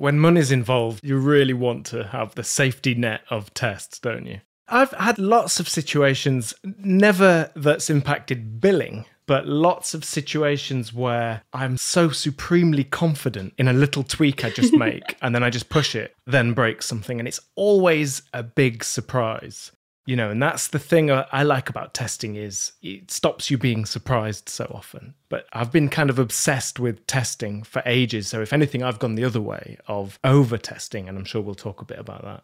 when 0.00 0.18
money's 0.18 0.50
involved, 0.50 1.04
you 1.04 1.18
really 1.18 1.52
want 1.52 1.84
to 1.86 2.04
have 2.04 2.34
the 2.34 2.42
safety 2.42 2.94
net 2.94 3.20
of 3.28 3.52
tests, 3.52 3.98
don't 3.98 4.24
you? 4.24 4.40
I've 4.66 4.92
had 4.92 5.18
lots 5.18 5.60
of 5.60 5.68
situations, 5.68 6.54
never 6.64 7.50
that's 7.54 7.90
impacted 7.90 8.60
billing, 8.60 9.04
but 9.26 9.46
lots 9.46 9.92
of 9.92 10.04
situations 10.04 10.94
where 10.94 11.42
I'm 11.52 11.76
so 11.76 12.08
supremely 12.10 12.84
confident 12.84 13.52
in 13.58 13.68
a 13.68 13.74
little 13.74 14.02
tweak 14.02 14.42
I 14.42 14.50
just 14.50 14.72
make 14.86 15.16
and 15.20 15.34
then 15.34 15.42
I 15.42 15.50
just 15.50 15.68
push 15.68 15.94
it, 15.94 16.14
then 16.26 16.54
break 16.54 16.82
something. 16.82 17.18
And 17.18 17.28
it's 17.28 17.40
always 17.54 18.22
a 18.32 18.42
big 18.42 18.82
surprise 18.82 19.70
you 20.10 20.16
know 20.16 20.28
and 20.28 20.42
that's 20.42 20.66
the 20.68 20.78
thing 20.80 21.08
i 21.08 21.44
like 21.44 21.68
about 21.68 21.94
testing 21.94 22.34
is 22.34 22.72
it 22.82 23.12
stops 23.12 23.48
you 23.48 23.56
being 23.56 23.86
surprised 23.86 24.48
so 24.48 24.64
often. 24.74 25.14
But 25.28 25.46
i've 25.52 25.70
been 25.70 25.88
kind 25.88 26.10
of 26.10 26.18
obsessed 26.18 26.80
with 26.80 27.06
testing 27.06 27.62
for 27.62 27.80
ages. 27.86 28.26
So 28.26 28.42
if 28.42 28.52
anything 28.52 28.82
i've 28.82 28.98
gone 28.98 29.14
the 29.14 29.24
other 29.24 29.40
way 29.40 29.78
of 29.86 30.18
over 30.24 30.58
testing 30.58 31.08
and 31.08 31.16
i'm 31.16 31.24
sure 31.24 31.40
we'll 31.40 31.54
talk 31.54 31.80
a 31.80 31.84
bit 31.84 32.00
about 32.00 32.24
that. 32.24 32.42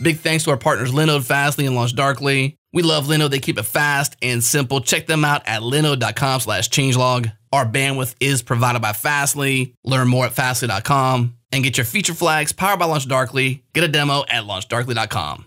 Big 0.00 0.20
thanks 0.20 0.44
to 0.44 0.50
our 0.52 0.56
partners 0.56 0.90
linode 0.90 1.24
fastly 1.24 1.66
and 1.66 1.76
launchdarkly 1.76 2.56
we 2.72 2.82
love 2.82 3.06
linode. 3.06 3.30
They 3.30 3.38
keep 3.38 3.58
it 3.58 3.62
fast 3.62 4.14
and 4.20 4.44
simple. 4.44 4.82
Check 4.82 5.06
them 5.06 5.24
out 5.24 5.42
at 5.46 5.62
linode.com 5.62 6.40
slash 6.40 6.68
changelog. 6.68 7.32
Our 7.50 7.64
bandwidth 7.64 8.14
is 8.20 8.42
provided 8.42 8.82
by 8.82 8.92
fastly. 8.92 9.74
Learn 9.84 10.06
more 10.06 10.26
at 10.26 10.32
fastly.com 10.32 11.37
and 11.52 11.64
get 11.64 11.76
your 11.76 11.86
feature 11.86 12.14
flags 12.14 12.52
powered 12.52 12.78
by 12.78 12.86
LaunchDarkly. 12.86 13.62
Get 13.72 13.84
a 13.84 13.88
demo 13.88 14.24
at 14.28 14.44
launchdarkly.com. 14.44 15.46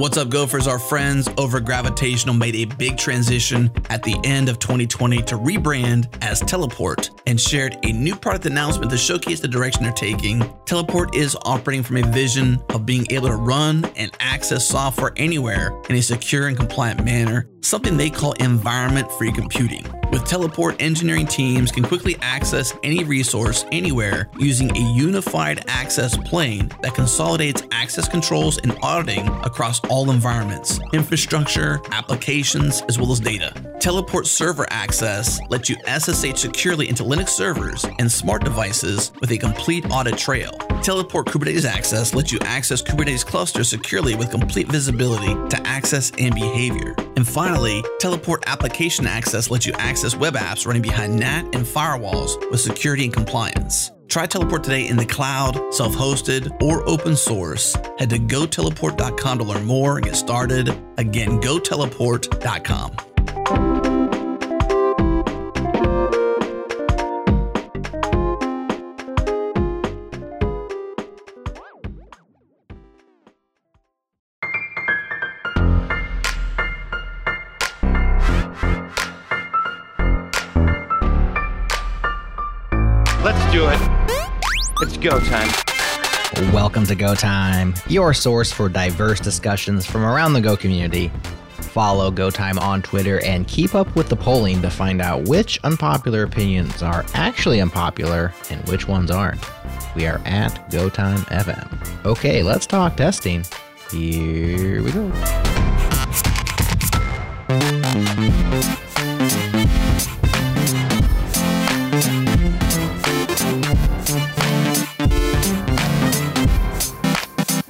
What's 0.00 0.16
up, 0.16 0.30
Gophers? 0.30 0.66
Our 0.66 0.78
friends 0.78 1.28
over 1.36 1.60
Gravitational 1.60 2.34
made 2.34 2.54
a 2.54 2.64
big 2.64 2.96
transition 2.96 3.70
at 3.90 4.02
the 4.02 4.18
end 4.24 4.48
of 4.48 4.58
2020 4.58 5.20
to 5.24 5.34
rebrand 5.34 6.08
as 6.22 6.40
Teleport 6.40 7.10
and 7.26 7.38
shared 7.38 7.76
a 7.82 7.92
new 7.92 8.16
product 8.16 8.46
announcement 8.46 8.90
to 8.92 8.96
showcase 8.96 9.40
the 9.40 9.48
direction 9.48 9.82
they're 9.82 9.92
taking. 9.92 10.42
Teleport 10.64 11.14
is 11.14 11.36
operating 11.44 11.82
from 11.82 11.98
a 11.98 12.02
vision 12.12 12.58
of 12.70 12.86
being 12.86 13.06
able 13.10 13.28
to 13.28 13.36
run 13.36 13.84
and 13.96 14.10
access 14.20 14.66
software 14.66 15.12
anywhere 15.18 15.78
in 15.90 15.96
a 15.96 16.02
secure 16.02 16.48
and 16.48 16.56
compliant 16.56 17.04
manner, 17.04 17.46
something 17.60 17.96
they 17.96 18.10
call 18.10 18.32
environment 18.34 19.10
free 19.12 19.32
computing. 19.32 19.84
With 20.10 20.24
Teleport, 20.24 20.80
engineering 20.80 21.26
teams 21.26 21.70
can 21.70 21.84
quickly 21.84 22.16
access 22.20 22.74
any 22.82 23.04
resource 23.04 23.64
anywhere 23.70 24.28
using 24.38 24.76
a 24.76 24.92
unified 24.92 25.64
access 25.68 26.16
plane 26.16 26.70
that 26.82 26.94
consolidates 26.94 27.62
access 27.70 28.08
controls 28.08 28.58
and 28.58 28.76
auditing 28.82 29.28
across 29.44 29.80
all 29.84 30.10
environments, 30.10 30.80
infrastructure, 30.92 31.80
applications, 31.92 32.82
as 32.88 32.98
well 32.98 33.12
as 33.12 33.20
data. 33.20 33.52
Teleport 33.78 34.26
server 34.26 34.66
access 34.70 35.40
lets 35.48 35.70
you 35.70 35.76
SSH 35.86 36.38
securely 36.38 36.88
into 36.88 37.02
Linux 37.02 37.30
servers 37.30 37.86
and 37.98 38.10
smart 38.10 38.44
devices 38.44 39.12
with 39.20 39.30
a 39.30 39.38
complete 39.38 39.86
audit 39.90 40.18
trail. 40.18 40.52
Teleport 40.82 41.26
Kubernetes 41.26 41.64
Access 41.64 42.14
lets 42.14 42.32
you 42.32 42.38
access 42.42 42.82
Kubernetes 42.82 43.24
clusters 43.24 43.68
securely 43.68 44.16
with 44.16 44.30
complete 44.30 44.68
visibility 44.68 45.34
to 45.48 45.62
access 45.66 46.10
and 46.18 46.34
behavior. 46.34 46.94
And 47.16 47.26
finally, 47.26 47.49
Teleport 47.98 48.44
Application 48.46 49.06
Access 49.06 49.50
lets 49.50 49.66
you 49.66 49.72
access 49.74 50.16
web 50.16 50.34
apps 50.34 50.66
running 50.66 50.82
behind 50.82 51.18
NAT 51.18 51.54
and 51.54 51.66
firewalls 51.66 52.38
with 52.50 52.60
security 52.60 53.04
and 53.04 53.12
compliance. 53.12 53.90
Try 54.08 54.26
Teleport 54.26 54.64
today 54.64 54.88
in 54.88 54.96
the 54.96 55.06
cloud, 55.06 55.74
self 55.74 55.94
hosted, 55.94 56.60
or 56.62 56.88
open 56.88 57.16
source. 57.16 57.74
Head 57.98 58.10
to 58.10 58.18
goteleport.com 58.18 59.38
to 59.38 59.44
learn 59.44 59.64
more 59.64 59.96
and 59.96 60.04
get 60.04 60.16
started. 60.16 60.68
Again, 60.96 61.40
goteleport.com. 61.40 63.79
go 84.80 85.20
time. 85.20 85.50
Welcome 86.54 86.86
to 86.86 86.94
Go 86.94 87.14
Time, 87.14 87.74
your 87.88 88.14
source 88.14 88.50
for 88.50 88.70
diverse 88.70 89.20
discussions 89.20 89.84
from 89.84 90.04
around 90.04 90.32
the 90.32 90.40
Go 90.40 90.56
community. 90.56 91.12
Follow 91.58 92.10
Go 92.10 92.30
Time 92.30 92.58
on 92.58 92.80
Twitter 92.80 93.22
and 93.22 93.46
keep 93.46 93.74
up 93.74 93.94
with 93.94 94.08
the 94.08 94.16
polling 94.16 94.62
to 94.62 94.70
find 94.70 95.02
out 95.02 95.28
which 95.28 95.60
unpopular 95.64 96.22
opinions 96.22 96.82
are 96.82 97.04
actually 97.12 97.60
unpopular 97.60 98.32
and 98.48 98.66
which 98.68 98.88
ones 98.88 99.10
aren't. 99.10 99.44
We 99.94 100.06
are 100.06 100.20
at 100.24 100.70
Go 100.70 100.88
Time 100.88 101.18
FM. 101.26 102.06
Okay, 102.06 102.42
let's 102.42 102.66
talk 102.66 102.96
testing. 102.96 103.44
Here 103.90 104.82
we 104.82 104.92
go. 104.92 105.49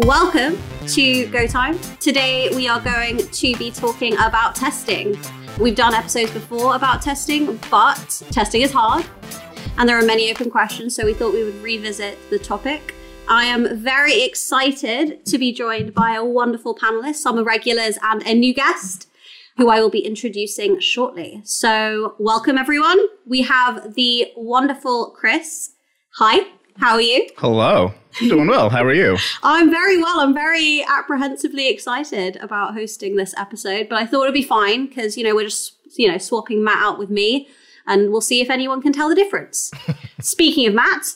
Welcome 0.07 0.59
to 0.89 1.27
Go 1.27 1.47
Time. 1.47 1.79
Today 2.01 2.49
we 2.57 2.67
are 2.69 2.81
going 2.81 3.19
to 3.19 3.57
be 3.57 3.71
talking 3.71 4.15
about 4.15 4.55
testing. 4.55 5.15
We've 5.59 5.75
done 5.75 5.95
episodes 5.95 6.33
before 6.33 6.75
about 6.75 7.03
testing, 7.03 7.61
but 7.71 8.23
testing 8.31 8.63
is 8.63 8.73
hard 8.73 9.05
and 9.77 9.87
there 9.87 9.99
are 9.99 10.05
many 10.05 10.31
open 10.31 10.51
questions, 10.51 10.97
so 10.97 11.05
we 11.05 11.13
thought 11.13 11.35
we 11.35 11.45
would 11.45 11.63
revisit 11.63 12.19
the 12.31 12.39
topic. 12.39 12.95
I 13.29 13.45
am 13.45 13.79
very 13.79 14.23
excited 14.23 15.27
to 15.27 15.37
be 15.37 15.53
joined 15.53 15.93
by 15.93 16.15
a 16.15 16.25
wonderful 16.25 16.75
panelist, 16.75 17.17
some 17.17 17.43
regulars, 17.45 17.99
and 18.03 18.23
a 18.27 18.35
new 18.35 18.55
guest 18.55 19.07
who 19.59 19.69
I 19.69 19.81
will 19.81 19.91
be 19.91 20.01
introducing 20.01 20.81
shortly. 20.81 21.43
So, 21.45 22.15
welcome 22.19 22.57
everyone. 22.57 22.99
We 23.27 23.43
have 23.43 23.95
the 23.95 24.33
wonderful 24.35 25.11
Chris. 25.11 25.73
Hi. 26.15 26.47
How 26.79 26.95
are 26.95 27.03
you? 27.03 27.29
Hello. 27.37 27.93
Doing 28.19 28.49
well. 28.49 28.69
How 28.69 28.85
are 28.85 28.93
you? 28.93 29.17
I'm 29.43 29.71
very 29.71 29.97
well. 29.97 30.21
I'm 30.21 30.35
very 30.35 30.85
apprehensively 30.89 31.69
excited 31.69 32.37
about 32.37 32.75
hosting 32.75 33.17
this 33.17 33.35
episode, 33.37 33.89
but 33.89 33.99
I 33.99 34.07
thought 34.07 34.25
it'd 34.25 34.35
be 34.35 34.43
fine 34.43 34.87
because, 34.87 35.17
you 35.17 35.25
know, 35.25 35.35
we're 35.35 35.45
just, 35.45 35.75
you 35.97 36.11
know, 36.11 36.19
swapping 36.19 36.63
Matt 36.63 36.83
out 36.83 36.99
with 36.99 37.11
me 37.11 37.49
and 37.87 38.11
we'll 38.11 38.21
see 38.21 38.41
if 38.41 38.51
anyone 38.51 38.83
can 38.83 38.93
tell 38.93 39.09
the 39.09 39.15
difference. 39.15 39.71
Speaking 40.21 40.67
of 40.67 40.75
Matt, 40.75 41.07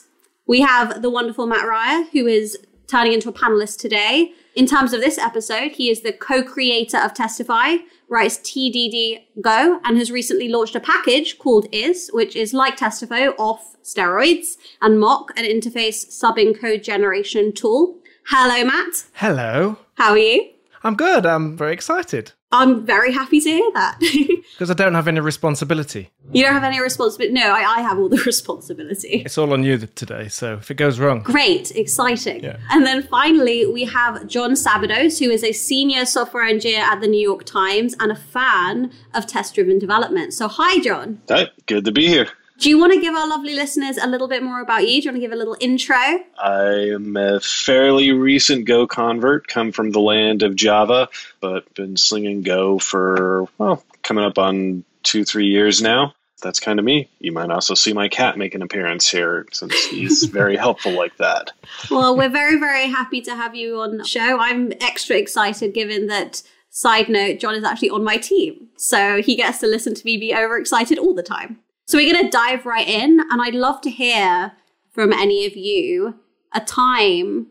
we 0.47 0.61
have 0.61 1.01
the 1.01 1.09
wonderful 1.09 1.47
Matt 1.47 1.67
Ryer, 1.67 2.05
who 2.11 2.27
is 2.27 2.57
turning 2.87 3.13
into 3.13 3.29
a 3.29 3.33
panelist 3.33 3.79
today. 3.79 4.33
In 4.55 4.65
terms 4.65 4.93
of 4.93 5.01
this 5.01 5.17
episode, 5.17 5.73
he 5.73 5.89
is 5.89 6.01
the 6.01 6.13
co 6.13 6.43
creator 6.43 6.97
of 6.97 7.13
Testify, 7.13 7.77
writes 8.09 8.37
TDD 8.37 9.25
Go, 9.41 9.79
and 9.83 9.97
has 9.97 10.11
recently 10.11 10.49
launched 10.49 10.75
a 10.75 10.79
package 10.79 11.37
called 11.37 11.67
Is, 11.71 12.09
which 12.13 12.35
is 12.35 12.53
like 12.53 12.77
Testify 12.77 13.27
off 13.37 13.75
steroids, 13.83 14.57
and 14.81 14.97
Moq, 14.97 15.29
an 15.35 15.45
interface 15.45 16.07
subbing 16.07 16.59
code 16.59 16.83
generation 16.83 17.53
tool. 17.53 17.97
Hello, 18.27 18.65
Matt. 18.65 19.05
Hello. 19.13 19.77
How 19.95 20.11
are 20.11 20.17
you? 20.17 20.49
I'm 20.83 20.95
good. 20.95 21.25
I'm 21.25 21.57
very 21.57 21.73
excited. 21.73 22.33
I'm 22.55 22.85
very 22.85 23.11
happy 23.13 23.39
to 23.41 23.49
hear 23.49 23.71
that. 23.73 23.99
Because 24.55 24.71
I 24.71 24.73
don't 24.73 24.93
have 24.93 25.09
any 25.09 25.19
responsibility. 25.19 26.11
You 26.31 26.43
don't 26.45 26.53
have 26.53 26.63
any 26.63 26.79
responsibility? 26.79 27.33
No, 27.33 27.51
I, 27.53 27.77
I, 27.77 27.81
have 27.81 27.97
all 27.99 28.07
the 28.07 28.21
responsibility. 28.25 29.23
It's 29.25 29.37
all 29.37 29.51
on 29.51 29.63
you 29.63 29.77
today, 29.77 30.29
so 30.29 30.53
if 30.53 30.71
it 30.71 30.75
goes 30.75 30.97
wrong. 30.97 31.19
Great, 31.23 31.71
exciting. 31.75 32.41
Yeah. 32.41 32.57
And 32.71 32.85
then 32.85 33.03
finally, 33.03 33.65
we 33.65 33.83
have 33.83 34.27
John 34.27 34.51
Sabados, 34.51 35.19
who 35.19 35.29
is 35.29 35.43
a 35.43 35.51
senior 35.51 36.05
software 36.05 36.43
engineer 36.43 36.83
at 36.83 37.01
the 37.01 37.07
New 37.07 37.19
York 37.19 37.43
Times 37.43 37.95
and 37.99 38.13
a 38.13 38.15
fan 38.15 38.93
of 39.13 39.27
test 39.27 39.55
driven 39.55 39.77
development. 39.77 40.33
So, 40.33 40.47
hi, 40.47 40.79
John. 40.79 41.21
Hi, 41.27 41.49
good 41.65 41.83
to 41.83 41.91
be 41.91 42.07
here. 42.07 42.29
Do 42.57 42.69
you 42.69 42.79
want 42.79 42.93
to 42.93 43.01
give 43.01 43.13
our 43.13 43.27
lovely 43.27 43.53
listeners 43.53 43.97
a 43.97 44.07
little 44.07 44.27
bit 44.27 44.41
more 44.41 44.61
about 44.61 44.87
you? 44.87 45.01
Do 45.01 45.05
you 45.05 45.11
want 45.11 45.15
to 45.17 45.19
give 45.19 45.31
a 45.33 45.35
little 45.35 45.57
intro? 45.59 45.95
I 46.39 46.93
am 46.93 47.17
a 47.17 47.39
fairly 47.41 48.11
recent 48.11 48.65
Go 48.65 48.87
convert, 48.87 49.47
come 49.47 49.71
from 49.71 49.91
the 49.91 49.99
land 49.99 50.41
of 50.41 50.55
Java, 50.55 51.09
but 51.41 51.71
been 51.73 51.97
slinging 51.97 52.43
Go 52.43 52.79
for, 52.79 53.47
well, 53.57 53.83
coming 54.03 54.23
up 54.23 54.37
on 54.37 54.83
two, 55.03 55.25
three 55.25 55.47
years 55.47 55.81
now. 55.81 56.13
That's 56.41 56.59
kind 56.59 56.79
of 56.79 56.85
me. 56.85 57.09
You 57.19 57.31
might 57.31 57.49
also 57.49 57.73
see 57.73 57.93
my 57.93 58.07
cat 58.07 58.37
make 58.37 58.55
an 58.55 58.61
appearance 58.61 59.09
here 59.09 59.47
since 59.51 59.73
he's 59.85 60.25
very 60.31 60.55
helpful 60.55 60.91
like 60.91 61.17
that. 61.17 61.51
Well, 61.89 62.15
we're 62.15 62.29
very, 62.29 62.59
very 62.59 62.87
happy 62.87 63.21
to 63.21 63.35
have 63.35 63.55
you 63.55 63.79
on 63.81 63.97
the 63.97 64.05
show. 64.05 64.37
I'm 64.39 64.71
extra 64.79 65.17
excited 65.17 65.73
given 65.73 66.07
that 66.07 66.43
Side 66.75 67.07
note, 67.07 67.39
John 67.39 67.55
is 67.55 67.63
actually 67.63 67.91
on 67.91 68.03
my 68.03 68.17
team. 68.17 68.67
So 68.75 69.21
he 69.21 69.37
gets 69.37 69.59
to 69.59 69.65
listen 69.65 69.95
to 69.95 70.05
me 70.05 70.17
be 70.17 70.35
overexcited 70.35 70.97
all 70.97 71.13
the 71.13 71.23
time. 71.23 71.59
So 71.87 71.99
we're 71.99 72.11
going 72.11 72.25
to 72.25 72.31
dive 72.31 72.65
right 72.65 72.87
in, 72.87 73.19
and 73.19 73.41
I'd 73.41 73.53
love 73.53 73.79
to 73.81 73.91
hear 73.91 74.53
from 74.91 75.13
any 75.13 75.45
of 75.45 75.55
you 75.55 76.15
a 76.51 76.59
time 76.59 77.47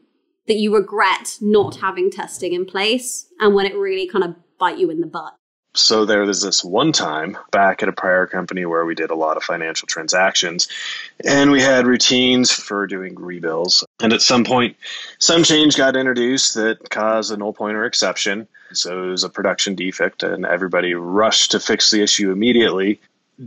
that 0.48 0.56
you 0.56 0.74
regret 0.74 1.38
not 1.40 1.76
having 1.76 2.10
testing 2.10 2.52
in 2.52 2.66
place 2.66 3.28
and 3.38 3.54
when 3.54 3.64
it 3.64 3.76
really 3.76 4.08
kind 4.08 4.24
of 4.24 4.34
bite 4.58 4.78
you 4.78 4.90
in 4.90 5.00
the 5.00 5.06
butt. 5.06 5.34
So 5.76 6.04
there 6.04 6.22
was 6.22 6.42
this 6.42 6.64
one 6.64 6.90
time 6.90 7.38
back 7.52 7.82
at 7.82 7.88
a 7.88 7.92
prior 7.92 8.26
company 8.26 8.64
where 8.64 8.84
we 8.84 8.94
did 8.96 9.10
a 9.10 9.14
lot 9.14 9.36
of 9.36 9.44
financial 9.44 9.86
transactions 9.86 10.68
and 11.24 11.52
we 11.52 11.60
had 11.60 11.86
routines 11.86 12.50
for 12.50 12.86
doing 12.88 13.14
rebills. 13.14 13.84
And 14.00 14.12
at 14.12 14.22
some 14.22 14.44
point, 14.44 14.76
some 15.18 15.44
change 15.44 15.76
got 15.76 15.96
introduced 15.96 16.54
that 16.54 16.90
caused 16.90 17.32
a 17.32 17.36
null 17.36 17.52
pointer 17.52 17.84
exception. 17.84 18.48
So 18.72 19.04
it 19.04 19.10
was 19.10 19.24
a 19.24 19.28
production 19.28 19.74
defect 19.76 20.22
and 20.24 20.44
everybody 20.44 20.94
rushed 20.94 21.52
to 21.52 21.60
fix 21.60 21.90
the 21.90 22.02
issue 22.02 22.30
immediately 22.30 23.00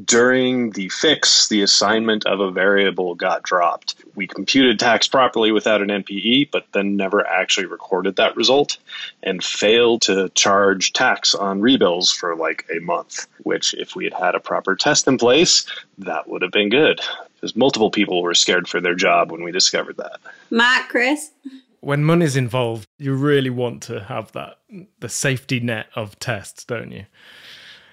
during 0.03 0.71
the 0.71 0.89
fix, 0.89 1.47
the 1.47 1.61
assignment 1.61 2.25
of 2.25 2.39
a 2.39 2.51
variable 2.51 3.15
got 3.15 3.43
dropped. 3.43 3.95
We 4.15 4.27
computed 4.27 4.79
tax 4.79 5.07
properly 5.07 5.51
without 5.51 5.81
an 5.81 5.87
NPE, 5.87 6.51
but 6.51 6.65
then 6.73 6.97
never 6.97 7.25
actually 7.25 7.67
recorded 7.67 8.17
that 8.17 8.35
result 8.35 8.77
and 9.23 9.43
failed 9.43 10.01
to 10.03 10.29
charge 10.29 10.93
tax 10.93 11.33
on 11.33 11.61
rebills 11.61 12.13
for 12.13 12.35
like 12.35 12.65
a 12.75 12.79
month, 12.79 13.27
which, 13.43 13.73
if 13.75 13.95
we 13.95 14.03
had 14.03 14.13
had 14.13 14.35
a 14.35 14.39
proper 14.39 14.75
test 14.75 15.07
in 15.07 15.17
place, 15.17 15.65
that 15.97 16.27
would 16.27 16.41
have 16.41 16.51
been 16.51 16.69
good. 16.69 16.99
Because 17.35 17.55
multiple 17.55 17.91
people 17.91 18.21
were 18.21 18.33
scared 18.33 18.67
for 18.67 18.81
their 18.81 18.95
job 18.95 19.31
when 19.31 19.43
we 19.43 19.51
discovered 19.51 19.97
that. 19.97 20.19
Matt, 20.49 20.89
Chris? 20.89 21.31
When 21.79 22.03
money's 22.03 22.35
involved, 22.35 22.87
you 22.97 23.13
really 23.13 23.51
want 23.51 23.83
to 23.83 24.01
have 24.01 24.31
that 24.33 24.57
the 24.99 25.07
safety 25.07 25.59
net 25.59 25.87
of 25.95 26.19
tests, 26.19 26.65
don't 26.65 26.91
you? 26.91 27.05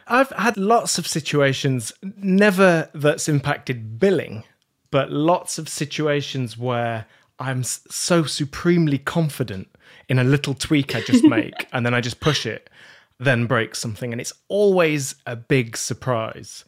I've 0.06 0.30
had 0.30 0.56
lots 0.56 0.98
of 0.98 1.06
situations, 1.06 1.92
never 2.02 2.88
that's 2.94 3.28
impacted 3.28 3.98
billing, 3.98 4.44
but 4.90 5.10
lots 5.10 5.58
of 5.58 5.68
situations 5.68 6.58
where 6.58 7.06
I'm 7.38 7.64
so 7.64 8.24
supremely 8.24 8.98
confident 8.98 9.68
in 10.08 10.18
a 10.18 10.24
little 10.24 10.54
tweak 10.54 10.94
I 10.94 11.00
just 11.00 11.24
make 11.38 11.66
and 11.72 11.84
then 11.84 11.94
I 11.94 12.00
just 12.00 12.20
push 12.20 12.46
it, 12.46 12.70
then 13.18 13.46
break 13.46 13.74
something. 13.74 14.12
And 14.12 14.20
it's 14.20 14.32
always 14.48 15.16
a 15.26 15.36
big 15.36 15.76
surprise 15.76 16.64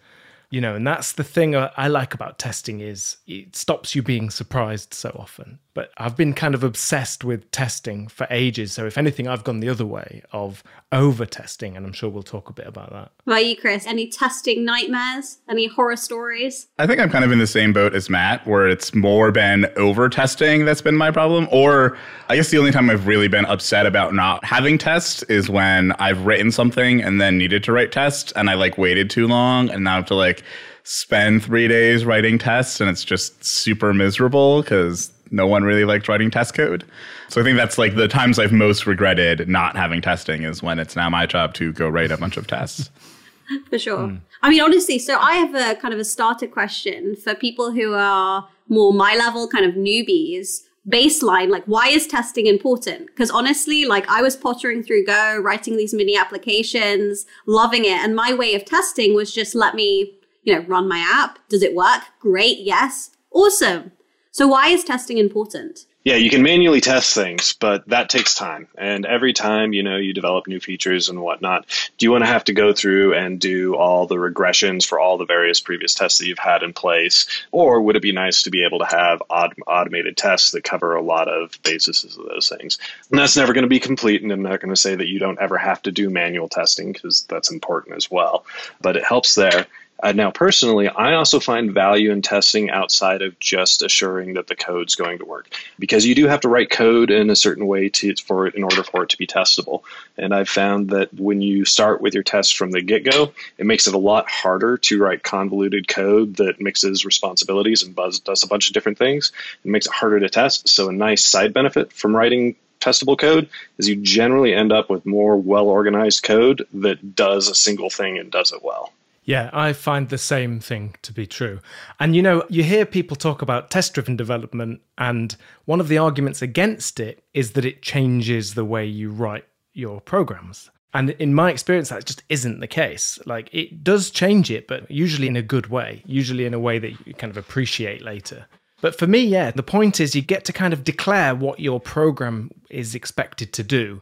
you 0.50 0.60
know 0.60 0.74
and 0.74 0.86
that's 0.86 1.12
the 1.12 1.24
thing 1.24 1.54
uh, 1.54 1.70
i 1.76 1.88
like 1.88 2.14
about 2.14 2.38
testing 2.38 2.80
is 2.80 3.16
it 3.26 3.56
stops 3.56 3.94
you 3.94 4.02
being 4.02 4.30
surprised 4.30 4.94
so 4.94 5.10
often 5.18 5.58
but 5.76 5.92
i've 5.98 6.16
been 6.16 6.32
kind 6.32 6.54
of 6.54 6.64
obsessed 6.64 7.22
with 7.22 7.48
testing 7.50 8.08
for 8.08 8.26
ages. 8.30 8.72
So 8.72 8.86
if 8.86 8.98
anything 8.98 9.28
i've 9.28 9.44
gone 9.44 9.60
the 9.60 9.68
other 9.68 9.86
way 9.86 10.22
of 10.32 10.62
over 10.92 11.26
testing 11.26 11.76
and 11.76 11.86
i'm 11.86 11.92
sure 11.92 12.10
we'll 12.10 12.22
talk 12.22 12.48
a 12.48 12.52
bit 12.52 12.66
about 12.66 12.90
that. 12.90 13.12
What 13.24 13.34
about 13.34 13.46
you 13.46 13.56
chris? 13.56 13.86
Any 13.86 14.08
testing 14.08 14.64
nightmares? 14.64 15.38
Any 15.48 15.66
horror 15.66 15.96
stories? 15.96 16.68
I 16.78 16.86
think 16.86 17.00
i'm 17.00 17.10
kind 17.10 17.24
of 17.24 17.32
in 17.32 17.38
the 17.38 17.46
same 17.46 17.72
boat 17.72 17.94
as 17.94 18.10
matt 18.10 18.46
where 18.46 18.68
it's 18.68 18.94
more 18.94 19.32
been 19.32 19.66
over 19.76 20.08
testing 20.08 20.64
that's 20.64 20.82
been 20.82 20.96
my 20.96 21.10
problem. 21.10 21.48
Or 21.50 21.96
i 22.28 22.36
guess 22.36 22.50
the 22.50 22.58
only 22.58 22.72
time 22.72 22.90
i've 22.90 23.06
really 23.06 23.28
been 23.28 23.46
upset 23.46 23.86
about 23.86 24.14
not 24.14 24.44
having 24.44 24.78
tests 24.78 25.22
is 25.24 25.48
when 25.48 25.92
i've 25.92 26.24
written 26.26 26.50
something 26.52 27.02
and 27.02 27.20
then 27.20 27.38
needed 27.38 27.64
to 27.64 27.72
write 27.72 27.92
tests 27.92 28.32
and 28.32 28.50
i 28.50 28.54
like 28.54 28.78
waited 28.78 29.10
too 29.10 29.26
long 29.26 29.70
and 29.70 29.84
now 29.84 29.92
I 29.92 29.96
have 29.96 30.06
to 30.06 30.14
like 30.14 30.36
like 30.36 30.44
spend 30.84 31.42
three 31.42 31.68
days 31.68 32.04
writing 32.04 32.38
tests 32.38 32.80
and 32.80 32.88
it's 32.88 33.04
just 33.04 33.44
super 33.44 33.92
miserable 33.92 34.62
because 34.62 35.12
no 35.30 35.46
one 35.46 35.64
really 35.64 35.84
liked 35.84 36.08
writing 36.08 36.30
test 36.30 36.54
code. 36.54 36.84
So 37.28 37.40
I 37.40 37.44
think 37.44 37.56
that's 37.56 37.78
like 37.78 37.96
the 37.96 38.08
times 38.08 38.38
I've 38.38 38.52
most 38.52 38.86
regretted 38.86 39.48
not 39.48 39.76
having 39.76 40.00
testing 40.00 40.42
is 40.42 40.62
when 40.62 40.78
it's 40.78 40.96
now 40.96 41.10
my 41.10 41.26
job 41.26 41.54
to 41.54 41.72
go 41.72 41.88
write 41.88 42.10
a 42.10 42.16
bunch 42.16 42.36
of 42.36 42.46
tests. 42.46 42.90
for 43.70 43.78
sure. 43.78 44.08
Mm. 44.08 44.20
I 44.42 44.50
mean, 44.50 44.60
honestly, 44.60 44.98
so 44.98 45.18
I 45.18 45.34
have 45.36 45.54
a 45.54 45.80
kind 45.80 45.94
of 45.94 46.00
a 46.00 46.04
starter 46.04 46.46
question 46.46 47.16
for 47.16 47.34
people 47.34 47.72
who 47.72 47.94
are 47.94 48.48
more 48.68 48.92
my 48.92 49.16
level, 49.16 49.48
kind 49.48 49.64
of 49.64 49.74
newbies. 49.74 50.62
Baseline, 50.88 51.48
like, 51.48 51.64
why 51.64 51.88
is 51.88 52.06
testing 52.06 52.46
important? 52.46 53.08
Because 53.08 53.28
honestly, 53.28 53.84
like, 53.84 54.08
I 54.08 54.22
was 54.22 54.36
pottering 54.36 54.84
through 54.84 55.04
Go, 55.04 55.36
writing 55.36 55.76
these 55.76 55.92
mini 55.92 56.16
applications, 56.16 57.26
loving 57.44 57.84
it. 57.84 57.98
And 57.98 58.14
my 58.14 58.32
way 58.32 58.54
of 58.54 58.64
testing 58.64 59.12
was 59.12 59.34
just 59.34 59.56
let 59.56 59.74
me 59.74 60.16
you 60.46 60.54
know, 60.54 60.64
run 60.66 60.88
my 60.88 61.04
app. 61.12 61.40
Does 61.48 61.62
it 61.62 61.74
work? 61.74 62.02
Great. 62.20 62.60
Yes. 62.60 63.10
Awesome. 63.32 63.90
So 64.36 64.46
why 64.46 64.68
is 64.68 64.84
testing 64.84 65.16
important? 65.16 65.86
Yeah, 66.04 66.16
you 66.16 66.28
can 66.28 66.42
manually 66.42 66.82
test 66.82 67.14
things, 67.14 67.54
but 67.54 67.88
that 67.88 68.10
takes 68.10 68.34
time. 68.34 68.68
And 68.76 69.06
every 69.06 69.32
time, 69.32 69.72
you 69.72 69.82
know, 69.82 69.96
you 69.96 70.12
develop 70.12 70.46
new 70.46 70.60
features 70.60 71.08
and 71.08 71.22
whatnot, 71.22 71.64
do 71.96 72.04
you 72.04 72.12
want 72.12 72.22
to 72.22 72.28
have 72.28 72.44
to 72.44 72.52
go 72.52 72.74
through 72.74 73.14
and 73.14 73.40
do 73.40 73.76
all 73.76 74.06
the 74.06 74.16
regressions 74.16 74.86
for 74.86 75.00
all 75.00 75.16
the 75.16 75.24
various 75.24 75.58
previous 75.60 75.94
tests 75.94 76.18
that 76.18 76.26
you've 76.26 76.38
had 76.38 76.62
in 76.62 76.74
place? 76.74 77.26
Or 77.50 77.80
would 77.80 77.96
it 77.96 78.02
be 78.02 78.12
nice 78.12 78.42
to 78.42 78.50
be 78.50 78.62
able 78.62 78.80
to 78.80 78.84
have 78.84 79.22
autom- 79.30 79.62
automated 79.66 80.18
tests 80.18 80.50
that 80.50 80.64
cover 80.64 80.94
a 80.94 81.02
lot 81.02 81.28
of 81.28 81.58
bases 81.62 82.04
of 82.04 82.26
those 82.26 82.50
things? 82.50 82.76
And 83.10 83.18
that's 83.18 83.38
never 83.38 83.54
going 83.54 83.62
to 83.62 83.68
be 83.68 83.80
complete. 83.80 84.22
And 84.22 84.30
I'm 84.30 84.42
not 84.42 84.60
going 84.60 84.74
to 84.74 84.80
say 84.80 84.96
that 84.96 85.08
you 85.08 85.18
don't 85.18 85.40
ever 85.40 85.56
have 85.56 85.80
to 85.84 85.92
do 85.92 86.10
manual 86.10 86.50
testing 86.50 86.92
because 86.92 87.22
that's 87.22 87.50
important 87.50 87.96
as 87.96 88.10
well. 88.10 88.44
But 88.82 88.98
it 88.98 89.04
helps 89.04 89.34
there. 89.34 89.66
Uh, 90.02 90.12
now, 90.12 90.30
personally, 90.30 90.88
I 90.88 91.14
also 91.14 91.40
find 91.40 91.72
value 91.72 92.10
in 92.10 92.20
testing 92.20 92.70
outside 92.70 93.22
of 93.22 93.38
just 93.38 93.82
assuring 93.82 94.34
that 94.34 94.46
the 94.46 94.54
code's 94.54 94.94
going 94.94 95.18
to 95.18 95.24
work, 95.24 95.48
because 95.78 96.04
you 96.04 96.14
do 96.14 96.26
have 96.26 96.40
to 96.40 96.48
write 96.48 96.70
code 96.70 97.10
in 97.10 97.30
a 97.30 97.36
certain 97.36 97.66
way 97.66 97.88
to 97.88 98.14
for 98.16 98.46
it 98.46 98.54
in 98.54 98.62
order 98.62 98.82
for 98.82 99.02
it 99.02 99.10
to 99.10 99.16
be 99.16 99.26
testable. 99.26 99.82
And 100.18 100.34
I've 100.34 100.48
found 100.48 100.90
that 100.90 101.12
when 101.14 101.40
you 101.40 101.64
start 101.64 102.00
with 102.00 102.14
your 102.14 102.22
tests 102.22 102.52
from 102.52 102.72
the 102.72 102.82
get 102.82 103.04
go, 103.10 103.32
it 103.58 103.66
makes 103.66 103.86
it 103.86 103.94
a 103.94 103.98
lot 103.98 104.28
harder 104.28 104.76
to 104.78 105.00
write 105.00 105.22
convoluted 105.22 105.88
code 105.88 106.36
that 106.36 106.60
mixes 106.60 107.04
responsibilities 107.04 107.82
and 107.82 107.94
buzz, 107.94 108.20
does 108.20 108.42
a 108.42 108.48
bunch 108.48 108.68
of 108.68 108.74
different 108.74 108.98
things. 108.98 109.32
It 109.64 109.70
makes 109.70 109.86
it 109.86 109.92
harder 109.92 110.20
to 110.20 110.28
test. 110.28 110.68
So, 110.68 110.88
a 110.88 110.92
nice 110.92 111.24
side 111.24 111.54
benefit 111.54 111.92
from 111.92 112.14
writing 112.14 112.54
testable 112.80 113.18
code 113.18 113.48
is 113.78 113.88
you 113.88 113.96
generally 113.96 114.54
end 114.54 114.72
up 114.72 114.90
with 114.90 115.06
more 115.06 115.36
well 115.36 115.68
organized 115.68 116.22
code 116.22 116.66
that 116.74 117.16
does 117.16 117.48
a 117.48 117.54
single 117.54 117.90
thing 117.90 118.18
and 118.18 118.30
does 118.30 118.52
it 118.52 118.62
well. 118.62 118.92
Yeah, 119.26 119.50
I 119.52 119.72
find 119.72 120.08
the 120.08 120.18
same 120.18 120.60
thing 120.60 120.94
to 121.02 121.12
be 121.12 121.26
true. 121.26 121.60
And 121.98 122.14
you 122.14 122.22
know, 122.22 122.44
you 122.48 122.62
hear 122.62 122.86
people 122.86 123.16
talk 123.16 123.42
about 123.42 123.70
test 123.70 123.92
driven 123.92 124.16
development, 124.16 124.80
and 124.96 125.36
one 125.64 125.80
of 125.80 125.88
the 125.88 125.98
arguments 125.98 126.42
against 126.42 127.00
it 127.00 127.24
is 127.34 127.52
that 127.52 127.64
it 127.64 127.82
changes 127.82 128.54
the 128.54 128.64
way 128.64 128.86
you 128.86 129.10
write 129.10 129.44
your 129.74 130.00
programs. 130.00 130.70
And 130.94 131.10
in 131.10 131.34
my 131.34 131.50
experience, 131.50 131.88
that 131.88 132.06
just 132.06 132.22
isn't 132.28 132.60
the 132.60 132.68
case. 132.68 133.18
Like, 133.26 133.50
it 133.52 133.82
does 133.82 134.10
change 134.10 134.50
it, 134.50 134.68
but 134.68 134.90
usually 134.90 135.26
in 135.26 135.36
a 135.36 135.42
good 135.42 135.66
way, 135.66 136.02
usually 136.06 136.46
in 136.46 136.54
a 136.54 136.60
way 136.60 136.78
that 136.78 137.06
you 137.06 137.12
kind 137.12 137.30
of 137.30 137.36
appreciate 137.36 138.02
later. 138.02 138.46
But 138.80 138.96
for 138.96 139.06
me, 139.06 139.24
yeah, 139.24 139.50
the 139.50 139.62
point 139.62 140.00
is 140.00 140.14
you 140.14 140.22
get 140.22 140.44
to 140.44 140.52
kind 140.52 140.72
of 140.72 140.84
declare 140.84 141.34
what 141.34 141.60
your 141.60 141.80
program 141.80 142.50
is 142.70 142.94
expected 142.94 143.52
to 143.54 143.62
do. 143.62 144.00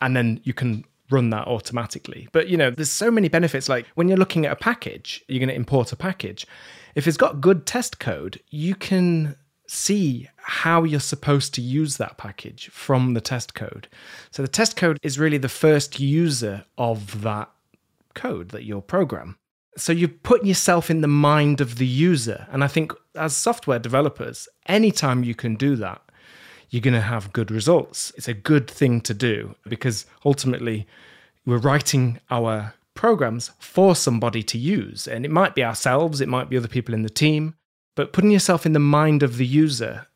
And 0.00 0.16
then 0.16 0.40
you 0.42 0.52
can 0.52 0.84
run 1.14 1.30
that 1.30 1.46
automatically. 1.46 2.28
But 2.32 2.48
you 2.48 2.56
know, 2.56 2.70
there's 2.70 2.90
so 2.90 3.10
many 3.10 3.28
benefits. 3.28 3.68
Like 3.68 3.86
when 3.94 4.08
you're 4.08 4.18
looking 4.18 4.44
at 4.46 4.52
a 4.52 4.56
package, 4.56 5.24
you're 5.28 5.40
going 5.40 5.48
to 5.48 5.54
import 5.54 5.92
a 5.92 5.96
package. 5.96 6.46
If 6.94 7.06
it's 7.06 7.16
got 7.16 7.40
good 7.40 7.66
test 7.66 7.98
code, 7.98 8.40
you 8.50 8.74
can 8.74 9.36
see 9.66 10.28
how 10.36 10.84
you're 10.84 11.00
supposed 11.00 11.54
to 11.54 11.62
use 11.62 11.96
that 11.96 12.16
package 12.18 12.68
from 12.70 13.14
the 13.14 13.20
test 13.20 13.54
code. 13.54 13.88
So 14.30 14.42
the 14.42 14.48
test 14.48 14.76
code 14.76 14.98
is 15.02 15.18
really 15.18 15.38
the 15.38 15.48
first 15.48 15.98
user 15.98 16.64
of 16.76 17.22
that 17.22 17.50
code 18.14 18.50
that 18.50 18.64
your 18.64 18.82
program. 18.82 19.36
So 19.76 19.92
you're 19.92 20.08
putting 20.08 20.46
yourself 20.46 20.90
in 20.90 21.00
the 21.00 21.08
mind 21.08 21.60
of 21.60 21.78
the 21.78 21.86
user. 21.86 22.46
And 22.52 22.62
I 22.62 22.68
think 22.68 22.92
as 23.16 23.36
software 23.36 23.78
developers, 23.78 24.48
anytime 24.66 25.24
you 25.24 25.34
can 25.34 25.56
do 25.56 25.74
that, 25.76 26.03
you're 26.74 26.80
going 26.80 26.92
to 26.92 27.00
have 27.00 27.32
good 27.32 27.52
results. 27.52 28.12
It's 28.16 28.26
a 28.26 28.34
good 28.34 28.68
thing 28.68 29.00
to 29.02 29.14
do 29.14 29.54
because 29.68 30.06
ultimately 30.24 30.88
we're 31.46 31.58
writing 31.58 32.18
our 32.32 32.74
programs 32.94 33.52
for 33.60 33.94
somebody 33.94 34.42
to 34.42 34.58
use. 34.58 35.06
And 35.06 35.24
it 35.24 35.30
might 35.30 35.54
be 35.54 35.62
ourselves, 35.62 36.20
it 36.20 36.28
might 36.28 36.50
be 36.50 36.56
other 36.56 36.66
people 36.66 36.92
in 36.92 37.02
the 37.02 37.08
team, 37.08 37.54
but 37.94 38.12
putting 38.12 38.32
yourself 38.32 38.66
in 38.66 38.72
the 38.72 38.80
mind 38.80 39.22
of 39.22 39.36
the 39.36 39.46
user 39.46 40.08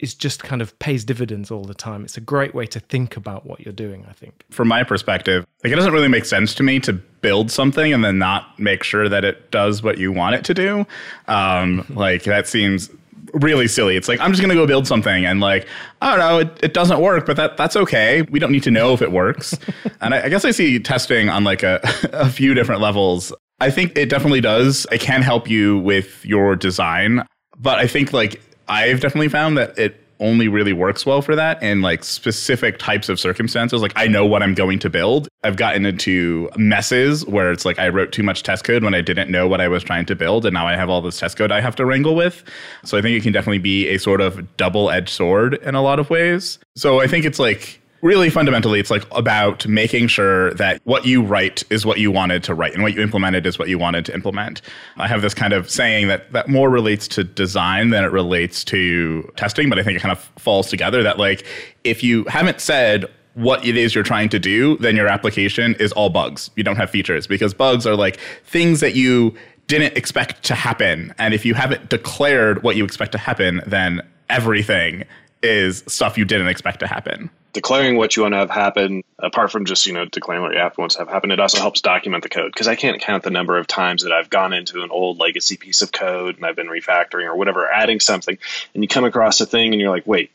is 0.00 0.12
just 0.12 0.42
kind 0.42 0.60
of 0.60 0.76
pays 0.80 1.04
dividends 1.04 1.52
all 1.52 1.62
the 1.62 1.72
time. 1.72 2.02
It's 2.02 2.16
a 2.16 2.20
great 2.20 2.52
way 2.52 2.66
to 2.66 2.80
think 2.80 3.16
about 3.16 3.46
what 3.46 3.60
you're 3.60 3.72
doing, 3.72 4.04
I 4.10 4.12
think. 4.12 4.44
From 4.50 4.66
my 4.66 4.82
perspective, 4.82 5.46
like 5.62 5.72
it 5.72 5.76
doesn't 5.76 5.92
really 5.92 6.08
make 6.08 6.24
sense 6.24 6.52
to 6.56 6.64
me 6.64 6.80
to 6.80 6.94
build 6.94 7.52
something 7.52 7.92
and 7.92 8.04
then 8.04 8.18
not 8.18 8.58
make 8.58 8.82
sure 8.82 9.08
that 9.08 9.24
it 9.24 9.52
does 9.52 9.84
what 9.84 9.98
you 9.98 10.10
want 10.10 10.34
it 10.34 10.44
to 10.46 10.54
do. 10.54 10.84
Um, 11.28 11.86
like 11.94 12.24
that 12.24 12.48
seems 12.48 12.90
really 13.32 13.68
silly. 13.68 13.96
It's 13.96 14.08
like 14.08 14.20
I'm 14.20 14.30
just 14.30 14.40
gonna 14.42 14.54
go 14.54 14.66
build 14.66 14.86
something 14.86 15.24
and 15.24 15.40
like 15.40 15.66
I 16.00 16.10
don't 16.10 16.18
know, 16.18 16.38
it, 16.38 16.64
it 16.64 16.74
doesn't 16.74 17.00
work, 17.00 17.26
but 17.26 17.36
that 17.36 17.56
that's 17.56 17.76
okay. 17.76 18.22
We 18.22 18.38
don't 18.38 18.52
need 18.52 18.62
to 18.64 18.70
know 18.70 18.92
if 18.92 19.02
it 19.02 19.12
works. 19.12 19.58
and 20.00 20.14
I, 20.14 20.24
I 20.24 20.28
guess 20.28 20.44
I 20.44 20.50
see 20.50 20.78
testing 20.78 21.28
on 21.28 21.44
like 21.44 21.62
a, 21.62 21.80
a 22.12 22.28
few 22.28 22.54
different 22.54 22.80
levels. 22.80 23.32
I 23.60 23.70
think 23.70 23.96
it 23.96 24.08
definitely 24.08 24.40
does. 24.40 24.86
It 24.90 25.00
can 25.00 25.22
help 25.22 25.48
you 25.48 25.78
with 25.78 26.24
your 26.24 26.56
design, 26.56 27.24
but 27.58 27.78
I 27.78 27.86
think 27.86 28.12
like 28.12 28.40
I've 28.68 29.00
definitely 29.00 29.28
found 29.28 29.56
that 29.58 29.78
it 29.78 30.01
only 30.20 30.48
really 30.48 30.72
works 30.72 31.04
well 31.04 31.20
for 31.22 31.34
that 31.36 31.62
in 31.62 31.82
like 31.82 32.04
specific 32.04 32.78
types 32.78 33.08
of 33.08 33.18
circumstances. 33.18 33.82
Like 33.82 33.92
I 33.96 34.06
know 34.06 34.24
what 34.24 34.42
I'm 34.42 34.54
going 34.54 34.78
to 34.80 34.90
build. 34.90 35.28
I've 35.44 35.56
gotten 35.56 35.84
into 35.84 36.48
messes 36.56 37.26
where 37.26 37.52
it's 37.52 37.64
like 37.64 37.78
I 37.78 37.88
wrote 37.88 38.12
too 38.12 38.22
much 38.22 38.42
test 38.42 38.64
code 38.64 38.84
when 38.84 38.94
I 38.94 39.00
didn't 39.00 39.30
know 39.30 39.48
what 39.48 39.60
I 39.60 39.68
was 39.68 39.82
trying 39.82 40.06
to 40.06 40.14
build, 40.14 40.46
and 40.46 40.54
now 40.54 40.66
I 40.66 40.76
have 40.76 40.88
all 40.88 41.02
this 41.02 41.18
test 41.18 41.36
code 41.36 41.50
I 41.50 41.60
have 41.60 41.76
to 41.76 41.84
wrangle 41.84 42.14
with. 42.14 42.44
So 42.84 42.96
I 42.96 43.02
think 43.02 43.18
it 43.18 43.22
can 43.22 43.32
definitely 43.32 43.58
be 43.58 43.88
a 43.88 43.98
sort 43.98 44.20
of 44.20 44.56
double 44.56 44.90
edged 44.90 45.10
sword 45.10 45.54
in 45.54 45.74
a 45.74 45.82
lot 45.82 45.98
of 45.98 46.10
ways. 46.10 46.58
So 46.76 47.00
I 47.00 47.06
think 47.06 47.24
it's 47.24 47.38
like 47.38 47.81
really 48.02 48.28
fundamentally 48.28 48.80
it's 48.80 48.90
like 48.90 49.06
about 49.12 49.66
making 49.66 50.08
sure 50.08 50.52
that 50.54 50.80
what 50.84 51.06
you 51.06 51.22
write 51.22 51.62
is 51.70 51.86
what 51.86 51.98
you 51.98 52.10
wanted 52.10 52.42
to 52.42 52.52
write 52.52 52.74
and 52.74 52.82
what 52.82 52.92
you 52.92 53.00
implemented 53.00 53.46
is 53.46 53.58
what 53.58 53.68
you 53.68 53.78
wanted 53.78 54.04
to 54.04 54.12
implement. 54.12 54.60
I 54.96 55.06
have 55.06 55.22
this 55.22 55.34
kind 55.34 55.52
of 55.52 55.70
saying 55.70 56.08
that 56.08 56.30
that 56.32 56.48
more 56.48 56.68
relates 56.68 57.06
to 57.08 57.24
design 57.24 57.90
than 57.90 58.04
it 58.04 58.10
relates 58.10 58.64
to 58.64 59.30
testing 59.36 59.70
but 59.70 59.78
i 59.78 59.82
think 59.82 59.96
it 59.96 60.00
kind 60.00 60.12
of 60.12 60.18
falls 60.36 60.68
together 60.68 61.02
that 61.02 61.18
like 61.18 61.46
if 61.84 62.02
you 62.02 62.24
haven't 62.24 62.60
said 62.60 63.06
what 63.34 63.64
it 63.64 63.76
is 63.76 63.94
you're 63.94 64.04
trying 64.04 64.28
to 64.28 64.38
do 64.38 64.76
then 64.78 64.96
your 64.96 65.06
application 65.06 65.74
is 65.76 65.92
all 65.92 66.10
bugs. 66.10 66.50
You 66.56 66.64
don't 66.64 66.76
have 66.76 66.90
features 66.90 67.26
because 67.26 67.54
bugs 67.54 67.86
are 67.86 67.96
like 67.96 68.18
things 68.44 68.80
that 68.80 68.94
you 68.94 69.34
didn't 69.68 69.96
expect 69.96 70.42
to 70.42 70.54
happen. 70.54 71.14
And 71.18 71.32
if 71.32 71.46
you 71.46 71.54
haven't 71.54 71.88
declared 71.88 72.62
what 72.64 72.74
you 72.76 72.84
expect 72.84 73.12
to 73.12 73.18
happen 73.18 73.62
then 73.66 74.02
everything 74.28 75.04
is 75.42 75.84
stuff 75.86 76.18
you 76.18 76.24
didn't 76.24 76.48
expect 76.48 76.80
to 76.80 76.86
happen 76.86 77.30
declaring 77.52 77.96
what 77.96 78.16
you 78.16 78.22
want 78.22 78.32
to 78.32 78.38
have 78.38 78.50
happen, 78.50 79.04
apart 79.18 79.52
from 79.52 79.64
just 79.64 79.86
you 79.86 79.92
know 79.92 80.04
declaring 80.04 80.42
what 80.42 80.52
you 80.52 80.58
have 80.58 80.76
wants 80.78 80.96
to 80.96 81.02
have 81.02 81.08
happen, 81.08 81.30
it 81.30 81.40
also 81.40 81.58
helps 81.58 81.80
document 81.80 82.22
the 82.22 82.28
code 82.28 82.52
because 82.52 82.68
I 82.68 82.76
can't 82.76 83.00
count 83.00 83.22
the 83.22 83.30
number 83.30 83.58
of 83.58 83.66
times 83.66 84.02
that 84.02 84.12
I've 84.12 84.30
gone 84.30 84.52
into 84.52 84.82
an 84.82 84.90
old 84.90 85.18
legacy 85.18 85.56
piece 85.56 85.82
of 85.82 85.92
code 85.92 86.36
and 86.36 86.46
I've 86.46 86.56
been 86.56 86.68
refactoring 86.68 87.26
or 87.26 87.36
whatever, 87.36 87.70
adding 87.70 88.00
something, 88.00 88.38
and 88.74 88.82
you 88.82 88.88
come 88.88 89.04
across 89.04 89.40
a 89.40 89.46
thing 89.46 89.72
and 89.72 89.80
you're 89.80 89.90
like, 89.90 90.06
wait. 90.06 90.30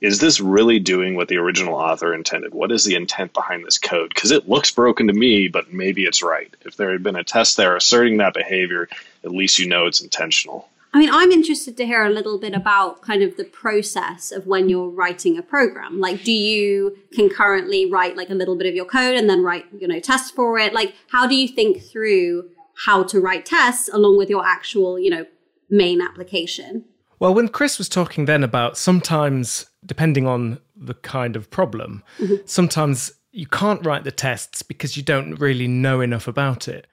Is 0.00 0.20
this 0.20 0.38
really 0.38 0.78
doing 0.78 1.16
what 1.16 1.26
the 1.26 1.38
original 1.38 1.74
author 1.74 2.14
intended? 2.14 2.54
What 2.54 2.70
is 2.70 2.84
the 2.84 2.94
intent 2.94 3.32
behind 3.32 3.64
this 3.64 3.78
code? 3.78 4.10
Because 4.14 4.30
it 4.30 4.48
looks 4.48 4.70
broken 4.70 5.08
to 5.08 5.12
me, 5.12 5.48
but 5.48 5.72
maybe 5.72 6.04
it's 6.04 6.22
right. 6.22 6.54
If 6.64 6.76
there 6.76 6.92
had 6.92 7.02
been 7.02 7.16
a 7.16 7.24
test 7.24 7.56
there 7.56 7.74
asserting 7.74 8.18
that 8.18 8.32
behavior, 8.32 8.88
at 9.24 9.32
least 9.32 9.58
you 9.58 9.66
know 9.66 9.86
it's 9.86 10.00
intentional. 10.00 10.68
I 10.92 10.98
mean, 10.98 11.10
I'm 11.12 11.30
interested 11.30 11.76
to 11.76 11.86
hear 11.86 12.04
a 12.04 12.10
little 12.10 12.38
bit 12.38 12.54
about 12.54 13.02
kind 13.02 13.22
of 13.22 13.36
the 13.36 13.44
process 13.44 14.32
of 14.32 14.46
when 14.46 14.68
you're 14.68 14.88
writing 14.88 15.36
a 15.36 15.42
program. 15.42 16.00
Like, 16.00 16.24
do 16.24 16.32
you 16.32 16.96
concurrently 17.12 17.90
write 17.90 18.16
like 18.16 18.30
a 18.30 18.34
little 18.34 18.56
bit 18.56 18.66
of 18.66 18.74
your 18.74 18.86
code 18.86 19.14
and 19.14 19.28
then 19.28 19.42
write, 19.42 19.66
you 19.78 19.86
know, 19.86 20.00
tests 20.00 20.30
for 20.30 20.58
it? 20.58 20.72
Like, 20.72 20.94
how 21.08 21.26
do 21.26 21.34
you 21.34 21.46
think 21.46 21.82
through 21.82 22.48
how 22.86 23.02
to 23.04 23.20
write 23.20 23.44
tests 23.44 23.90
along 23.92 24.16
with 24.16 24.30
your 24.30 24.46
actual, 24.46 24.98
you 24.98 25.10
know, 25.10 25.26
main 25.68 26.00
application? 26.00 26.84
Well, 27.18 27.34
when 27.34 27.48
Chris 27.48 27.78
was 27.78 27.88
talking 27.88 28.24
then 28.24 28.44
about 28.44 28.78
sometimes, 28.78 29.66
depending 29.84 30.26
on 30.26 30.60
the 30.76 30.94
kind 30.94 31.36
of 31.36 31.50
problem, 31.50 32.02
mm-hmm. 32.18 32.36
sometimes 32.44 33.12
you 33.32 33.46
can't 33.46 33.84
write 33.84 34.04
the 34.04 34.12
tests 34.12 34.62
because 34.62 34.96
you 34.96 35.02
don't 35.02 35.34
really 35.34 35.68
know 35.68 36.00
enough 36.00 36.28
about 36.28 36.68
it. 36.68 36.86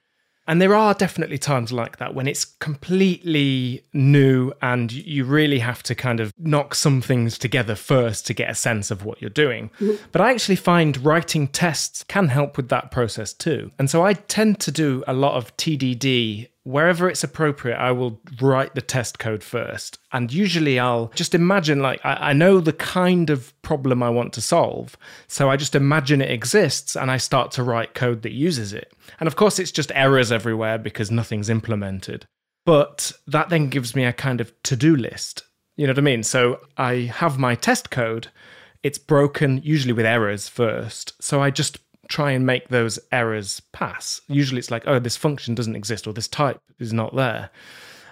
And 0.48 0.62
there 0.62 0.76
are 0.76 0.94
definitely 0.94 1.38
times 1.38 1.72
like 1.72 1.98
that 1.98 2.14
when 2.14 2.28
it's 2.28 2.46
completely 2.46 3.84
new 3.94 4.54
and 4.62 4.92
you 4.92 5.26
really 5.26 5.60
have 5.60 5.82
to 5.84 5.96
kind 5.96 6.20
of 6.20 6.32
knock 6.38 6.76
some 6.76 7.02
things 7.02 7.38
together 7.38 7.76
first 7.76 8.28
to 8.28 8.34
get 8.34 8.50
a 8.50 8.56
sense 8.56 8.92
of 8.92 9.04
what 9.04 9.22
you're 9.22 9.30
doing. 9.30 9.72
Mm-hmm. 9.80 10.04
But 10.12 10.22
I 10.22 10.32
actually 10.32 10.58
find 10.58 11.04
writing 11.04 11.48
tests 11.48 12.04
can 12.04 12.28
help 12.28 12.58
with 12.58 12.70
that 12.70 12.92
process 12.92 13.34
too. 13.34 13.72
And 13.80 13.90
so 13.90 14.06
I 14.06 14.14
tend 14.14 14.60
to 14.62 14.72
do 14.72 15.04
a 15.08 15.14
lot 15.14 15.36
of 15.36 15.56
TDD 15.58 16.50
wherever 16.66 17.08
it's 17.08 17.24
appropriate, 17.24 17.78
I 17.78 17.92
will 17.92 18.20
write 18.42 18.74
the 18.74 18.82
test 18.82 19.20
code 19.20 19.44
first. 19.44 20.00
And 20.12 20.34
usually 20.34 20.80
I'll 20.80 21.12
just 21.16 21.36
imagine, 21.36 21.80
like, 21.80 22.04
I, 22.04 22.32
I, 22.32 22.34
know 22.34 22.60
the 22.60 22.74
kind 22.74 23.30
of 23.30 23.54
problem 23.62 24.02
I 24.02 24.10
want 24.10 24.34
to 24.34 24.42
solve. 24.42 24.98
So 25.28 25.50
I 25.50 25.58
just 25.58 25.76
imagine 25.76 26.22
it 26.22 26.32
exists 26.32 26.98
and 26.98 27.12
I 27.12 27.18
start 27.18 27.52
to 27.52 27.64
write 27.64 27.94
code 27.94 28.24
that 28.24 28.34
uses 28.34 28.74
it. 28.74 28.92
And 29.20 29.28
of 29.28 29.36
course, 29.36 29.60
it's 29.60 29.72
just 29.72 29.92
errors 29.94 30.32
everywhere 30.32 30.80
because 30.80 31.12
nothing's 31.12 31.50
implemented. 31.50 32.26
But 32.66 33.12
that 33.28 33.50
then 33.50 33.70
gives 33.70 33.96
me 33.96 34.04
a 34.04 34.12
kind 34.12 34.42
of 34.42 34.52
to 34.64 34.76
do 34.76 34.96
list. 34.96 35.44
You 35.78 35.86
know 35.86 35.92
what 35.92 36.00
I 36.00 36.02
mean? 36.02 36.24
So 36.24 36.62
I 36.78 37.12
have 37.14 37.38
my 37.38 37.54
test 37.54 37.92
code. 37.92 38.30
It's 38.82 38.98
broken, 38.98 39.62
usually 39.64 39.94
with 39.94 40.06
errors 40.06 40.48
first. 40.48 41.14
So 41.22 41.42
I 41.42 41.52
just 41.52 41.85
try 42.08 42.32
and 42.32 42.46
make 42.46 42.70
those 42.70 43.00
errors 43.12 43.62
pass. 43.72 44.22
Usually 44.28 44.60
it's 44.60 44.72
like, 44.72 44.84
oh, 44.88 45.00
this 45.00 45.18
function 45.18 45.56
doesn't 45.56 45.76
exist 45.76 46.08
or 46.08 46.14
this 46.14 46.28
type 46.28 46.60
is 46.80 46.94
not 46.94 47.16
there. 47.16 47.50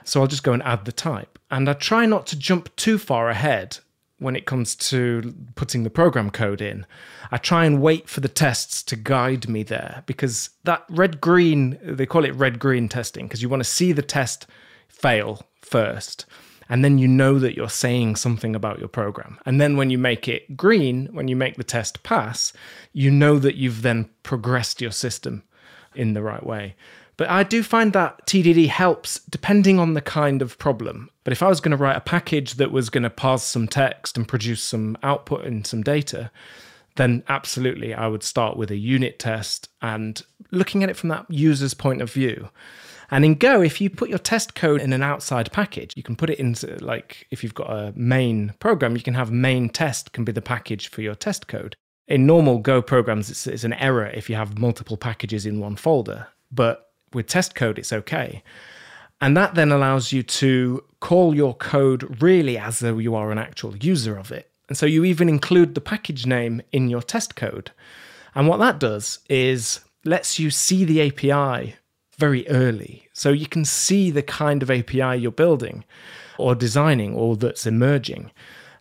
So 0.03 0.21
I'll 0.21 0.27
just 0.27 0.43
go 0.43 0.53
and 0.53 0.63
add 0.63 0.85
the 0.85 0.91
type. 0.91 1.39
And 1.50 1.69
I 1.69 1.73
try 1.73 2.05
not 2.05 2.27
to 2.27 2.38
jump 2.38 2.75
too 2.75 2.97
far 2.97 3.29
ahead 3.29 3.77
when 4.19 4.35
it 4.35 4.45
comes 4.45 4.75
to 4.75 5.35
putting 5.55 5.83
the 5.83 5.89
program 5.89 6.29
code 6.29 6.62
in. 6.62 6.85
I 7.31 7.38
try 7.38 7.65
and 7.65 7.81
wait 7.81 8.07
for 8.07 8.21
the 8.21 8.27
tests 8.27 8.83
to 8.83 8.95
guide 8.95 9.50
me 9.50 9.63
there 9.63 10.03
because 10.05 10.50
that 10.63 10.83
red 10.89 11.19
green, 11.19 11.77
they 11.83 12.05
call 12.05 12.25
it 12.25 12.35
red 12.35 12.59
green 12.59 12.89
testing 12.89 13.27
because 13.27 13.41
you 13.41 13.50
want 13.50 13.62
to 13.62 13.69
see 13.69 13.91
the 13.91 14.01
test 14.01 14.47
fail 14.88 15.45
first 15.62 16.25
and 16.70 16.84
then 16.84 16.98
you 16.98 17.08
know 17.08 17.39
that 17.39 17.55
you're 17.55 17.70
saying 17.70 18.15
something 18.15 18.55
about 18.55 18.79
your 18.79 18.88
program. 18.88 19.39
And 19.46 19.60
then 19.60 19.77
when 19.77 19.89
you 19.89 19.98
make 19.98 20.27
it 20.27 20.55
green, 20.55 21.08
when 21.12 21.27
you 21.27 21.36
make 21.36 21.55
the 21.55 21.63
test 21.63 22.03
pass, 22.03 22.53
you 22.91 23.12
know 23.12 23.39
that 23.39 23.55
you've 23.55 23.82
then 23.82 24.10
progressed 24.24 24.82
your 24.82 24.91
system 24.91 25.43
in 25.96 26.13
the 26.13 26.22
right 26.22 26.46
way. 26.46 26.75
But 27.15 27.29
I 27.29 27.43
do 27.43 27.62
find 27.62 27.93
that 27.93 28.25
TDD 28.25 28.67
helps 28.67 29.20
depending 29.29 29.79
on 29.79 29.93
the 29.93 30.01
kind 30.01 30.41
of 30.41 30.58
problem. 30.58 31.10
But 31.24 31.34
if 31.34 31.43
I 31.43 31.48
was 31.48 31.62
going 31.62 31.72
to 31.72 31.82
write 31.82 31.98
a 31.98 32.01
package 32.01 32.55
that 32.55 32.72
was 32.72 32.89
going 32.89 33.03
to 33.03 33.10
parse 33.10 33.43
some 33.43 33.67
text 33.67 34.17
and 34.17 34.27
produce 34.27 34.63
some 34.63 34.98
output 35.03 35.46
and 35.46 35.65
some 35.65 35.84
data, 35.84 36.32
then 36.96 37.24
absolutely 37.27 37.93
I 37.93 38.08
would 38.08 38.24
start 38.24 38.58
with 38.58 38.72
a 38.72 38.75
unit 38.75 39.20
test 39.20 39.70
and 39.82 40.22
looking 40.51 40.84
at 40.84 40.89
it 40.89 40.98
from 40.98 41.10
that 41.10 41.25
user's 41.29 41.74
point 41.74 42.01
of 42.01 42.12
view. 42.12 42.50
And 43.13 43.24
in 43.24 43.36
Go, 43.36 43.62
if 43.62 43.79
you 43.79 43.91
put 43.91 44.10
your 44.10 44.17
test 44.17 44.55
code 44.55 44.82
in 44.82 44.91
an 44.91 45.03
outside 45.03 45.51
package, 45.51 45.93
you 45.96 46.01
can 46.01 46.15
put 46.15 46.32
it 46.32 46.39
into 46.39 46.84
like 46.84 47.27
if 47.29 47.43
you've 47.43 47.53
got 47.53 47.70
a 47.70 47.93
main 47.96 48.55
program, 48.60 48.98
you 48.98 49.03
can 49.03 49.13
have 49.13 49.29
main 49.29 49.70
test 49.70 50.13
can 50.13 50.24
be 50.24 50.32
the 50.32 50.41
package 50.41 50.88
for 50.88 51.03
your 51.03 51.13
test 51.13 51.48
code. 51.48 51.75
In 52.08 52.25
normal 52.25 52.58
Go 52.58 52.82
programs, 52.82 53.29
it's, 53.29 53.46
it's 53.46 53.63
an 53.63 53.74
error 53.74 54.08
if 54.08 54.32
you 54.32 54.36
have 54.36 54.58
multiple 54.58 54.98
packages 54.98 55.46
in 55.46 55.60
one 55.60 55.75
folder. 55.75 56.25
But 56.51 56.89
with 57.13 57.27
test 57.27 57.53
code, 57.53 57.77
it's 57.77 57.93
okay. 57.93 58.41
And 59.22 59.38
that 59.38 59.53
then 59.53 59.72
allows 59.72 60.12
you 60.12 60.24
to 60.24 60.84
call 61.00 61.36
your 61.36 61.53
code 61.53 62.20
really 62.20 62.58
as 62.58 62.79
though 62.79 62.98
you 62.98 63.13
are 63.13 63.32
an 63.32 63.38
actual 63.38 63.77
user 63.77 64.17
of 64.17 64.32
it. 64.32 64.50
And 64.70 64.75
so 64.75 64.88
you 64.88 65.05
even 65.05 65.29
include 65.29 65.75
the 65.75 65.82
package 65.82 66.25
name 66.25 66.63
in 66.72 66.89
your 66.89 67.03
test 67.03 67.36
code. 67.36 67.70
And 68.34 68.48
what 68.48 68.58
that 68.58 68.79
does 68.79 69.20
is 69.29 69.82
lets 70.03 70.39
you 70.39 70.50
see 70.50 70.84
the 70.84 71.08
API 71.08 71.75
very 72.17 72.48
early. 72.48 73.08
So 73.13 73.32
you 73.32 73.48
can 73.48 73.65
see 73.65 74.12
the 74.12 74.22
kind 74.22 74.62
of 74.63 74.72
API 74.72 75.17
you're 75.17 75.32
building 75.32 75.84
or 76.38 76.55
designing 76.55 77.15
or 77.15 77.36
that's 77.36 77.65
emerging. 77.65 78.32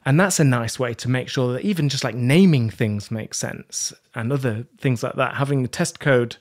And 0.05 0.19
that's 0.19 0.41
a 0.41 0.45
nice 0.45 0.79
way 0.79 0.95
to 0.95 1.09
make 1.09 1.29
sure 1.29 1.53
that 1.53 1.65
even 1.65 1.89
just 1.89 2.05
like 2.05 2.15
naming 2.15 2.71
things 2.71 3.11
makes 3.11 3.39
sense 3.39 3.93
and 4.15 4.33
other 4.33 4.67
things 4.79 5.03
like 5.03 5.15
that, 5.15 5.37
having 5.37 5.62
the 5.62 5.69
test 5.69 6.01
code 6.01 6.37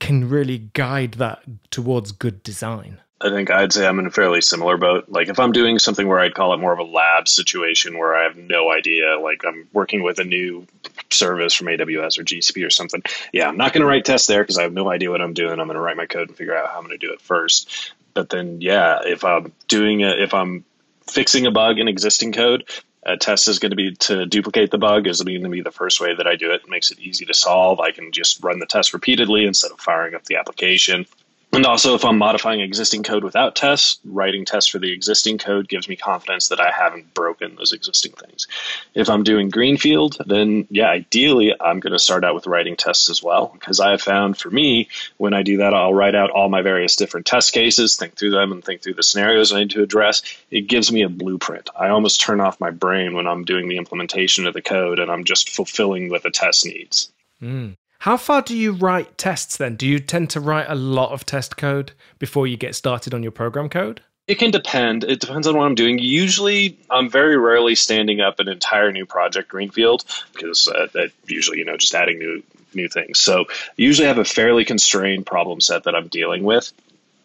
can 0.00 0.28
really 0.28 0.70
guide 0.74 1.14
that 1.14 1.42
towards 1.70 2.12
good 2.12 2.42
design. 2.42 3.00
I 3.22 3.28
think 3.28 3.50
I'd 3.50 3.72
say 3.72 3.86
I'm 3.86 3.98
in 3.98 4.06
a 4.06 4.10
fairly 4.10 4.40
similar 4.40 4.78
boat. 4.78 5.08
Like 5.08 5.28
if 5.28 5.38
I'm 5.38 5.52
doing 5.52 5.78
something 5.78 6.08
where 6.08 6.20
I'd 6.20 6.34
call 6.34 6.54
it 6.54 6.56
more 6.56 6.72
of 6.72 6.78
a 6.78 6.84
lab 6.84 7.28
situation 7.28 7.98
where 7.98 8.16
I 8.16 8.24
have 8.24 8.36
no 8.36 8.72
idea, 8.72 9.18
like 9.18 9.44
I'm 9.44 9.68
working 9.74 10.02
with 10.02 10.18
a 10.20 10.24
new 10.24 10.66
service 11.10 11.52
from 11.52 11.66
AWS 11.66 12.18
or 12.18 12.24
GCP 12.24 12.66
or 12.66 12.70
something. 12.70 13.02
Yeah, 13.32 13.48
I'm 13.48 13.58
not 13.58 13.74
going 13.74 13.82
to 13.82 13.86
write 13.86 14.06
tests 14.06 14.26
there 14.26 14.42
because 14.42 14.56
I 14.56 14.62
have 14.62 14.72
no 14.72 14.90
idea 14.90 15.10
what 15.10 15.20
I'm 15.20 15.34
doing. 15.34 15.60
I'm 15.60 15.66
going 15.66 15.74
to 15.74 15.80
write 15.80 15.98
my 15.98 16.06
code 16.06 16.28
and 16.28 16.36
figure 16.36 16.56
out 16.56 16.70
how 16.70 16.78
I'm 16.78 16.86
going 16.86 16.98
to 16.98 17.06
do 17.06 17.12
it 17.12 17.20
first. 17.20 17.92
But 18.14 18.30
then, 18.30 18.60
yeah, 18.62 19.00
if 19.04 19.22
I'm 19.24 19.52
doing 19.68 20.00
it, 20.00 20.18
if 20.20 20.32
I'm 20.32 20.64
fixing 21.06 21.46
a 21.46 21.50
bug 21.50 21.78
in 21.78 21.88
existing 21.88 22.32
code, 22.32 22.64
a 23.02 23.16
test 23.16 23.48
is 23.48 23.58
going 23.58 23.70
to 23.70 23.76
be 23.76 23.94
to 23.96 24.26
duplicate 24.26 24.70
the 24.70 24.78
bug 24.78 25.06
is 25.06 25.22
going 25.22 25.42
to 25.42 25.48
be 25.48 25.62
the 25.62 25.70
first 25.70 26.00
way 26.00 26.14
that 26.14 26.26
I 26.26 26.36
do 26.36 26.52
it. 26.52 26.62
it. 26.62 26.68
Makes 26.68 26.90
it 26.90 26.98
easy 26.98 27.24
to 27.26 27.34
solve. 27.34 27.80
I 27.80 27.92
can 27.92 28.12
just 28.12 28.42
run 28.42 28.58
the 28.58 28.66
test 28.66 28.92
repeatedly 28.92 29.44
instead 29.44 29.70
of 29.70 29.80
firing 29.80 30.14
up 30.14 30.24
the 30.24 30.36
application. 30.36 31.06
And 31.52 31.66
also, 31.66 31.96
if 31.96 32.04
I'm 32.04 32.16
modifying 32.16 32.60
existing 32.60 33.02
code 33.02 33.24
without 33.24 33.56
tests, 33.56 33.98
writing 34.04 34.44
tests 34.44 34.70
for 34.70 34.78
the 34.78 34.92
existing 34.92 35.38
code 35.38 35.68
gives 35.68 35.88
me 35.88 35.96
confidence 35.96 36.48
that 36.48 36.60
I 36.60 36.70
haven't 36.70 37.12
broken 37.12 37.56
those 37.56 37.72
existing 37.72 38.12
things. 38.12 38.46
If 38.94 39.10
I'm 39.10 39.24
doing 39.24 39.48
Greenfield, 39.48 40.16
then 40.24 40.68
yeah, 40.70 40.88
ideally, 40.88 41.52
I'm 41.60 41.80
going 41.80 41.92
to 41.92 41.98
start 41.98 42.24
out 42.24 42.36
with 42.36 42.46
writing 42.46 42.76
tests 42.76 43.10
as 43.10 43.20
well. 43.20 43.50
Because 43.52 43.80
I 43.80 43.90
have 43.90 44.00
found 44.00 44.38
for 44.38 44.48
me, 44.48 44.88
when 45.16 45.34
I 45.34 45.42
do 45.42 45.56
that, 45.56 45.74
I'll 45.74 45.92
write 45.92 46.14
out 46.14 46.30
all 46.30 46.48
my 46.48 46.62
various 46.62 46.94
different 46.94 47.26
test 47.26 47.52
cases, 47.52 47.96
think 47.96 48.14
through 48.14 48.30
them, 48.30 48.52
and 48.52 48.64
think 48.64 48.82
through 48.82 48.94
the 48.94 49.02
scenarios 49.02 49.52
I 49.52 49.60
need 49.60 49.70
to 49.70 49.82
address. 49.82 50.22
It 50.52 50.68
gives 50.68 50.92
me 50.92 51.02
a 51.02 51.08
blueprint. 51.08 51.68
I 51.76 51.88
almost 51.88 52.20
turn 52.20 52.40
off 52.40 52.60
my 52.60 52.70
brain 52.70 53.14
when 53.14 53.26
I'm 53.26 53.44
doing 53.44 53.68
the 53.68 53.78
implementation 53.78 54.46
of 54.46 54.54
the 54.54 54.62
code 54.62 55.00
and 55.00 55.10
I'm 55.10 55.24
just 55.24 55.50
fulfilling 55.50 56.10
what 56.10 56.22
the 56.22 56.30
test 56.30 56.64
needs. 56.64 57.10
Mm. 57.42 57.74
How 58.00 58.16
far 58.16 58.40
do 58.40 58.56
you 58.56 58.72
write 58.72 59.18
tests 59.18 59.58
then? 59.58 59.76
Do 59.76 59.86
you 59.86 59.98
tend 59.98 60.30
to 60.30 60.40
write 60.40 60.64
a 60.70 60.74
lot 60.74 61.12
of 61.12 61.26
test 61.26 61.58
code 61.58 61.92
before 62.18 62.46
you 62.46 62.56
get 62.56 62.74
started 62.74 63.12
on 63.12 63.22
your 63.22 63.30
program 63.30 63.68
code? 63.68 64.00
It 64.26 64.36
can 64.36 64.50
depend. 64.50 65.04
It 65.04 65.20
depends 65.20 65.46
on 65.46 65.54
what 65.54 65.66
I'm 65.66 65.74
doing. 65.74 65.98
Usually, 65.98 66.78
I'm 66.88 67.10
very 67.10 67.36
rarely 67.36 67.74
standing 67.74 68.22
up 68.22 68.40
an 68.40 68.48
entire 68.48 68.90
new 68.90 69.04
project 69.04 69.50
greenfield 69.50 70.06
because 70.32 70.66
uh, 70.66 70.86
that 70.94 71.10
usually, 71.26 71.58
you 71.58 71.66
know, 71.66 71.76
just 71.76 71.94
adding 71.94 72.18
new 72.18 72.42
new 72.72 72.88
things. 72.88 73.20
So, 73.20 73.46
usually 73.76 74.08
have 74.08 74.16
a 74.16 74.24
fairly 74.24 74.64
constrained 74.64 75.26
problem 75.26 75.60
set 75.60 75.84
that 75.84 75.94
I'm 75.94 76.08
dealing 76.08 76.42
with. 76.42 76.72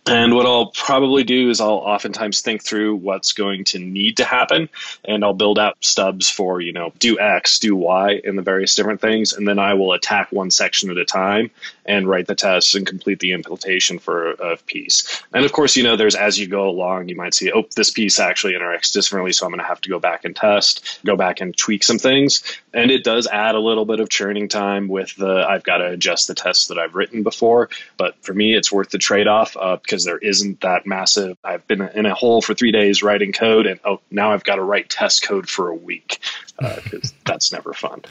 And 0.07 0.35
what 0.35 0.45
I'll 0.45 0.67
probably 0.67 1.23
do 1.23 1.49
is 1.49 1.59
I'll 1.59 1.69
oftentimes 1.69 2.41
think 2.41 2.63
through 2.63 2.97
what's 2.97 3.33
going 3.33 3.63
to 3.65 3.79
need 3.79 4.17
to 4.17 4.23
happen 4.23 4.69
and 5.03 5.23
I'll 5.23 5.33
build 5.33 5.57
out 5.57 5.77
stubs 5.81 6.29
for, 6.29 6.61
you 6.61 6.73
know, 6.73 6.93
do 6.99 7.19
X, 7.19 7.57
do 7.57 7.75
Y 7.75 8.21
and 8.23 8.37
the 8.37 8.43
various 8.43 8.75
different 8.75 9.01
things. 9.01 9.33
And 9.33 9.47
then 9.47 9.57
I 9.57 9.73
will 9.73 9.93
attack 9.93 10.31
one 10.31 10.51
section 10.51 10.91
at 10.91 10.97
a 10.97 11.05
time 11.05 11.49
and 11.87 12.07
write 12.07 12.27
the 12.27 12.35
tests 12.35 12.75
and 12.75 12.85
complete 12.85 13.19
the 13.19 13.31
implementation 13.31 13.97
for 13.97 14.31
a 14.33 14.57
piece. 14.57 15.23
And 15.33 15.43
of 15.43 15.51
course, 15.53 15.75
you 15.75 15.83
know, 15.83 15.95
there's 15.95 16.15
as 16.15 16.37
you 16.37 16.47
go 16.47 16.69
along, 16.69 17.09
you 17.09 17.15
might 17.15 17.33
see, 17.33 17.51
oh, 17.51 17.65
this 17.75 17.89
piece 17.89 18.19
actually 18.19 18.53
interacts 18.53 18.93
differently. 18.93 19.31
So 19.31 19.47
I'm 19.47 19.51
going 19.51 19.59
to 19.59 19.67
have 19.67 19.81
to 19.81 19.89
go 19.89 19.99
back 19.99 20.23
and 20.23 20.35
test, 20.35 20.99
go 21.03 21.15
back 21.15 21.41
and 21.41 21.57
tweak 21.57 21.83
some 21.83 21.97
things. 21.97 22.43
And 22.73 22.91
it 22.91 23.03
does 23.03 23.25
add 23.25 23.55
a 23.55 23.59
little 23.59 23.85
bit 23.85 23.99
of 23.99 24.09
churning 24.09 24.49
time 24.49 24.87
with 24.87 25.15
the, 25.15 25.45
I've 25.47 25.63
got 25.63 25.77
to 25.77 25.87
adjust 25.87 26.27
the 26.27 26.35
tests 26.35 26.67
that 26.67 26.77
I've 26.77 26.93
written 26.93 27.23
before. 27.23 27.69
But 27.97 28.15
for 28.21 28.33
me, 28.33 28.53
it's 28.53 28.71
worth 28.71 28.89
the 28.89 28.97
trade 28.99 29.27
off 29.27 29.57
uh, 29.57 29.77
because 29.95 30.03
there 30.03 30.17
isn't 30.17 30.59
that 30.59 30.85
massive. 30.85 31.37
I've 31.45 31.65
been 31.67 31.81
in 31.81 32.05
a 32.05 32.13
hole 32.13 32.41
for 32.41 32.53
three 32.53 32.73
days 32.73 33.01
writing 33.01 33.31
code, 33.31 33.65
and 33.65 33.79
oh, 33.85 34.01
now 34.11 34.33
I've 34.33 34.43
got 34.43 34.55
to 34.55 34.61
write 34.61 34.89
test 34.89 35.23
code 35.23 35.49
for 35.49 35.69
a 35.69 35.75
week 35.75 36.19
because 36.59 37.11
uh, 37.11 37.15
that's 37.25 37.53
never 37.53 37.73
fun. 37.73 38.01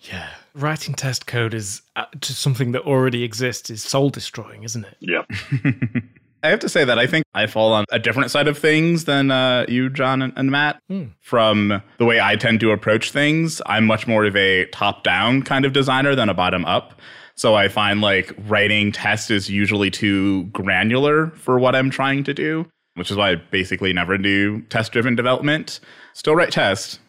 Yeah, 0.00 0.28
writing 0.54 0.94
test 0.94 1.26
code 1.26 1.54
is 1.54 1.80
uh, 1.96 2.04
to 2.20 2.34
something 2.34 2.72
that 2.72 2.82
already 2.82 3.24
exists 3.24 3.70
is 3.70 3.82
soul 3.82 4.10
destroying, 4.10 4.62
isn't 4.64 4.84
it? 4.84 4.96
Yeah. 5.00 5.22
I 6.44 6.48
have 6.48 6.58
to 6.60 6.68
say 6.68 6.84
that 6.84 6.98
I 6.98 7.06
think 7.06 7.24
I 7.34 7.46
fall 7.46 7.72
on 7.72 7.86
a 7.90 8.00
different 8.00 8.30
side 8.30 8.48
of 8.48 8.58
things 8.58 9.06
than 9.06 9.30
uh, 9.30 9.64
you, 9.68 9.88
John 9.88 10.20
and, 10.20 10.32
and 10.36 10.50
Matt. 10.50 10.82
Hmm. 10.88 11.04
From 11.20 11.82
the 11.96 12.04
way 12.04 12.20
I 12.20 12.36
tend 12.36 12.60
to 12.60 12.72
approach 12.72 13.10
things, 13.10 13.62
I'm 13.64 13.86
much 13.86 14.06
more 14.06 14.24
of 14.26 14.36
a 14.36 14.66
top 14.66 15.04
down 15.04 15.44
kind 15.44 15.64
of 15.64 15.72
designer 15.72 16.14
than 16.14 16.28
a 16.28 16.34
bottom 16.34 16.64
up. 16.66 17.00
So 17.42 17.56
I 17.56 17.66
find 17.66 18.00
like 18.00 18.32
writing 18.46 18.92
tests 18.92 19.28
is 19.28 19.50
usually 19.50 19.90
too 19.90 20.44
granular 20.52 21.30
for 21.30 21.58
what 21.58 21.74
I'm 21.74 21.90
trying 21.90 22.22
to 22.22 22.32
do, 22.32 22.68
which 22.94 23.10
is 23.10 23.16
why 23.16 23.32
I 23.32 23.34
basically 23.34 23.92
never 23.92 24.16
do 24.16 24.60
test 24.70 24.92
driven 24.92 25.16
development. 25.16 25.80
Still 26.12 26.36
write 26.36 26.52
tests. 26.52 27.00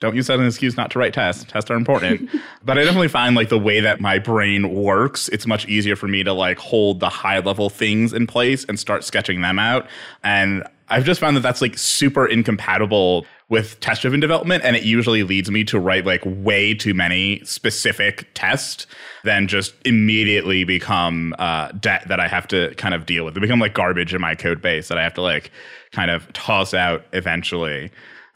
Don't 0.00 0.14
use 0.14 0.26
that 0.26 0.34
as 0.34 0.40
an 0.40 0.46
excuse 0.46 0.76
not 0.76 0.90
to 0.90 0.98
write 0.98 1.14
tests. 1.14 1.42
Tests 1.44 1.70
are 1.70 1.74
important. 1.74 2.28
but 2.66 2.76
I 2.76 2.84
definitely 2.84 3.08
find 3.08 3.34
like 3.34 3.48
the 3.48 3.58
way 3.58 3.80
that 3.80 3.98
my 3.98 4.18
brain 4.18 4.74
works, 4.74 5.30
it's 5.30 5.46
much 5.46 5.66
easier 5.68 5.96
for 5.96 6.06
me 6.06 6.22
to 6.22 6.34
like 6.34 6.58
hold 6.58 7.00
the 7.00 7.08
high 7.08 7.38
level 7.38 7.70
things 7.70 8.12
in 8.12 8.26
place 8.26 8.66
and 8.68 8.78
start 8.78 9.04
sketching 9.04 9.40
them 9.40 9.58
out. 9.58 9.88
And 10.22 10.64
I've 10.90 11.04
just 11.04 11.18
found 11.18 11.34
that 11.38 11.40
that's 11.40 11.62
like 11.62 11.78
super 11.78 12.26
incompatible 12.26 13.24
with 13.48 13.80
test 13.80 14.02
driven 14.02 14.20
development 14.20 14.62
and 14.62 14.76
it 14.76 14.82
usually 14.82 15.22
leads 15.22 15.50
me 15.50 15.64
to 15.64 15.78
write 15.78 16.04
like 16.04 16.22
way 16.24 16.74
too 16.74 16.92
many 16.92 17.42
specific 17.44 18.28
tests 18.34 18.86
then 19.24 19.48
just 19.48 19.74
immediately 19.84 20.64
become 20.64 21.34
uh, 21.38 21.72
debt 21.72 22.06
that 22.08 22.20
I 22.20 22.28
have 22.28 22.46
to 22.48 22.74
kind 22.76 22.94
of 22.94 23.06
deal 23.06 23.24
with. 23.24 23.34
They 23.34 23.40
become 23.40 23.60
like 23.60 23.74
garbage 23.74 24.14
in 24.14 24.20
my 24.20 24.34
code 24.34 24.60
base 24.60 24.88
that 24.88 24.98
I 24.98 25.02
have 25.02 25.14
to 25.14 25.22
like 25.22 25.50
kind 25.92 26.10
of 26.10 26.32
toss 26.32 26.74
out 26.74 27.04
eventually. 27.12 27.90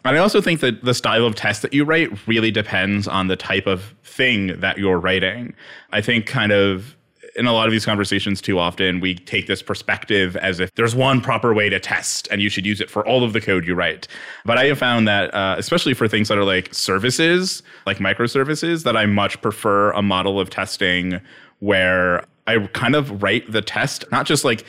And 0.04 0.16
I 0.16 0.19
also 0.19 0.40
think 0.40 0.61
that 0.61 0.85
the 0.85 0.95
style 0.95 1.25
of 1.25 1.35
test 1.35 1.62
that 1.62 1.73
you 1.73 1.85
write 1.85 2.26
really 2.26 2.50
depends 2.50 3.07
on 3.07 3.28
the 3.28 3.37
type 3.37 3.66
of 3.66 3.95
thing 4.02 4.59
that 4.61 4.78
you're 4.78 4.99
writing. 4.99 5.54
I 5.92 6.00
think 6.00 6.26
kind 6.26 6.50
of 6.50 6.97
in 7.36 7.46
a 7.46 7.52
lot 7.52 7.66
of 7.66 7.72
these 7.72 7.84
conversations 7.84 8.40
too 8.40 8.58
often 8.58 9.00
we 9.00 9.14
take 9.14 9.46
this 9.46 9.62
perspective 9.62 10.36
as 10.36 10.60
if 10.60 10.72
there's 10.74 10.94
one 10.94 11.20
proper 11.20 11.54
way 11.54 11.68
to 11.68 11.80
test 11.80 12.28
and 12.30 12.42
you 12.42 12.48
should 12.48 12.66
use 12.66 12.80
it 12.80 12.90
for 12.90 13.06
all 13.06 13.24
of 13.24 13.32
the 13.32 13.40
code 13.40 13.66
you 13.66 13.74
write. 13.74 14.06
But 14.44 14.58
i 14.58 14.66
have 14.66 14.78
found 14.78 15.08
that 15.08 15.32
uh, 15.34 15.56
especially 15.58 15.94
for 15.94 16.08
things 16.08 16.28
that 16.28 16.38
are 16.38 16.44
like 16.44 16.72
services 16.72 17.62
like 17.86 17.98
microservices 17.98 18.84
that 18.84 18.96
i 18.96 19.06
much 19.06 19.40
prefer 19.42 19.90
a 19.92 20.02
model 20.02 20.40
of 20.40 20.50
testing 20.50 21.20
where 21.60 22.24
i 22.46 22.58
kind 22.72 22.94
of 22.94 23.22
write 23.22 23.50
the 23.50 23.62
test 23.62 24.04
not 24.10 24.26
just 24.26 24.44
like 24.44 24.64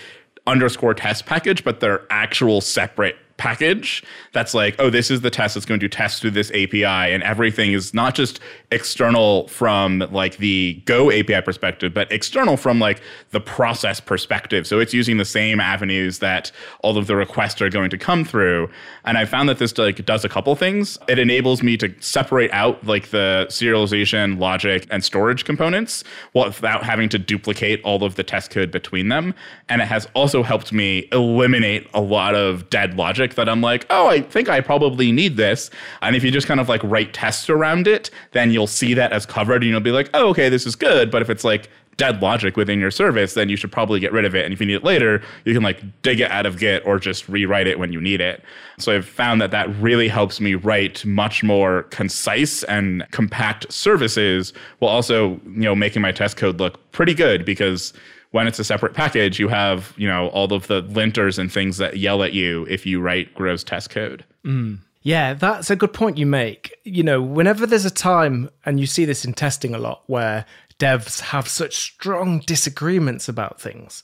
underscore 0.45 0.93
test 0.93 1.25
package 1.25 1.63
but 1.63 1.79
their 1.79 2.05
actual 2.09 2.61
separate 2.61 3.15
package 3.37 4.03
that's 4.31 4.53
like, 4.53 4.75
oh, 4.79 4.89
this 4.89 5.09
is 5.09 5.21
the 5.21 5.29
test 5.29 5.55
that's 5.55 5.65
going 5.65 5.79
to 5.79 5.89
test 5.89 6.21
through 6.21 6.31
this 6.31 6.51
API, 6.51 6.85
and 6.85 7.23
everything 7.23 7.73
is 7.73 7.93
not 7.93 8.15
just 8.15 8.39
external 8.71 9.47
from 9.47 9.99
like 10.11 10.37
the 10.37 10.81
Go 10.85 11.11
API 11.11 11.41
perspective, 11.41 11.93
but 11.93 12.11
external 12.11 12.57
from 12.57 12.79
like 12.79 13.01
the 13.31 13.39
process 13.39 13.99
perspective. 13.99 14.67
So 14.67 14.79
it's 14.79 14.93
using 14.93 15.17
the 15.17 15.25
same 15.25 15.59
avenues 15.59 16.19
that 16.19 16.51
all 16.81 16.97
of 16.97 17.07
the 17.07 17.15
requests 17.15 17.61
are 17.61 17.69
going 17.69 17.89
to 17.89 17.97
come 17.97 18.23
through. 18.23 18.69
And 19.05 19.17
I 19.17 19.25
found 19.25 19.49
that 19.49 19.57
this 19.59 19.77
like 19.77 20.03
does 20.05 20.23
a 20.23 20.29
couple 20.29 20.55
things. 20.55 20.97
It 21.07 21.19
enables 21.19 21.63
me 21.63 21.77
to 21.77 21.93
separate 21.99 22.51
out 22.51 22.85
like 22.85 23.09
the 23.09 23.45
serialization, 23.49 24.39
logic, 24.39 24.87
and 24.89 25.03
storage 25.03 25.45
components 25.45 26.03
without 26.33 26.83
having 26.83 27.09
to 27.09 27.19
duplicate 27.19 27.81
all 27.83 28.03
of 28.03 28.15
the 28.15 28.23
test 28.23 28.51
code 28.51 28.71
between 28.71 29.09
them. 29.09 29.33
And 29.69 29.81
it 29.81 29.87
has 29.87 30.07
also 30.13 30.43
helped 30.43 30.71
me 30.71 31.07
eliminate 31.11 31.87
a 31.93 32.01
lot 32.01 32.35
of 32.35 32.69
dead 32.69 32.95
logic 32.95 33.22
that 33.35 33.49
I'm 33.49 33.61
like, 33.61 33.85
oh, 33.89 34.07
I 34.07 34.21
think 34.21 34.49
I 34.49 34.61
probably 34.61 35.11
need 35.11 35.37
this. 35.37 35.69
And 36.01 36.15
if 36.15 36.23
you 36.23 36.31
just 36.31 36.47
kind 36.47 36.59
of 36.59 36.69
like 36.69 36.83
write 36.83 37.13
tests 37.13 37.49
around 37.49 37.87
it, 37.87 38.09
then 38.31 38.51
you'll 38.51 38.67
see 38.67 38.93
that 38.93 39.11
as 39.11 39.25
covered 39.25 39.63
and 39.63 39.71
you'll 39.71 39.79
be 39.79 39.91
like, 39.91 40.09
oh, 40.13 40.29
okay, 40.29 40.49
this 40.49 40.65
is 40.65 40.75
good. 40.75 41.09
But 41.09 41.21
if 41.21 41.29
it's 41.29 41.43
like 41.43 41.69
dead 41.97 42.21
logic 42.21 42.57
within 42.57 42.79
your 42.79 42.91
service, 42.91 43.33
then 43.33 43.49
you 43.49 43.55
should 43.55 43.71
probably 43.71 43.99
get 43.99 44.11
rid 44.11 44.25
of 44.25 44.35
it. 44.35 44.45
And 44.45 44.53
if 44.53 44.59
you 44.59 44.65
need 44.65 44.75
it 44.75 44.83
later, 44.83 45.21
you 45.45 45.53
can 45.53 45.63
like 45.63 45.81
dig 46.01 46.19
it 46.19 46.31
out 46.31 46.45
of 46.45 46.57
Git 46.57 46.85
or 46.85 46.99
just 46.99 47.27
rewrite 47.29 47.67
it 47.67 47.79
when 47.79 47.91
you 47.93 48.01
need 48.01 48.21
it. 48.21 48.43
So 48.79 48.95
I've 48.95 49.05
found 49.05 49.41
that 49.41 49.51
that 49.51 49.69
really 49.75 50.07
helps 50.07 50.39
me 50.39 50.55
write 50.55 51.05
much 51.05 51.43
more 51.43 51.83
concise 51.83 52.63
and 52.63 53.05
compact 53.11 53.71
services 53.71 54.53
while 54.79 54.91
also, 54.91 55.39
you 55.45 55.63
know, 55.63 55.75
making 55.75 56.01
my 56.01 56.11
test 56.11 56.37
code 56.37 56.59
look 56.59 56.91
pretty 56.91 57.13
good 57.13 57.45
because 57.45 57.93
when 58.33 58.47
it's 58.47 58.57
a 58.57 58.63
separate 58.63 58.95
package, 58.95 59.39
you 59.39 59.47
have, 59.47 59.93
you 59.95 60.07
know, 60.07 60.29
all 60.29 60.51
of 60.53 60.65
the 60.65 60.81
linters 60.81 61.37
and 61.37 61.51
things 61.51 61.77
that 61.77 61.97
yell 61.97 62.23
at 62.23 62.33
you 62.33 62.65
if 62.67 62.83
you 62.83 62.99
write 62.99 63.31
gross 63.35 63.63
test 63.63 63.91
code. 63.91 64.25
Mm. 64.43 64.79
Yeah, 65.03 65.35
that's 65.35 65.69
a 65.69 65.75
good 65.75 65.93
point 65.93 66.17
you 66.17 66.25
make. 66.25 66.73
You 66.83 67.03
know, 67.03 67.21
whenever 67.21 67.67
there's 67.67 67.85
a 67.85 67.91
time, 67.91 68.49
and 68.65 68.79
you 68.79 68.87
see 68.87 69.05
this 69.05 69.23
in 69.23 69.33
testing 69.33 69.75
a 69.75 69.77
lot, 69.77 70.01
where 70.07 70.45
devs 70.79 71.19
have 71.19 71.47
such 71.47 71.75
strong 71.75 72.39
disagreements 72.39 73.29
about 73.29 73.61
things, 73.61 74.01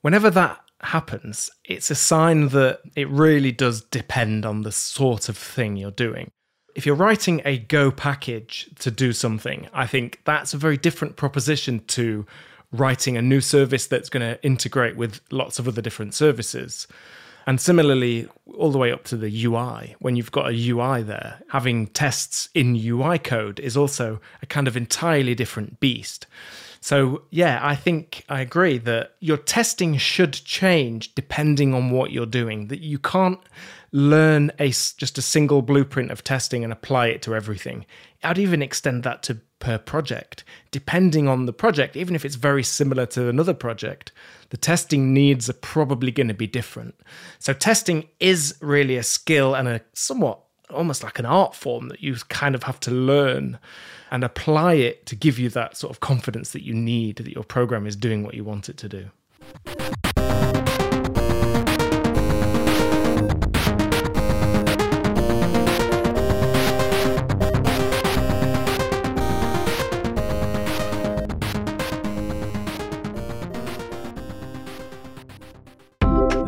whenever 0.00 0.30
that 0.30 0.58
happens, 0.80 1.50
it's 1.66 1.90
a 1.90 1.94
sign 1.94 2.48
that 2.48 2.80
it 2.96 3.10
really 3.10 3.52
does 3.52 3.82
depend 3.82 4.46
on 4.46 4.62
the 4.62 4.72
sort 4.72 5.28
of 5.28 5.36
thing 5.36 5.76
you're 5.76 5.90
doing. 5.90 6.30
If 6.74 6.86
you're 6.86 6.94
writing 6.94 7.42
a 7.44 7.58
Go 7.58 7.90
package 7.90 8.70
to 8.78 8.90
do 8.90 9.12
something, 9.12 9.68
I 9.74 9.86
think 9.86 10.22
that's 10.24 10.54
a 10.54 10.58
very 10.58 10.78
different 10.78 11.16
proposition 11.16 11.84
to 11.88 12.24
writing 12.72 13.16
a 13.16 13.22
new 13.22 13.40
service 13.40 13.86
that's 13.86 14.08
going 14.08 14.22
to 14.22 14.42
integrate 14.44 14.96
with 14.96 15.20
lots 15.30 15.58
of 15.58 15.68
other 15.68 15.82
different 15.82 16.14
services. 16.14 16.86
And 17.46 17.60
similarly, 17.60 18.28
all 18.56 18.72
the 18.72 18.78
way 18.78 18.90
up 18.90 19.04
to 19.04 19.16
the 19.16 19.44
UI, 19.44 19.94
when 20.00 20.16
you've 20.16 20.32
got 20.32 20.50
a 20.50 20.70
UI 20.70 21.02
there, 21.02 21.40
having 21.50 21.86
tests 21.88 22.48
in 22.54 22.74
UI 22.74 23.18
code 23.18 23.60
is 23.60 23.76
also 23.76 24.20
a 24.42 24.46
kind 24.46 24.66
of 24.66 24.76
entirely 24.76 25.34
different 25.34 25.78
beast. 25.78 26.26
So, 26.80 27.22
yeah, 27.30 27.60
I 27.62 27.76
think 27.76 28.24
I 28.28 28.40
agree 28.40 28.78
that 28.78 29.14
your 29.20 29.36
testing 29.36 29.96
should 29.96 30.32
change 30.32 31.14
depending 31.14 31.72
on 31.72 31.90
what 31.90 32.10
you're 32.10 32.26
doing, 32.26 32.68
that 32.68 32.80
you 32.80 32.98
can't 32.98 33.40
learn 33.92 34.50
a 34.58 34.68
just 34.68 35.16
a 35.16 35.22
single 35.22 35.62
blueprint 35.62 36.10
of 36.10 36.22
testing 36.22 36.64
and 36.64 36.72
apply 36.72 37.08
it 37.08 37.22
to 37.22 37.34
everything. 37.34 37.86
I'd 38.26 38.38
even 38.38 38.60
extend 38.60 39.04
that 39.04 39.22
to 39.24 39.40
per 39.58 39.78
project, 39.78 40.44
depending 40.70 41.28
on 41.28 41.46
the 41.46 41.52
project, 41.52 41.96
even 41.96 42.14
if 42.14 42.24
it's 42.24 42.34
very 42.34 42.62
similar 42.62 43.06
to 43.06 43.28
another 43.28 43.54
project, 43.54 44.12
the 44.50 44.56
testing 44.56 45.14
needs 45.14 45.48
are 45.48 45.54
probably 45.54 46.10
going 46.10 46.28
to 46.28 46.34
be 46.34 46.46
different. 46.46 46.94
So, 47.38 47.52
testing 47.52 48.08
is 48.20 48.56
really 48.60 48.96
a 48.96 49.02
skill 49.02 49.54
and 49.54 49.68
a 49.68 49.80
somewhat 49.92 50.40
almost 50.70 51.04
like 51.04 51.20
an 51.20 51.26
art 51.26 51.54
form 51.54 51.88
that 51.88 52.02
you 52.02 52.16
kind 52.28 52.56
of 52.56 52.64
have 52.64 52.80
to 52.80 52.90
learn 52.90 53.58
and 54.10 54.24
apply 54.24 54.74
it 54.74 55.06
to 55.06 55.14
give 55.14 55.38
you 55.38 55.48
that 55.50 55.76
sort 55.76 55.92
of 55.92 56.00
confidence 56.00 56.50
that 56.50 56.64
you 56.64 56.74
need 56.74 57.16
that 57.16 57.32
your 57.32 57.44
program 57.44 57.86
is 57.86 57.94
doing 57.94 58.24
what 58.24 58.34
you 58.34 58.42
want 58.42 58.68
it 58.68 58.76
to 58.76 58.88
do. 58.88 59.10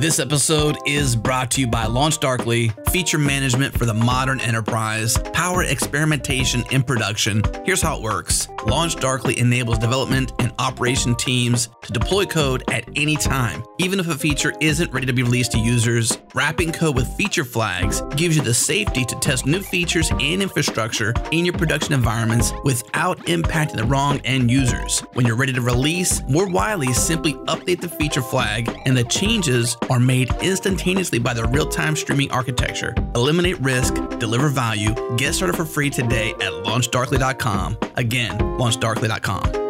This 0.08 0.20
episode 0.20 0.78
is 0.86 1.14
brought 1.14 1.50
to 1.50 1.60
you 1.60 1.66
by 1.66 1.84
Launch 1.84 2.18
Darkly, 2.18 2.72
feature 2.92 3.18
management 3.18 3.76
for 3.76 3.84
the 3.84 3.92
modern 3.92 4.40
enterprise, 4.40 5.18
power 5.34 5.64
experimentation 5.64 6.64
in 6.70 6.82
production. 6.82 7.42
Here's 7.66 7.82
how 7.82 7.98
it 7.98 8.02
works 8.02 8.48
LaunchDarkly 8.68 9.38
enables 9.38 9.78
development 9.78 10.32
and 10.38 10.52
operation 10.58 11.14
teams 11.14 11.70
to 11.82 11.92
deploy 11.92 12.26
code 12.26 12.64
at 12.70 12.84
any 12.96 13.16
time, 13.16 13.64
even 13.78 13.98
if 13.98 14.08
a 14.08 14.14
feature 14.14 14.52
isn't 14.60 14.92
ready 14.92 15.06
to 15.06 15.12
be 15.14 15.22
released 15.22 15.52
to 15.52 15.58
users. 15.58 16.18
Wrapping 16.34 16.72
code 16.72 16.94
with 16.94 17.08
feature 17.16 17.44
flags 17.44 18.02
gives 18.14 18.36
you 18.36 18.42
the 18.42 18.52
safety 18.52 19.06
to 19.06 19.14
test 19.20 19.46
new 19.46 19.60
features 19.60 20.10
and 20.10 20.42
infrastructure 20.42 21.14
in 21.32 21.46
your 21.46 21.54
production 21.54 21.94
environments 21.94 22.52
without 22.62 23.18
impacting 23.20 23.76
the 23.76 23.84
wrong 23.84 24.20
end 24.24 24.50
users. 24.50 25.00
When 25.14 25.24
you're 25.24 25.36
ready 25.36 25.54
to 25.54 25.62
release, 25.62 26.22
more 26.28 26.46
widely 26.46 26.92
simply 26.92 27.34
update 27.48 27.80
the 27.80 27.88
feature 27.88 28.22
flag 28.22 28.70
and 28.84 28.94
the 28.94 29.04
changes 29.04 29.78
are 29.88 30.00
made 30.00 30.30
instantaneously 30.42 31.18
by 31.18 31.32
the 31.32 31.44
real-time 31.44 31.96
streaming 31.96 32.30
architecture. 32.32 32.94
Eliminate 33.14 33.58
risk, 33.60 33.94
deliver 34.18 34.48
value, 34.48 34.94
get 35.16 35.34
started 35.34 35.56
for 35.56 35.64
free 35.64 35.88
today 35.88 36.32
at 36.32 36.52
launchdarkly.com. 36.64 37.78
Again, 37.96 38.57
launchdarkly.com. 38.58 39.68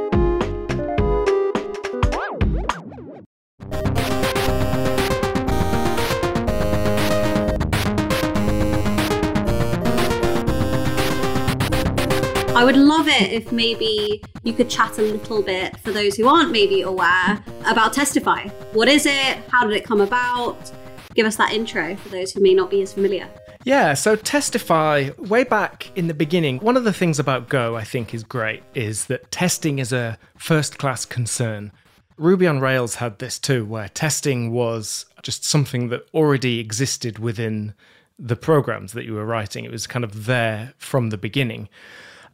I 12.58 12.64
would 12.64 12.76
love 12.76 13.06
it 13.06 13.32
if 13.32 13.52
maybe 13.52 14.20
you 14.42 14.52
could 14.52 14.68
chat 14.68 14.98
a 14.98 15.02
little 15.02 15.42
bit 15.42 15.76
for 15.78 15.92
those 15.92 16.16
who 16.16 16.26
aren't 16.26 16.50
maybe 16.50 16.82
aware 16.82 17.40
about 17.66 17.92
Testify. 17.92 18.48
What 18.72 18.88
is 18.88 19.06
it? 19.06 19.38
How 19.48 19.64
did 19.64 19.76
it 19.76 19.84
come 19.84 20.00
about? 20.00 20.72
Give 21.14 21.24
us 21.24 21.36
that 21.36 21.52
intro 21.52 21.94
for 21.94 22.08
those 22.08 22.32
who 22.32 22.40
may 22.40 22.54
not 22.54 22.68
be 22.68 22.82
as 22.82 22.92
familiar. 22.92 23.28
Yeah, 23.64 23.94
so 23.94 24.16
Testify, 24.16 25.10
way 25.18 25.44
back 25.44 25.90
in 25.96 26.06
the 26.06 26.14
beginning, 26.14 26.58
one 26.58 26.76
of 26.76 26.84
the 26.84 26.92
things 26.92 27.18
about 27.18 27.48
Go 27.48 27.76
I 27.76 27.84
think 27.84 28.14
is 28.14 28.22
great 28.22 28.62
is 28.74 29.06
that 29.06 29.30
testing 29.30 29.78
is 29.78 29.92
a 29.92 30.18
first 30.36 30.78
class 30.78 31.04
concern. 31.04 31.72
Ruby 32.16 32.46
on 32.46 32.60
Rails 32.60 32.96
had 32.96 33.18
this 33.18 33.38
too, 33.38 33.64
where 33.64 33.88
testing 33.88 34.52
was 34.52 35.06
just 35.22 35.44
something 35.44 35.88
that 35.88 36.06
already 36.14 36.58
existed 36.60 37.18
within 37.18 37.74
the 38.18 38.36
programs 38.36 38.92
that 38.92 39.04
you 39.04 39.14
were 39.14 39.24
writing. 39.24 39.64
It 39.64 39.70
was 39.70 39.86
kind 39.86 40.04
of 40.04 40.26
there 40.26 40.74
from 40.78 41.10
the 41.10 41.18
beginning. 41.18 41.68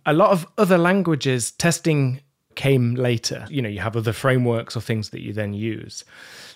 A 0.06 0.12
lot 0.12 0.30
of 0.30 0.46
other 0.56 0.78
languages, 0.78 1.50
testing 1.50 2.20
came 2.56 2.94
later. 2.94 3.46
You 3.50 3.62
know, 3.62 3.68
you 3.68 3.80
have 3.80 3.96
other 3.96 4.12
frameworks 4.12 4.76
or 4.76 4.80
things 4.80 5.10
that 5.10 5.22
you 5.22 5.32
then 5.32 5.54
use. 5.54 6.04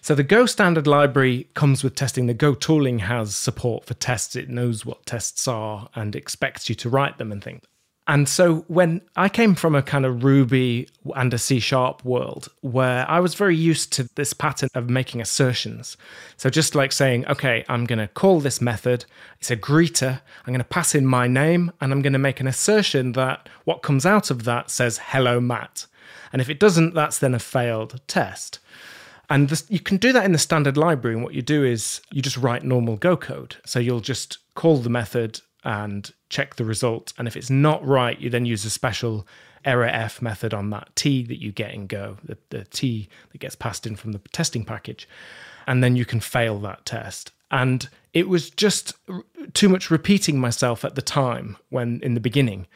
So 0.00 0.14
the 0.14 0.22
Go 0.22 0.46
standard 0.46 0.87
library 0.87 1.48
comes 1.54 1.82
with 1.82 1.94
testing. 1.94 2.26
The 2.26 2.34
Go 2.34 2.54
tooling 2.54 3.00
has 3.00 3.34
support 3.34 3.84
for 3.84 3.94
tests. 3.94 4.37
It 4.37 4.48
knows 4.48 4.87
what 4.87 5.06
tests 5.06 5.48
are 5.48 5.88
and 5.94 6.14
expects 6.14 6.68
you 6.68 6.74
to 6.76 6.88
write 6.88 7.18
them 7.18 7.32
and 7.32 7.42
things. 7.42 7.62
And 8.08 8.26
so 8.26 8.64
when 8.68 9.02
I 9.16 9.28
came 9.28 9.54
from 9.54 9.74
a 9.74 9.82
kind 9.82 10.06
of 10.06 10.24
Ruby 10.24 10.88
and 11.14 11.34
a 11.34 11.37
C 11.37 11.61
sharp 11.61 12.02
world 12.06 12.48
where 12.62 13.08
I 13.08 13.20
was 13.20 13.34
very 13.34 13.54
used 13.54 13.92
to 13.92 14.08
this 14.14 14.32
pattern 14.32 14.70
of 14.74 14.88
making 14.88 15.20
assertions. 15.20 15.98
So 16.38 16.48
just 16.48 16.74
like 16.74 16.92
saying, 16.92 17.26
okay, 17.26 17.66
I'm 17.68 17.84
going 17.84 17.98
to 17.98 18.08
call 18.08 18.40
this 18.40 18.62
method, 18.62 19.04
it's 19.40 19.50
a 19.50 19.58
greeter, 19.58 20.22
I'm 20.46 20.54
going 20.54 20.58
to 20.58 20.64
pass 20.64 20.94
in 20.94 21.04
my 21.04 21.26
name, 21.26 21.70
and 21.82 21.92
I'm 21.92 22.00
going 22.00 22.14
to 22.14 22.18
make 22.18 22.40
an 22.40 22.46
assertion 22.46 23.12
that 23.12 23.46
what 23.64 23.82
comes 23.82 24.06
out 24.06 24.30
of 24.30 24.44
that 24.44 24.70
says, 24.70 24.98
hello, 25.08 25.38
Matt. 25.38 25.87
And 26.32 26.40
if 26.40 26.48
it 26.48 26.60
doesn't, 26.60 26.94
that's 26.94 27.18
then 27.18 27.34
a 27.34 27.38
failed 27.38 28.00
test. 28.06 28.58
And 29.30 29.48
this, 29.48 29.66
you 29.68 29.80
can 29.80 29.98
do 29.98 30.12
that 30.12 30.24
in 30.24 30.32
the 30.32 30.38
standard 30.38 30.76
library. 30.76 31.14
And 31.14 31.24
what 31.24 31.34
you 31.34 31.42
do 31.42 31.64
is 31.64 32.00
you 32.10 32.22
just 32.22 32.36
write 32.36 32.62
normal 32.62 32.96
Go 32.96 33.16
code. 33.16 33.56
So 33.66 33.78
you'll 33.78 34.00
just 34.00 34.38
call 34.54 34.78
the 34.78 34.88
method 34.88 35.40
and 35.64 36.10
check 36.30 36.56
the 36.56 36.64
result. 36.64 37.12
And 37.18 37.28
if 37.28 37.36
it's 37.36 37.50
not 37.50 37.86
right, 37.86 38.18
you 38.18 38.30
then 38.30 38.46
use 38.46 38.64
a 38.64 38.70
special 38.70 39.26
error 39.64 39.86
F 39.86 40.22
method 40.22 40.54
on 40.54 40.70
that 40.70 40.88
T 40.94 41.24
that 41.24 41.42
you 41.42 41.52
get 41.52 41.74
in 41.74 41.86
Go, 41.86 42.16
the, 42.24 42.38
the 42.50 42.64
T 42.64 43.08
that 43.32 43.38
gets 43.38 43.54
passed 43.54 43.86
in 43.86 43.96
from 43.96 44.12
the 44.12 44.20
testing 44.32 44.64
package. 44.64 45.08
And 45.66 45.84
then 45.84 45.96
you 45.96 46.06
can 46.06 46.20
fail 46.20 46.58
that 46.60 46.86
test. 46.86 47.32
And 47.50 47.88
it 48.14 48.28
was 48.28 48.50
just 48.50 48.94
too 49.52 49.68
much 49.68 49.90
repeating 49.90 50.40
myself 50.40 50.84
at 50.84 50.94
the 50.94 51.02
time 51.02 51.56
when 51.68 52.00
in 52.02 52.14
the 52.14 52.20
beginning. 52.20 52.66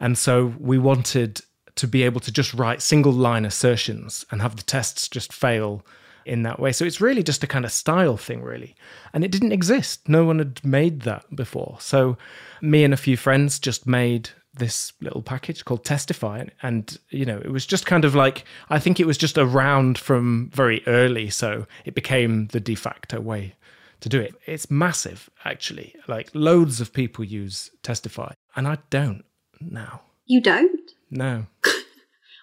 And 0.00 0.18
so 0.18 0.54
we 0.58 0.76
wanted 0.78 1.40
to 1.76 1.88
be 1.88 2.02
able 2.02 2.20
to 2.20 2.32
just 2.32 2.54
write 2.54 2.82
single 2.82 3.12
line 3.12 3.44
assertions 3.44 4.24
and 4.30 4.40
have 4.40 4.56
the 4.56 4.62
tests 4.62 5.08
just 5.08 5.32
fail 5.32 5.84
in 6.24 6.42
that 6.42 6.58
way. 6.58 6.72
So 6.72 6.84
it's 6.84 7.00
really 7.00 7.22
just 7.22 7.44
a 7.44 7.46
kind 7.46 7.64
of 7.64 7.72
style 7.72 8.16
thing, 8.16 8.42
really. 8.42 8.74
And 9.12 9.24
it 9.24 9.30
didn't 9.30 9.52
exist. 9.52 10.08
No 10.08 10.24
one 10.24 10.38
had 10.38 10.64
made 10.64 11.02
that 11.02 11.34
before. 11.34 11.76
So 11.80 12.16
me 12.62 12.84
and 12.84 12.94
a 12.94 12.98
few 12.98 13.16
friends 13.16 13.58
just 13.58 13.86
made 13.86 14.30
this 14.54 14.92
little 15.00 15.22
package 15.22 15.64
called 15.64 15.84
Testify. 15.84 16.44
And, 16.62 16.96
you 17.10 17.24
know, 17.24 17.38
it 17.38 17.50
was 17.50 17.66
just 17.66 17.86
kind 17.86 18.04
of 18.04 18.14
like, 18.14 18.44
I 18.70 18.78
think 18.78 19.00
it 19.00 19.06
was 19.06 19.18
just 19.18 19.36
around 19.36 19.98
from 19.98 20.50
very 20.54 20.82
early. 20.86 21.28
So 21.28 21.66
it 21.84 21.94
became 21.94 22.46
the 22.48 22.60
de 22.60 22.74
facto 22.74 23.20
way 23.20 23.54
to 24.00 24.08
do 24.08 24.20
it. 24.20 24.34
It's 24.46 24.70
massive, 24.70 25.28
actually. 25.44 25.94
Like 26.06 26.30
loads 26.34 26.80
of 26.80 26.92
people 26.92 27.24
use 27.24 27.70
Testify. 27.82 28.32
And 28.56 28.68
I 28.68 28.78
don't 28.90 29.24
now. 29.60 30.02
You 30.26 30.40
don't? 30.40 30.90
No. 31.10 31.46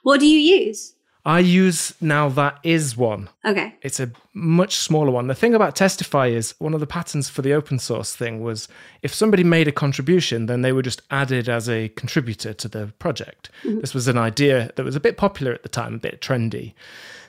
What 0.03 0.19
do 0.19 0.27
you 0.27 0.39
use? 0.39 0.95
I 1.23 1.39
use 1.39 1.93
now 2.01 2.29
that 2.29 2.59
is 2.63 2.97
one. 2.97 3.29
Okay. 3.45 3.75
It's 3.83 3.99
a 3.99 4.11
much 4.33 4.75
smaller 4.75 5.11
one. 5.11 5.27
The 5.27 5.35
thing 5.35 5.53
about 5.53 5.75
Testify 5.75 6.27
is 6.27 6.55
one 6.57 6.73
of 6.73 6.79
the 6.79 6.87
patterns 6.87 7.29
for 7.29 7.43
the 7.43 7.53
open 7.53 7.77
source 7.77 8.15
thing 8.15 8.41
was 8.41 8.67
if 9.03 9.13
somebody 9.13 9.43
made 9.43 9.67
a 9.67 9.71
contribution, 9.71 10.47
then 10.47 10.61
they 10.61 10.71
were 10.71 10.81
just 10.81 11.03
added 11.11 11.47
as 11.47 11.69
a 11.69 11.89
contributor 11.89 12.53
to 12.53 12.67
the 12.67 12.87
project. 12.97 13.51
Mm-hmm. 13.63 13.81
This 13.81 13.93
was 13.93 14.07
an 14.07 14.17
idea 14.17 14.71
that 14.75 14.83
was 14.83 14.95
a 14.95 14.99
bit 14.99 15.17
popular 15.17 15.53
at 15.53 15.61
the 15.61 15.69
time, 15.69 15.95
a 15.95 15.99
bit 15.99 16.21
trendy. 16.21 16.73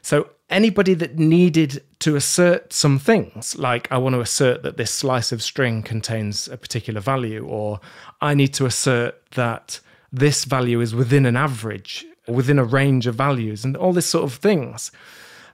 So 0.00 0.30
anybody 0.48 0.94
that 0.94 1.18
needed 1.18 1.84
to 2.00 2.16
assert 2.16 2.72
some 2.72 2.98
things, 2.98 3.58
like 3.58 3.92
I 3.92 3.98
want 3.98 4.14
to 4.14 4.20
assert 4.20 4.62
that 4.62 4.78
this 4.78 4.90
slice 4.90 5.32
of 5.32 5.42
string 5.42 5.82
contains 5.82 6.48
a 6.48 6.56
particular 6.56 7.00
value, 7.00 7.44
or 7.44 7.80
I 8.22 8.32
need 8.32 8.54
to 8.54 8.64
assert 8.64 9.20
that 9.32 9.80
this 10.10 10.44
value 10.44 10.80
is 10.80 10.94
within 10.94 11.26
an 11.26 11.36
average 11.36 12.06
within 12.28 12.58
a 12.58 12.64
range 12.64 13.06
of 13.06 13.14
values 13.14 13.64
and 13.64 13.76
all 13.76 13.92
this 13.92 14.06
sort 14.06 14.24
of 14.24 14.34
things. 14.34 14.90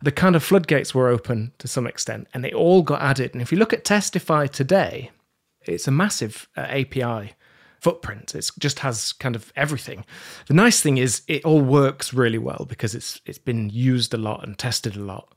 The 0.00 0.12
kind 0.12 0.36
of 0.36 0.44
floodgates 0.44 0.94
were 0.94 1.08
open 1.08 1.52
to 1.58 1.66
some 1.66 1.86
extent 1.86 2.28
and 2.32 2.44
they 2.44 2.52
all 2.52 2.82
got 2.82 3.02
added. 3.02 3.32
And 3.32 3.42
if 3.42 3.50
you 3.50 3.58
look 3.58 3.72
at 3.72 3.84
Testify 3.84 4.46
today, 4.46 5.10
it's 5.62 5.88
a 5.88 5.92
massive 5.92 6.48
uh, 6.56 6.60
API 6.60 7.34
footprint. 7.80 8.34
It 8.34 8.50
just 8.58 8.80
has 8.80 9.12
kind 9.12 9.36
of 9.36 9.52
everything. 9.56 10.04
The 10.46 10.54
nice 10.54 10.80
thing 10.80 10.98
is 10.98 11.22
it 11.28 11.44
all 11.44 11.60
works 11.60 12.12
really 12.12 12.38
well 12.38 12.66
because 12.68 12.94
it's 12.94 13.20
it's 13.26 13.38
been 13.38 13.70
used 13.70 14.14
a 14.14 14.18
lot 14.18 14.46
and 14.46 14.58
tested 14.58 14.96
a 14.96 15.00
lot. 15.00 15.34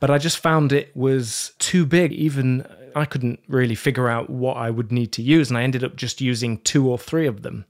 But 0.00 0.10
I 0.10 0.18
just 0.18 0.38
found 0.38 0.72
it 0.72 0.94
was 0.96 1.52
too 1.58 1.86
big. 1.86 2.12
Even 2.12 2.66
I 2.96 3.04
couldn't 3.04 3.40
really 3.46 3.74
figure 3.74 4.08
out 4.08 4.30
what 4.30 4.56
I 4.56 4.70
would 4.70 4.90
need 4.90 5.12
to 5.12 5.22
use, 5.22 5.50
and 5.50 5.58
I 5.58 5.62
ended 5.62 5.84
up 5.84 5.96
just 5.96 6.22
using 6.22 6.56
two 6.58 6.88
or 6.88 6.96
three 6.96 7.26
of 7.26 7.42
them. 7.42 7.66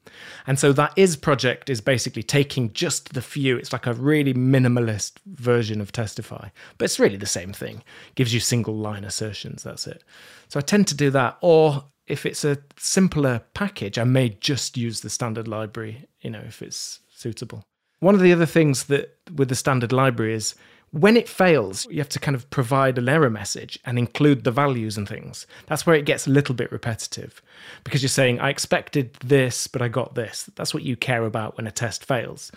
And 0.46 0.56
so 0.56 0.72
that 0.74 0.92
is 0.94 1.16
project 1.16 1.68
is 1.68 1.80
basically 1.80 2.22
taking 2.22 2.72
just 2.72 3.12
the 3.12 3.20
few. 3.20 3.56
It's 3.56 3.72
like 3.72 3.88
a 3.88 3.92
really 3.92 4.34
minimalist 4.34 5.14
version 5.26 5.80
of 5.80 5.90
Testify, 5.90 6.50
but 6.78 6.84
it's 6.84 7.00
really 7.00 7.16
the 7.16 7.26
same 7.26 7.52
thing. 7.52 7.82
Gives 8.14 8.32
you 8.32 8.38
single 8.38 8.76
line 8.76 9.04
assertions. 9.04 9.64
That's 9.64 9.88
it. 9.88 10.04
So 10.46 10.60
I 10.60 10.62
tend 10.62 10.86
to 10.88 10.94
do 10.94 11.10
that, 11.10 11.38
or 11.40 11.86
if 12.06 12.24
it's 12.24 12.44
a 12.44 12.58
simpler 12.76 13.42
package, 13.52 13.98
I 13.98 14.04
may 14.04 14.28
just 14.28 14.76
use 14.76 15.00
the 15.00 15.10
standard 15.10 15.48
library. 15.48 16.06
You 16.20 16.30
know, 16.30 16.42
if 16.46 16.62
it's 16.62 17.00
suitable. 17.12 17.64
One 17.98 18.14
of 18.14 18.20
the 18.20 18.32
other 18.32 18.46
things 18.46 18.84
that 18.84 19.16
with 19.34 19.48
the 19.48 19.56
standard 19.56 19.90
library 19.90 20.34
is 20.34 20.54
when 20.90 21.16
it 21.16 21.28
fails, 21.28 21.86
you 21.90 21.98
have 21.98 22.08
to 22.10 22.20
kind 22.20 22.34
of 22.34 22.48
provide 22.50 22.96
an 22.96 23.08
error 23.08 23.30
message 23.30 23.78
and 23.84 23.98
include 23.98 24.44
the 24.44 24.50
values 24.50 24.96
and 24.96 25.08
things. 25.08 25.46
That's 25.66 25.84
where 25.84 25.96
it 25.96 26.06
gets 26.06 26.26
a 26.26 26.30
little 26.30 26.54
bit 26.54 26.72
repetitive 26.72 27.42
because 27.84 28.02
you're 28.02 28.08
saying, 28.08 28.40
I 28.40 28.50
expected 28.50 29.14
this, 29.14 29.66
but 29.66 29.82
I 29.82 29.88
got 29.88 30.14
this. 30.14 30.48
That's 30.54 30.72
what 30.72 30.84
you 30.84 30.96
care 30.96 31.24
about 31.24 31.56
when 31.56 31.66
a 31.66 31.72
test 31.72 32.04
fails. 32.04 32.52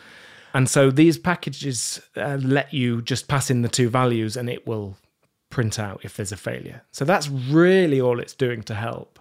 And 0.53 0.69
so 0.69 0.89
these 0.89 1.17
packages 1.17 2.01
uh, 2.15 2.37
let 2.41 2.73
you 2.73 3.01
just 3.01 3.27
pass 3.27 3.49
in 3.49 3.61
the 3.61 3.69
two 3.69 3.89
values 3.89 4.37
and 4.37 4.49
it 4.49 4.65
will 4.65 4.97
print 5.49 5.79
out 5.79 6.01
if 6.03 6.15
there's 6.15 6.31
a 6.31 6.37
failure. 6.37 6.83
So 6.91 7.05
that's 7.05 7.27
really 7.27 7.99
all 7.99 8.19
it's 8.19 8.33
doing 8.33 8.63
to 8.63 8.75
help. 8.75 9.19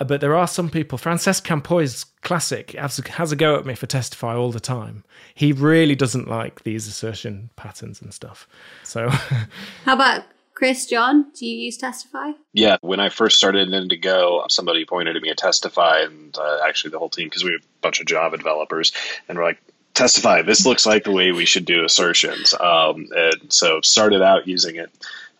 Uh, 0.00 0.04
But 0.04 0.20
there 0.20 0.34
are 0.34 0.48
some 0.48 0.70
people, 0.70 0.98
Francesc 0.98 1.44
Campoy's 1.44 2.06
classic, 2.22 2.72
has 2.72 2.98
a, 2.98 3.12
has 3.12 3.32
a 3.32 3.36
go 3.36 3.56
at 3.56 3.66
me 3.66 3.74
for 3.74 3.86
Testify 3.86 4.34
all 4.34 4.50
the 4.50 4.60
time. 4.60 5.04
He 5.34 5.52
really 5.52 5.94
doesn't 5.94 6.28
like 6.28 6.62
these 6.62 6.88
assertion 6.88 7.50
patterns 7.56 8.00
and 8.02 8.12
stuff. 8.12 8.48
So, 8.82 9.08
How 9.84 9.94
about 9.94 10.24
Chris, 10.54 10.86
John? 10.86 11.30
Do 11.34 11.46
you 11.46 11.56
use 11.56 11.76
Testify? 11.76 12.32
Yeah, 12.52 12.76
when 12.80 13.00
I 13.00 13.08
first 13.08 13.38
started 13.38 13.72
in 13.72 14.00
Go, 14.00 14.44
somebody 14.48 14.84
pointed 14.84 15.16
at 15.16 15.22
me 15.22 15.30
at 15.30 15.38
Testify, 15.38 16.00
and 16.00 16.36
uh, 16.36 16.58
actually 16.66 16.90
the 16.90 16.98
whole 16.98 17.08
team, 17.08 17.28
because 17.28 17.44
we 17.44 17.52
have 17.52 17.62
a 17.62 17.80
bunch 17.80 18.00
of 18.00 18.06
Java 18.06 18.36
developers, 18.36 18.92
and 19.28 19.38
we're 19.38 19.44
like, 19.44 19.60
Testify, 19.94 20.42
this 20.42 20.64
looks 20.64 20.86
like 20.86 21.04
the 21.04 21.12
way 21.12 21.32
we 21.32 21.44
should 21.44 21.64
do 21.64 21.84
assertions. 21.84 22.54
Um, 22.54 23.08
and 23.14 23.52
so 23.52 23.80
started 23.80 24.22
out 24.22 24.46
using 24.46 24.76
it, 24.76 24.90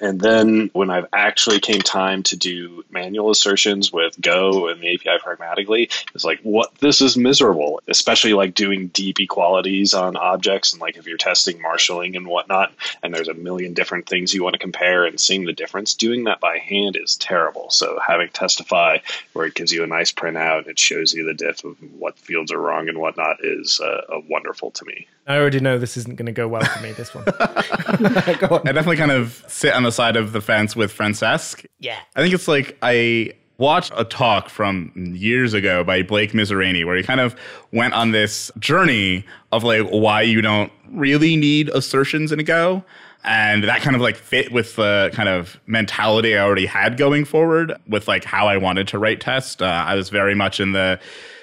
And 0.00 0.20
then 0.20 0.70
when 0.72 0.90
I've 0.90 1.06
actually 1.12 1.60
came 1.60 1.80
time 1.80 2.22
to 2.24 2.36
do 2.36 2.84
manual 2.90 3.30
assertions 3.30 3.92
with 3.92 4.20
Go 4.20 4.68
and 4.68 4.80
the 4.80 4.94
API 4.94 5.22
pragmatically, 5.22 5.90
it's 6.14 6.24
like, 6.24 6.40
what? 6.42 6.74
This 6.76 7.00
is 7.00 7.16
miserable, 7.16 7.80
especially 7.86 8.32
like 8.32 8.54
doing 8.54 8.88
deep 8.88 9.20
equalities 9.20 9.94
on 9.94 10.16
objects 10.16 10.72
and 10.72 10.80
like 10.80 10.96
if 10.96 11.06
you're 11.06 11.18
testing 11.18 11.60
marshalling 11.60 12.16
and 12.16 12.26
whatnot, 12.26 12.72
and 13.02 13.14
there's 13.14 13.28
a 13.28 13.34
million 13.34 13.74
different 13.74 14.08
things 14.08 14.32
you 14.32 14.42
want 14.42 14.54
to 14.54 14.58
compare 14.58 15.04
and 15.04 15.20
seeing 15.20 15.44
the 15.44 15.52
difference, 15.52 15.94
doing 15.94 16.24
that 16.24 16.40
by 16.40 16.58
hand 16.58 16.96
is 16.96 17.16
terrible. 17.16 17.70
So 17.70 17.98
having 18.04 18.28
Testify, 18.30 18.98
where 19.32 19.46
it 19.46 19.54
gives 19.54 19.72
you 19.72 19.84
a 19.84 19.86
nice 19.86 20.12
printout, 20.12 20.60
and 20.60 20.68
it 20.68 20.78
shows 20.78 21.12
you 21.12 21.24
the 21.24 21.34
diff 21.34 21.64
of 21.64 21.76
what 21.98 22.18
fields 22.18 22.52
are 22.52 22.60
wrong 22.60 22.88
and 22.88 22.98
whatnot, 22.98 23.44
is 23.44 23.80
uh, 23.80 24.20
wonderful 24.28 24.70
to 24.72 24.84
me. 24.84 25.06
I 25.26 25.36
already 25.36 25.60
know 25.60 25.78
this 25.78 25.96
isn't 25.96 26.16
going 26.16 26.26
to 26.26 26.32
go 26.32 26.48
well 26.48 26.64
for 26.64 26.82
me, 26.82 26.92
this 26.92 27.14
one. 27.14 27.24
I 27.38 28.72
definitely 28.72 28.96
kind 28.96 29.12
of 29.12 29.44
sit 29.46 29.74
on 29.74 29.82
the 29.82 29.92
side 29.92 30.16
of 30.16 30.32
the 30.32 30.40
fence 30.40 30.74
with 30.74 30.92
Francesc. 30.92 31.64
Yeah. 31.78 31.98
I 32.16 32.22
think 32.22 32.34
it's 32.34 32.48
like 32.48 32.76
I 32.82 33.34
watched 33.58 33.92
a 33.94 34.04
talk 34.04 34.48
from 34.48 34.90
years 35.14 35.52
ago 35.52 35.84
by 35.84 36.02
Blake 36.02 36.32
Mizerany 36.32 36.84
where 36.84 36.96
he 36.96 37.02
kind 37.02 37.20
of 37.20 37.36
went 37.72 37.92
on 37.92 38.10
this 38.10 38.50
journey 38.58 39.24
of 39.52 39.62
like 39.62 39.86
why 39.88 40.22
you 40.22 40.40
don't 40.40 40.72
really 40.90 41.36
need 41.36 41.68
assertions 41.68 42.32
in 42.32 42.40
a 42.40 42.42
Go. 42.42 42.82
And 43.22 43.64
that 43.64 43.82
kind 43.82 43.94
of 43.94 44.00
like 44.00 44.16
fit 44.16 44.50
with 44.50 44.76
the 44.76 45.10
kind 45.12 45.28
of 45.28 45.60
mentality 45.66 46.36
I 46.38 46.42
already 46.42 46.64
had 46.64 46.96
going 46.96 47.26
forward 47.26 47.74
with 47.86 48.08
like 48.08 48.24
how 48.24 48.48
I 48.48 48.56
wanted 48.56 48.88
to 48.88 48.98
write 48.98 49.20
test. 49.20 49.60
Uh, 49.60 49.66
I 49.66 49.94
was 49.94 50.08
very 50.08 50.34
much 50.34 50.58
in 50.58 50.72
the 50.72 50.98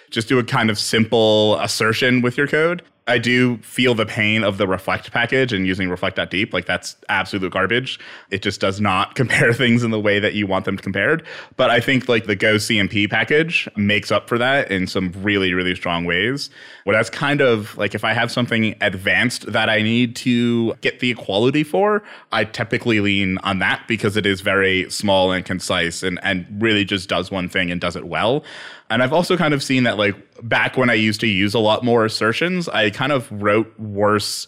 just 0.10 0.28
do 0.28 0.40
a 0.40 0.44
kind 0.44 0.72
of 0.72 0.80
simple 0.80 1.60
assertion 1.60 2.22
with 2.22 2.36
your 2.36 2.48
code. 2.48 2.82
I 3.08 3.18
do 3.18 3.58
feel 3.60 3.96
the 3.96 4.06
pain 4.06 4.44
of 4.44 4.58
the 4.58 4.68
reflect 4.68 5.12
package 5.12 5.54
and 5.54 5.66
using 5.66 5.90
reflect.deep. 5.90 6.54
Like 6.54 6.66
that's 6.66 6.98
absolute 7.08 7.52
garbage. 7.54 8.00
It 8.32 8.42
just 8.42 8.60
does 8.60 8.82
not 8.82 9.16
compare 9.16 9.54
things 9.54 9.84
in 9.84 9.92
the 9.92 10.00
way 10.00 10.20
that 10.20 10.34
you 10.34 10.46
want 10.46 10.66
them 10.66 10.78
compared. 10.78 11.26
But 11.56 11.70
I 11.70 11.80
think 11.80 12.10
like 12.10 12.26
the 12.26 12.36
Go 12.36 12.56
CMP 12.56 13.10
package 13.10 13.70
makes 13.78 14.12
up 14.12 14.28
for 14.28 14.38
that 14.38 14.70
in 14.70 14.88
some 14.88 15.14
really, 15.18 15.54
really 15.54 15.76
strong 15.76 16.06
ways. 16.06 16.50
What 16.84 16.94
that's 16.94 17.10
kind 17.10 17.42
of 17.42 17.78
like 17.78 17.96
if 17.96 18.04
I 18.04 18.14
have 18.14 18.32
something 18.32 18.76
advanced 18.82 19.52
that 19.52 19.70
I 19.70 19.82
need 19.82 20.16
to 20.18 20.74
get 20.76 21.00
the 21.00 21.12
equality 21.12 21.64
for, 21.64 22.04
I 22.32 22.44
typically 22.44 23.00
lean 23.00 23.38
on 23.40 23.60
that 23.60 23.88
because 23.88 24.18
it 24.18 24.26
is 24.26 24.42
very 24.42 24.90
small 24.90 25.32
and 25.32 25.46
concise 25.46 26.04
and, 26.04 26.20
and 26.24 26.46
really 26.60 26.84
just 26.84 27.08
does 27.08 27.32
one 27.32 27.48
thing 27.48 27.72
and 27.72 27.80
does 27.80 27.96
it 27.96 28.06
well. 28.06 28.44
And 28.90 29.04
I've 29.04 29.14
also 29.14 29.36
kind 29.38 29.54
of 29.54 29.62
seen 29.62 29.84
that 29.84 29.98
like 29.98 30.16
back 30.42 30.78
when 30.78 30.90
I 30.90 30.94
used 30.94 31.20
to 31.22 31.28
use 31.28 31.54
a 31.54 31.60
lot 31.60 31.84
more 31.84 32.06
assertions, 32.06 32.70
I 32.70 32.90
kind 32.90 33.12
of 33.12 33.30
wrote 33.32 33.78
worse 33.80 34.48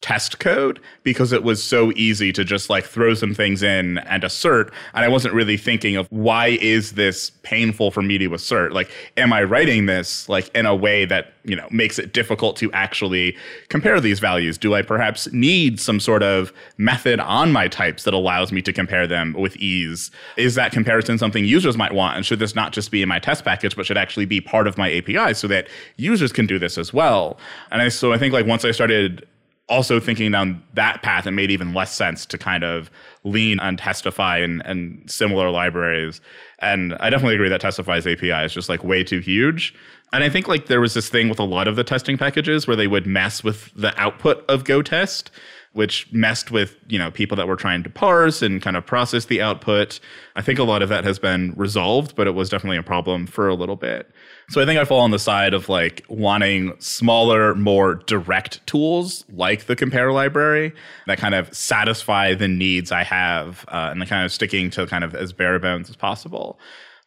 test 0.00 0.38
code 0.38 0.80
because 1.02 1.30
it 1.32 1.42
was 1.42 1.62
so 1.62 1.92
easy 1.94 2.32
to 2.32 2.42
just 2.42 2.70
like 2.70 2.84
throw 2.84 3.12
some 3.12 3.34
things 3.34 3.62
in 3.62 3.98
and 3.98 4.24
assert. 4.24 4.72
And 4.94 5.04
i 5.04 5.08
wasn't 5.08 5.34
really 5.34 5.58
thinking 5.58 5.96
of 5.96 6.06
why 6.10 6.58
is 6.60 6.92
this 6.92 7.30
painful 7.42 7.90
for 7.90 8.00
me 8.00 8.16
to 8.18 8.32
assert? 8.32 8.72
Like 8.72 8.90
am 9.18 9.32
i 9.32 9.42
writing 9.42 9.86
this 9.86 10.28
like 10.28 10.48
in 10.54 10.64
a 10.64 10.74
way 10.74 11.04
that 11.04 11.32
you 11.44 11.54
know 11.54 11.66
makes 11.70 11.98
it 11.98 12.12
difficult 12.12 12.56
to 12.56 12.72
actually 12.72 13.36
compare 13.68 14.00
these 14.00 14.20
values? 14.20 14.56
Do 14.56 14.74
i 14.74 14.80
perhaps 14.80 15.30
need 15.32 15.78
some 15.78 16.00
sort 16.00 16.22
of 16.22 16.52
method 16.78 17.20
on 17.20 17.52
my 17.52 17.68
types 17.68 18.04
that 18.04 18.14
allows 18.14 18.52
me 18.52 18.62
to 18.62 18.72
compare 18.72 19.06
them 19.06 19.34
with 19.34 19.54
ease? 19.56 20.10
Is 20.38 20.54
that 20.54 20.72
comparison 20.72 21.18
something 21.18 21.44
users 21.44 21.76
might 21.76 21.92
want? 21.92 22.16
And 22.16 22.24
should 22.24 22.38
this 22.38 22.54
not 22.54 22.72
just 22.72 22.90
be 22.90 23.02
in 23.02 23.08
my 23.08 23.18
test 23.18 23.44
package 23.44 23.76
but 23.76 23.84
should 23.84 23.98
actually 23.98 24.26
be 24.26 24.40
part 24.40 24.66
of 24.66 24.78
my 24.78 24.90
api 24.90 25.34
so 25.34 25.46
that 25.48 25.68
users 25.96 26.32
can 26.32 26.46
do 26.46 26.58
this 26.58 26.78
as 26.78 26.94
well? 26.94 27.38
And 27.70 27.82
I, 27.82 27.88
so 27.88 28.14
i 28.14 28.18
think 28.18 28.32
like 28.32 28.46
once 28.46 28.64
i 28.64 28.70
started 28.70 29.26
also 29.70 30.00
thinking 30.00 30.32
down 30.32 30.62
that 30.74 31.02
path, 31.02 31.26
it 31.26 31.30
made 31.30 31.50
even 31.50 31.72
less 31.72 31.94
sense 31.94 32.26
to 32.26 32.36
kind 32.36 32.64
of 32.64 32.90
lean 33.24 33.60
on 33.60 33.76
Testify 33.76 34.38
and, 34.38 34.60
and 34.66 35.08
similar 35.10 35.50
libraries. 35.50 36.20
And 36.58 36.94
I 37.00 37.08
definitely 37.08 37.36
agree 37.36 37.48
that 37.48 37.60
Testify's 37.60 38.06
API 38.06 38.44
is 38.44 38.52
just 38.52 38.68
like 38.68 38.84
way 38.84 39.04
too 39.04 39.20
huge. 39.20 39.74
And 40.12 40.24
I 40.24 40.28
think 40.28 40.48
like 40.48 40.66
there 40.66 40.80
was 40.80 40.94
this 40.94 41.08
thing 41.08 41.28
with 41.28 41.38
a 41.38 41.44
lot 41.44 41.68
of 41.68 41.76
the 41.76 41.84
testing 41.84 42.18
packages 42.18 42.66
where 42.66 42.76
they 42.76 42.88
would 42.88 43.06
mess 43.06 43.44
with 43.44 43.72
the 43.74 43.98
output 43.98 44.44
of 44.50 44.64
GoTest, 44.64 45.30
which 45.72 46.12
messed 46.12 46.50
with, 46.50 46.76
you 46.88 46.98
know, 46.98 47.12
people 47.12 47.36
that 47.36 47.46
were 47.46 47.54
trying 47.54 47.84
to 47.84 47.90
parse 47.90 48.42
and 48.42 48.60
kind 48.60 48.76
of 48.76 48.84
process 48.84 49.26
the 49.26 49.40
output. 49.40 50.00
I 50.34 50.42
think 50.42 50.58
a 50.58 50.64
lot 50.64 50.82
of 50.82 50.88
that 50.88 51.04
has 51.04 51.20
been 51.20 51.54
resolved, 51.56 52.16
but 52.16 52.26
it 52.26 52.32
was 52.32 52.48
definitely 52.48 52.78
a 52.78 52.82
problem 52.82 53.28
for 53.28 53.48
a 53.48 53.54
little 53.54 53.76
bit. 53.76 54.10
So 54.50 54.60
I 54.60 54.66
think 54.66 54.80
I 54.80 54.84
fall 54.84 55.02
on 55.02 55.12
the 55.12 55.18
side 55.20 55.54
of 55.54 55.68
like 55.68 56.04
wanting 56.08 56.74
smaller, 56.80 57.54
more 57.54 57.94
direct 57.94 58.66
tools 58.66 59.24
like 59.32 59.66
the 59.66 59.76
compare 59.76 60.10
library 60.10 60.72
that 61.06 61.18
kind 61.18 61.36
of 61.36 61.54
satisfy 61.54 62.34
the 62.34 62.48
needs 62.48 62.90
I 62.90 63.04
have 63.04 63.64
uh, 63.68 63.90
and 63.92 64.04
kind 64.08 64.24
of 64.24 64.32
sticking 64.32 64.68
to 64.70 64.88
kind 64.88 65.04
of 65.04 65.14
as 65.14 65.32
bare 65.32 65.60
bones 65.60 65.88
as 65.88 65.94
possible. 65.94 66.58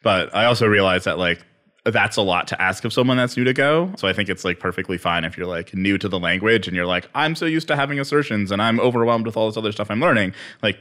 But 0.02 0.34
I 0.34 0.46
also 0.46 0.66
realize 0.66 1.04
that 1.04 1.18
like 1.18 1.44
that's 1.84 2.16
a 2.16 2.22
lot 2.22 2.48
to 2.48 2.62
ask 2.62 2.86
of 2.86 2.94
someone 2.94 3.18
that's 3.18 3.36
new 3.36 3.44
to 3.44 3.52
Go. 3.52 3.92
So 3.98 4.08
I 4.08 4.14
think 4.14 4.30
it's 4.30 4.46
like 4.46 4.58
perfectly 4.58 4.96
fine 4.96 5.24
if 5.24 5.36
you're 5.36 5.46
like 5.46 5.74
new 5.74 5.98
to 5.98 6.08
the 6.08 6.18
language 6.18 6.66
and 6.66 6.74
you're 6.74 6.86
like, 6.86 7.10
I'm 7.14 7.34
so 7.34 7.44
used 7.44 7.68
to 7.68 7.76
having 7.76 8.00
assertions 8.00 8.52
and 8.52 8.62
I'm 8.62 8.80
overwhelmed 8.80 9.26
with 9.26 9.36
all 9.36 9.48
this 9.48 9.58
other 9.58 9.70
stuff 9.70 9.90
I'm 9.90 10.00
learning. 10.00 10.32
Like 10.62 10.78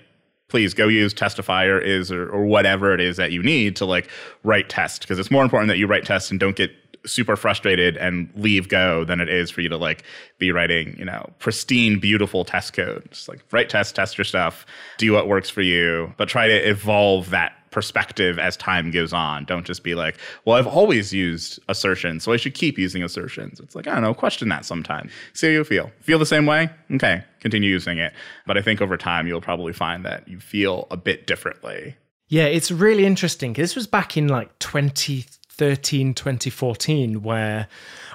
please 0.53 0.75
go 0.75 0.87
use 0.87 1.15
testifier 1.15 1.83
is 1.83 2.11
or, 2.11 2.29
or 2.29 2.45
whatever 2.45 2.93
it 2.93 3.01
is 3.01 3.17
that 3.17 3.31
you 3.31 3.41
need 3.41 3.75
to 3.75 3.85
like 3.87 4.07
write 4.43 4.69
test 4.69 5.01
because 5.01 5.17
it's 5.17 5.31
more 5.31 5.43
important 5.43 5.67
that 5.67 5.79
you 5.79 5.87
write 5.87 6.05
test 6.05 6.29
and 6.29 6.39
don't 6.39 6.55
get 6.55 6.69
super 7.07 7.35
frustrated 7.35 7.97
and 7.97 8.29
leave 8.35 8.69
go 8.69 9.03
than 9.03 9.19
it 9.19 9.27
is 9.27 9.49
for 9.49 9.61
you 9.61 9.69
to 9.69 9.77
like 9.77 10.03
be 10.37 10.51
writing 10.51 10.95
you 10.99 11.05
know 11.05 11.27
pristine 11.39 11.97
beautiful 11.97 12.45
test 12.45 12.73
code. 12.73 13.03
Just 13.09 13.27
like 13.27 13.43
write 13.51 13.67
test 13.67 13.95
test 13.95 14.15
your 14.15 14.25
stuff 14.25 14.63
do 14.99 15.11
what 15.11 15.27
works 15.27 15.49
for 15.49 15.63
you 15.63 16.13
but 16.17 16.29
try 16.29 16.45
to 16.45 16.69
evolve 16.69 17.31
that 17.31 17.57
perspective 17.73 18.39
as 18.39 18.55
time 18.55 18.91
goes 18.91 19.11
on. 19.11 19.43
Don't 19.43 19.65
just 19.65 19.83
be 19.83 19.95
like, 19.95 20.17
well, 20.45 20.55
I've 20.55 20.67
always 20.67 21.11
used 21.11 21.59
assertions, 21.67 22.23
so 22.23 22.31
I 22.31 22.37
should 22.37 22.53
keep 22.53 22.77
using 22.77 23.03
assertions. 23.03 23.59
It's 23.59 23.75
like, 23.75 23.87
I 23.87 23.93
don't 23.93 24.03
know, 24.03 24.13
question 24.13 24.47
that 24.49 24.63
sometime. 24.63 25.09
See 25.33 25.47
how 25.47 25.53
you 25.53 25.63
feel. 25.65 25.91
Feel 25.99 26.19
the 26.19 26.25
same 26.25 26.45
way? 26.45 26.69
Okay, 26.93 27.23
continue 27.41 27.69
using 27.69 27.97
it. 27.97 28.13
But 28.47 28.57
I 28.57 28.61
think 28.61 28.81
over 28.81 28.95
time, 28.95 29.27
you'll 29.27 29.41
probably 29.41 29.73
find 29.73 30.05
that 30.05 30.27
you 30.27 30.39
feel 30.39 30.87
a 30.89 30.95
bit 30.95 31.27
differently. 31.27 31.97
Yeah, 32.29 32.45
it's 32.45 32.71
really 32.71 33.05
interesting. 33.05 33.53
This 33.53 33.75
was 33.75 33.87
back 33.87 34.15
in 34.15 34.27
like 34.27 34.57
2013, 34.59 36.13
2014, 36.13 37.21
where 37.21 37.67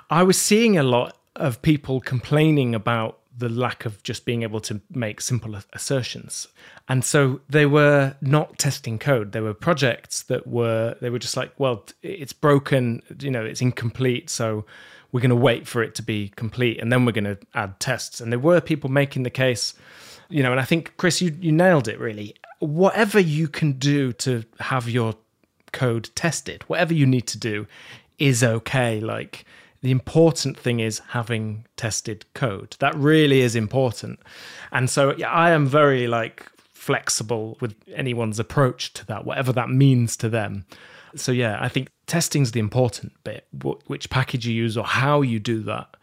I 0.08 0.22
was 0.22 0.40
seeing 0.40 0.78
a 0.78 0.82
lot 0.82 1.16
of 1.36 1.60
people 1.62 2.00
complaining 2.00 2.74
about 2.74 3.17
the 3.38 3.48
lack 3.48 3.84
of 3.84 4.02
just 4.02 4.24
being 4.24 4.42
able 4.42 4.60
to 4.60 4.80
make 4.90 5.20
simple 5.20 5.56
assertions. 5.72 6.48
And 6.88 7.04
so 7.04 7.40
they 7.48 7.66
were 7.66 8.16
not 8.20 8.58
testing 8.58 8.98
code. 8.98 9.32
There 9.32 9.42
were 9.42 9.54
projects 9.54 10.22
that 10.24 10.46
were, 10.46 10.96
they 11.00 11.08
were 11.08 11.18
just 11.18 11.36
like, 11.36 11.52
well, 11.58 11.86
it's 12.02 12.32
broken, 12.32 13.02
you 13.20 13.30
know, 13.30 13.44
it's 13.44 13.60
incomplete. 13.60 14.28
So 14.28 14.64
we're 15.12 15.20
going 15.20 15.30
to 15.30 15.36
wait 15.36 15.68
for 15.68 15.82
it 15.82 15.94
to 15.96 16.02
be 16.02 16.30
complete 16.30 16.80
and 16.80 16.92
then 16.92 17.04
we're 17.04 17.12
going 17.12 17.24
to 17.24 17.38
add 17.54 17.78
tests. 17.78 18.20
And 18.20 18.32
there 18.32 18.38
were 18.38 18.60
people 18.60 18.90
making 18.90 19.22
the 19.22 19.30
case, 19.30 19.74
you 20.28 20.42
know, 20.42 20.50
and 20.50 20.60
I 20.60 20.64
think, 20.64 20.96
Chris, 20.96 21.22
you, 21.22 21.36
you 21.40 21.52
nailed 21.52 21.88
it 21.88 21.98
really. 22.00 22.34
Whatever 22.58 23.20
you 23.20 23.46
can 23.46 23.72
do 23.72 24.12
to 24.14 24.44
have 24.58 24.88
your 24.88 25.14
code 25.72 26.10
tested, 26.14 26.64
whatever 26.64 26.92
you 26.92 27.06
need 27.06 27.28
to 27.28 27.38
do 27.38 27.66
is 28.18 28.42
okay. 28.42 29.00
Like, 29.00 29.44
the 29.80 29.90
important 29.90 30.58
thing 30.58 30.80
is 30.80 31.00
having 31.10 31.66
tested 31.76 32.24
code. 32.34 32.76
That 32.80 32.94
really 32.96 33.40
is 33.40 33.54
important. 33.54 34.20
And 34.72 34.90
so 34.90 35.14
yeah, 35.16 35.30
I 35.30 35.50
am 35.50 35.66
very 35.66 36.06
like 36.06 36.46
flexible 36.72 37.56
with 37.60 37.74
anyone's 37.94 38.38
approach 38.38 38.92
to 38.94 39.06
that, 39.06 39.24
whatever 39.24 39.52
that 39.52 39.68
means 39.68 40.16
to 40.16 40.28
them. 40.28 40.64
So 41.14 41.32
yeah, 41.32 41.58
I 41.60 41.68
think 41.68 41.90
testing's 42.06 42.52
the 42.52 42.60
important 42.60 43.12
bit. 43.24 43.46
which 43.86 44.10
package 44.10 44.46
you 44.46 44.54
use 44.54 44.76
or 44.76 44.84
how 44.84 45.22
you 45.22 45.38
do 45.38 45.62
that, 45.62 45.96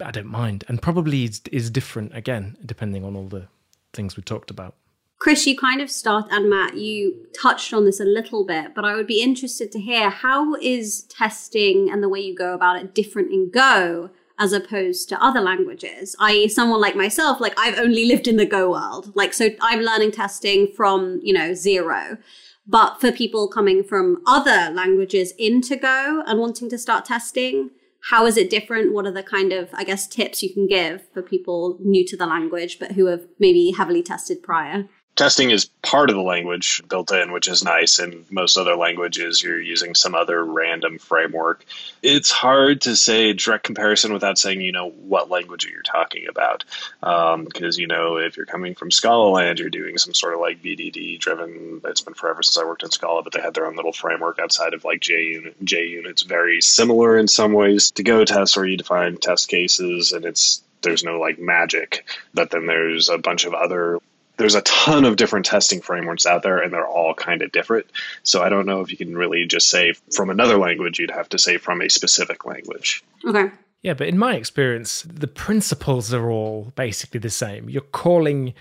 I 0.00 0.10
don't 0.10 0.26
mind. 0.26 0.64
And 0.68 0.82
probably 0.82 1.24
is, 1.24 1.40
is 1.50 1.70
different 1.70 2.16
again, 2.16 2.56
depending 2.64 3.04
on 3.04 3.14
all 3.14 3.28
the 3.28 3.48
things 3.92 4.16
we 4.16 4.22
talked 4.22 4.50
about. 4.50 4.74
Chris, 5.22 5.46
you 5.46 5.56
kind 5.56 5.80
of 5.80 5.88
start, 5.88 6.26
and 6.32 6.50
Matt, 6.50 6.76
you 6.76 7.28
touched 7.40 7.72
on 7.72 7.84
this 7.84 8.00
a 8.00 8.04
little 8.04 8.44
bit, 8.44 8.74
but 8.74 8.84
I 8.84 8.96
would 8.96 9.06
be 9.06 9.22
interested 9.22 9.70
to 9.70 9.78
hear 9.78 10.10
how 10.10 10.56
is 10.56 11.04
testing 11.04 11.88
and 11.88 12.02
the 12.02 12.08
way 12.08 12.18
you 12.18 12.34
go 12.34 12.54
about 12.54 12.82
it 12.82 12.92
different 12.92 13.30
in 13.30 13.48
Go 13.48 14.10
as 14.36 14.52
opposed 14.52 15.08
to 15.10 15.22
other 15.22 15.40
languages? 15.40 16.16
I.e., 16.18 16.48
someone 16.48 16.80
like 16.80 16.96
myself, 16.96 17.40
like 17.40 17.54
I've 17.56 17.78
only 17.78 18.04
lived 18.04 18.26
in 18.26 18.36
the 18.36 18.44
Go 18.44 18.72
world, 18.72 19.12
like 19.14 19.32
so 19.32 19.50
I'm 19.60 19.82
learning 19.82 20.10
testing 20.10 20.66
from 20.74 21.20
you 21.22 21.32
know 21.32 21.54
zero. 21.54 22.18
But 22.66 23.00
for 23.00 23.12
people 23.12 23.46
coming 23.46 23.84
from 23.84 24.24
other 24.26 24.74
languages 24.74 25.34
into 25.38 25.76
Go 25.76 26.24
and 26.26 26.40
wanting 26.40 26.68
to 26.70 26.78
start 26.78 27.04
testing, 27.04 27.70
how 28.10 28.26
is 28.26 28.36
it 28.36 28.50
different? 28.50 28.92
What 28.92 29.06
are 29.06 29.12
the 29.12 29.22
kind 29.22 29.52
of, 29.52 29.70
I 29.72 29.84
guess, 29.84 30.08
tips 30.08 30.42
you 30.42 30.52
can 30.52 30.66
give 30.66 31.06
for 31.14 31.22
people 31.22 31.78
new 31.80 32.04
to 32.08 32.16
the 32.16 32.26
language 32.26 32.80
but 32.80 32.92
who 32.92 33.06
have 33.06 33.28
maybe 33.38 33.70
heavily 33.70 34.02
tested 34.02 34.42
prior? 34.42 34.88
Testing 35.14 35.50
is 35.50 35.66
part 35.82 36.10
of 36.10 36.16
the 36.16 36.22
language 36.22 36.82
built 36.88 37.12
in, 37.12 37.32
which 37.32 37.48
is 37.48 37.62
nice. 37.62 37.98
In 37.98 38.24
most 38.30 38.56
other 38.56 38.76
languages, 38.76 39.42
you're 39.42 39.60
using 39.60 39.94
some 39.94 40.14
other 40.14 40.44
random 40.44 40.98
framework. 40.98 41.64
It's 42.02 42.30
hard 42.30 42.82
to 42.82 42.96
say 42.96 43.32
direct 43.32 43.64
comparison 43.64 44.12
without 44.12 44.38
saying, 44.38 44.60
you 44.60 44.72
know, 44.72 44.90
what 44.90 45.30
language 45.30 45.68
you're 45.70 45.82
talking 45.82 46.26
about. 46.28 46.64
Because, 47.00 47.76
um, 47.76 47.80
you 47.80 47.86
know, 47.86 48.16
if 48.16 48.36
you're 48.36 48.46
coming 48.46 48.74
from 48.74 48.90
Scala 48.90 49.28
land, 49.28 49.58
you're 49.58 49.70
doing 49.70 49.98
some 49.98 50.14
sort 50.14 50.34
of 50.34 50.40
like 50.40 50.62
BDD 50.62 51.18
driven. 51.18 51.80
It's 51.84 52.00
been 52.00 52.14
forever 52.14 52.42
since 52.42 52.58
I 52.58 52.64
worked 52.64 52.82
in 52.82 52.90
Scala, 52.90 53.22
but 53.22 53.32
they 53.32 53.40
had 53.40 53.54
their 53.54 53.66
own 53.66 53.76
little 53.76 53.92
framework 53.92 54.38
outside 54.38 54.72
of 54.72 54.84
like 54.84 55.00
JUnit. 55.00 55.54
JUnit's 55.62 56.22
very 56.22 56.60
similar 56.60 57.18
in 57.18 57.28
some 57.28 57.52
ways 57.52 57.90
to 57.92 58.02
Go 58.02 58.24
test, 58.24 58.56
where 58.56 58.66
you 58.66 58.76
define 58.76 59.16
test 59.16 59.48
cases 59.48 60.12
and 60.12 60.24
it's 60.24 60.62
there's 60.82 61.04
no 61.04 61.18
like 61.18 61.38
magic. 61.38 62.04
But 62.34 62.50
then 62.50 62.66
there's 62.66 63.08
a 63.08 63.18
bunch 63.18 63.44
of 63.44 63.54
other 63.54 64.00
there's 64.42 64.56
a 64.56 64.62
ton 64.62 65.04
of 65.04 65.14
different 65.14 65.46
testing 65.46 65.80
frameworks 65.80 66.26
out 66.26 66.42
there 66.42 66.58
and 66.58 66.72
they're 66.72 66.84
all 66.84 67.14
kind 67.14 67.42
of 67.42 67.52
different. 67.52 67.86
So 68.24 68.42
I 68.42 68.48
don't 68.48 68.66
know 68.66 68.80
if 68.80 68.90
you 68.90 68.96
can 68.96 69.16
really 69.16 69.46
just 69.46 69.70
say 69.70 69.92
from 70.12 70.30
another 70.30 70.58
language, 70.58 70.98
you'd 70.98 71.12
have 71.12 71.28
to 71.28 71.38
say 71.38 71.58
from 71.58 71.80
a 71.80 71.88
specific 71.88 72.44
language. 72.44 73.04
Okay. 73.24 73.52
Yeah, 73.82 73.94
but 73.94 74.08
in 74.08 74.18
my 74.18 74.34
experience, 74.34 75.02
the 75.02 75.28
principles 75.28 76.12
are 76.12 76.28
all 76.28 76.72
basically 76.74 77.20
the 77.20 77.30
same. 77.30 77.70
You're 77.70 77.82
calling 77.82 78.52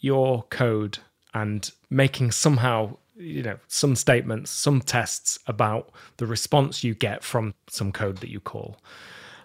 your 0.00 0.42
code 0.50 0.98
and 1.34 1.70
making 1.88 2.32
somehow, 2.32 2.96
you 3.16 3.44
know, 3.44 3.58
some 3.68 3.94
statements, 3.94 4.50
some 4.50 4.80
tests 4.80 5.38
about 5.46 5.92
the 6.16 6.26
response 6.26 6.82
you 6.82 6.96
get 6.96 7.22
from 7.22 7.54
some 7.68 7.92
code 7.92 8.16
that 8.18 8.30
you 8.30 8.40
call. 8.40 8.76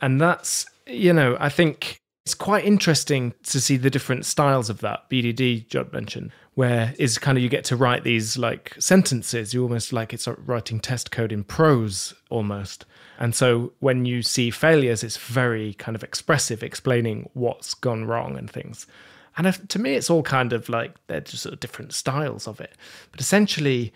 And 0.01 0.19
that's, 0.19 0.65
you 0.87 1.13
know, 1.13 1.37
I 1.39 1.49
think 1.49 2.01
it's 2.25 2.33
quite 2.33 2.63
interesting 2.63 3.33
to 3.43 3.59
see 3.59 3.75
the 3.75 3.89
different 3.89 4.25
styles 4.25 4.69
of 4.69 4.79
that 4.79 5.09
BDD 5.09 5.67
Judd 5.67 5.91
mentioned, 5.91 6.31
where 6.53 6.93
is 6.97 7.17
kind 7.17 7.37
of 7.37 7.43
you 7.43 7.49
get 7.49 7.65
to 7.65 7.75
write 7.75 8.05
these 8.05 8.37
like 8.37 8.75
sentences. 8.79 9.53
You 9.53 9.61
almost 9.63 9.91
like 9.91 10.13
it's 10.13 10.27
writing 10.27 10.79
test 10.79 11.11
code 11.11 11.33
in 11.33 11.43
prose 11.43 12.13
almost. 12.29 12.85
And 13.19 13.35
so 13.35 13.73
when 13.79 14.05
you 14.05 14.21
see 14.21 14.51
failures, 14.51 15.03
it's 15.03 15.17
very 15.17 15.73
kind 15.73 15.95
of 15.95 16.03
expressive, 16.03 16.63
explaining 16.63 17.29
what's 17.33 17.73
gone 17.73 18.05
wrong 18.05 18.37
and 18.37 18.49
things. 18.49 18.87
And 19.35 19.45
if, 19.45 19.67
to 19.67 19.79
me, 19.79 19.95
it's 19.95 20.09
all 20.09 20.23
kind 20.23 20.53
of 20.53 20.69
like 20.69 20.95
they're 21.07 21.21
just 21.21 21.43
sort 21.43 21.53
of 21.53 21.59
different 21.59 21.93
styles 21.93 22.47
of 22.47 22.61
it. 22.61 22.73
But 23.11 23.19
essentially, 23.19 23.91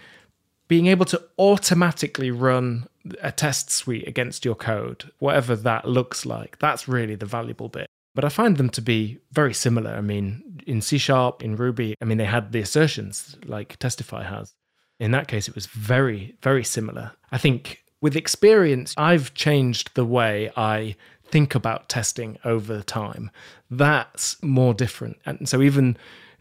being 0.68 0.88
able 0.88 1.06
to 1.06 1.24
automatically 1.40 2.32
run 2.32 2.88
a 3.22 3.32
test 3.32 3.72
suite 3.72 4.08
against 4.08 4.44
your 4.44 4.56
code, 4.56 5.12
whatever 5.20 5.56
that 5.56 5.88
looks 5.88 6.26
like, 6.26 6.60
that's 6.60 6.90
really 6.90 7.16
the 7.16 7.26
valuable 7.26 7.70
bit. 7.70 7.88
But 8.18 8.26
I 8.26 8.30
find 8.30 8.58
them 8.58 8.72
to 8.72 8.82
be 8.82 9.20
very 9.32 9.54
similar. 9.54 9.92
I 9.92 10.02
mean, 10.02 10.64
in 10.66 10.82
C 10.82 10.98
Sharp, 10.98 11.44
in 11.44 11.56
Ruby, 11.56 11.94
I 12.02 12.06
mean, 12.06 12.18
they 12.18 12.26
had 12.26 12.52
the 12.52 12.62
assertions 12.62 13.38
like 13.46 13.78
Testify 13.78 14.24
has. 14.24 14.56
In 15.00 15.12
that 15.12 15.28
case, 15.28 15.48
it 15.48 15.54
was 15.54 15.68
very, 15.68 16.36
very 16.42 16.64
similar. 16.64 17.12
I 17.32 17.38
think 17.38 17.84
with 18.02 18.16
experience, 18.16 18.96
I've 18.98 19.36
changed 19.36 19.92
the 19.94 20.04
way 20.04 20.50
I 20.58 20.96
think 21.26 21.54
about 21.54 21.90
testing 21.90 22.40
over 22.44 22.82
time. 22.82 23.30
That's 23.70 24.42
more 24.42 24.74
different. 24.74 25.18
And 25.24 25.48
so 25.48 25.62
even 25.62 25.96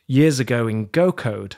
years 0.06 0.40
ago 0.40 0.66
in 0.66 0.86
Go 0.86 1.12
code, 1.12 1.56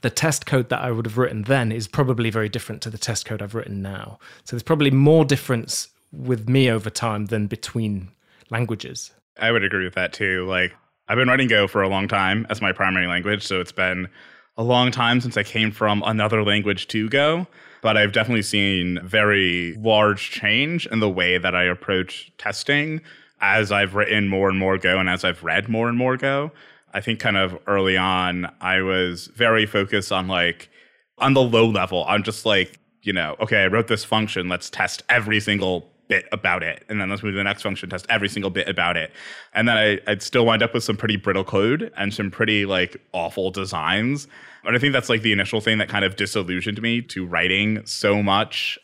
the 0.00 0.10
test 0.10 0.46
code 0.46 0.68
that 0.68 0.80
I 0.80 0.92
would 0.92 1.06
have 1.06 1.18
written 1.18 1.42
then 1.42 1.72
is 1.72 1.88
probably 1.88 2.30
very 2.30 2.48
different 2.48 2.82
to 2.82 2.90
the 2.90 2.98
test 2.98 3.26
code 3.26 3.42
I've 3.42 3.56
written 3.56 3.82
now. 3.82 4.20
So 4.44 4.54
there's 4.54 4.62
probably 4.62 4.92
more 4.92 5.24
difference 5.24 5.88
with 6.12 6.48
me 6.48 6.70
over 6.70 6.88
time 6.88 7.26
than 7.26 7.48
between 7.48 8.10
languages. 8.48 9.10
I 9.38 9.52
would 9.52 9.64
agree 9.64 9.84
with 9.84 9.94
that 9.94 10.12
too. 10.12 10.46
Like 10.46 10.74
I've 11.08 11.16
been 11.16 11.28
writing 11.28 11.48
Go 11.48 11.68
for 11.68 11.82
a 11.82 11.88
long 11.88 12.08
time 12.08 12.46
as 12.50 12.60
my 12.60 12.72
primary 12.72 13.06
language, 13.06 13.46
so 13.46 13.60
it's 13.60 13.72
been 13.72 14.08
a 14.56 14.62
long 14.62 14.90
time 14.90 15.20
since 15.20 15.36
I 15.36 15.42
came 15.42 15.70
from 15.70 16.02
another 16.04 16.42
language 16.42 16.88
to 16.88 17.08
Go. 17.08 17.46
But 17.82 17.96
I've 17.96 18.12
definitely 18.12 18.42
seen 18.42 18.98
very 19.04 19.74
large 19.78 20.30
change 20.30 20.86
in 20.86 21.00
the 21.00 21.10
way 21.10 21.38
that 21.38 21.54
I 21.54 21.64
approach 21.64 22.32
testing 22.38 23.00
as 23.40 23.70
I've 23.70 23.94
written 23.94 24.28
more 24.28 24.48
and 24.48 24.58
more 24.58 24.78
Go 24.78 24.98
and 24.98 25.08
as 25.08 25.24
I've 25.24 25.44
read 25.44 25.68
more 25.68 25.88
and 25.88 25.96
more 25.96 26.16
Go. 26.16 26.50
I 26.92 27.00
think 27.00 27.20
kind 27.20 27.36
of 27.36 27.58
early 27.66 27.96
on, 27.96 28.50
I 28.60 28.80
was 28.80 29.26
very 29.26 29.66
focused 29.66 30.10
on 30.10 30.28
like 30.28 30.70
on 31.18 31.34
the 31.34 31.42
low 31.42 31.68
level. 31.68 32.04
I'm 32.08 32.22
just 32.22 32.46
like, 32.46 32.78
you 33.02 33.12
know, 33.12 33.36
okay, 33.40 33.62
I 33.62 33.66
wrote 33.66 33.88
this 33.88 34.04
function. 34.04 34.48
Let's 34.48 34.70
test 34.70 35.02
every 35.08 35.38
single 35.40 35.90
bit 36.08 36.26
about 36.32 36.62
it. 36.62 36.84
And 36.88 37.00
then 37.00 37.10
let's 37.10 37.22
move 37.22 37.32
to 37.32 37.36
the 37.36 37.44
next 37.44 37.62
function, 37.62 37.90
test 37.90 38.06
every 38.08 38.28
single 38.28 38.50
bit 38.50 38.68
about 38.68 38.96
it. 38.96 39.12
And 39.54 39.68
then 39.68 39.76
I, 39.76 40.00
I'd 40.06 40.22
still 40.22 40.46
wind 40.46 40.62
up 40.62 40.74
with 40.74 40.84
some 40.84 40.96
pretty 40.96 41.16
brittle 41.16 41.44
code 41.44 41.92
and 41.96 42.12
some 42.12 42.30
pretty 42.30 42.66
like 42.66 42.96
awful 43.12 43.50
designs. 43.50 44.28
And 44.64 44.74
I 44.76 44.78
think 44.78 44.92
that's 44.92 45.08
like 45.08 45.22
the 45.22 45.32
initial 45.32 45.60
thing 45.60 45.78
that 45.78 45.88
kind 45.88 46.04
of 46.04 46.16
disillusioned 46.16 46.80
me 46.82 47.02
to 47.02 47.26
writing 47.26 47.84
so 47.84 48.22
much 48.22 48.78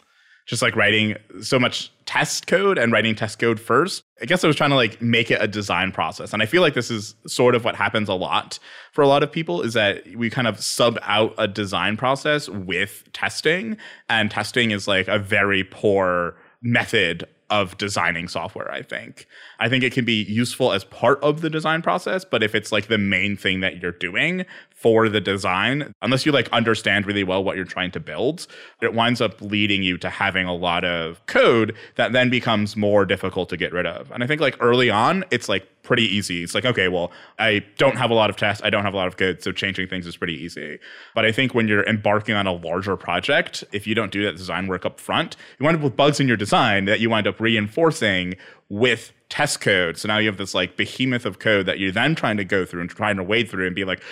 just 0.47 0.63
like 0.63 0.75
writing 0.77 1.17
so 1.41 1.59
much 1.59 1.93
test 2.05 2.47
code 2.47 2.77
and 2.77 2.93
writing 2.93 3.15
test 3.15 3.39
code 3.39 3.61
first. 3.61 4.03
I 4.21 4.25
guess 4.25 4.43
I 4.43 4.47
was 4.47 4.57
trying 4.57 4.71
to 4.71 4.77
like 4.77 5.01
make 5.01 5.31
it 5.31 5.41
a 5.41 5.47
design 5.47 5.93
process. 5.93 6.33
And 6.33 6.43
I 6.43 6.47
feel 6.47 6.63
like 6.63 6.75
this 6.75 6.91
is 6.91 7.15
sort 7.27 7.55
of 7.55 7.65
what 7.65 7.77
happens 7.77 8.09
a 8.09 8.15
lot 8.15 8.59
for 8.93 9.03
a 9.03 9.09
lot 9.09 9.23
of 9.23 9.31
people 9.31 9.63
is 9.63 9.75
that 9.75 10.05
we 10.17 10.31
kind 10.31 10.49
of 10.49 10.63
sub 10.63 10.99
out 11.03 11.35
a 11.39 11.47
design 11.47 11.97
process 11.97 12.49
with 12.49 13.05
testing 13.13 13.77
and 14.09 14.31
testing 14.31 14.73
is 14.73 14.89
like 14.89 15.09
a 15.09 15.19
very 15.19 15.65
poor 15.65 16.37
method 16.63 17.27
of 17.53 17.77
designing 17.77 18.29
software, 18.29 18.73
I 18.73 18.81
think. 18.81 19.27
I 19.61 19.69
think 19.69 19.85
it 19.85 19.93
can 19.93 20.07
be 20.07 20.23
useful 20.23 20.73
as 20.73 20.85
part 20.85 21.23
of 21.23 21.43
the 21.43 21.51
design 21.51 21.83
process, 21.83 22.25
but 22.25 22.43
if 22.43 22.55
it's 22.55 22.73
like 22.73 22.87
the 22.87 22.97
main 22.97 23.37
thing 23.37 23.61
that 23.61 23.83
you're 23.83 23.93
doing 23.93 24.47
for 24.71 25.11
the 25.11 25.21
design, 25.21 25.93
unless 26.01 26.25
you 26.25 26.33
like 26.33 26.49
understand 26.49 27.07
really 27.07 27.25
well 27.25 27.45
what 27.45 27.57
you're 27.57 27.67
trying 27.67 27.91
to 27.91 28.01
build, 28.01 28.47
it 28.81 28.95
winds 28.95 29.21
up 29.21 29.39
leading 29.43 29.83
you 29.83 29.99
to 29.99 30.09
having 30.09 30.47
a 30.47 30.55
lot 30.55 30.83
of 30.83 31.25
code 31.27 31.77
that 31.97 32.13
then 32.13 32.31
becomes 32.31 32.75
more 32.75 33.05
difficult 33.05 33.51
to 33.51 33.59
get 33.59 33.71
rid 33.71 33.85
of. 33.85 34.11
And 34.11 34.25
I 34.25 34.27
think 34.27 34.41
like 34.41 34.57
early 34.61 34.89
on, 34.89 35.23
it's 35.31 35.49
like 35.49 35.69
pretty 35.83 36.05
easy. 36.05 36.43
It's 36.43 36.55
like, 36.55 36.65
okay, 36.65 36.89
well, 36.89 37.13
I 37.39 37.65
don't 37.77 37.97
have 37.97 38.11
a 38.11 38.15
lot 38.15 38.31
of 38.31 38.37
tests, 38.37 38.63
I 38.65 38.71
don't 38.71 38.85
have 38.85 38.95
a 38.95 38.97
lot 38.97 39.09
of 39.09 39.17
code, 39.17 39.43
so 39.43 39.53
changing 39.53 39.89
things 39.89 40.07
is 40.07 40.17
pretty 40.17 40.35
easy. 40.35 40.79
But 41.15 41.25
I 41.25 41.33
think 41.33 41.55
when 41.55 41.69
you're 41.69 41.85
embarking 41.85 42.35
on 42.35 42.47
a 42.47 42.53
larger 42.53 42.97
project, 42.97 43.65
if 43.73 43.87
you 43.87 43.95
don't 43.95 44.13
do 44.13 44.23
that 44.25 44.37
design 44.37 44.67
work 44.69 44.87
up 44.87 45.01
front, 45.01 45.37
you 45.59 45.65
wind 45.65 45.77
up 45.77 45.83
with 45.83 45.97
bugs 45.97 46.21
in 46.21 46.29
your 46.29 46.37
design 46.37 46.85
that 46.87 47.01
you 47.01 47.11
wind 47.11 47.27
up 47.27 47.41
reinforcing 47.41 48.35
with 48.69 49.13
test 49.29 49.61
code. 49.61 49.99
So 49.99 50.09
now 50.09 50.19
you 50.19 50.29
have 50.29 50.39
this 50.39 50.55
like 50.55 50.77
behemoth 50.77 51.27
of 51.27 51.39
code 51.39 51.67
that 51.67 51.79
you're 51.79 51.93
then 51.93 52.15
trying 52.15 52.37
to 52.37 52.45
go 52.45 52.65
through 52.65 52.83
and 52.83 52.91
trying 52.91 53.17
to 53.17 53.23
wade 53.23 53.51
through 53.51 53.67
and 53.67 53.75
be 53.75 53.85
like, 53.85 54.03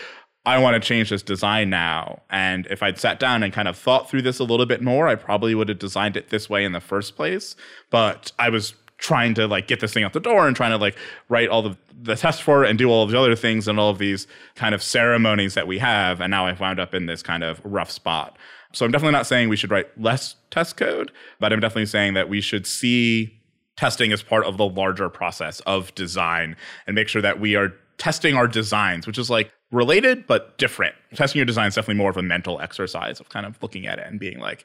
I 0.46 0.59
want 0.59 0.74
to 0.74 0.80
change 0.80 1.11
this 1.11 1.22
design 1.22 1.68
now. 1.68 2.22
And 2.30 2.66
if 2.70 2.83
I'd 2.83 2.98
sat 2.98 3.20
down 3.20 3.42
and 3.42 3.52
kind 3.52 3.68
of 3.68 3.76
thought 3.76 4.09
through 4.09 4.22
this 4.22 4.38
a 4.38 4.44
little 4.44 4.64
bit 4.64 4.80
more, 4.80 5.06
I 5.06 5.14
probably 5.14 5.54
would 5.54 5.68
have 5.68 5.78
designed 5.78 6.16
it 6.16 6.30
this 6.30 6.48
way 6.48 6.64
in 6.64 6.72
the 6.72 6.80
first 6.80 7.14
place. 7.14 7.56
But 7.90 8.33
I 8.38 8.48
was 8.48 8.72
trying 9.00 9.34
to 9.34 9.48
like 9.48 9.66
get 9.66 9.80
this 9.80 9.92
thing 9.92 10.04
out 10.04 10.12
the 10.12 10.20
door 10.20 10.46
and 10.46 10.54
trying 10.54 10.70
to 10.70 10.76
like 10.76 10.96
write 11.28 11.48
all 11.48 11.62
the 11.62 11.76
the 12.02 12.14
tests 12.14 12.40
for 12.40 12.64
it 12.64 12.70
and 12.70 12.78
do 12.78 12.88
all 12.88 13.02
of 13.02 13.10
the 13.10 13.18
other 13.18 13.34
things 13.34 13.66
and 13.66 13.78
all 13.78 13.90
of 13.90 13.98
these 13.98 14.26
kind 14.54 14.74
of 14.74 14.82
ceremonies 14.82 15.54
that 15.54 15.66
we 15.66 15.78
have 15.78 16.20
and 16.20 16.30
now 16.30 16.46
I've 16.46 16.60
wound 16.60 16.78
up 16.78 16.94
in 16.94 17.06
this 17.06 17.22
kind 17.22 17.42
of 17.42 17.60
rough 17.64 17.90
spot. 17.90 18.38
So 18.72 18.86
I'm 18.86 18.92
definitely 18.92 19.12
not 19.12 19.26
saying 19.26 19.48
we 19.48 19.56
should 19.56 19.70
write 19.70 19.86
less 20.00 20.36
test 20.50 20.76
code, 20.76 21.10
but 21.40 21.52
I'm 21.52 21.60
definitely 21.60 21.86
saying 21.86 22.14
that 22.14 22.28
we 22.28 22.40
should 22.40 22.66
see 22.66 23.36
testing 23.76 24.12
as 24.12 24.22
part 24.22 24.44
of 24.44 24.58
the 24.58 24.66
larger 24.66 25.08
process 25.08 25.60
of 25.60 25.94
design 25.94 26.56
and 26.86 26.94
make 26.94 27.08
sure 27.08 27.22
that 27.22 27.40
we 27.40 27.56
are 27.56 27.72
testing 27.98 28.34
our 28.34 28.46
designs, 28.46 29.06
which 29.06 29.18
is 29.18 29.28
like 29.28 29.50
related 29.70 30.26
but 30.26 30.56
different. 30.58 30.94
Testing 31.14 31.38
your 31.38 31.46
design 31.46 31.68
is 31.68 31.74
definitely 31.74 31.94
more 31.96 32.10
of 32.10 32.16
a 32.16 32.22
mental 32.22 32.60
exercise 32.60 33.20
of 33.20 33.28
kind 33.28 33.46
of 33.46 33.60
looking 33.62 33.86
at 33.86 33.98
it 33.98 34.06
and 34.06 34.20
being 34.20 34.38
like, 34.38 34.64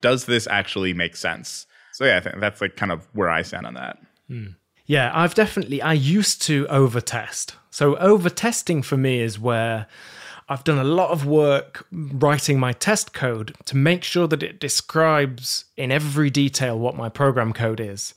does 0.00 0.26
this 0.26 0.46
actually 0.46 0.92
make 0.92 1.16
sense? 1.16 1.66
So 1.96 2.04
yeah, 2.04 2.18
I 2.18 2.20
think 2.20 2.40
that's 2.40 2.60
like 2.60 2.76
kind 2.76 2.92
of 2.92 3.08
where 3.14 3.30
I 3.30 3.40
stand 3.40 3.66
on 3.66 3.72
that. 3.72 3.96
Mm. 4.30 4.56
Yeah, 4.84 5.10
I've 5.14 5.34
definitely 5.34 5.80
I 5.80 5.94
used 5.94 6.42
to 6.42 6.66
over 6.68 7.00
test. 7.00 7.54
So 7.70 7.96
over 7.96 8.28
testing 8.28 8.82
for 8.82 8.98
me 8.98 9.20
is 9.20 9.40
where 9.40 9.86
I've 10.46 10.62
done 10.62 10.76
a 10.76 10.84
lot 10.84 11.10
of 11.10 11.24
work 11.24 11.86
writing 11.90 12.60
my 12.60 12.74
test 12.74 13.14
code 13.14 13.56
to 13.64 13.78
make 13.78 14.04
sure 14.04 14.28
that 14.28 14.42
it 14.42 14.60
describes 14.60 15.64
in 15.78 15.90
every 15.90 16.28
detail 16.28 16.78
what 16.78 16.96
my 16.96 17.08
program 17.08 17.54
code 17.54 17.80
is. 17.80 18.12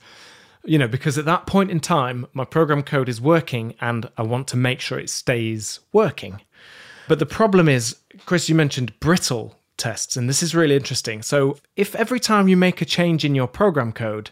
You 0.62 0.76
know, 0.76 0.88
because 0.88 1.16
at 1.16 1.24
that 1.24 1.46
point 1.46 1.70
in 1.70 1.80
time, 1.80 2.26
my 2.34 2.44
program 2.44 2.82
code 2.82 3.08
is 3.08 3.18
working 3.18 3.76
and 3.80 4.10
I 4.18 4.22
want 4.24 4.46
to 4.48 4.58
make 4.58 4.82
sure 4.82 4.98
it 4.98 5.08
stays 5.08 5.80
working. 5.90 6.42
But 7.08 7.18
the 7.18 7.24
problem 7.24 7.66
is, 7.66 7.96
Chris, 8.26 8.46
you 8.46 8.54
mentioned 8.54 9.00
brittle 9.00 9.56
tests, 9.80 10.16
and 10.16 10.28
this 10.28 10.42
is 10.42 10.54
really 10.54 10.76
interesting. 10.76 11.22
So, 11.22 11.56
if 11.74 11.96
every 11.96 12.20
time 12.20 12.46
you 12.46 12.56
make 12.56 12.80
a 12.80 12.84
change 12.84 13.24
in 13.24 13.34
your 13.34 13.48
program 13.48 13.92
code, 13.92 14.30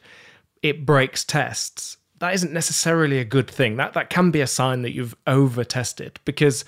it 0.63 0.87
breaks 0.87 1.25
tests, 1.25 1.97
that 2.21 2.35
isn't 2.35 2.53
necessarily 2.53 3.19
a 3.19 3.25
good 3.25 3.51
thing. 3.51 3.77
That 3.77 3.95
that 3.95 4.11
can 4.11 4.31
be 4.31 4.41
a 4.41 4.47
sign 4.47 4.83
that 4.83 4.93
you've 4.93 5.17
over 5.27 5.65
tested 5.65 6.21
because 6.25 6.65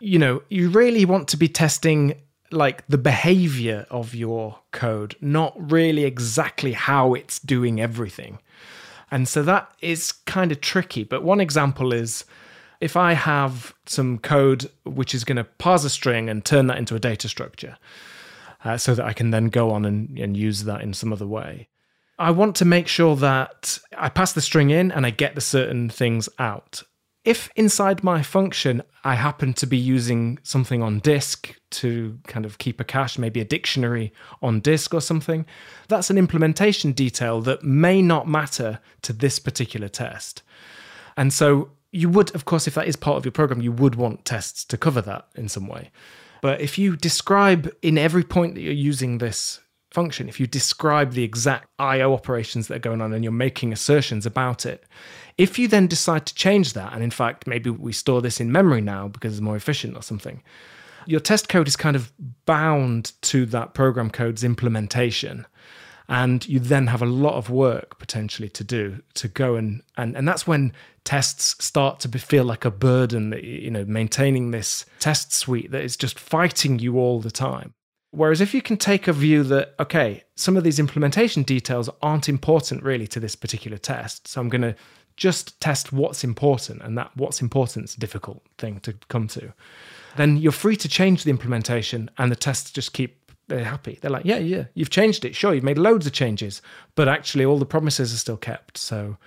you 0.00 0.18
know, 0.18 0.42
you 0.50 0.68
really 0.68 1.04
want 1.06 1.28
to 1.28 1.36
be 1.36 1.48
testing 1.48 2.20
like 2.50 2.86
the 2.86 2.98
behavior 2.98 3.86
of 3.90 4.14
your 4.14 4.58
code, 4.70 5.16
not 5.20 5.54
really 5.56 6.04
exactly 6.04 6.72
how 6.72 7.14
it's 7.14 7.38
doing 7.38 7.80
everything. 7.80 8.38
And 9.10 9.26
so 9.28 9.42
that 9.44 9.72
is 9.80 10.12
kind 10.12 10.52
of 10.52 10.60
tricky. 10.60 11.04
But 11.04 11.22
one 11.22 11.40
example 11.40 11.92
is 11.92 12.24
if 12.80 12.96
I 12.96 13.14
have 13.14 13.74
some 13.86 14.18
code 14.18 14.70
which 14.84 15.14
is 15.14 15.24
going 15.24 15.36
to 15.36 15.44
parse 15.44 15.84
a 15.84 15.90
string 15.90 16.28
and 16.28 16.44
turn 16.44 16.66
that 16.66 16.78
into 16.78 16.94
a 16.94 17.00
data 17.00 17.28
structure 17.28 17.76
uh, 18.64 18.76
so 18.78 18.94
that 18.94 19.04
I 19.04 19.12
can 19.12 19.30
then 19.30 19.48
go 19.48 19.70
on 19.70 19.84
and, 19.84 20.18
and 20.18 20.36
use 20.36 20.64
that 20.64 20.80
in 20.80 20.94
some 20.94 21.12
other 21.12 21.26
way, 21.26 21.68
I 22.18 22.30
want 22.30 22.56
to 22.56 22.64
make 22.64 22.88
sure 22.88 23.16
that 23.16 23.78
I 23.96 24.08
pass 24.08 24.32
the 24.32 24.40
string 24.40 24.70
in 24.70 24.90
and 24.90 25.04
I 25.04 25.10
get 25.10 25.34
the 25.34 25.40
certain 25.40 25.90
things 25.90 26.28
out. 26.38 26.82
If 27.24 27.50
inside 27.56 28.04
my 28.04 28.22
function 28.22 28.82
I 29.02 29.14
happen 29.14 29.54
to 29.54 29.66
be 29.66 29.78
using 29.78 30.38
something 30.42 30.82
on 30.82 31.00
disk 31.00 31.54
to 31.70 32.18
kind 32.26 32.44
of 32.44 32.58
keep 32.58 32.80
a 32.80 32.84
cache, 32.84 33.18
maybe 33.18 33.40
a 33.40 33.44
dictionary 33.44 34.12
on 34.42 34.60
disk 34.60 34.92
or 34.92 35.00
something, 35.00 35.46
that's 35.88 36.10
an 36.10 36.18
implementation 36.18 36.92
detail 36.92 37.40
that 37.42 37.62
may 37.62 38.02
not 38.02 38.28
matter 38.28 38.78
to 39.02 39.12
this 39.12 39.38
particular 39.38 39.88
test. 39.88 40.42
And 41.16 41.32
so 41.32 41.70
you 41.92 42.08
would, 42.10 42.34
of 42.34 42.44
course, 42.44 42.66
if 42.66 42.74
that 42.74 42.88
is 42.88 42.96
part 42.96 43.16
of 43.16 43.24
your 43.24 43.32
program, 43.32 43.62
you 43.62 43.72
would 43.72 43.94
want 43.94 44.24
tests 44.24 44.64
to 44.66 44.76
cover 44.76 45.00
that 45.02 45.26
in 45.34 45.48
some 45.48 45.66
way. 45.66 45.90
But 46.44 46.60
if 46.60 46.76
you 46.76 46.94
describe 46.94 47.74
in 47.80 47.96
every 47.96 48.22
point 48.22 48.54
that 48.54 48.60
you're 48.60 48.70
using 48.74 49.16
this 49.16 49.60
function, 49.90 50.28
if 50.28 50.38
you 50.38 50.46
describe 50.46 51.12
the 51.12 51.24
exact 51.24 51.70
IO 51.78 52.12
operations 52.12 52.68
that 52.68 52.74
are 52.74 52.80
going 52.80 53.00
on 53.00 53.14
and 53.14 53.24
you're 53.24 53.32
making 53.32 53.72
assertions 53.72 54.26
about 54.26 54.66
it, 54.66 54.84
if 55.38 55.58
you 55.58 55.68
then 55.68 55.86
decide 55.86 56.26
to 56.26 56.34
change 56.34 56.74
that, 56.74 56.92
and 56.92 57.02
in 57.02 57.10
fact, 57.10 57.46
maybe 57.46 57.70
we 57.70 57.94
store 57.94 58.20
this 58.20 58.42
in 58.42 58.52
memory 58.52 58.82
now 58.82 59.08
because 59.08 59.32
it's 59.32 59.40
more 59.40 59.56
efficient 59.56 59.96
or 59.96 60.02
something, 60.02 60.42
your 61.06 61.18
test 61.18 61.48
code 61.48 61.66
is 61.66 61.76
kind 61.76 61.96
of 61.96 62.12
bound 62.44 63.12
to 63.22 63.46
that 63.46 63.72
program 63.72 64.10
code's 64.10 64.44
implementation. 64.44 65.46
And 66.10 66.46
you 66.46 66.60
then 66.60 66.88
have 66.88 67.00
a 67.00 67.06
lot 67.06 67.36
of 67.36 67.48
work 67.48 67.98
potentially 67.98 68.50
to 68.50 68.62
do 68.62 69.02
to 69.14 69.28
go 69.28 69.54
and 69.54 69.82
and, 69.96 70.14
and 70.14 70.28
that's 70.28 70.46
when 70.46 70.74
tests 71.04 71.62
start 71.64 72.00
to 72.00 72.08
be, 72.08 72.18
feel 72.18 72.44
like 72.44 72.64
a 72.64 72.70
burden 72.70 73.30
that 73.30 73.44
you 73.44 73.70
know 73.70 73.84
maintaining 73.84 74.50
this 74.50 74.86
test 74.98 75.32
suite 75.32 75.70
that 75.70 75.82
is 75.82 75.96
just 75.96 76.18
fighting 76.18 76.78
you 76.78 76.98
all 76.98 77.20
the 77.20 77.30
time 77.30 77.74
whereas 78.10 78.40
if 78.40 78.54
you 78.54 78.62
can 78.62 78.76
take 78.76 79.06
a 79.06 79.12
view 79.12 79.42
that 79.42 79.74
okay 79.78 80.22
some 80.36 80.56
of 80.56 80.64
these 80.64 80.78
implementation 80.78 81.42
details 81.42 81.90
aren't 82.02 82.28
important 82.28 82.82
really 82.82 83.06
to 83.06 83.20
this 83.20 83.36
particular 83.36 83.76
test 83.76 84.26
so 84.26 84.40
i'm 84.40 84.48
going 84.48 84.62
to 84.62 84.74
just 85.16 85.60
test 85.60 85.92
what's 85.92 86.24
important 86.24 86.82
and 86.82 86.98
that 86.98 87.10
what's 87.14 87.40
important 87.40 87.84
is 87.84 87.94
a 87.94 88.00
difficult 88.00 88.42
thing 88.58 88.80
to 88.80 88.92
come 89.08 89.28
to 89.28 89.52
then 90.16 90.36
you're 90.36 90.52
free 90.52 90.76
to 90.76 90.88
change 90.88 91.24
the 91.24 91.30
implementation 91.30 92.10
and 92.18 92.32
the 92.32 92.36
tests 92.36 92.70
just 92.70 92.92
keep 92.92 93.20
they're 93.46 93.64
happy. 93.64 93.98
They're 94.00 94.10
like, 94.10 94.24
yeah, 94.24 94.38
yeah, 94.38 94.64
you've 94.74 94.90
changed 94.90 95.24
it. 95.24 95.34
Sure, 95.34 95.54
you've 95.54 95.64
made 95.64 95.78
loads 95.78 96.06
of 96.06 96.12
changes, 96.12 96.62
but 96.94 97.08
actually 97.08 97.44
all 97.44 97.58
the 97.58 97.66
promises 97.66 98.14
are 98.14 98.16
still 98.16 98.36
kept. 98.36 98.78
So 98.78 99.18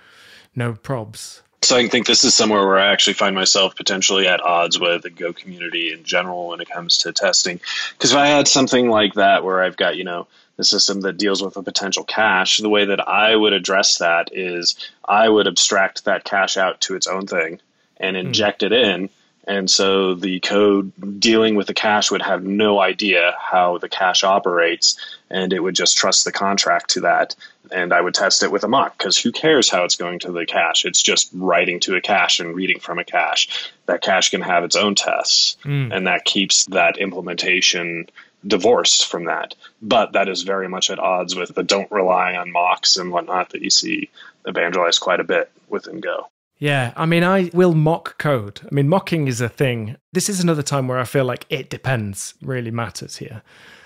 no 0.54 0.72
probs. 0.72 1.42
So 1.62 1.76
I 1.76 1.88
think 1.88 2.06
this 2.06 2.24
is 2.24 2.34
somewhere 2.34 2.66
where 2.66 2.78
I 2.78 2.92
actually 2.92 3.14
find 3.14 3.34
myself 3.34 3.76
potentially 3.76 4.26
at 4.26 4.40
odds 4.40 4.78
with 4.78 5.02
the 5.02 5.10
Go 5.10 5.32
community 5.32 5.92
in 5.92 6.04
general 6.04 6.48
when 6.48 6.60
it 6.60 6.70
comes 6.70 6.98
to 6.98 7.12
testing. 7.12 7.60
Because 7.92 8.12
if 8.12 8.16
I 8.16 8.28
had 8.28 8.48
something 8.48 8.88
like 8.88 9.14
that 9.14 9.44
where 9.44 9.62
I've 9.62 9.76
got, 9.76 9.96
you 9.96 10.04
know, 10.04 10.28
the 10.56 10.64
system 10.64 11.02
that 11.02 11.18
deals 11.18 11.42
with 11.42 11.56
a 11.56 11.62
potential 11.62 12.04
cache, 12.04 12.58
the 12.58 12.68
way 12.68 12.86
that 12.86 13.06
I 13.08 13.34
would 13.34 13.52
address 13.52 13.98
that 13.98 14.30
is 14.32 14.76
I 15.04 15.28
would 15.28 15.46
abstract 15.46 16.04
that 16.04 16.24
cache 16.24 16.56
out 16.56 16.80
to 16.82 16.94
its 16.94 17.06
own 17.06 17.26
thing 17.26 17.60
and 17.96 18.16
inject 18.16 18.62
mm. 18.62 18.66
it 18.66 18.72
in 18.72 19.10
and 19.48 19.70
so 19.70 20.14
the 20.14 20.40
code 20.40 20.92
dealing 21.18 21.54
with 21.54 21.68
the 21.68 21.74
cache 21.74 22.10
would 22.10 22.20
have 22.20 22.44
no 22.44 22.80
idea 22.80 23.34
how 23.40 23.78
the 23.78 23.88
cache 23.88 24.22
operates, 24.22 24.98
and 25.30 25.54
it 25.54 25.60
would 25.60 25.74
just 25.74 25.96
trust 25.96 26.26
the 26.26 26.32
contract 26.32 26.90
to 26.90 27.00
that. 27.00 27.34
And 27.72 27.94
I 27.94 28.00
would 28.02 28.12
test 28.12 28.42
it 28.42 28.52
with 28.52 28.64
a 28.64 28.68
mock 28.68 28.98
because 28.98 29.16
who 29.16 29.32
cares 29.32 29.70
how 29.70 29.84
it's 29.84 29.96
going 29.96 30.18
to 30.20 30.32
the 30.32 30.44
cache? 30.44 30.84
It's 30.84 31.02
just 31.02 31.30
writing 31.32 31.80
to 31.80 31.96
a 31.96 32.00
cache 32.02 32.40
and 32.40 32.54
reading 32.54 32.78
from 32.78 32.98
a 32.98 33.04
cache. 33.04 33.70
That 33.86 34.02
cache 34.02 34.30
can 34.30 34.42
have 34.42 34.64
its 34.64 34.76
own 34.76 34.94
tests, 34.94 35.56
mm. 35.64 35.96
and 35.96 36.06
that 36.06 36.26
keeps 36.26 36.66
that 36.66 36.98
implementation 36.98 38.10
divorced 38.46 39.06
from 39.06 39.24
that. 39.24 39.54
But 39.80 40.12
that 40.12 40.28
is 40.28 40.42
very 40.42 40.68
much 40.68 40.90
at 40.90 40.98
odds 40.98 41.34
with 41.34 41.54
the 41.54 41.62
don't 41.62 41.90
rely 41.90 42.36
on 42.36 42.52
mocks 42.52 42.98
and 42.98 43.10
whatnot 43.10 43.50
that 43.50 43.62
you 43.62 43.70
see 43.70 44.10
evangelized 44.46 45.00
quite 45.00 45.20
a 45.20 45.24
bit 45.24 45.50
within 45.68 46.00
Go. 46.00 46.28
Yeah, 46.58 46.92
I 46.96 47.06
mean, 47.06 47.22
I 47.22 47.50
will 47.54 47.74
mock 47.74 48.18
code. 48.18 48.60
I 48.64 48.74
mean, 48.74 48.88
mocking 48.88 49.28
is 49.28 49.40
a 49.40 49.48
thing. 49.48 49.96
This 50.12 50.28
is 50.28 50.40
another 50.40 50.62
time 50.62 50.88
where 50.88 50.98
I 50.98 51.04
feel 51.04 51.24
like 51.24 51.46
it 51.48 51.70
depends 51.70 52.34
really 52.42 52.72
matters 52.72 53.18
here. 53.18 53.42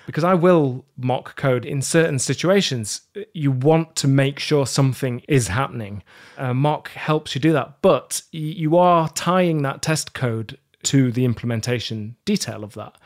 Because 0.07 0.25
I 0.25 0.35
will 0.35 0.85
mock 0.97 1.37
code 1.37 1.65
in 1.65 1.83
certain 1.83 2.19
situations. 2.19 3.03
You 3.35 3.53
want 3.53 3.95
to 3.97 4.09
make 4.09 4.39
sure 4.39 4.67
something 4.67 5.23
is 5.29 5.49
happening. 5.49 6.03
Mock 6.41 6.89
helps 6.91 7.35
you 7.35 7.41
do 7.41 7.53
that, 7.53 7.83
but 7.83 8.23
you 8.33 8.77
are 8.79 9.09
tying 9.11 9.63
that 9.63 9.83
test 9.83 10.15
code 10.15 10.59
to 10.85 11.13
the 11.13 11.25
implementation 11.25 12.17
detail 12.25 12.65
of 12.65 12.75
that. 12.75 12.97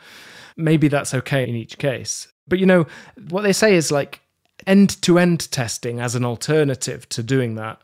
Maybe 0.55 0.87
that's 0.87 1.13
okay 1.13 1.47
in 1.47 1.55
each 1.55 1.77
case. 1.77 2.29
But 2.47 2.57
you 2.57 2.65
know, 2.65 2.87
what 3.29 3.41
they 3.41 3.53
say 3.53 3.75
is 3.75 3.91
like 3.91 4.21
end 4.65 4.99
to 5.03 5.19
end 5.19 5.51
testing 5.51 5.99
as 5.99 6.15
an 6.15 6.25
alternative 6.25 7.07
to 7.09 7.21
doing 7.21 7.55
that 7.55 7.79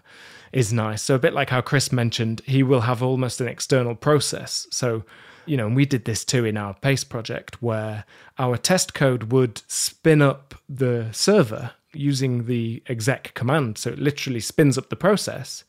is 0.54 0.72
nice. 0.72 1.02
So 1.02 1.16
a 1.16 1.20
bit 1.20 1.34
like 1.34 1.50
how 1.50 1.62
Chris 1.62 1.92
mentioned, 1.92 2.42
he 2.46 2.64
will 2.64 2.82
have 2.82 3.02
almost 3.04 3.42
an 3.42 3.48
external 3.48 3.96
process. 3.96 4.68
So, 4.72 5.04
you 5.46 5.58
know, 5.58 5.66
and 5.66 5.76
we 5.76 5.86
did 5.86 6.06
this 6.06 6.24
too 6.24 6.46
in 6.46 6.58
our 6.58 6.76
Pace 6.76 7.04
project 7.04 7.62
where 7.62 8.06
our 8.38 8.56
test 8.56 8.94
code 8.94 9.32
would 9.32 9.62
spin 9.68 10.22
up 10.22 10.56
the 10.70 11.10
server 11.12 11.72
using 11.94 12.46
the 12.46 12.84
exec 12.88 13.34
command. 13.34 13.78
So 13.78 13.90
it 13.90 14.00
literally 14.00 14.40
spins 14.40 14.78
up 14.78 14.90
the 14.90 14.96
process. 14.96 15.64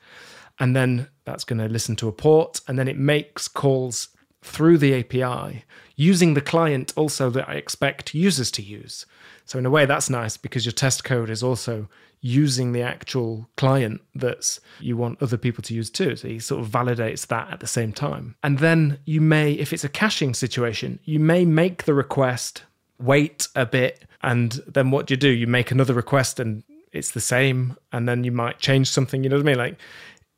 And 0.61 0.77
then 0.77 1.09
that's 1.25 1.45
going 1.45 1.59
to 1.59 1.69
listen 1.69 1.97
to 1.97 2.09
a 2.09 2.13
port 2.13 2.61
and 2.69 2.79
then 2.79 2.87
it 2.87 2.99
makes 2.99 3.49
calls 3.49 4.09
through 4.43 4.79
the 4.79 4.95
API 4.95 5.65
using 5.97 6.35
the 6.35 6.41
client 6.41 6.93
also 6.97 7.31
that 7.31 7.49
I 7.49 7.55
expect 7.55 8.15
users 8.15 8.51
to 8.53 8.63
use. 8.63 9.07
So 9.47 9.59
in 9.59 9.67
a 9.67 9.71
way 9.71 9.87
that's 9.87 10.11
nice 10.11 10.37
because 10.37 10.67
your 10.67 10.73
test 10.73 11.03
code 11.05 11.31
is 11.31 11.43
also 11.43 11.89
using 12.25 12.73
the 12.73 12.81
actual 12.81 13.47
client 13.59 14.01
that's 14.15 14.59
you 14.81 14.97
want 14.97 15.21
other 15.23 15.37
people 15.37 15.63
to 15.63 15.75
use 15.75 15.91
too. 15.91 16.17
So 16.17 16.27
he 16.27 16.39
sort 16.39 16.63
of 16.63 16.71
validates 16.71 17.27
that 17.27 17.53
at 17.53 17.61
the 17.61 17.67
same 17.67 17.93
time. 17.93 18.35
And 18.43 18.61
then 18.61 18.99
you 19.05 19.21
may, 19.21 19.53
if 19.53 19.75
it's 19.75 19.85
a 19.85 19.91
caching 19.91 20.33
situation, 20.33 20.99
you 21.05 21.21
may 21.21 21.45
make 21.45 21.85
the 21.85 21.93
request, 21.93 22.63
wait 22.99 23.49
a 23.55 23.67
bit, 23.67 24.07
and 24.23 24.53
then 24.67 24.91
what 24.91 25.07
do 25.07 25.13
you 25.13 25.19
do? 25.19 25.29
You 25.29 25.47
make 25.47 25.71
another 25.71 25.93
request 25.93 26.41
and 26.41 26.63
it's 26.93 27.11
the 27.11 27.21
same, 27.21 27.77
and 27.93 28.09
then 28.09 28.25
you 28.25 28.33
might 28.33 28.59
change 28.59 28.89
something. 28.89 29.23
You 29.23 29.29
know 29.29 29.37
what 29.37 29.45
I 29.45 29.47
mean? 29.47 29.59
Like 29.59 29.79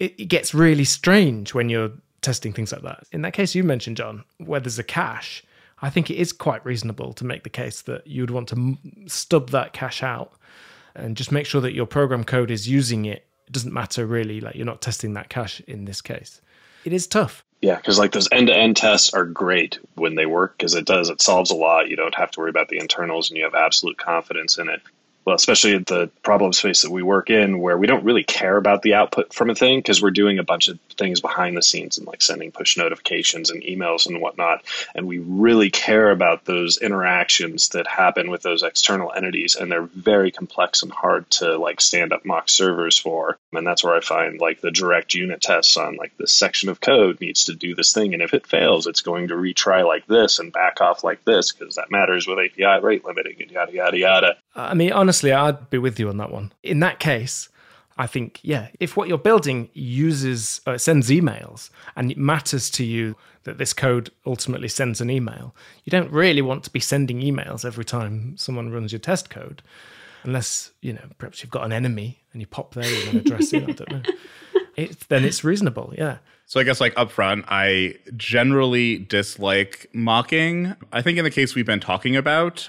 it, 0.00 0.18
it 0.18 0.24
gets 0.24 0.52
really 0.54 0.84
strange 0.84 1.54
when 1.54 1.68
you're 1.68 1.92
testing 2.20 2.52
things 2.52 2.72
like 2.72 2.82
that. 2.82 3.04
In 3.12 3.22
that 3.22 3.32
case 3.32 3.54
you 3.54 3.62
mentioned, 3.62 3.96
John, 3.96 4.24
where 4.38 4.58
there's 4.58 4.80
a 4.80 4.84
cache, 4.84 5.44
I 5.82 5.90
think 5.90 6.10
it 6.10 6.16
is 6.16 6.32
quite 6.32 6.66
reasonable 6.66 7.12
to 7.12 7.24
make 7.24 7.44
the 7.44 7.50
case 7.50 7.82
that 7.82 8.04
you 8.08 8.22
would 8.24 8.30
want 8.32 8.48
to 8.48 8.76
stub 9.06 9.50
that 9.50 9.72
cache 9.72 10.02
out 10.02 10.32
and 10.96 11.16
just 11.16 11.32
make 11.32 11.46
sure 11.46 11.60
that 11.60 11.74
your 11.74 11.86
program 11.86 12.24
code 12.24 12.50
is 12.50 12.68
using 12.68 13.04
it. 13.04 13.26
It 13.46 13.52
doesn't 13.52 13.72
matter 13.72 14.06
really, 14.06 14.40
like 14.40 14.56
you're 14.56 14.66
not 14.66 14.82
testing 14.82 15.14
that 15.14 15.28
cache 15.28 15.60
in 15.66 15.84
this 15.84 16.00
case. 16.00 16.40
It 16.84 16.92
is 16.92 17.06
tough. 17.06 17.44
Yeah, 17.62 17.76
because 17.76 17.98
like 17.98 18.12
those 18.12 18.28
end 18.30 18.48
to 18.48 18.54
end 18.54 18.76
tests 18.76 19.14
are 19.14 19.24
great 19.24 19.78
when 19.94 20.14
they 20.14 20.26
work 20.26 20.56
because 20.58 20.74
it 20.74 20.84
does, 20.84 21.08
it 21.08 21.22
solves 21.22 21.50
a 21.50 21.56
lot. 21.56 21.88
You 21.88 21.96
don't 21.96 22.14
have 22.14 22.30
to 22.32 22.40
worry 22.40 22.50
about 22.50 22.68
the 22.68 22.78
internals 22.78 23.30
and 23.30 23.38
you 23.38 23.44
have 23.44 23.54
absolute 23.54 23.96
confidence 23.96 24.58
in 24.58 24.68
it 24.68 24.82
well, 25.26 25.34
especially 25.34 25.74
at 25.74 25.86
the 25.86 26.08
problem 26.22 26.52
space 26.52 26.82
that 26.82 26.92
we 26.92 27.02
work 27.02 27.30
in, 27.30 27.58
where 27.58 27.76
we 27.76 27.88
don't 27.88 28.04
really 28.04 28.22
care 28.22 28.56
about 28.56 28.82
the 28.82 28.94
output 28.94 29.34
from 29.34 29.50
a 29.50 29.56
thing 29.56 29.80
because 29.80 30.00
we're 30.00 30.12
doing 30.12 30.38
a 30.38 30.44
bunch 30.44 30.68
of 30.68 30.78
things 30.96 31.20
behind 31.20 31.56
the 31.56 31.64
scenes 31.64 31.98
and 31.98 32.06
like 32.06 32.22
sending 32.22 32.52
push 32.52 32.76
notifications 32.76 33.50
and 33.50 33.64
emails 33.64 34.06
and 34.06 34.20
whatnot. 34.20 34.62
And 34.94 35.08
we 35.08 35.18
really 35.18 35.70
care 35.70 36.12
about 36.12 36.44
those 36.44 36.78
interactions 36.78 37.70
that 37.70 37.88
happen 37.88 38.30
with 38.30 38.42
those 38.42 38.62
external 38.62 39.12
entities. 39.12 39.56
And 39.56 39.70
they're 39.70 39.82
very 39.82 40.30
complex 40.30 40.84
and 40.84 40.92
hard 40.92 41.28
to 41.32 41.58
like 41.58 41.80
stand 41.80 42.12
up 42.12 42.24
mock 42.24 42.48
servers 42.48 42.96
for. 42.96 43.36
And 43.52 43.66
that's 43.66 43.82
where 43.82 43.96
I 43.96 44.00
find 44.00 44.40
like 44.40 44.60
the 44.60 44.70
direct 44.70 45.12
unit 45.14 45.40
tests 45.40 45.76
on 45.76 45.96
like 45.96 46.16
this 46.18 46.34
section 46.34 46.68
of 46.68 46.80
code 46.80 47.20
needs 47.20 47.46
to 47.46 47.54
do 47.56 47.74
this 47.74 47.92
thing. 47.92 48.14
And 48.14 48.22
if 48.22 48.32
it 48.32 48.46
fails, 48.46 48.86
it's 48.86 49.00
going 49.00 49.28
to 49.28 49.34
retry 49.34 49.84
like 49.84 50.06
this 50.06 50.38
and 50.38 50.52
back 50.52 50.80
off 50.80 51.02
like 51.02 51.24
this 51.24 51.52
because 51.52 51.74
that 51.74 51.90
matters 51.90 52.28
with 52.28 52.38
API 52.38 52.84
rate 52.84 53.04
limiting 53.04 53.42
and 53.42 53.50
yada, 53.50 53.72
yada, 53.72 53.98
yada. 53.98 54.36
I 54.54 54.72
mean, 54.72 54.92
honestly, 54.92 55.15
I'd 55.24 55.70
be 55.70 55.78
with 55.78 55.98
you 55.98 56.08
on 56.08 56.16
that 56.18 56.30
one. 56.30 56.52
In 56.62 56.80
that 56.80 56.98
case, 56.98 57.48
I 57.98 58.06
think, 58.06 58.40
yeah, 58.42 58.68
if 58.78 58.96
what 58.96 59.08
you're 59.08 59.18
building 59.18 59.70
uses, 59.72 60.60
uh, 60.66 60.76
sends 60.76 61.08
emails 61.08 61.70
and 61.96 62.10
it 62.10 62.18
matters 62.18 62.68
to 62.70 62.84
you 62.84 63.16
that 63.44 63.58
this 63.58 63.72
code 63.72 64.10
ultimately 64.26 64.68
sends 64.68 65.00
an 65.00 65.08
email, 65.08 65.54
you 65.84 65.90
don't 65.90 66.10
really 66.10 66.42
want 66.42 66.64
to 66.64 66.70
be 66.70 66.80
sending 66.80 67.20
emails 67.20 67.64
every 67.64 67.84
time 67.84 68.36
someone 68.36 68.70
runs 68.70 68.92
your 68.92 68.98
test 68.98 69.30
code. 69.30 69.62
Unless, 70.24 70.72
you 70.82 70.92
know, 70.92 71.04
perhaps 71.18 71.42
you've 71.42 71.52
got 71.52 71.64
an 71.64 71.72
enemy 71.72 72.22
and 72.32 72.42
you 72.42 72.46
pop 72.46 72.74
there 72.74 73.08
and 73.08 73.20
address 73.20 73.52
in, 73.52 73.70
I 73.70 73.72
don't 73.72 73.90
know. 73.90 74.02
It, 74.76 75.08
then 75.08 75.24
it's 75.24 75.42
reasonable, 75.42 75.94
yeah. 75.96 76.18
So 76.44 76.60
I 76.60 76.62
guess 76.62 76.82
like 76.82 76.94
upfront, 76.96 77.44
I 77.48 77.94
generally 78.14 78.98
dislike 78.98 79.88
mocking. 79.94 80.76
I 80.92 81.00
think 81.00 81.16
in 81.16 81.24
the 81.24 81.30
case 81.30 81.54
we've 81.54 81.64
been 81.64 81.80
talking 81.80 82.14
about, 82.14 82.68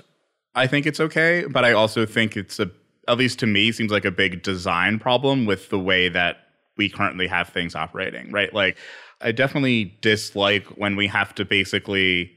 I 0.58 0.66
think 0.68 0.86
it's 0.88 1.00
okay, 1.00 1.46
but 1.50 1.64
I 1.64 1.74
also 1.74 2.06
think 2.06 2.36
it's 2.36 2.60
a 2.60 2.70
at 3.08 3.18
least 3.18 3.40
to 3.40 3.46
me 3.46 3.72
seems 3.72 3.92
like 3.92 4.04
a 4.06 4.12
big 4.12 4.44
design 4.44 5.00
problem 5.00 5.46
with 5.46 5.70
the 5.70 5.80
way 5.80 6.10
that 6.10 6.38
we 6.76 6.90
currently 6.90 7.28
have 7.28 7.48
things 7.50 7.76
operating, 7.76 8.32
right? 8.32 8.54
Like 8.54 8.78
I 9.22 9.32
definitely 9.32 9.98
dislike 10.02 10.66
when 10.78 10.96
we 10.96 11.08
have 11.08 11.34
to 11.36 11.46
basically 11.46 12.32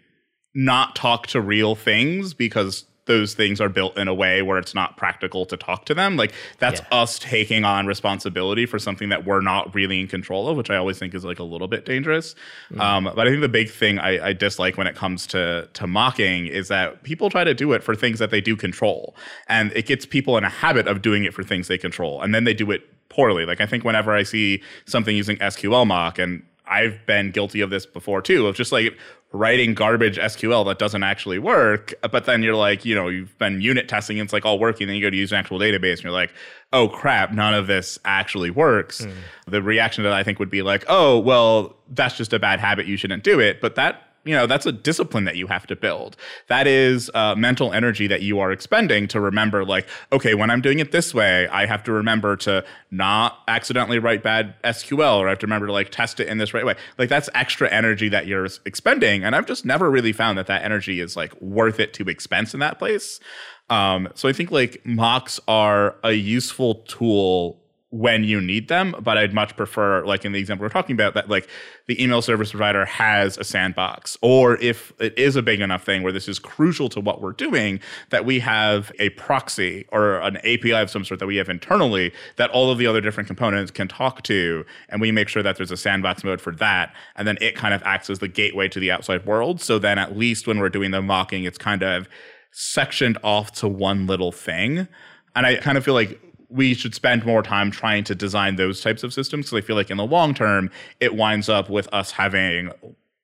not 0.54 0.94
talk 0.94 1.26
to 1.28 1.40
real 1.40 1.74
things 1.74 2.34
because 2.34 2.84
those 3.10 3.34
things 3.34 3.60
are 3.60 3.68
built 3.68 3.98
in 3.98 4.06
a 4.06 4.14
way 4.14 4.40
where 4.40 4.56
it's 4.56 4.74
not 4.74 4.96
practical 4.96 5.44
to 5.46 5.56
talk 5.56 5.84
to 5.86 5.94
them. 5.94 6.16
Like 6.16 6.32
that's 6.58 6.80
Yeah. 6.80 6.98
us 7.02 7.18
taking 7.18 7.64
on 7.64 7.86
responsibility 7.86 8.66
for 8.66 8.78
something 8.78 9.08
that 9.08 9.24
we're 9.24 9.40
not 9.40 9.74
really 9.74 9.98
in 10.00 10.06
control 10.06 10.48
of, 10.48 10.56
which 10.56 10.70
I 10.70 10.76
always 10.76 10.98
think 10.98 11.12
is 11.14 11.24
like 11.24 11.40
a 11.40 11.42
little 11.42 11.66
bit 11.66 11.84
dangerous. 11.84 12.36
Um, 12.78 13.04
but 13.04 13.26
I 13.26 13.30
think 13.30 13.40
the 13.40 13.48
big 13.48 13.68
thing 13.68 13.98
I, 13.98 14.28
I 14.28 14.32
dislike 14.32 14.76
when 14.78 14.86
it 14.86 14.94
comes 14.94 15.26
to 15.28 15.68
to 15.72 15.86
mocking 15.86 16.46
is 16.46 16.68
that 16.68 17.02
people 17.02 17.28
try 17.30 17.42
to 17.44 17.52
do 17.54 17.72
it 17.72 17.82
for 17.82 17.94
things 17.96 18.18
that 18.20 18.30
they 18.30 18.40
do 18.40 18.54
control, 18.56 19.16
and 19.48 19.72
it 19.74 19.86
gets 19.86 20.06
people 20.06 20.38
in 20.38 20.44
a 20.44 20.48
habit 20.48 20.86
of 20.86 21.02
doing 21.02 21.24
it 21.24 21.34
for 21.34 21.42
things 21.42 21.66
they 21.68 21.78
control, 21.78 22.22
and 22.22 22.32
then 22.34 22.44
they 22.44 22.54
do 22.54 22.70
it 22.70 22.82
poorly. 23.08 23.44
Like 23.44 23.60
I 23.60 23.66
think 23.66 23.82
whenever 23.84 24.12
I 24.14 24.22
see 24.22 24.62
something 24.86 25.16
using 25.16 25.36
SQL 25.38 25.84
mock 25.86 26.18
and 26.18 26.42
I've 26.66 27.04
been 27.06 27.32
guilty 27.32 27.60
of 27.62 27.70
this 27.70 27.84
before 27.86 28.22
too, 28.22 28.46
of 28.46 28.54
just 28.54 28.70
like 28.70 28.96
writing 29.32 29.74
garbage 29.74 30.18
SQL 30.18 30.66
that 30.66 30.78
doesn't 30.78 31.02
actually 31.02 31.38
work. 31.38 31.94
But 32.10 32.24
then 32.24 32.42
you're 32.42 32.56
like, 32.56 32.84
you 32.84 32.94
know, 32.94 33.08
you've 33.08 33.36
been 33.38 33.60
unit 33.60 33.88
testing 33.88 34.18
and 34.18 34.26
it's 34.26 34.32
like 34.32 34.44
all 34.44 34.58
working. 34.58 34.88
Then 34.88 34.96
you 34.96 35.02
go 35.02 35.10
to 35.10 35.16
use 35.16 35.30
an 35.32 35.38
actual 35.38 35.58
database 35.58 35.94
and 35.94 36.04
you're 36.04 36.12
like, 36.12 36.32
oh 36.72 36.88
crap, 36.88 37.32
none 37.32 37.54
of 37.54 37.66
this 37.66 37.98
actually 38.04 38.50
works. 38.50 39.04
Hmm. 39.04 39.10
The 39.46 39.62
reaction 39.62 40.04
that 40.04 40.12
I 40.12 40.24
think 40.24 40.38
would 40.38 40.50
be 40.50 40.62
like, 40.62 40.84
oh, 40.88 41.18
well, 41.18 41.76
that's 41.88 42.16
just 42.16 42.32
a 42.32 42.38
bad 42.38 42.60
habit. 42.60 42.86
You 42.86 42.96
shouldn't 42.96 43.22
do 43.22 43.38
it. 43.38 43.60
But 43.60 43.76
that 43.76 44.09
you 44.24 44.34
know 44.34 44.46
that's 44.46 44.66
a 44.66 44.72
discipline 44.72 45.24
that 45.24 45.36
you 45.36 45.46
have 45.46 45.66
to 45.66 45.76
build. 45.76 46.16
That 46.48 46.66
is 46.66 47.10
uh, 47.14 47.34
mental 47.34 47.72
energy 47.72 48.06
that 48.06 48.22
you 48.22 48.38
are 48.40 48.52
expending 48.52 49.08
to 49.08 49.20
remember 49.20 49.64
like 49.64 49.88
okay 50.12 50.34
when 50.34 50.50
i'm 50.50 50.60
doing 50.60 50.78
it 50.78 50.92
this 50.92 51.14
way 51.14 51.48
i 51.48 51.66
have 51.66 51.82
to 51.84 51.92
remember 51.92 52.36
to 52.36 52.64
not 52.90 53.38
accidentally 53.48 53.98
write 53.98 54.22
bad 54.22 54.54
sql 54.62 55.18
or 55.18 55.26
i 55.26 55.30
have 55.30 55.38
to 55.38 55.46
remember 55.46 55.66
to 55.66 55.72
like 55.72 55.90
test 55.90 56.20
it 56.20 56.28
in 56.28 56.38
this 56.38 56.52
right 56.52 56.64
way. 56.64 56.74
Like 56.98 57.08
that's 57.08 57.28
extra 57.34 57.68
energy 57.70 58.08
that 58.08 58.26
you're 58.26 58.48
expending 58.64 59.24
and 59.24 59.34
i've 59.34 59.46
just 59.46 59.64
never 59.64 59.90
really 59.90 60.12
found 60.12 60.38
that 60.38 60.46
that 60.46 60.62
energy 60.62 61.00
is 61.00 61.16
like 61.16 61.38
worth 61.40 61.80
it 61.80 61.94
to 61.94 62.08
expense 62.08 62.54
in 62.54 62.60
that 62.60 62.78
place. 62.78 63.20
Um, 63.68 64.08
so 64.14 64.28
i 64.28 64.32
think 64.32 64.50
like 64.50 64.84
mocks 64.84 65.40
are 65.46 65.96
a 66.02 66.12
useful 66.12 66.76
tool 66.86 67.59
when 67.92 68.22
you 68.22 68.40
need 68.40 68.68
them, 68.68 68.94
but 69.00 69.18
I'd 69.18 69.34
much 69.34 69.56
prefer, 69.56 70.06
like 70.06 70.24
in 70.24 70.30
the 70.30 70.38
example 70.38 70.64
we're 70.64 70.70
talking 70.70 70.94
about, 70.94 71.14
that 71.14 71.28
like 71.28 71.48
the 71.86 72.00
email 72.02 72.22
service 72.22 72.50
provider 72.50 72.84
has 72.84 73.36
a 73.36 73.42
sandbox, 73.42 74.16
or 74.22 74.56
if 74.58 74.92
it 75.00 75.18
is 75.18 75.34
a 75.34 75.42
big 75.42 75.60
enough 75.60 75.84
thing 75.84 76.04
where 76.04 76.12
this 76.12 76.28
is 76.28 76.38
crucial 76.38 76.88
to 76.90 77.00
what 77.00 77.20
we're 77.20 77.32
doing, 77.32 77.80
that 78.10 78.24
we 78.24 78.38
have 78.38 78.92
a 79.00 79.10
proxy 79.10 79.86
or 79.90 80.20
an 80.20 80.36
API 80.38 80.72
of 80.72 80.88
some 80.88 81.04
sort 81.04 81.18
that 81.18 81.26
we 81.26 81.36
have 81.36 81.48
internally 81.48 82.12
that 82.36 82.48
all 82.50 82.70
of 82.70 82.78
the 82.78 82.86
other 82.86 83.00
different 83.00 83.26
components 83.26 83.72
can 83.72 83.88
talk 83.88 84.22
to, 84.22 84.64
and 84.88 85.00
we 85.00 85.10
make 85.10 85.28
sure 85.28 85.42
that 85.42 85.56
there's 85.56 85.72
a 85.72 85.76
sandbox 85.76 86.22
mode 86.22 86.40
for 86.40 86.54
that, 86.54 86.94
and 87.16 87.26
then 87.26 87.36
it 87.40 87.56
kind 87.56 87.74
of 87.74 87.82
acts 87.82 88.08
as 88.08 88.20
the 88.20 88.28
gateway 88.28 88.68
to 88.68 88.78
the 88.78 88.92
outside 88.92 89.26
world. 89.26 89.60
So 89.60 89.80
then 89.80 89.98
at 89.98 90.16
least 90.16 90.46
when 90.46 90.60
we're 90.60 90.68
doing 90.68 90.92
the 90.92 91.02
mocking, 91.02 91.42
it's 91.42 91.58
kind 91.58 91.82
of 91.82 92.08
sectioned 92.52 93.18
off 93.24 93.50
to 93.52 93.66
one 93.66 94.06
little 94.06 94.30
thing. 94.30 94.86
And 95.34 95.46
I 95.46 95.56
kind 95.56 95.76
of 95.78 95.84
feel 95.84 95.94
like 95.94 96.20
we 96.50 96.74
should 96.74 96.94
spend 96.94 97.24
more 97.24 97.42
time 97.42 97.70
trying 97.70 98.04
to 98.04 98.14
design 98.14 98.56
those 98.56 98.80
types 98.80 99.02
of 99.02 99.12
systems 99.12 99.46
because 99.46 99.64
I 99.64 99.66
feel 99.66 99.76
like 99.76 99.90
in 99.90 99.96
the 99.96 100.06
long 100.06 100.34
term, 100.34 100.70
it 100.98 101.14
winds 101.14 101.48
up 101.48 101.70
with 101.70 101.88
us 101.92 102.10
having 102.10 102.72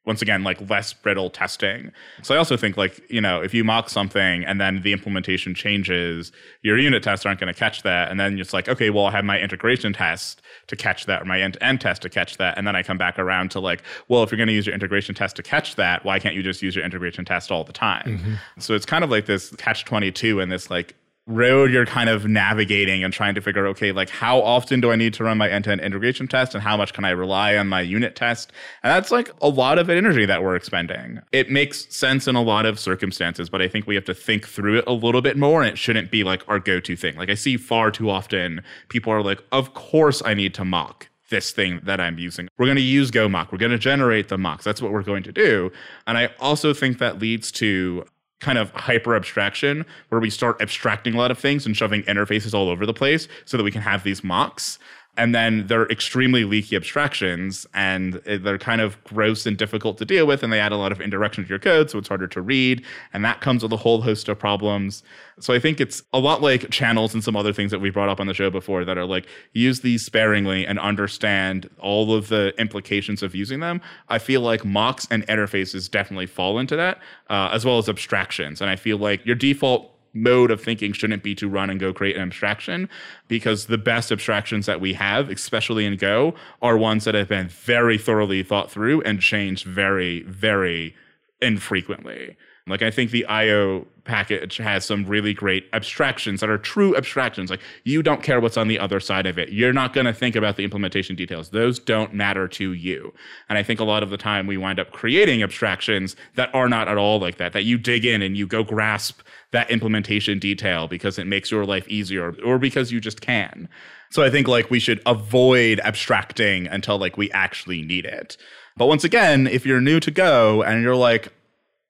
once 0.06 0.22
again 0.22 0.44
like 0.44 0.70
less 0.70 0.92
brittle 0.92 1.28
testing. 1.28 1.90
So 2.22 2.34
I 2.34 2.38
also 2.38 2.56
think 2.56 2.76
like, 2.76 3.02
you 3.10 3.20
know, 3.20 3.42
if 3.42 3.52
you 3.52 3.64
mock 3.64 3.90
something 3.90 4.44
and 4.44 4.60
then 4.60 4.82
the 4.82 4.92
implementation 4.92 5.52
changes, 5.52 6.30
your 6.62 6.78
unit 6.78 7.02
tests 7.02 7.26
aren't 7.26 7.40
going 7.40 7.52
to 7.52 7.58
catch 7.58 7.82
that. 7.82 8.08
And 8.08 8.18
then 8.18 8.38
it's 8.38 8.52
like, 8.52 8.68
okay, 8.68 8.90
well, 8.90 9.06
I 9.06 9.10
have 9.10 9.24
my 9.24 9.38
integration 9.38 9.92
test 9.92 10.42
to 10.68 10.76
catch 10.76 11.06
that 11.06 11.22
or 11.22 11.24
my 11.24 11.40
end-to-end 11.40 11.80
test 11.80 12.02
to 12.02 12.08
catch 12.08 12.36
that. 12.36 12.56
And 12.56 12.66
then 12.66 12.76
I 12.76 12.84
come 12.84 12.98
back 12.98 13.18
around 13.18 13.50
to 13.50 13.60
like, 13.60 13.82
well, 14.06 14.22
if 14.22 14.30
you're 14.30 14.36
going 14.36 14.46
to 14.46 14.54
use 14.54 14.66
your 14.66 14.74
integration 14.74 15.14
test 15.14 15.34
to 15.36 15.42
catch 15.42 15.74
that, 15.74 16.04
why 16.04 16.20
can't 16.20 16.36
you 16.36 16.42
just 16.42 16.62
use 16.62 16.76
your 16.76 16.84
integration 16.84 17.24
test 17.24 17.50
all 17.50 17.64
the 17.64 17.72
time? 17.72 18.18
Mm-hmm. 18.18 18.60
So 18.60 18.74
it's 18.74 18.86
kind 18.86 19.02
of 19.02 19.10
like 19.10 19.26
this 19.26 19.50
catch 19.56 19.84
22 19.84 20.40
and 20.40 20.52
this 20.52 20.70
like 20.70 20.94
road 21.26 21.72
you're 21.72 21.84
kind 21.84 22.08
of 22.08 22.24
navigating 22.26 23.02
and 23.02 23.12
trying 23.12 23.34
to 23.34 23.40
figure 23.40 23.66
okay 23.66 23.90
like 23.90 24.08
how 24.08 24.40
often 24.40 24.80
do 24.80 24.92
i 24.92 24.96
need 24.96 25.12
to 25.12 25.24
run 25.24 25.36
my 25.36 25.48
end-to-end 25.48 25.80
integration 25.80 26.28
test 26.28 26.54
and 26.54 26.62
how 26.62 26.76
much 26.76 26.92
can 26.92 27.04
i 27.04 27.10
rely 27.10 27.56
on 27.56 27.66
my 27.66 27.80
unit 27.80 28.14
test 28.14 28.52
and 28.84 28.92
that's 28.92 29.10
like 29.10 29.32
a 29.42 29.48
lot 29.48 29.76
of 29.76 29.90
energy 29.90 30.24
that 30.24 30.40
we're 30.40 30.54
expending 30.54 31.20
it 31.32 31.50
makes 31.50 31.92
sense 31.94 32.28
in 32.28 32.36
a 32.36 32.42
lot 32.42 32.64
of 32.64 32.78
circumstances 32.78 33.50
but 33.50 33.60
i 33.60 33.66
think 33.66 33.88
we 33.88 33.96
have 33.96 34.04
to 34.04 34.14
think 34.14 34.46
through 34.46 34.78
it 34.78 34.84
a 34.86 34.92
little 34.92 35.20
bit 35.20 35.36
more 35.36 35.62
and 35.62 35.70
it 35.72 35.76
shouldn't 35.76 36.12
be 36.12 36.22
like 36.22 36.48
our 36.48 36.60
go-to 36.60 36.94
thing 36.94 37.16
like 37.16 37.28
i 37.28 37.34
see 37.34 37.56
far 37.56 37.90
too 37.90 38.08
often 38.08 38.62
people 38.88 39.12
are 39.12 39.22
like 39.22 39.42
of 39.50 39.74
course 39.74 40.22
i 40.24 40.32
need 40.32 40.54
to 40.54 40.64
mock 40.64 41.08
this 41.28 41.50
thing 41.50 41.80
that 41.82 42.00
I'm 42.00 42.20
using. 42.20 42.48
We're 42.56 42.66
going 42.66 42.76
to 42.76 42.82
use 42.82 43.10
GoMock. 43.10 43.50
We're 43.50 43.58
going 43.58 43.72
to 43.72 43.78
generate 43.78 44.28
the 44.28 44.38
mocks. 44.38 44.64
That's 44.64 44.80
what 44.80 44.92
we're 44.92 45.02
going 45.02 45.24
to 45.24 45.32
do. 45.32 45.72
And 46.06 46.16
I 46.16 46.30
also 46.38 46.72
think 46.72 46.98
that 46.98 47.18
leads 47.18 47.50
to 47.52 48.04
kind 48.46 48.58
of 48.58 48.70
hyper 48.70 49.16
abstraction 49.16 49.84
where 50.10 50.20
we 50.20 50.30
start 50.30 50.62
abstracting 50.62 51.14
a 51.14 51.16
lot 51.16 51.32
of 51.32 51.38
things 51.38 51.66
and 51.66 51.76
shoving 51.76 52.04
interfaces 52.04 52.54
all 52.54 52.68
over 52.68 52.86
the 52.86 52.94
place 52.94 53.26
so 53.44 53.56
that 53.56 53.64
we 53.64 53.72
can 53.72 53.82
have 53.82 54.04
these 54.04 54.22
mocks. 54.22 54.78
And 55.16 55.34
then 55.34 55.66
they're 55.66 55.86
extremely 55.86 56.44
leaky 56.44 56.76
abstractions 56.76 57.66
and 57.74 58.14
they're 58.24 58.58
kind 58.58 58.80
of 58.80 59.02
gross 59.04 59.46
and 59.46 59.56
difficult 59.56 59.98
to 59.98 60.04
deal 60.04 60.26
with. 60.26 60.42
And 60.42 60.52
they 60.52 60.60
add 60.60 60.72
a 60.72 60.76
lot 60.76 60.92
of 60.92 61.00
indirection 61.00 61.44
to 61.44 61.48
your 61.48 61.58
code. 61.58 61.90
So 61.90 61.98
it's 61.98 62.08
harder 62.08 62.26
to 62.28 62.40
read. 62.40 62.84
And 63.12 63.24
that 63.24 63.40
comes 63.40 63.62
with 63.62 63.72
a 63.72 63.76
whole 63.76 64.02
host 64.02 64.28
of 64.28 64.38
problems. 64.38 65.02
So 65.40 65.52
I 65.52 65.58
think 65.58 65.80
it's 65.80 66.02
a 66.12 66.18
lot 66.18 66.40
like 66.42 66.70
channels 66.70 67.12
and 67.14 67.22
some 67.22 67.36
other 67.36 67.52
things 67.52 67.70
that 67.70 67.80
we 67.80 67.90
brought 67.90 68.08
up 68.08 68.20
on 68.20 68.26
the 68.26 68.34
show 68.34 68.50
before 68.50 68.84
that 68.84 68.96
are 68.96 69.04
like 69.04 69.26
use 69.52 69.80
these 69.80 70.04
sparingly 70.04 70.66
and 70.66 70.78
understand 70.78 71.68
all 71.78 72.14
of 72.14 72.28
the 72.28 72.54
implications 72.58 73.22
of 73.22 73.34
using 73.34 73.60
them. 73.60 73.80
I 74.08 74.18
feel 74.18 74.40
like 74.40 74.64
mocks 74.64 75.06
and 75.10 75.26
interfaces 75.26 75.90
definitely 75.90 76.26
fall 76.26 76.58
into 76.58 76.76
that, 76.76 76.98
uh, 77.28 77.50
as 77.52 77.64
well 77.64 77.78
as 77.78 77.88
abstractions. 77.88 78.60
And 78.60 78.70
I 78.70 78.76
feel 78.76 78.98
like 78.98 79.24
your 79.26 79.36
default 79.36 79.95
mode 80.16 80.50
of 80.50 80.60
thinking 80.60 80.92
shouldn't 80.92 81.22
be 81.22 81.34
to 81.36 81.48
run 81.48 81.70
and 81.70 81.78
go 81.78 81.92
create 81.92 82.16
an 82.16 82.22
abstraction 82.22 82.88
because 83.28 83.66
the 83.66 83.78
best 83.78 84.10
abstractions 84.10 84.66
that 84.66 84.80
we 84.80 84.94
have, 84.94 85.30
especially 85.30 85.84
in 85.84 85.96
Go, 85.96 86.34
are 86.62 86.76
ones 86.76 87.04
that 87.04 87.14
have 87.14 87.28
been 87.28 87.48
very 87.48 87.98
thoroughly 87.98 88.42
thought 88.42 88.70
through 88.70 89.02
and 89.02 89.20
changed 89.20 89.64
very, 89.64 90.22
very 90.22 90.94
infrequently. 91.40 92.36
Like 92.68 92.82
I 92.82 92.90
think 92.90 93.12
the 93.12 93.24
IO 93.26 93.86
package 94.02 94.56
has 94.56 94.84
some 94.84 95.04
really 95.04 95.32
great 95.32 95.68
abstractions 95.72 96.40
that 96.40 96.50
are 96.50 96.58
true 96.58 96.96
abstractions. 96.96 97.48
Like 97.48 97.60
you 97.84 98.02
don't 98.02 98.22
care 98.22 98.40
what's 98.40 98.56
on 98.56 98.66
the 98.66 98.78
other 98.78 98.98
side 98.98 99.26
of 99.26 99.38
it. 99.38 99.50
You're 99.50 99.72
not 99.72 99.92
going 99.92 100.06
to 100.06 100.12
think 100.12 100.34
about 100.34 100.56
the 100.56 100.64
implementation 100.64 101.14
details. 101.14 101.50
Those 101.50 101.78
don't 101.78 102.12
matter 102.12 102.48
to 102.48 102.72
you. 102.72 103.14
And 103.48 103.56
I 103.56 103.62
think 103.62 103.78
a 103.78 103.84
lot 103.84 104.02
of 104.02 104.10
the 104.10 104.16
time 104.16 104.46
we 104.46 104.56
wind 104.56 104.80
up 104.80 104.90
creating 104.90 105.42
abstractions 105.42 106.16
that 106.34 106.52
are 106.54 106.68
not 106.68 106.88
at 106.88 106.98
all 106.98 107.20
like 107.20 107.36
that, 107.36 107.52
that 107.52 107.64
you 107.64 107.78
dig 107.78 108.04
in 108.04 108.22
and 108.22 108.36
you 108.36 108.46
go 108.46 108.64
grasp 108.64 109.20
that 109.52 109.70
implementation 109.70 110.38
detail 110.38 110.88
because 110.88 111.18
it 111.18 111.26
makes 111.26 111.50
your 111.50 111.64
life 111.64 111.86
easier 111.88 112.34
or 112.44 112.58
because 112.58 112.90
you 112.90 113.00
just 113.00 113.20
can. 113.20 113.68
So 114.10 114.22
I 114.22 114.30
think 114.30 114.48
like 114.48 114.70
we 114.70 114.80
should 114.80 115.00
avoid 115.06 115.80
abstracting 115.80 116.66
until 116.66 116.98
like 116.98 117.16
we 117.16 117.30
actually 117.32 117.82
need 117.82 118.04
it. 118.04 118.36
But 118.76 118.86
once 118.86 119.04
again, 119.04 119.46
if 119.46 119.64
you're 119.64 119.80
new 119.80 120.00
to 120.00 120.10
Go 120.10 120.62
and 120.62 120.82
you're 120.82 120.96
like, 120.96 121.32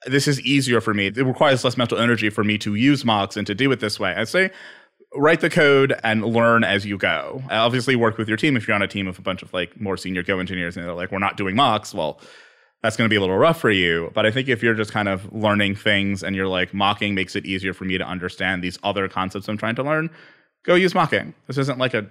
this 0.06 0.28
is 0.28 0.40
easier 0.40 0.80
for 0.80 0.94
me. 0.94 1.06
It 1.06 1.16
requires 1.16 1.64
less 1.64 1.76
mental 1.76 1.98
energy 1.98 2.30
for 2.30 2.44
me 2.44 2.58
to 2.58 2.74
use 2.74 3.04
mocks 3.04 3.36
and 3.36 3.46
to 3.46 3.54
do 3.54 3.70
it 3.72 3.80
this 3.80 4.00
way. 4.00 4.14
I 4.14 4.24
say 4.24 4.50
write 5.14 5.40
the 5.40 5.50
code 5.50 5.98
and 6.04 6.24
learn 6.24 6.64
as 6.64 6.84
you 6.84 6.98
go. 6.98 7.42
Obviously, 7.50 7.96
work 7.96 8.18
with 8.18 8.28
your 8.28 8.36
team 8.36 8.56
if 8.56 8.66
you're 8.66 8.74
on 8.74 8.82
a 8.82 8.88
team 8.88 9.06
of 9.06 9.18
a 9.18 9.22
bunch 9.22 9.42
of 9.42 9.52
like 9.52 9.80
more 9.80 9.96
senior 9.96 10.22
Go 10.22 10.38
engineers 10.38 10.76
and 10.76 10.84
they're 10.84 10.94
like, 10.94 11.10
we're 11.10 11.18
not 11.18 11.36
doing 11.36 11.56
mocks. 11.56 11.94
Well, 11.94 12.20
that's 12.82 12.96
going 12.96 13.08
to 13.08 13.12
be 13.12 13.16
a 13.16 13.20
little 13.20 13.38
rough 13.38 13.60
for 13.60 13.70
you. 13.70 14.10
But 14.14 14.26
I 14.26 14.30
think 14.30 14.48
if 14.48 14.62
you're 14.62 14.74
just 14.74 14.92
kind 14.92 15.08
of 15.08 15.32
learning 15.32 15.76
things 15.76 16.22
and 16.22 16.36
you're 16.36 16.48
like 16.48 16.74
mocking 16.74 17.14
makes 17.14 17.34
it 17.34 17.46
easier 17.46 17.72
for 17.72 17.84
me 17.84 17.98
to 17.98 18.04
understand 18.04 18.62
these 18.62 18.78
other 18.82 19.08
concepts 19.08 19.48
I'm 19.48 19.56
trying 19.56 19.76
to 19.76 19.82
learn, 19.82 20.10
go 20.64 20.74
use 20.74 20.94
mocking. 20.94 21.34
This 21.46 21.58
isn't 21.58 21.78
like 21.78 21.94
a 21.94 22.06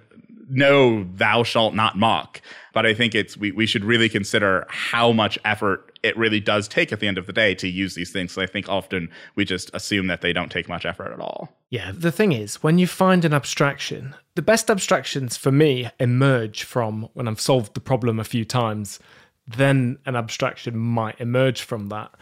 no, 0.48 1.04
thou 1.14 1.42
shalt 1.42 1.74
not 1.74 1.96
mock. 1.96 2.40
But 2.72 2.86
I 2.86 2.94
think 2.94 3.14
it's 3.14 3.36
we, 3.36 3.52
we 3.52 3.66
should 3.66 3.84
really 3.84 4.08
consider 4.08 4.66
how 4.68 5.12
much 5.12 5.38
effort 5.44 5.98
it 6.02 6.16
really 6.16 6.40
does 6.40 6.68
take 6.68 6.92
at 6.92 7.00
the 7.00 7.08
end 7.08 7.18
of 7.18 7.26
the 7.26 7.32
day 7.32 7.54
to 7.56 7.68
use 7.68 7.94
these 7.94 8.12
things. 8.12 8.32
So 8.32 8.42
I 8.42 8.46
think 8.46 8.68
often 8.68 9.08
we 9.34 9.44
just 9.44 9.70
assume 9.74 10.06
that 10.06 10.20
they 10.20 10.32
don't 10.32 10.52
take 10.52 10.68
much 10.68 10.86
effort 10.86 11.12
at 11.12 11.20
all. 11.20 11.52
Yeah, 11.70 11.90
the 11.92 12.12
thing 12.12 12.32
is, 12.32 12.62
when 12.62 12.78
you 12.78 12.86
find 12.86 13.24
an 13.24 13.34
abstraction, 13.34 14.14
the 14.34 14.42
best 14.42 14.70
abstractions 14.70 15.36
for 15.36 15.50
me 15.50 15.90
emerge 15.98 16.62
from 16.62 17.08
when 17.14 17.26
I've 17.26 17.40
solved 17.40 17.74
the 17.74 17.80
problem 17.80 18.20
a 18.20 18.24
few 18.24 18.44
times, 18.44 19.00
then 19.48 19.98
an 20.06 20.16
abstraction 20.16 20.76
might 20.76 21.20
emerge 21.20 21.62
from 21.62 21.88
that. 21.88 22.12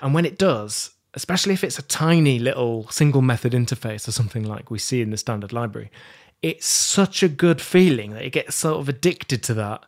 And 0.00 0.14
when 0.14 0.26
it 0.26 0.38
does, 0.38 0.90
especially 1.14 1.54
if 1.54 1.64
it's 1.64 1.78
a 1.78 1.82
tiny 1.82 2.38
little 2.38 2.88
single 2.88 3.22
method 3.22 3.52
interface 3.52 4.06
or 4.06 4.12
something 4.12 4.44
like 4.44 4.70
we 4.70 4.78
see 4.78 5.00
in 5.00 5.10
the 5.10 5.16
standard 5.16 5.52
library, 5.52 5.90
it's 6.44 6.66
such 6.66 7.22
a 7.22 7.28
good 7.28 7.58
feeling 7.58 8.10
that 8.10 8.22
you 8.22 8.28
get 8.28 8.52
sort 8.52 8.78
of 8.78 8.86
addicted 8.86 9.42
to 9.44 9.54
that, 9.54 9.82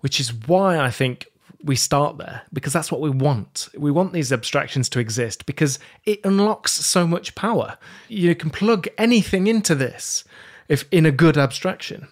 which 0.00 0.18
is 0.18 0.32
why 0.32 0.78
I 0.78 0.90
think 0.90 1.26
we 1.62 1.76
start 1.76 2.16
there 2.16 2.42
because 2.50 2.72
that's 2.72 2.90
what 2.90 3.02
we 3.02 3.10
want. 3.10 3.68
We 3.76 3.90
want 3.90 4.14
these 4.14 4.32
abstractions 4.32 4.88
to 4.90 5.00
exist 5.00 5.44
because 5.44 5.78
it 6.06 6.24
unlocks 6.24 6.72
so 6.72 7.06
much 7.06 7.34
power. 7.34 7.76
You 8.08 8.34
can 8.34 8.48
plug 8.48 8.88
anything 8.96 9.48
into 9.48 9.74
this 9.74 10.24
if 10.66 10.86
in 10.90 11.04
a 11.04 11.10
good 11.10 11.36
abstraction. 11.36 12.08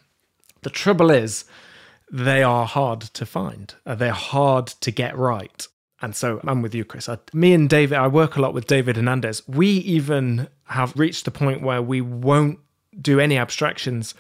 The 0.61 0.69
trouble 0.69 1.11
is 1.11 1.47
they 2.13 2.43
are 2.43 2.67
hard 2.67 3.01
to 3.01 3.25
find. 3.25 3.75
Uh, 3.87 3.95
they're 3.95 4.13
hard 4.13 4.67
to 4.67 4.91
get 4.91 5.17
right. 5.17 5.67
And 6.03 6.15
so 6.15 6.39
I'm 6.45 6.61
with 6.61 6.75
you, 6.75 6.85
Chris. 6.85 7.09
I, 7.09 7.17
me 7.33 7.55
and 7.55 7.71
David, 7.71 7.97
I 7.97 8.09
work 8.09 8.37
a 8.37 8.43
lot 8.43 8.53
with 8.53 8.67
David 8.67 8.97
Hernandez. 8.97 9.43
We 9.49 9.69
even 9.69 10.49
have 10.65 10.99
reached 10.99 11.25
the 11.25 11.31
point 11.31 11.63
where 11.63 11.81
we 11.81 12.03
won't 12.03 12.59
do 13.01 13.21
any 13.21 13.39
abstractions 13.39 14.15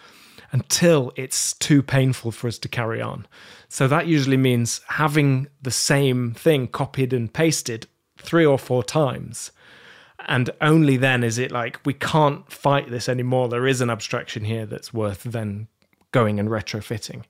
until 0.53 1.13
it's 1.17 1.55
too 1.55 1.83
painful 1.83 2.31
for 2.31 2.49
us 2.49 2.59
to 2.59 2.69
carry 2.69 3.01
on. 3.01 3.27
So 3.69 3.89
that 3.89 4.07
usually 4.07 4.37
means 4.37 4.81
having 4.89 5.49
the 5.61 5.71
same 5.71 6.35
thing 6.35 6.69
copied 6.69 7.13
and 7.13 7.33
pasted 7.33 7.87
three 8.19 8.47
or 8.47 8.59
four 8.59 8.85
times. 8.85 9.51
And 10.29 10.51
only 10.61 10.97
then 10.97 11.23
is 11.23 11.39
it 11.39 11.53
like, 11.53 11.81
we 11.85 11.95
can't 11.95 12.51
fight 12.51 12.91
this 12.91 13.09
anymore. 13.09 13.49
There 13.49 13.67
is 13.67 13.81
an 13.81 13.91
abstraction 13.91 14.45
here 14.45 14.67
that's 14.67 14.95
worth 14.95 15.25
then 15.25 15.69
going 16.13 16.41
and 16.41 16.49
retrofitting. 16.49 17.25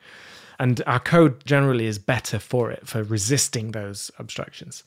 And 0.58 0.82
our 0.86 1.00
code 1.00 1.44
generally 1.44 1.86
is 1.86 1.98
better 1.98 2.38
for 2.38 2.70
it, 2.70 2.86
for 2.86 3.02
resisting 3.02 3.72
those 3.72 4.10
abstractions. 4.18 4.84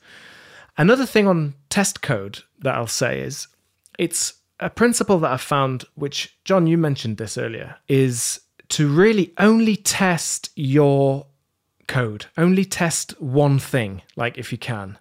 Another 0.76 1.06
thing 1.06 1.28
on 1.28 1.54
test 1.68 2.00
code 2.00 2.40
that 2.60 2.74
I'll 2.74 2.86
say 2.86 3.20
is 3.20 3.48
it's 3.98 4.34
a 4.60 4.70
principle 4.70 5.18
that 5.20 5.32
I've 5.32 5.40
found, 5.40 5.84
which, 5.94 6.38
John, 6.44 6.66
you 6.66 6.78
mentioned 6.78 7.16
this 7.16 7.36
earlier, 7.36 7.76
is 7.88 8.40
to 8.68 8.88
really 8.88 9.32
only 9.38 9.76
test 9.76 10.50
your 10.54 11.26
code, 11.88 12.26
only 12.38 12.64
test 12.64 13.20
one 13.20 13.58
thing, 13.58 14.02
like 14.16 14.38
if 14.38 14.52
you 14.52 14.58
can, 14.58 14.98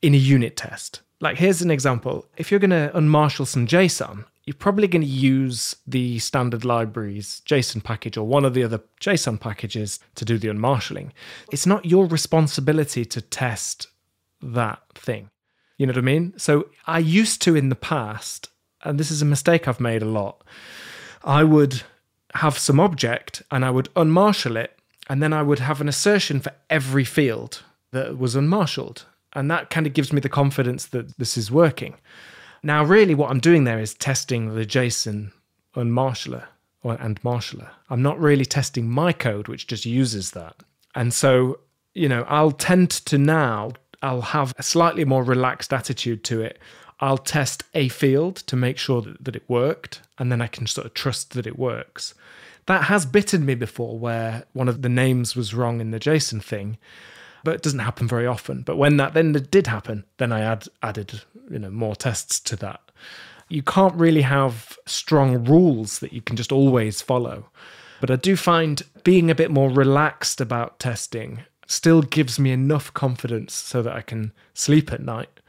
in 0.00 0.14
a 0.14 0.18
unit 0.18 0.56
test. 0.56 1.00
Like, 1.20 1.38
here's 1.38 1.60
an 1.60 1.70
example. 1.70 2.26
If 2.36 2.50
you're 2.50 2.60
going 2.60 2.70
to 2.70 2.92
unmarshal 2.94 3.46
some 3.46 3.66
JSON, 3.66 4.24
you're 4.44 4.54
probably 4.54 4.88
going 4.88 5.02
to 5.02 5.08
use 5.08 5.76
the 5.86 6.18
standard 6.18 6.64
libraries 6.64 7.42
JSON 7.46 7.84
package 7.84 8.16
or 8.16 8.26
one 8.26 8.44
of 8.44 8.54
the 8.54 8.64
other 8.64 8.80
JSON 9.00 9.38
packages 9.38 10.00
to 10.14 10.24
do 10.24 10.38
the 10.38 10.48
unmarshalling. 10.48 11.12
It's 11.52 11.66
not 11.66 11.84
your 11.84 12.06
responsibility 12.06 13.04
to 13.04 13.20
test 13.20 13.88
that 14.40 14.80
thing. 14.94 15.30
You 15.76 15.86
know 15.86 15.92
what 15.92 15.98
I 15.98 16.02
mean? 16.02 16.34
So 16.36 16.68
I 16.86 16.98
used 16.98 17.42
to 17.42 17.56
in 17.56 17.70
the 17.70 17.74
past, 17.74 18.49
and 18.82 18.98
this 18.98 19.10
is 19.10 19.22
a 19.22 19.26
mistake 19.26 19.68
I've 19.68 19.80
made 19.80 20.02
a 20.02 20.06
lot, 20.06 20.42
I 21.24 21.44
would 21.44 21.82
have 22.34 22.58
some 22.58 22.80
object 22.80 23.42
and 23.50 23.64
I 23.64 23.70
would 23.70 23.92
unmarshal 23.94 24.56
it, 24.56 24.78
and 25.08 25.22
then 25.22 25.32
I 25.32 25.42
would 25.42 25.58
have 25.58 25.80
an 25.80 25.88
assertion 25.88 26.40
for 26.40 26.52
every 26.68 27.04
field 27.04 27.62
that 27.90 28.18
was 28.18 28.36
unmarshaled. 28.36 29.04
And 29.32 29.50
that 29.50 29.70
kind 29.70 29.86
of 29.86 29.92
gives 29.92 30.12
me 30.12 30.20
the 30.20 30.28
confidence 30.28 30.86
that 30.86 31.18
this 31.18 31.36
is 31.36 31.50
working. 31.50 31.96
Now, 32.62 32.84
really, 32.84 33.14
what 33.14 33.30
I'm 33.30 33.40
doing 33.40 33.64
there 33.64 33.80
is 33.80 33.94
testing 33.94 34.54
the 34.54 34.66
JSON 34.66 35.32
unmarshaller 35.74 36.44
or, 36.82 36.94
and 36.94 37.20
marshaller. 37.22 37.68
I'm 37.88 38.02
not 38.02 38.20
really 38.20 38.44
testing 38.44 38.88
my 38.88 39.12
code, 39.12 39.48
which 39.48 39.66
just 39.66 39.86
uses 39.86 40.32
that. 40.32 40.56
And 40.94 41.14
so, 41.14 41.60
you 41.94 42.08
know, 42.08 42.24
I'll 42.28 42.52
tend 42.52 42.90
to 42.90 43.18
now, 43.18 43.72
I'll 44.02 44.20
have 44.22 44.54
a 44.58 44.62
slightly 44.62 45.04
more 45.04 45.22
relaxed 45.22 45.72
attitude 45.72 46.24
to 46.24 46.42
it. 46.42 46.58
I'll 47.00 47.18
test 47.18 47.64
a 47.74 47.88
field 47.88 48.36
to 48.36 48.56
make 48.56 48.76
sure 48.76 49.00
that, 49.02 49.24
that 49.24 49.36
it 49.36 49.48
worked, 49.48 50.02
and 50.18 50.30
then 50.30 50.42
I 50.42 50.46
can 50.46 50.66
sort 50.66 50.86
of 50.86 50.94
trust 50.94 51.32
that 51.32 51.46
it 51.46 51.58
works. 51.58 52.14
That 52.66 52.84
has 52.84 53.06
bitten 53.06 53.44
me 53.46 53.54
before, 53.54 53.98
where 53.98 54.44
one 54.52 54.68
of 54.68 54.82
the 54.82 54.88
names 54.88 55.34
was 55.34 55.54
wrong 55.54 55.80
in 55.80 55.90
the 55.90 55.98
JSON 55.98 56.42
thing, 56.42 56.76
but 57.42 57.54
it 57.54 57.62
doesn't 57.62 57.78
happen 57.78 58.06
very 58.06 58.26
often. 58.26 58.62
But 58.62 58.76
when 58.76 58.98
that 58.98 59.14
then 59.14 59.32
did 59.32 59.66
happen, 59.66 60.04
then 60.18 60.30
I 60.30 60.40
add, 60.40 60.66
added 60.82 61.22
you 61.50 61.58
know 61.58 61.70
more 61.70 61.96
tests 61.96 62.38
to 62.40 62.56
that. 62.56 62.80
You 63.48 63.62
can't 63.62 63.94
really 63.94 64.22
have 64.22 64.78
strong 64.86 65.44
rules 65.44 65.98
that 66.00 66.12
you 66.12 66.20
can 66.20 66.36
just 66.36 66.52
always 66.52 67.00
follow. 67.00 67.48
But 68.00 68.10
I 68.10 68.16
do 68.16 68.36
find 68.36 68.82
being 69.02 69.30
a 69.30 69.34
bit 69.34 69.50
more 69.50 69.70
relaxed 69.70 70.40
about 70.40 70.78
testing 70.78 71.40
still 71.66 72.02
gives 72.02 72.38
me 72.38 72.52
enough 72.52 72.92
confidence 72.94 73.54
so 73.54 73.82
that 73.82 73.94
I 73.94 74.02
can 74.02 74.32
sleep 74.54 74.92
at 74.92 75.02
night 75.02 75.39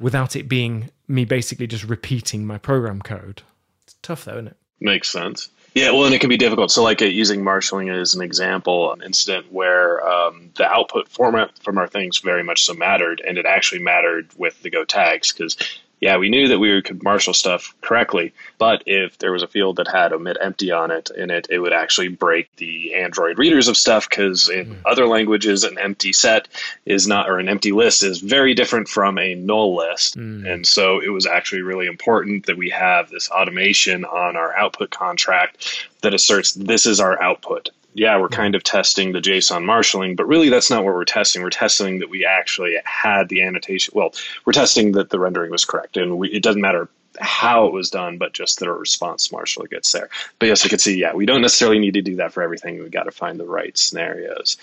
without 0.00 0.36
it 0.36 0.48
being 0.48 0.90
me 1.08 1.24
basically 1.24 1.66
just 1.66 1.84
repeating 1.84 2.46
my 2.46 2.58
program 2.58 3.00
code. 3.02 3.42
It's 3.84 3.96
tough 4.02 4.24
though, 4.24 4.34
isn't 4.34 4.48
it? 4.48 4.56
Makes 4.80 5.10
sense. 5.10 5.50
Yeah, 5.74 5.92
well, 5.92 6.04
and 6.04 6.14
it 6.14 6.20
can 6.20 6.28
be 6.28 6.36
difficult. 6.36 6.70
So, 6.70 6.82
like 6.82 7.00
uh, 7.00 7.06
using 7.06 7.42
marshaling 7.42 7.88
as 7.88 8.14
an 8.14 8.20
example, 8.20 8.92
an 8.92 9.02
incident 9.02 9.50
where 9.50 10.06
um, 10.06 10.50
the 10.56 10.66
output 10.66 11.08
format 11.08 11.58
from 11.60 11.78
our 11.78 11.88
things 11.88 12.18
very 12.18 12.42
much 12.42 12.64
so 12.64 12.74
mattered, 12.74 13.22
and 13.26 13.38
it 13.38 13.46
actually 13.46 13.82
mattered 13.82 14.28
with 14.36 14.60
the 14.62 14.68
Go 14.68 14.84
tags 14.84 15.32
because 15.32 15.56
yeah, 16.02 16.16
we 16.16 16.30
knew 16.30 16.48
that 16.48 16.58
we 16.58 16.82
could 16.82 17.04
marshal 17.04 17.32
stuff 17.32 17.76
correctly, 17.80 18.34
but 18.58 18.82
if 18.86 19.18
there 19.18 19.30
was 19.30 19.44
a 19.44 19.46
field 19.46 19.76
that 19.76 19.86
had 19.86 20.12
omit 20.12 20.36
empty 20.40 20.72
on 20.72 20.90
it 20.90 21.10
in 21.16 21.30
it, 21.30 21.46
it 21.48 21.60
would 21.60 21.72
actually 21.72 22.08
break 22.08 22.54
the 22.56 22.94
Android 22.94 23.38
readers 23.38 23.68
of 23.68 23.76
stuff 23.76 24.10
because 24.10 24.48
in 24.48 24.66
mm. 24.66 24.76
other 24.84 25.06
languages, 25.06 25.62
an 25.62 25.78
empty 25.78 26.12
set 26.12 26.48
is 26.84 27.06
not, 27.06 27.30
or 27.30 27.38
an 27.38 27.48
empty 27.48 27.70
list 27.70 28.02
is 28.02 28.18
very 28.18 28.52
different 28.52 28.88
from 28.88 29.16
a 29.16 29.36
null 29.36 29.76
list. 29.76 30.18
Mm. 30.18 30.52
And 30.52 30.66
so 30.66 31.00
it 31.00 31.10
was 31.10 31.24
actually 31.24 31.62
really 31.62 31.86
important 31.86 32.46
that 32.46 32.58
we 32.58 32.70
have 32.70 33.08
this 33.08 33.30
automation 33.30 34.04
on 34.04 34.34
our 34.34 34.52
output 34.56 34.90
contract 34.90 35.88
that 36.02 36.14
asserts 36.14 36.52
this 36.52 36.86
is 36.86 37.00
our 37.00 37.20
output 37.22 37.70
yeah, 37.94 38.18
we're 38.18 38.28
kind 38.28 38.54
of 38.54 38.62
testing 38.62 39.12
the 39.12 39.20
JSON 39.20 39.64
marshaling, 39.64 40.16
but 40.16 40.26
really 40.26 40.48
that's 40.48 40.70
not 40.70 40.84
what 40.84 40.94
we're 40.94 41.04
testing. 41.04 41.42
We're 41.42 41.50
testing 41.50 41.98
that 41.98 42.08
we 42.08 42.24
actually 42.24 42.78
had 42.84 43.28
the 43.28 43.42
annotation. 43.42 43.92
Well, 43.94 44.14
we're 44.44 44.54
testing 44.54 44.92
that 44.92 45.10
the 45.10 45.18
rendering 45.18 45.50
was 45.50 45.64
correct, 45.64 45.96
and 45.96 46.18
we, 46.18 46.30
it 46.30 46.42
doesn't 46.42 46.60
matter 46.60 46.88
how 47.20 47.66
it 47.66 47.74
was 47.74 47.90
done, 47.90 48.16
but 48.16 48.32
just 48.32 48.60
that 48.60 48.68
a 48.68 48.72
response 48.72 49.30
marshal 49.30 49.66
gets 49.66 49.92
there. 49.92 50.08
But 50.38 50.46
yes, 50.46 50.64
you 50.64 50.70
can 50.70 50.78
see, 50.78 50.98
yeah, 50.98 51.12
we 51.12 51.26
don't 51.26 51.42
necessarily 51.42 51.78
need 51.78 51.94
to 51.94 52.02
do 52.02 52.16
that 52.16 52.32
for 52.32 52.42
everything. 52.42 52.78
We've 52.78 52.90
got 52.90 53.04
to 53.04 53.10
find 53.10 53.38
the 53.38 53.44
right 53.44 53.76
scenarios. 53.76 54.56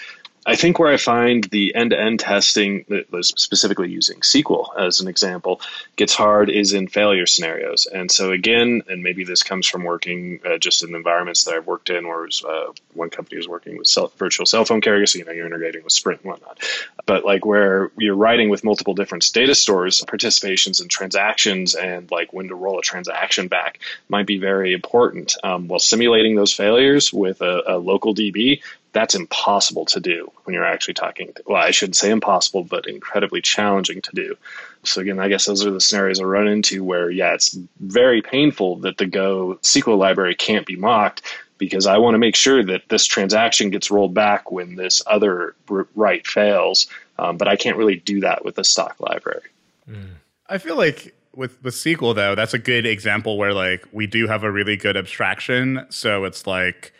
I 0.49 0.55
think 0.55 0.79
where 0.79 0.91
I 0.91 0.97
find 0.97 1.43
the 1.43 1.75
end 1.75 1.91
to 1.91 1.99
end 1.99 2.21
testing, 2.21 2.83
specifically 3.21 3.91
using 3.91 4.21
SQL 4.21 4.75
as 4.79 4.99
an 4.99 5.07
example, 5.07 5.61
gets 5.95 6.15
hard 6.15 6.49
is 6.49 6.73
in 6.73 6.87
failure 6.87 7.27
scenarios. 7.27 7.85
And 7.85 8.11
so, 8.11 8.31
again, 8.31 8.81
and 8.89 9.03
maybe 9.03 9.23
this 9.23 9.43
comes 9.43 9.67
from 9.67 9.83
working 9.83 10.39
uh, 10.43 10.57
just 10.57 10.83
in 10.83 10.95
environments 10.95 11.43
that 11.43 11.53
I've 11.53 11.67
worked 11.67 11.91
in, 11.91 12.07
where 12.07 12.21
was, 12.21 12.43
uh, 12.43 12.71
one 12.95 13.11
company 13.11 13.37
was 13.37 13.47
working 13.47 13.77
with 13.77 13.85
self, 13.85 14.17
virtual 14.17 14.47
cell 14.47 14.65
phone 14.65 14.81
carriers, 14.81 15.13
so 15.13 15.19
you 15.19 15.25
know, 15.25 15.31
you're 15.33 15.45
integrating 15.45 15.83
with 15.83 15.93
Sprint 15.93 16.21
and 16.21 16.31
whatnot. 16.31 16.57
But 17.05 17.23
like 17.23 17.45
where 17.45 17.91
you're 17.99 18.15
writing 18.15 18.49
with 18.49 18.63
multiple 18.63 18.95
different 18.95 19.31
data 19.31 19.53
stores, 19.53 20.01
participations 20.01 20.81
and 20.81 20.89
transactions, 20.89 21.75
and 21.75 22.09
like 22.09 22.33
when 22.33 22.47
to 22.47 22.55
roll 22.55 22.79
a 22.79 22.81
transaction 22.81 23.49
back 23.49 23.81
might 24.07 24.25
be 24.25 24.39
very 24.39 24.73
important. 24.73 25.35
Um, 25.43 25.67
while 25.67 25.77
simulating 25.79 26.35
those 26.35 26.53
failures 26.53 27.13
with 27.13 27.41
a, 27.41 27.75
a 27.75 27.77
local 27.77 28.15
DB 28.15 28.63
that's 28.91 29.15
impossible 29.15 29.85
to 29.85 29.99
do 29.99 30.31
when 30.43 30.53
you're 30.53 30.65
actually 30.65 30.95
talking. 30.95 31.33
Well, 31.45 31.61
I 31.61 31.71
shouldn't 31.71 31.95
say 31.95 32.09
impossible, 32.09 32.63
but 32.63 32.87
incredibly 32.87 33.41
challenging 33.41 34.01
to 34.01 34.11
do. 34.13 34.35
So 34.83 35.01
again, 35.01 35.19
I 35.19 35.27
guess 35.27 35.45
those 35.45 35.65
are 35.65 35.71
the 35.71 35.81
scenarios 35.81 36.19
I 36.19 36.23
run 36.23 36.47
into 36.47 36.83
where, 36.83 37.09
yeah, 37.09 37.33
it's 37.33 37.57
very 37.79 38.21
painful 38.21 38.77
that 38.77 38.97
the 38.97 39.05
Go 39.05 39.59
SQL 39.61 39.97
library 39.97 40.35
can't 40.35 40.65
be 40.65 40.75
mocked 40.75 41.21
because 41.57 41.85
I 41.85 41.97
want 41.97 42.15
to 42.15 42.19
make 42.19 42.35
sure 42.35 42.63
that 42.63 42.83
this 42.89 43.05
transaction 43.05 43.69
gets 43.69 43.91
rolled 43.91 44.13
back 44.13 44.51
when 44.51 44.75
this 44.75 45.01
other 45.05 45.55
write 45.67 46.25
fails. 46.25 46.87
Um, 47.19 47.37
but 47.37 47.47
I 47.47 47.57
can't 47.57 47.77
really 47.77 47.97
do 47.97 48.21
that 48.21 48.45
with 48.45 48.55
the 48.55 48.63
stock 48.63 48.95
library. 48.99 49.43
Mm. 49.87 50.13
I 50.47 50.57
feel 50.57 50.77
like 50.77 51.13
with 51.35 51.61
with 51.63 51.75
SQL 51.75 52.15
though, 52.15 52.33
that's 52.33 52.53
a 52.53 52.59
good 52.59 52.85
example 52.85 53.37
where 53.37 53.53
like 53.53 53.85
we 53.91 54.07
do 54.07 54.27
have 54.27 54.43
a 54.43 54.51
really 54.51 54.77
good 54.77 54.97
abstraction. 54.97 55.85
So 55.89 56.23
it's 56.23 56.47
like 56.47 56.93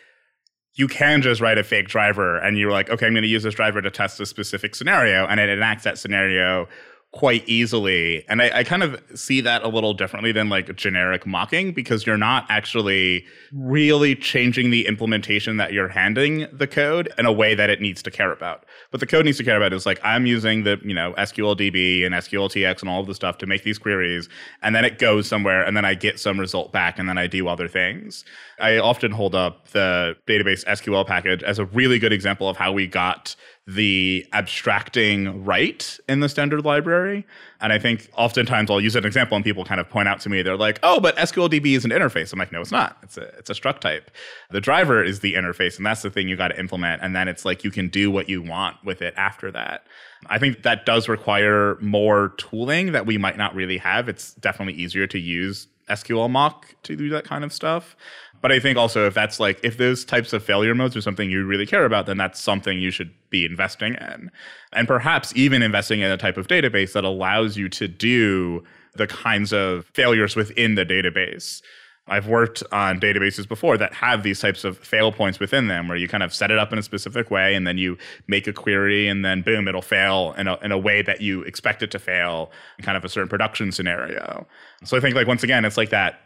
you 0.74 0.88
can 0.88 1.20
just 1.22 1.40
write 1.40 1.58
a 1.58 1.64
fake 1.64 1.88
driver 1.88 2.38
and 2.38 2.56
you're 2.56 2.70
like, 2.70 2.90
okay, 2.90 3.06
I'm 3.06 3.12
going 3.12 3.22
to 3.22 3.28
use 3.28 3.42
this 3.42 3.54
driver 3.54 3.82
to 3.82 3.90
test 3.90 4.20
a 4.20 4.26
specific 4.26 4.74
scenario, 4.74 5.26
and 5.26 5.40
it 5.40 5.48
enacts 5.48 5.84
that 5.84 5.98
scenario 5.98 6.68
quite 7.12 7.46
easily. 7.48 8.24
And 8.28 8.40
I, 8.40 8.58
I, 8.58 8.64
kind 8.64 8.84
of 8.84 9.02
see 9.16 9.40
that 9.40 9.64
a 9.64 9.68
little 9.68 9.92
differently 9.94 10.30
than 10.30 10.48
like 10.48 10.76
generic 10.76 11.26
mocking 11.26 11.72
because 11.72 12.06
you're 12.06 12.16
not 12.16 12.46
actually 12.48 13.26
really 13.52 14.14
changing 14.14 14.70
the 14.70 14.86
implementation 14.86 15.56
that 15.56 15.72
you're 15.72 15.88
handing 15.88 16.46
the 16.52 16.68
code 16.68 17.12
in 17.18 17.26
a 17.26 17.32
way 17.32 17.56
that 17.56 17.68
it 17.68 17.80
needs 17.80 18.00
to 18.04 18.12
care 18.12 18.30
about. 18.30 18.64
But 18.92 19.00
the 19.00 19.08
code 19.08 19.24
needs 19.24 19.38
to 19.38 19.44
care 19.44 19.56
about 19.56 19.72
is 19.72 19.86
like 19.86 19.98
I'm 20.04 20.24
using 20.24 20.62
the, 20.62 20.78
you 20.84 20.94
know, 20.94 21.12
SQLDB 21.18 22.06
and 22.06 22.14
SQLTX 22.14 22.80
and 22.80 22.88
all 22.88 23.00
of 23.00 23.08
the 23.08 23.14
stuff 23.16 23.38
to 23.38 23.46
make 23.46 23.64
these 23.64 23.78
queries. 23.78 24.28
And 24.62 24.72
then 24.72 24.84
it 24.84 25.00
goes 25.00 25.26
somewhere 25.26 25.64
and 25.64 25.76
then 25.76 25.84
I 25.84 25.94
get 25.94 26.20
some 26.20 26.38
result 26.38 26.72
back 26.72 26.96
and 27.00 27.08
then 27.08 27.18
I 27.18 27.26
do 27.26 27.48
other 27.48 27.66
things. 27.66 28.24
I 28.60 28.78
often 28.78 29.10
hold 29.10 29.34
up 29.34 29.68
the 29.70 30.14
database 30.28 30.64
SQL 30.64 31.04
package 31.04 31.42
as 31.42 31.58
a 31.58 31.64
really 31.64 31.98
good 31.98 32.12
example 32.12 32.48
of 32.48 32.56
how 32.56 32.70
we 32.70 32.86
got 32.86 33.34
the 33.74 34.26
abstracting 34.32 35.44
right 35.44 35.98
in 36.08 36.20
the 36.20 36.28
standard 36.28 36.64
library. 36.64 37.26
And 37.60 37.72
I 37.72 37.78
think 37.78 38.08
oftentimes 38.16 38.70
I'll 38.70 38.80
use 38.80 38.96
an 38.96 39.04
example 39.04 39.36
and 39.36 39.44
people 39.44 39.64
kind 39.64 39.80
of 39.80 39.88
point 39.88 40.08
out 40.08 40.20
to 40.20 40.28
me, 40.28 40.42
they're 40.42 40.56
like, 40.56 40.80
oh, 40.82 40.98
but 40.98 41.16
SQLDB 41.16 41.76
is 41.76 41.84
an 41.84 41.90
interface. 41.90 42.32
I'm 42.32 42.38
like, 42.38 42.52
no, 42.52 42.60
it's 42.60 42.72
not. 42.72 42.98
It's 43.02 43.16
a, 43.16 43.22
it's 43.38 43.50
a 43.50 43.52
struct 43.52 43.80
type. 43.80 44.10
The 44.50 44.60
driver 44.60 45.04
is 45.04 45.20
the 45.20 45.34
interface, 45.34 45.76
and 45.76 45.86
that's 45.86 46.02
the 46.02 46.10
thing 46.10 46.28
you 46.28 46.36
got 46.36 46.48
to 46.48 46.58
implement. 46.58 47.02
And 47.02 47.14
then 47.14 47.28
it's 47.28 47.44
like 47.44 47.62
you 47.62 47.70
can 47.70 47.88
do 47.88 48.10
what 48.10 48.28
you 48.28 48.42
want 48.42 48.76
with 48.84 49.02
it 49.02 49.14
after 49.16 49.52
that. 49.52 49.84
I 50.26 50.38
think 50.38 50.62
that 50.62 50.84
does 50.84 51.08
require 51.08 51.76
more 51.80 52.34
tooling 52.38 52.92
that 52.92 53.06
we 53.06 53.18
might 53.18 53.38
not 53.38 53.54
really 53.54 53.78
have. 53.78 54.08
It's 54.08 54.34
definitely 54.34 54.74
easier 54.74 55.06
to 55.06 55.18
use 55.18 55.68
SQL 55.88 56.30
mock 56.30 56.74
to 56.84 56.96
do 56.96 57.08
that 57.10 57.24
kind 57.24 57.44
of 57.44 57.52
stuff. 57.52 57.96
But 58.40 58.52
I 58.52 58.60
think 58.60 58.78
also 58.78 59.06
if 59.06 59.14
that's 59.14 59.38
like 59.38 59.60
if 59.62 59.76
those 59.76 60.04
types 60.04 60.32
of 60.32 60.42
failure 60.42 60.74
modes 60.74 60.96
are 60.96 61.00
something 61.00 61.30
you 61.30 61.44
really 61.44 61.66
care 61.66 61.84
about, 61.84 62.06
then 62.06 62.16
that's 62.16 62.40
something 62.40 62.80
you 62.80 62.90
should 62.90 63.12
be 63.28 63.44
investing 63.44 63.94
in. 63.94 64.30
And 64.72 64.88
perhaps 64.88 65.32
even 65.36 65.62
investing 65.62 66.00
in 66.00 66.10
a 66.10 66.16
type 66.16 66.36
of 66.36 66.48
database 66.48 66.92
that 66.92 67.04
allows 67.04 67.56
you 67.56 67.68
to 67.70 67.88
do 67.88 68.64
the 68.94 69.06
kinds 69.06 69.52
of 69.52 69.86
failures 69.94 70.36
within 70.36 70.74
the 70.74 70.86
database. 70.86 71.62
I've 72.08 72.26
worked 72.26 72.62
on 72.72 72.98
databases 72.98 73.46
before 73.46 73.78
that 73.78 73.94
have 73.94 74.24
these 74.24 74.40
types 74.40 74.64
of 74.64 74.78
fail 74.78 75.12
points 75.12 75.38
within 75.38 75.68
them 75.68 75.86
where 75.86 75.96
you 75.96 76.08
kind 76.08 76.24
of 76.24 76.34
set 76.34 76.50
it 76.50 76.58
up 76.58 76.72
in 76.72 76.78
a 76.78 76.82
specific 76.82 77.30
way 77.30 77.54
and 77.54 77.66
then 77.66 77.78
you 77.78 77.96
make 78.26 78.48
a 78.48 78.52
query 78.52 79.06
and 79.06 79.24
then 79.24 79.42
boom, 79.42 79.68
it'll 79.68 79.80
fail 79.80 80.34
in 80.36 80.48
a, 80.48 80.56
in 80.58 80.72
a 80.72 80.78
way 80.78 81.02
that 81.02 81.20
you 81.20 81.42
expect 81.42 81.84
it 81.84 81.90
to 81.92 82.00
fail 82.00 82.50
in 82.78 82.84
kind 82.84 82.96
of 82.96 83.04
a 83.04 83.08
certain 83.08 83.28
production 83.28 83.70
scenario. 83.70 84.44
So 84.84 84.96
I 84.96 85.00
think 85.00 85.14
like 85.14 85.28
once 85.28 85.44
again, 85.44 85.64
it's 85.64 85.76
like 85.76 85.90
that 85.90 86.20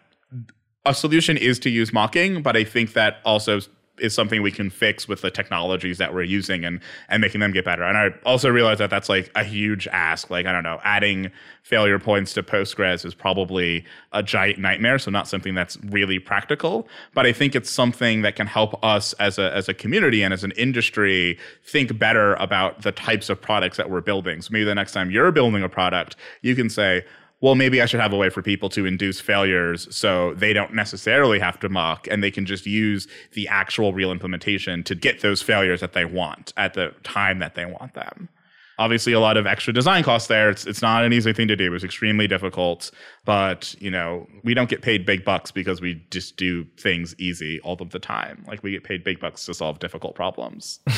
a 0.84 0.94
solution 0.94 1.36
is 1.36 1.58
to 1.60 1.70
use 1.70 1.92
mocking, 1.92 2.42
but 2.42 2.56
I 2.56 2.64
think 2.64 2.92
that 2.92 3.18
also 3.24 3.60
is 3.98 4.12
something 4.12 4.42
we 4.42 4.50
can 4.50 4.70
fix 4.70 5.06
with 5.06 5.20
the 5.20 5.30
technologies 5.30 5.98
that 5.98 6.12
we're 6.12 6.24
using 6.24 6.64
and 6.64 6.80
and 7.08 7.20
making 7.20 7.40
them 7.40 7.52
get 7.52 7.64
better. 7.64 7.84
And 7.84 7.96
I 7.96 8.08
also 8.24 8.50
realize 8.50 8.78
that 8.78 8.90
that's 8.90 9.08
like 9.08 9.30
a 9.34 9.44
huge 9.44 9.86
ask. 9.88 10.30
Like 10.30 10.46
I 10.46 10.52
don't 10.52 10.64
know, 10.64 10.80
adding 10.82 11.30
failure 11.62 11.98
points 11.98 12.32
to 12.34 12.42
Postgres 12.42 13.04
is 13.04 13.14
probably 13.14 13.84
a 14.12 14.22
giant 14.22 14.58
nightmare. 14.58 14.98
So 14.98 15.10
not 15.10 15.28
something 15.28 15.54
that's 15.54 15.76
really 15.84 16.18
practical. 16.18 16.88
But 17.14 17.26
I 17.26 17.32
think 17.32 17.54
it's 17.54 17.70
something 17.70 18.22
that 18.22 18.36
can 18.36 18.46
help 18.46 18.82
us 18.84 19.12
as 19.14 19.38
a 19.38 19.54
as 19.54 19.68
a 19.68 19.74
community 19.74 20.22
and 20.22 20.34
as 20.34 20.42
an 20.42 20.52
industry 20.52 21.38
think 21.62 21.96
better 21.98 22.34
about 22.34 22.82
the 22.82 22.92
types 22.92 23.30
of 23.30 23.40
products 23.40 23.76
that 23.76 23.90
we're 23.90 24.00
building. 24.00 24.42
So 24.42 24.48
maybe 24.50 24.64
the 24.64 24.74
next 24.74 24.92
time 24.92 25.10
you're 25.10 25.30
building 25.30 25.62
a 25.62 25.68
product, 25.68 26.16
you 26.42 26.56
can 26.56 26.68
say 26.68 27.04
well, 27.44 27.54
maybe 27.54 27.82
I 27.82 27.84
should 27.84 28.00
have 28.00 28.14
a 28.14 28.16
way 28.16 28.30
for 28.30 28.40
people 28.40 28.70
to 28.70 28.86
induce 28.86 29.20
failures 29.20 29.86
so 29.94 30.32
they 30.32 30.54
don't 30.54 30.72
necessarily 30.72 31.38
have 31.38 31.60
to 31.60 31.68
mock 31.68 32.08
and 32.10 32.24
they 32.24 32.30
can 32.30 32.46
just 32.46 32.64
use 32.64 33.06
the 33.32 33.46
actual 33.48 33.92
real 33.92 34.10
implementation 34.10 34.82
to 34.84 34.94
get 34.94 35.20
those 35.20 35.42
failures 35.42 35.82
that 35.82 35.92
they 35.92 36.06
want 36.06 36.54
at 36.56 36.72
the 36.72 36.94
time 37.02 37.40
that 37.40 37.54
they 37.54 37.66
want 37.66 37.92
them. 37.92 38.30
Obviously, 38.78 39.12
a 39.12 39.20
lot 39.20 39.36
of 39.36 39.46
extra 39.46 39.74
design 39.74 40.02
costs 40.02 40.26
there. 40.26 40.48
It's, 40.48 40.66
it's 40.66 40.80
not 40.80 41.04
an 41.04 41.12
easy 41.12 41.34
thing 41.34 41.46
to 41.48 41.54
do. 41.54 41.74
It's 41.74 41.84
extremely 41.84 42.26
difficult, 42.26 42.90
but 43.26 43.74
you 43.78 43.90
know 43.90 44.26
we 44.42 44.54
don't 44.54 44.70
get 44.70 44.80
paid 44.80 45.04
big 45.04 45.22
bucks 45.22 45.50
because 45.50 45.82
we 45.82 46.02
just 46.10 46.38
do 46.38 46.64
things 46.78 47.14
easy 47.18 47.60
all 47.60 47.76
of 47.78 47.90
the 47.90 47.98
time. 47.98 48.42
Like 48.48 48.62
we 48.62 48.70
get 48.70 48.84
paid 48.84 49.04
big 49.04 49.20
bucks 49.20 49.44
to 49.44 49.52
solve 49.52 49.80
difficult 49.80 50.14
problems. 50.14 50.80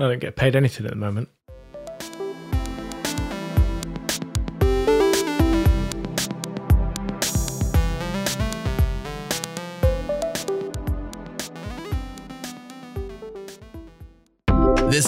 I 0.00 0.08
don't 0.08 0.18
get 0.18 0.34
paid 0.34 0.56
anything 0.56 0.86
at 0.86 0.90
the 0.90 0.96
moment. 0.96 1.28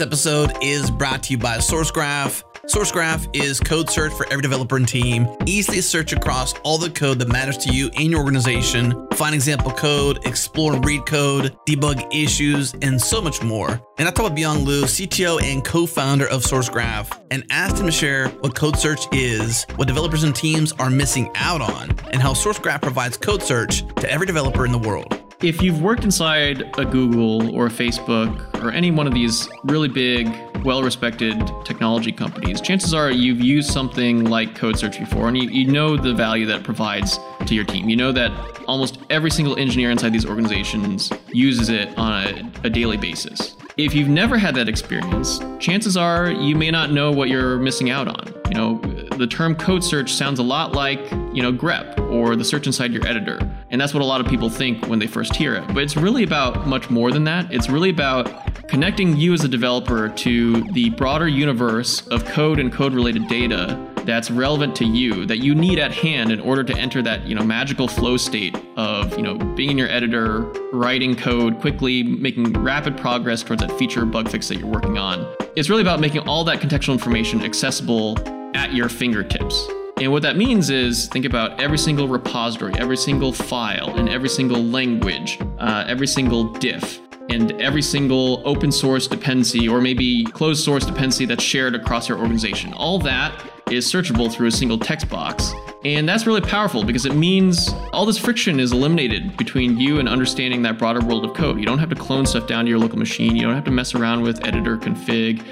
Episode 0.03 0.51
is 0.61 0.91
brought 0.91 1.23
to 1.23 1.31
you 1.31 1.39
by 1.39 1.59
SourceGraph. 1.59 2.43
SourceGraph 2.67 3.37
is 3.37 3.61
code 3.61 3.89
search 3.89 4.13
for 4.13 4.27
every 4.33 4.43
developer 4.43 4.75
and 4.77 4.89
team. 4.89 5.29
Easily 5.47 5.81
search 5.81 6.13
across 6.13 6.55
all 6.65 6.77
the 6.77 6.91
code 6.91 7.21
that 7.21 7.29
matters 7.29 7.57
to 7.59 7.73
you 7.73 7.89
in 7.95 8.11
your 8.11 8.19
organization. 8.19 9.07
Find 9.13 9.33
example 9.33 9.71
code, 9.71 10.27
explore 10.27 10.75
and 10.75 10.85
read 10.85 11.07
code, 11.07 11.57
debug 11.69 12.13
issues, 12.13 12.75
and 12.83 13.01
so 13.01 13.23
much 13.23 13.45
more. 13.45 13.81
And 13.99 14.09
I 14.09 14.11
talked 14.11 14.31
with 14.31 14.39
Beyang 14.41 14.67
Liu, 14.67 14.83
CTO 14.83 15.41
and 15.41 15.65
co-founder 15.65 16.27
of 16.27 16.43
SourceGraph, 16.43 17.21
and 17.31 17.45
asked 17.51 17.79
him 17.79 17.87
to 17.87 17.93
share 17.93 18.27
what 18.41 18.57
code 18.57 18.77
search 18.77 19.03
is, 19.13 19.67
what 19.77 19.87
developers 19.87 20.25
and 20.25 20.35
teams 20.35 20.73
are 20.81 20.91
missing 20.91 21.31
out 21.37 21.61
on, 21.61 21.97
and 22.11 22.21
how 22.21 22.33
SourceGraph 22.33 22.83
provides 22.83 23.17
code 23.17 23.41
search 23.41 23.87
to 23.95 24.11
every 24.11 24.27
developer 24.27 24.67
in 24.67 24.73
the 24.73 24.79
world 24.79 25.23
if 25.43 25.61
you've 25.61 25.83
worked 25.83 26.05
inside 26.05 26.73
a 26.79 26.85
Google 26.85 27.55
or 27.55 27.67
a 27.67 27.71
Facebook 27.71 28.63
or 28.63 28.71
any 28.71 28.93
one 28.93 29.09
of 29.09 29.13
these 29.13 29.49
really 29.65 29.89
big, 29.89 30.33
well 30.65 30.85
respected 30.85 31.37
technology 31.65 32.13
companies, 32.13 32.61
chances 32.61 32.95
are 32.95 33.11
you've 33.11 33.41
used 33.41 33.71
something 33.71 34.25
like 34.25 34.55
Code 34.55 34.79
Search 34.79 35.01
before 35.01 35.27
and 35.27 35.37
you, 35.37 35.49
you 35.49 35.71
know 35.71 35.97
the 35.97 36.15
value 36.15 36.47
that 36.47 36.61
it 36.61 36.65
provides 36.65 37.19
to 37.47 37.55
your 37.57 37.65
team. 37.65 37.89
You 37.89 37.97
know 37.97 38.13
that 38.13 38.31
almost 38.69 39.01
every 39.11 39.33
single 39.33 39.57
engineer 39.59 39.91
inside 39.91 40.13
these 40.13 40.27
organizations 40.27 41.11
uses 41.33 41.71
it 41.71 41.97
on 41.99 42.13
a, 42.13 42.53
a 42.65 42.71
daily 42.71 42.97
basis. 42.97 43.57
If 43.77 43.95
you've 43.95 44.09
never 44.09 44.39
had 44.39 44.55
that 44.55 44.69
experience, 44.69 45.41
chances 45.59 45.97
are 45.97 46.31
you 46.31 46.55
may 46.55 46.71
not 46.71 46.93
know 46.93 47.11
what 47.11 47.29
you're 47.29 47.59
missing 47.59 47.91
out 47.91 48.07
on. 48.07 48.33
You 48.49 48.55
know, 48.55 48.81
the 49.23 49.29
term 49.29 49.55
code 49.55 49.85
search 49.85 50.13
sounds 50.13 50.41
a 50.41 50.43
lot 50.43 50.73
like, 50.73 50.99
you 51.33 51.43
know, 51.43 51.53
grep 51.53 51.97
or 52.11 52.35
the 52.35 52.45
search 52.45 52.67
inside 52.67 52.93
your 52.93 53.07
editor. 53.07 53.39
And 53.71 53.81
that's 53.81 53.95
what 53.95 54.03
a 54.03 54.05
lot 54.05 54.21
of 54.21 54.27
people 54.27 54.51
think 54.51 54.89
when 54.89 54.99
they 54.99 55.07
first 55.07 55.37
hear 55.37 55.55
it. 55.55 55.65
But 55.69 55.85
it's 55.85 55.97
really 55.97 56.25
about 56.25 56.67
much 56.67 56.91
more 56.91 57.13
than 57.13 57.23
that. 57.25 57.53
It's 57.53 57.71
really 57.71 57.91
about 57.91 58.67
connecting 58.67 59.17
you 59.17 59.33
as 59.33 59.45
a 59.45 59.49
developer 59.49 60.09
to 60.09 60.65
the 60.73 60.91
broader 60.91 61.29
universe 61.29 62.05
of 62.09 62.25
code 62.25 62.59
and 62.59 62.73
code 62.73 62.95
related 62.95 63.29
data 63.29 63.79
that's 64.05 64.29
relevant 64.29 64.75
to 64.75 64.85
you 64.85 65.25
that 65.27 65.39
you 65.39 65.55
need 65.55 65.79
at 65.79 65.93
hand 65.93 66.33
in 66.33 66.41
order 66.41 66.65
to 66.65 66.77
enter 66.77 67.01
that 67.01 67.25
you 67.25 67.37
know 67.37 67.45
magical 67.45 67.87
flow 67.87 68.17
state 68.17 68.57
of 68.77 69.17
you 69.17 69.23
know 69.23 69.37
being 69.55 69.71
in 69.71 69.79
your 69.79 69.89
editor 69.89 70.41
writing 70.73 71.15
code 71.15 71.61
quickly 71.61 72.03
making 72.03 72.53
rapid 72.55 72.97
progress 72.97 73.45
towards 73.45 73.63
that 73.63 73.71
feature 73.79 74.05
bug 74.05 74.29
fix 74.29 74.49
that 74.49 74.59
you're 74.59 74.67
working 74.67 74.99
on 74.99 75.25
it's 75.55 75.71
really 75.71 75.83
about 75.83 76.01
making 76.01 76.21
all 76.27 76.43
that 76.43 76.59
contextual 76.59 76.95
information 76.95 77.41
accessible 77.43 78.17
at 78.55 78.73
your 78.73 78.89
fingertips 78.89 79.69
and 80.01 80.11
what 80.11 80.23
that 80.23 80.37
means 80.37 80.71
is 80.71 81.07
think 81.09 81.25
about 81.25 81.61
every 81.61 81.79
single 81.79 82.09
repository 82.09 82.73
every 82.79 82.97
single 82.97 83.33
file 83.33 83.97
in 83.99 84.09
every 84.09 84.29
single 84.29 84.63
language 84.63 85.39
uh, 85.59 85.85
every 85.87 86.07
single 86.07 86.53
diff 86.55 87.01
and 87.31 87.53
every 87.61 87.83
single 87.83 88.43
open 88.45 88.71
source 88.71 89.07
dependency 89.07 89.69
or 89.69 89.81
maybe 89.81 90.25
closed 90.25 90.65
source 90.65 90.85
dependency 90.85 91.25
that's 91.25 91.43
shared 91.43 91.75
across 91.75 92.09
your 92.09 92.19
organization. 92.19 92.73
All 92.75 92.99
that 93.01 93.33
is 93.71 93.91
searchable 93.91 94.31
through 94.31 94.49
a 94.49 94.53
single 94.53 94.79
text 94.79 95.09
box. 95.09 95.53
And 95.85 96.09
that's 96.09 96.27
really 96.27 96.41
powerful 96.41 96.85
because 96.85 97.07
it 97.07 97.15
means 97.15 97.73
all 97.93 98.05
this 98.05 98.19
friction 98.19 98.61
is 98.61 98.73
eliminated 98.73 99.37
between 99.37 99.79
you 99.79 99.99
and 99.99 100.09
understanding 100.09 100.63
that 100.63 100.79
broader 100.79 101.01
world 101.01 101.25
of 101.25 101.35
code. 101.35 101.59
You 101.59 101.65
don't 101.65 101.79
have 101.79 101.89
to 101.89 101.97
clone 101.97 102.27
stuff 102.27 102.47
down 102.47 102.67
to 102.67 102.71
your 102.71 102.79
local 102.79 102.99
machine. 102.99 103.35
You 103.35 103.43
don't 103.43 103.55
have 103.55 103.65
to 103.65 103.71
mess 103.71 103.95
around 103.95 104.23
with 104.23 104.45
editor 104.47 104.77
config. 104.77 105.43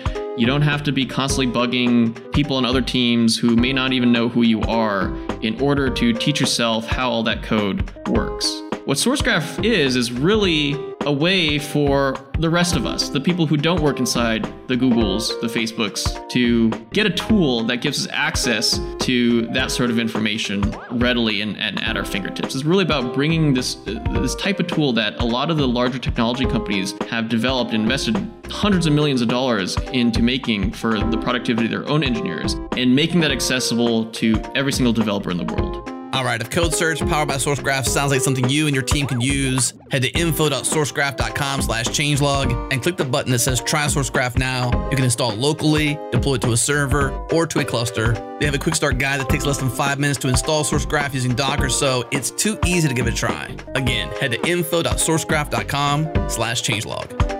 You 0.40 0.46
don't 0.46 0.62
have 0.62 0.82
to 0.84 0.90
be 0.90 1.04
constantly 1.04 1.52
bugging 1.52 2.32
people 2.32 2.56
on 2.56 2.64
other 2.64 2.80
teams 2.80 3.36
who 3.36 3.56
may 3.56 3.74
not 3.74 3.92
even 3.92 4.10
know 4.10 4.26
who 4.26 4.40
you 4.40 4.62
are 4.62 5.14
in 5.42 5.60
order 5.60 5.90
to 5.90 6.14
teach 6.14 6.40
yourself 6.40 6.86
how 6.86 7.10
all 7.10 7.22
that 7.24 7.42
code 7.42 7.94
works. 8.08 8.62
What 8.86 8.96
SourceGraph 8.96 9.62
is, 9.62 9.96
is 9.96 10.10
really 10.10 10.72
a 11.06 11.12
way 11.12 11.58
for 11.58 12.14
the 12.38 12.50
rest 12.50 12.76
of 12.76 12.86
us, 12.86 13.08
the 13.08 13.20
people 13.20 13.46
who 13.46 13.56
don't 13.56 13.82
work 13.82 13.98
inside 13.98 14.44
the 14.68 14.76
Googles, 14.76 15.28
the 15.40 15.46
Facebooks, 15.46 16.28
to 16.30 16.70
get 16.92 17.06
a 17.06 17.10
tool 17.10 17.64
that 17.64 17.78
gives 17.78 18.06
us 18.06 18.12
access 18.12 18.80
to 19.00 19.46
that 19.48 19.70
sort 19.70 19.90
of 19.90 19.98
information 19.98 20.62
readily 20.90 21.40
and, 21.40 21.56
and 21.58 21.82
at 21.82 21.96
our 21.96 22.04
fingertips. 22.04 22.54
It's 22.54 22.64
really 22.64 22.84
about 22.84 23.14
bringing 23.14 23.54
this 23.54 23.74
this 23.74 24.34
type 24.34 24.60
of 24.60 24.66
tool 24.66 24.92
that 24.94 25.20
a 25.20 25.24
lot 25.24 25.50
of 25.50 25.56
the 25.56 25.66
larger 25.66 25.98
technology 25.98 26.46
companies 26.46 26.94
have 27.08 27.28
developed 27.28 27.72
and 27.72 27.82
invested 27.82 28.16
hundreds 28.50 28.86
of 28.86 28.92
millions 28.92 29.22
of 29.22 29.28
dollars 29.28 29.76
into 29.92 30.22
making 30.22 30.72
for 30.72 30.98
the 30.98 31.18
productivity 31.18 31.66
of 31.66 31.70
their 31.70 31.88
own 31.88 32.02
engineers 32.02 32.54
and 32.76 32.94
making 32.94 33.20
that 33.20 33.30
accessible 33.30 34.06
to 34.12 34.40
every 34.54 34.72
single 34.72 34.92
developer 34.92 35.30
in 35.30 35.36
the 35.36 35.44
world. 35.44 35.89
All 36.12 36.24
right, 36.24 36.40
if 36.40 36.50
code 36.50 36.74
search 36.74 36.98
powered 37.00 37.28
by 37.28 37.36
SourceGraph 37.36 37.86
sounds 37.86 38.10
like 38.10 38.20
something 38.20 38.48
you 38.48 38.66
and 38.66 38.74
your 38.74 38.82
team 38.82 39.06
can 39.06 39.20
use, 39.20 39.74
head 39.92 40.02
to 40.02 40.08
info.sourcegraph.com 40.10 41.62
slash 41.62 41.86
changelog 41.86 42.72
and 42.72 42.82
click 42.82 42.96
the 42.96 43.04
button 43.04 43.30
that 43.30 43.38
says 43.38 43.60
try 43.60 43.86
SourceGraph 43.86 44.36
now. 44.36 44.70
You 44.90 44.96
can 44.96 45.04
install 45.04 45.30
it 45.32 45.38
locally, 45.38 45.98
deploy 46.10 46.34
it 46.34 46.42
to 46.42 46.52
a 46.52 46.56
server 46.56 47.12
or 47.32 47.46
to 47.46 47.60
a 47.60 47.64
cluster. 47.64 48.14
They 48.40 48.46
have 48.46 48.54
a 48.54 48.58
quick 48.58 48.74
start 48.74 48.98
guide 48.98 49.20
that 49.20 49.28
takes 49.28 49.46
less 49.46 49.58
than 49.58 49.70
five 49.70 50.00
minutes 50.00 50.18
to 50.20 50.28
install 50.28 50.64
SourceGraph 50.64 51.14
using 51.14 51.34
Docker, 51.34 51.68
so 51.68 52.08
it's 52.10 52.32
too 52.32 52.58
easy 52.66 52.88
to 52.88 52.94
give 52.94 53.06
it 53.06 53.14
a 53.14 53.16
try. 53.16 53.56
Again, 53.76 54.08
head 54.16 54.32
to 54.32 54.48
info.sourcegraph.com 54.48 56.28
slash 56.28 56.62
changelog. 56.62 57.39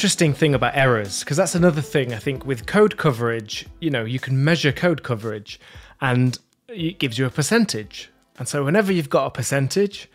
Interesting 0.00 0.32
thing 0.32 0.54
about 0.54 0.74
errors, 0.74 1.20
because 1.20 1.36
that's 1.36 1.54
another 1.54 1.82
thing 1.82 2.14
I 2.14 2.18
think 2.18 2.46
with 2.46 2.64
code 2.64 2.96
coverage, 2.96 3.66
you 3.80 3.90
know, 3.90 4.06
you 4.06 4.18
can 4.18 4.42
measure 4.42 4.72
code 4.72 5.02
coverage 5.02 5.60
and 6.00 6.38
it 6.68 6.98
gives 6.98 7.18
you 7.18 7.26
a 7.26 7.30
percentage. 7.30 8.08
And 8.38 8.48
so 8.48 8.64
whenever 8.64 8.94
you've 8.94 9.10
got 9.10 9.26
a 9.26 9.30
percentage, 9.30 10.08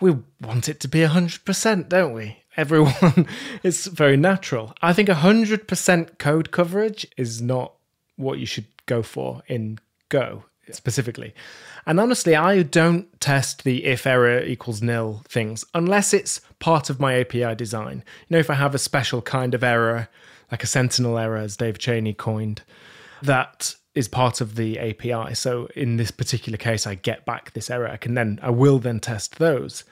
we 0.00 0.16
want 0.40 0.70
it 0.70 0.80
to 0.80 0.88
be 0.88 1.00
100%, 1.00 1.90
don't 1.90 2.14
we? 2.14 2.38
Everyone, 2.56 3.28
it's 3.62 3.84
very 3.84 4.16
natural. 4.16 4.72
I 4.80 4.94
think 4.94 5.10
100% 5.10 6.16
code 6.16 6.50
coverage 6.50 7.06
is 7.18 7.42
not 7.42 7.74
what 8.16 8.38
you 8.38 8.46
should 8.46 8.66
go 8.86 9.02
for 9.02 9.42
in 9.46 9.78
Go 10.08 10.44
specifically. 10.72 11.34
And 11.84 12.00
honestly, 12.00 12.34
I 12.34 12.62
don't 12.62 13.20
test 13.20 13.64
the 13.64 13.84
if 13.84 14.06
error 14.06 14.42
equals 14.42 14.80
nil 14.80 15.22
things 15.28 15.66
unless 15.74 16.14
it's 16.14 16.40
part 16.58 16.90
of 16.90 17.00
my 17.00 17.20
API 17.20 17.54
design. 17.54 18.04
You 18.28 18.34
know, 18.34 18.38
if 18.38 18.50
I 18.50 18.54
have 18.54 18.74
a 18.74 18.78
special 18.78 19.22
kind 19.22 19.54
of 19.54 19.62
error, 19.62 20.08
like 20.50 20.62
a 20.62 20.66
sentinel 20.66 21.18
error, 21.18 21.36
as 21.36 21.56
Dave 21.56 21.78
Cheney 21.78 22.14
coined, 22.14 22.62
that 23.22 23.74
is 23.94 24.08
part 24.08 24.40
of 24.40 24.56
the 24.56 24.78
API. 24.78 25.34
So 25.34 25.68
in 25.74 25.96
this 25.96 26.10
particular 26.10 26.58
case, 26.58 26.86
I 26.86 26.94
get 26.94 27.24
back 27.24 27.52
this 27.52 27.70
error. 27.70 27.88
I 27.88 27.96
can 27.96 28.14
then, 28.14 28.38
I 28.42 28.50
will 28.50 28.78
then 28.78 29.00
test 29.00 29.38
those. 29.38 29.84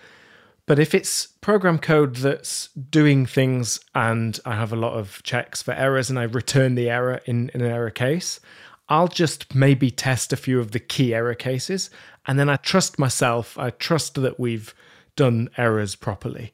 But 0.66 0.78
if 0.78 0.94
it's 0.94 1.26
program 1.26 1.78
code 1.78 2.16
that's 2.16 2.68
doing 2.68 3.26
things 3.26 3.80
and 3.94 4.38
I 4.44 4.54
have 4.54 4.72
a 4.72 4.76
lot 4.76 4.94
of 4.94 5.22
checks 5.22 5.62
for 5.62 5.72
errors 5.72 6.08
and 6.08 6.18
I 6.18 6.24
return 6.24 6.74
the 6.74 6.88
error 6.88 7.20
in, 7.26 7.50
in 7.52 7.60
an 7.60 7.70
error 7.70 7.90
case, 7.90 8.40
I'll 8.88 9.08
just 9.08 9.54
maybe 9.54 9.90
test 9.90 10.32
a 10.32 10.36
few 10.36 10.60
of 10.60 10.72
the 10.72 10.80
key 10.80 11.14
error 11.14 11.34
cases. 11.34 11.90
And 12.26 12.38
then 12.38 12.48
I 12.48 12.56
trust 12.56 12.98
myself. 12.98 13.58
I 13.58 13.70
trust 13.70 14.14
that 14.14 14.40
we've 14.40 14.74
done 15.16 15.48
errors 15.56 15.94
properly. 15.94 16.52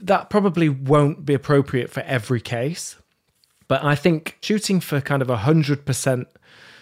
That 0.00 0.30
probably 0.30 0.68
won't 0.68 1.24
be 1.24 1.34
appropriate 1.34 1.90
for 1.90 2.00
every 2.00 2.40
case. 2.40 2.96
But 3.68 3.84
I 3.84 3.94
think 3.94 4.38
shooting 4.42 4.80
for 4.80 5.00
kind 5.00 5.22
of 5.22 5.28
100% 5.28 6.26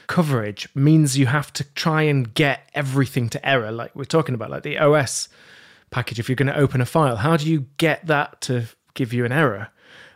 coverage 0.07 0.69
means 0.75 1.17
you 1.17 1.27
have 1.27 1.53
to 1.53 1.65
try 1.75 2.03
and 2.03 2.35
get 2.35 2.69
everything 2.75 3.29
to 3.29 3.49
error, 3.49 3.71
like 3.71 3.95
we're 3.95 4.05
talking 4.05 4.35
about, 4.35 4.51
like 4.51 4.65
the 4.65 4.79
OS 4.79 5.29
package. 5.91 6.19
If 6.19 6.29
you're 6.29 6.37
going 6.37 6.53
to 6.53 6.59
open 6.59 6.81
a 6.81 6.87
file, 6.87 7.17
how 7.17 7.37
do 7.37 7.49
you 7.49 7.67
get 7.77 8.07
that 8.07 8.41
to 8.43 8.65
give 8.95 9.13
you 9.13 9.25
an 9.25 9.33
error 9.33 9.69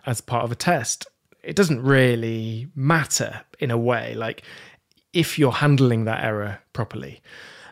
as 0.07 0.21
part 0.21 0.45
of 0.45 0.51
a 0.51 0.57
test? 0.57 1.07
It 1.43 1.55
doesn't 1.55 1.83
really 1.83 2.69
matter 2.75 3.43
in 3.61 3.71
a 3.71 3.79
way. 3.79 4.15
Like 4.15 4.43
if 5.13 5.39
you're 5.39 5.53
handling 5.53 6.05
that 6.05 6.25
error 6.25 6.59
properly. 6.73 7.23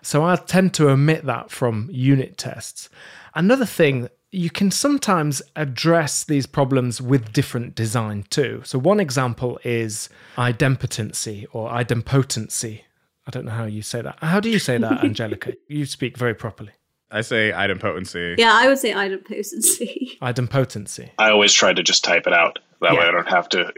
So 0.00 0.24
I 0.24 0.36
tend 0.36 0.74
to 0.74 0.90
omit 0.90 1.24
that 1.26 1.50
from 1.50 1.88
unit 1.92 2.38
tests. 2.38 2.88
Another 3.34 3.66
thing, 3.66 4.08
you 4.30 4.50
can 4.50 4.70
sometimes 4.70 5.42
address 5.56 6.24
these 6.24 6.46
problems 6.46 7.00
with 7.00 7.32
different 7.32 7.74
design 7.74 8.24
too. 8.30 8.62
So 8.64 8.78
one 8.78 9.00
example 9.00 9.60
is 9.64 10.08
idempotency 10.36 11.46
or 11.52 11.70
idempotency. 11.70 12.82
I 13.26 13.30
don't 13.30 13.44
know 13.44 13.52
how 13.52 13.64
you 13.64 13.82
say 13.82 14.02
that. 14.02 14.18
How 14.20 14.40
do 14.40 14.50
you 14.50 14.58
say 14.58 14.78
that, 14.78 15.04
Angelica? 15.04 15.52
you 15.68 15.86
speak 15.86 16.16
very 16.16 16.34
properly. 16.34 16.72
I 17.10 17.20
say 17.20 17.52
idempotency. 17.52 18.38
Yeah, 18.38 18.52
I 18.54 18.68
would 18.68 18.78
say 18.78 18.92
idempotency. 18.92 20.18
Idempotency. 20.22 21.10
I 21.18 21.30
always 21.30 21.52
try 21.52 21.74
to 21.74 21.82
just 21.82 22.04
type 22.04 22.26
it 22.26 22.32
out. 22.32 22.58
That 22.80 22.94
way 22.94 23.06
I 23.06 23.10
don't 23.12 23.28
have 23.28 23.48
to. 23.50 23.72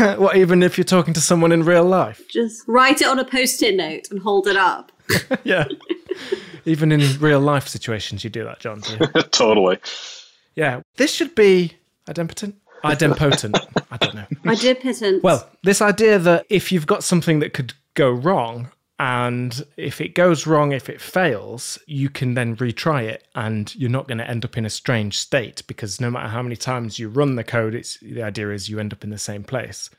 well, 0.18 0.34
even 0.34 0.62
if 0.62 0.78
you're 0.78 0.84
talking 0.84 1.14
to 1.14 1.20
someone 1.20 1.52
in 1.52 1.64
real 1.64 1.84
life. 1.84 2.22
Just 2.28 2.66
write 2.66 3.00
it 3.02 3.06
on 3.06 3.18
a 3.18 3.24
post-it 3.24 3.76
note 3.76 4.10
and 4.10 4.18
hold 4.18 4.48
it 4.48 4.56
up. 4.56 4.90
Yeah. 5.44 5.66
even 6.64 6.92
in 6.92 7.18
real 7.18 7.40
life 7.40 7.68
situations, 7.68 8.24
you 8.24 8.30
do 8.30 8.44
that, 8.44 8.60
John. 8.60 8.80
Do 8.80 8.96
you? 9.00 9.22
totally. 9.30 9.78
Yeah. 10.54 10.80
This 10.96 11.12
should 11.12 11.34
be 11.34 11.76
idempotent. 12.08 12.54
Idempotent. 12.84 13.84
I 13.90 13.96
don't 13.96 14.14
know. 14.14 14.26
Idempotent. 14.44 15.22
Well, 15.22 15.48
this 15.62 15.80
idea 15.82 16.18
that 16.18 16.46
if 16.48 16.70
you've 16.72 16.86
got 16.86 17.04
something 17.04 17.40
that 17.40 17.52
could 17.52 17.74
go 17.94 18.10
wrong, 18.10 18.70
and 18.98 19.64
if 19.76 20.00
it 20.00 20.14
goes 20.14 20.46
wrong, 20.46 20.72
if 20.72 20.88
it 20.88 21.02
fails, 21.02 21.78
you 21.86 22.08
can 22.08 22.34
then 22.34 22.56
retry 22.56 23.04
it, 23.04 23.26
and 23.34 23.74
you're 23.74 23.90
not 23.90 24.08
going 24.08 24.18
to 24.18 24.28
end 24.28 24.44
up 24.44 24.56
in 24.56 24.64
a 24.64 24.70
strange 24.70 25.18
state 25.18 25.62
because 25.66 26.00
no 26.00 26.10
matter 26.10 26.28
how 26.28 26.42
many 26.42 26.56
times 26.56 26.98
you 26.98 27.08
run 27.08 27.36
the 27.36 27.44
code, 27.44 27.74
it's 27.74 27.98
the 28.00 28.22
idea 28.22 28.50
is 28.50 28.68
you 28.68 28.78
end 28.78 28.94
up 28.94 29.04
in 29.04 29.10
the 29.10 29.18
same 29.18 29.44
place. 29.44 29.90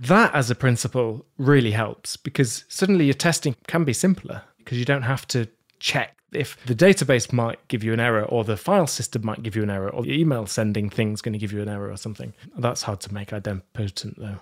That, 0.00 0.34
as 0.34 0.50
a 0.50 0.54
principle, 0.54 1.24
really 1.38 1.70
helps 1.70 2.16
because 2.16 2.64
suddenly 2.68 3.06
your 3.06 3.14
testing 3.14 3.56
can 3.66 3.84
be 3.84 3.92
simpler 3.92 4.42
because 4.58 4.78
you 4.78 4.84
don't 4.84 5.02
have 5.02 5.26
to 5.28 5.48
check 5.82 6.16
if 6.32 6.56
the 6.64 6.74
database 6.74 7.32
might 7.32 7.58
give 7.68 7.84
you 7.84 7.92
an 7.92 8.00
error 8.00 8.24
or 8.24 8.44
the 8.44 8.56
file 8.56 8.86
system 8.86 9.26
might 9.26 9.42
give 9.42 9.54
you 9.54 9.62
an 9.62 9.68
error 9.68 9.90
or 9.90 10.02
the 10.02 10.18
email 10.18 10.46
sending 10.46 10.88
thing's 10.88 11.20
going 11.20 11.32
to 11.32 11.38
give 11.38 11.52
you 11.52 11.60
an 11.60 11.68
error 11.68 11.90
or 11.90 11.96
something. 11.96 12.32
That's 12.56 12.82
hard 12.82 13.00
to 13.00 13.12
make 13.12 13.30
idempotent 13.30 14.16
though. 14.16 14.38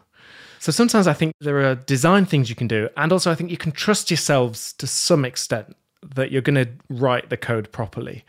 So 0.61 0.70
sometimes 0.70 1.07
I 1.07 1.14
think 1.14 1.32
there 1.41 1.64
are 1.68 1.74
design 1.74 2.26
things 2.26 2.51
you 2.51 2.55
can 2.55 2.68
do, 2.68 2.91
and 2.97 3.11
also 3.12 3.30
I 3.30 3.34
think 3.34 3.51
you 3.51 3.57
can 3.57 3.72
trust 3.72 4.11
yourselves 4.11 4.74
to 4.74 4.86
some 4.86 5.24
extent 5.24 5.74
that 6.14 6.30
you're 6.30 6.43
going 6.43 6.62
to 6.62 6.70
write 6.91 7.30
the 7.30 7.38
code 7.38 7.72
properly. 7.72 8.24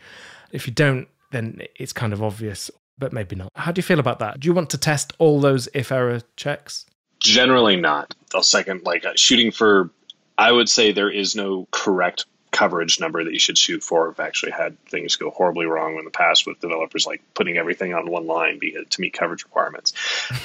If 0.50 0.66
you 0.66 0.72
don't, 0.72 1.06
then 1.30 1.60
it's 1.76 1.92
kind 1.92 2.14
of 2.14 2.22
obvious, 2.22 2.70
but 2.98 3.12
maybe 3.12 3.36
not. 3.36 3.50
How 3.54 3.70
do 3.70 3.78
you 3.78 3.82
feel 3.82 4.00
about 4.00 4.18
that? 4.20 4.40
Do 4.40 4.48
you 4.48 4.54
want 4.54 4.70
to 4.70 4.78
test 4.78 5.12
all 5.18 5.40
those 5.40 5.68
if 5.74 5.92
error 5.92 6.22
checks? 6.36 6.86
Generally 7.20 7.76
not. 7.76 8.14
I'll 8.34 8.42
second, 8.42 8.82
like 8.84 9.04
shooting 9.16 9.50
for, 9.50 9.90
I 10.38 10.52
would 10.52 10.70
say 10.70 10.90
there 10.90 11.10
is 11.10 11.36
no 11.36 11.68
correct 11.70 12.24
coverage 12.52 13.00
number 13.00 13.24
that 13.24 13.32
you 13.32 13.38
should 13.38 13.58
shoot 13.58 13.82
for. 13.82 14.10
I've 14.10 14.20
actually 14.20 14.52
had 14.52 14.78
things 14.84 15.16
go 15.16 15.30
horribly 15.30 15.66
wrong 15.66 15.98
in 15.98 16.04
the 16.04 16.10
past 16.10 16.46
with 16.46 16.60
developers 16.60 17.06
like 17.06 17.22
putting 17.34 17.56
everything 17.56 17.94
on 17.94 18.10
one 18.10 18.26
line 18.26 18.58
be- 18.58 18.76
to 18.88 19.00
meet 19.00 19.14
coverage 19.14 19.44
requirements. 19.44 19.94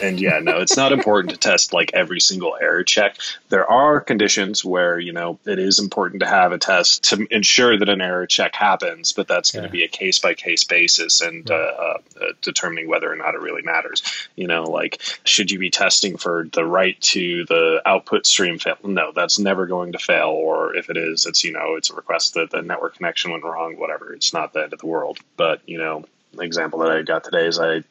And 0.01 0.19
yeah, 0.19 0.39
no, 0.39 0.59
it's 0.59 0.77
not 0.77 0.93
important 0.93 1.31
to 1.33 1.37
test 1.37 1.73
like 1.73 1.91
every 1.93 2.21
single 2.21 2.57
error 2.59 2.83
check. 2.83 3.17
There 3.49 3.69
are 3.69 3.99
conditions 3.99 4.63
where, 4.63 4.97
you 4.97 5.11
know, 5.11 5.37
it 5.45 5.59
is 5.59 5.79
important 5.79 6.21
to 6.21 6.27
have 6.27 6.53
a 6.53 6.57
test 6.57 7.03
to 7.09 7.27
ensure 7.29 7.77
that 7.77 7.89
an 7.89 8.01
error 8.01 8.25
check 8.25 8.55
happens, 8.55 9.11
but 9.11 9.27
that's 9.27 9.51
going 9.51 9.65
to 9.65 9.69
be 9.69 9.83
a 9.83 9.89
case 9.89 10.19
by 10.19 10.33
case 10.33 10.63
basis 10.63 11.21
and 11.21 11.51
uh, 11.51 11.53
uh, 11.53 11.97
uh, 12.21 12.25
determining 12.41 12.87
whether 12.87 13.11
or 13.11 13.17
not 13.17 13.35
it 13.35 13.41
really 13.41 13.63
matters. 13.63 14.01
You 14.35 14.47
know, 14.47 14.63
like 14.63 15.01
should 15.25 15.51
you 15.51 15.59
be 15.59 15.69
testing 15.69 16.15
for 16.15 16.47
the 16.53 16.63
write 16.63 17.01
to 17.01 17.43
the 17.45 17.81
output 17.85 18.25
stream 18.25 18.59
fail? 18.59 18.77
No, 18.83 19.11
that's 19.13 19.39
never 19.39 19.65
going 19.65 19.91
to 19.91 19.99
fail. 19.99 20.29
Or 20.29 20.75
if 20.75 20.89
it 20.89 20.95
is, 20.95 21.25
it's, 21.25 21.43
you 21.43 21.51
know, 21.51 21.75
it's 21.75 21.89
a 21.89 21.96
request 21.97 22.35
that 22.35 22.51
the 22.51 22.61
network 22.61 22.95
connection 22.95 23.31
went 23.31 23.43
wrong, 23.43 23.77
whatever. 23.77 24.13
It's 24.13 24.33
not 24.33 24.53
the 24.53 24.63
end 24.63 24.73
of 24.73 24.79
the 24.79 24.87
world. 24.87 25.19
But, 25.35 25.61
you 25.67 25.77
know, 25.77 26.05
the 26.33 26.43
example 26.43 26.79
that 26.79 26.91
I 26.91 27.01
got 27.01 27.23
today 27.23 27.45
is 27.47 27.59
I 27.59 27.83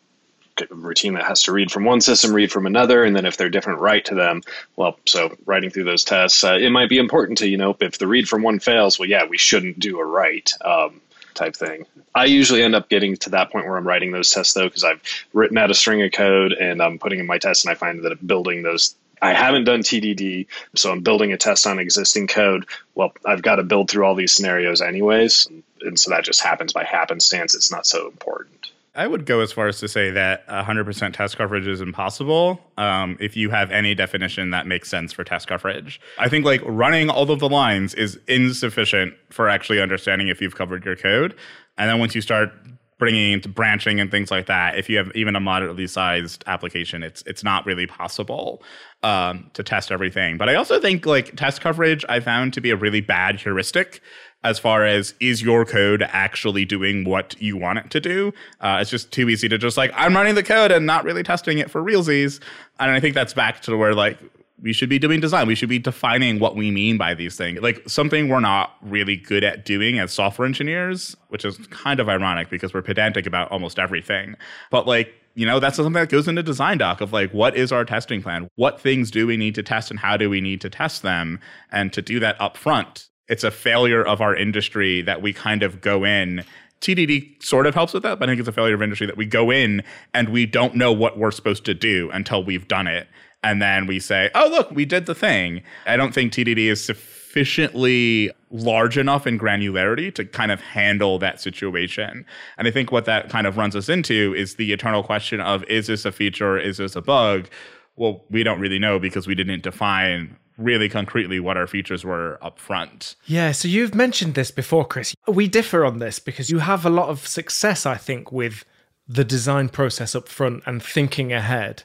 routine 0.70 1.14
that 1.14 1.24
has 1.24 1.42
to 1.42 1.52
read 1.52 1.70
from 1.70 1.84
one 1.84 2.00
system, 2.00 2.32
read 2.32 2.50
from 2.50 2.66
another, 2.66 3.04
and 3.04 3.14
then 3.14 3.26
if 3.26 3.36
they're 3.36 3.50
different, 3.50 3.80
write 3.80 4.06
to 4.06 4.14
them. 4.14 4.42
Well, 4.74 4.98
so 5.06 5.36
writing 5.44 5.70
through 5.70 5.84
those 5.84 6.04
tests, 6.04 6.42
uh, 6.44 6.56
it 6.58 6.70
might 6.70 6.88
be 6.88 6.98
important 6.98 7.38
to 7.38 7.48
you 7.48 7.58
know 7.58 7.76
if 7.78 7.98
the 7.98 8.06
read 8.06 8.28
from 8.28 8.42
one 8.42 8.58
fails, 8.58 8.98
well, 8.98 9.08
yeah, 9.08 9.26
we 9.26 9.38
shouldn't 9.38 9.78
do 9.78 10.00
a 10.00 10.04
write. 10.04 10.52
Um, 10.64 11.00
type 11.34 11.54
thing. 11.54 11.84
I 12.14 12.24
usually 12.24 12.62
end 12.62 12.74
up 12.74 12.88
getting 12.88 13.14
to 13.18 13.30
that 13.30 13.52
point 13.52 13.66
where 13.66 13.76
I'm 13.76 13.86
writing 13.86 14.10
those 14.10 14.30
tests 14.30 14.54
though, 14.54 14.64
because 14.64 14.84
I've 14.84 15.02
written 15.34 15.58
out 15.58 15.70
a 15.70 15.74
string 15.74 16.02
of 16.02 16.10
code 16.10 16.52
and 16.52 16.82
I'm 16.82 16.98
putting 16.98 17.20
in 17.20 17.26
my 17.26 17.36
tests, 17.36 17.64
and 17.64 17.70
I 17.70 17.74
find 17.74 18.02
that 18.02 18.26
building 18.26 18.62
those 18.62 18.96
I 19.22 19.32
haven't 19.32 19.64
done 19.64 19.80
TDD, 19.80 20.46
so 20.74 20.92
I'm 20.92 21.00
building 21.00 21.32
a 21.32 21.36
test 21.36 21.66
on 21.66 21.78
existing 21.78 22.26
code. 22.26 22.66
Well, 22.94 23.12
I've 23.24 23.42
got 23.42 23.56
to 23.56 23.62
build 23.62 23.90
through 23.90 24.04
all 24.04 24.14
these 24.14 24.32
scenarios 24.32 24.80
anyways, 24.80 25.48
and 25.82 25.98
so 25.98 26.10
that 26.10 26.24
just 26.24 26.40
happens 26.40 26.72
by 26.72 26.84
happenstance. 26.84 27.54
It's 27.54 27.70
not 27.70 27.86
so 27.86 28.06
important. 28.08 28.70
I 28.96 29.06
would 29.06 29.26
go 29.26 29.40
as 29.40 29.52
far 29.52 29.68
as 29.68 29.78
to 29.80 29.88
say 29.88 30.10
that 30.10 30.46
100% 30.48 31.12
test 31.12 31.36
coverage 31.36 31.66
is 31.66 31.82
impossible 31.82 32.60
um, 32.78 33.18
if 33.20 33.36
you 33.36 33.50
have 33.50 33.70
any 33.70 33.94
definition 33.94 34.50
that 34.50 34.66
makes 34.66 34.88
sense 34.88 35.12
for 35.12 35.22
test 35.22 35.48
coverage. 35.48 36.00
I 36.18 36.30
think 36.30 36.46
like 36.46 36.62
running 36.64 37.10
all 37.10 37.30
of 37.30 37.38
the 37.38 37.48
lines 37.48 37.92
is 37.92 38.18
insufficient 38.26 39.14
for 39.28 39.50
actually 39.50 39.82
understanding 39.82 40.28
if 40.28 40.40
you've 40.40 40.56
covered 40.56 40.86
your 40.86 40.96
code. 40.96 41.34
And 41.76 41.90
then 41.90 41.98
once 41.98 42.14
you 42.14 42.22
start 42.22 42.52
bringing 42.98 43.32
into 43.32 43.48
branching 43.48 44.00
and 44.00 44.10
things 44.10 44.30
like 44.30 44.46
that, 44.46 44.78
if 44.78 44.88
you 44.88 44.96
have 44.96 45.10
even 45.14 45.36
a 45.36 45.40
moderately 45.40 45.86
sized 45.86 46.42
application, 46.46 47.02
it's 47.02 47.22
it's 47.26 47.44
not 47.44 47.66
really 47.66 47.86
possible 47.86 48.62
um, 49.02 49.50
to 49.54 49.62
test 49.62 49.92
everything. 49.92 50.38
But 50.38 50.48
I 50.48 50.54
also 50.54 50.80
think 50.80 51.06
like 51.06 51.36
test 51.36 51.60
coverage 51.60 52.04
I 52.08 52.20
found 52.20 52.52
to 52.54 52.60
be 52.60 52.70
a 52.70 52.76
really 52.76 53.00
bad 53.00 53.40
heuristic 53.40 54.00
as 54.44 54.58
far 54.58 54.84
as 54.84 55.14
is 55.20 55.42
your 55.42 55.64
code 55.64 56.02
actually 56.08 56.64
doing 56.64 57.04
what 57.04 57.40
you 57.40 57.56
want 57.56 57.78
it 57.78 57.90
to 57.90 58.00
do. 58.00 58.32
Uh, 58.60 58.78
it's 58.80 58.90
just 58.90 59.10
too 59.10 59.28
easy 59.28 59.48
to 59.48 59.58
just 59.58 59.76
like 59.76 59.90
I'm 59.94 60.14
running 60.14 60.34
the 60.34 60.42
code 60.42 60.70
and 60.70 60.86
not 60.86 61.04
really 61.04 61.22
testing 61.22 61.58
it 61.58 61.70
for 61.70 61.82
realsies. 61.82 62.40
And 62.78 62.90
I 62.90 63.00
think 63.00 63.14
that's 63.14 63.34
back 63.34 63.60
to 63.62 63.76
where 63.76 63.94
like 63.94 64.18
we 64.62 64.72
should 64.72 64.88
be 64.88 64.98
doing 64.98 65.20
design. 65.20 65.46
We 65.46 65.54
should 65.54 65.68
be 65.68 65.78
defining 65.78 66.38
what 66.38 66.56
we 66.56 66.70
mean 66.70 66.96
by 66.96 67.14
these 67.14 67.36
things. 67.36 67.60
Like 67.60 67.82
something 67.88 68.28
we're 68.28 68.40
not 68.40 68.74
really 68.80 69.16
good 69.16 69.44
at 69.44 69.64
doing 69.64 69.98
as 69.98 70.12
software 70.12 70.46
engineers, 70.46 71.16
which 71.28 71.44
is 71.44 71.58
kind 71.70 72.00
of 72.00 72.08
ironic 72.08 72.48
because 72.48 72.72
we're 72.72 72.82
pedantic 72.82 73.26
about 73.26 73.50
almost 73.50 73.78
everything. 73.78 74.34
But 74.70 74.86
like, 74.86 75.12
you 75.34 75.44
know, 75.44 75.60
that's 75.60 75.76
something 75.76 75.92
that 75.92 76.08
goes 76.08 76.26
into 76.26 76.42
design 76.42 76.78
doc 76.78 77.02
of 77.02 77.12
like, 77.12 77.30
what 77.32 77.54
is 77.54 77.70
our 77.70 77.84
testing 77.84 78.22
plan? 78.22 78.48
What 78.54 78.80
things 78.80 79.10
do 79.10 79.26
we 79.26 79.36
need 79.36 79.54
to 79.56 79.62
test 79.62 79.90
and 79.90 80.00
how 80.00 80.16
do 80.16 80.30
we 80.30 80.40
need 80.40 80.62
to 80.62 80.70
test 80.70 81.02
them? 81.02 81.38
And 81.70 81.92
to 81.92 82.00
do 82.00 82.18
that 82.20 82.40
up 82.40 82.56
front, 82.56 83.08
it's 83.28 83.44
a 83.44 83.50
failure 83.50 84.02
of 84.02 84.22
our 84.22 84.34
industry 84.34 85.02
that 85.02 85.20
we 85.20 85.34
kind 85.34 85.62
of 85.62 85.82
go 85.82 86.04
in 86.04 86.44
TDD 86.80 87.42
sort 87.42 87.66
of 87.66 87.74
helps 87.74 87.94
with 87.94 88.02
that, 88.02 88.18
but 88.18 88.28
I 88.28 88.32
think 88.32 88.40
it's 88.40 88.48
a 88.48 88.52
failure 88.52 88.74
of 88.74 88.82
industry 88.82 89.06
that 89.06 89.16
we 89.16 89.24
go 89.24 89.50
in 89.50 89.82
and 90.12 90.28
we 90.28 90.46
don't 90.46 90.74
know 90.74 90.92
what 90.92 91.18
we're 91.18 91.30
supposed 91.30 91.64
to 91.64 91.74
do 91.74 92.10
until 92.12 92.44
we've 92.44 92.68
done 92.68 92.86
it. 92.86 93.08
And 93.42 93.62
then 93.62 93.86
we 93.86 94.00
say, 94.00 94.30
oh, 94.34 94.48
look, 94.48 94.70
we 94.70 94.84
did 94.84 95.06
the 95.06 95.14
thing. 95.14 95.62
I 95.86 95.96
don't 95.96 96.12
think 96.12 96.32
TDD 96.32 96.66
is 96.66 96.84
sufficiently 96.84 98.32
large 98.50 98.96
enough 98.98 99.26
in 99.26 99.38
granularity 99.38 100.12
to 100.14 100.24
kind 100.24 100.50
of 100.50 100.60
handle 100.60 101.18
that 101.18 101.40
situation. 101.40 102.24
And 102.58 102.66
I 102.66 102.70
think 102.70 102.90
what 102.90 103.04
that 103.04 103.28
kind 103.28 103.46
of 103.46 103.56
runs 103.56 103.76
us 103.76 103.88
into 103.88 104.34
is 104.34 104.56
the 104.56 104.72
eternal 104.72 105.02
question 105.02 105.40
of 105.40 105.62
is 105.64 105.86
this 105.86 106.04
a 106.04 106.12
feature 106.12 106.54
or 106.54 106.58
is 106.58 106.78
this 106.78 106.96
a 106.96 107.02
bug? 107.02 107.48
Well, 107.96 108.24
we 108.30 108.42
don't 108.42 108.60
really 108.60 108.78
know 108.78 108.98
because 108.98 109.26
we 109.26 109.34
didn't 109.34 109.62
define 109.62 110.36
really 110.58 110.88
concretely 110.88 111.38
what 111.38 111.56
our 111.56 111.66
features 111.66 112.04
were 112.04 112.38
up 112.42 112.58
front. 112.58 113.16
Yeah, 113.26 113.52
so 113.52 113.68
you've 113.68 113.94
mentioned 113.94 114.34
this 114.34 114.50
before, 114.50 114.86
Chris. 114.86 115.14
We 115.28 115.48
differ 115.48 115.84
on 115.84 115.98
this 115.98 116.18
because 116.18 116.50
you 116.50 116.60
have 116.60 116.86
a 116.86 116.90
lot 116.90 117.08
of 117.08 117.26
success, 117.26 117.84
I 117.84 117.96
think, 117.96 118.32
with 118.32 118.64
the 119.06 119.24
design 119.24 119.68
process 119.68 120.14
up 120.14 120.28
front 120.28 120.62
and 120.66 120.82
thinking 120.82 121.32
ahead. 121.32 121.84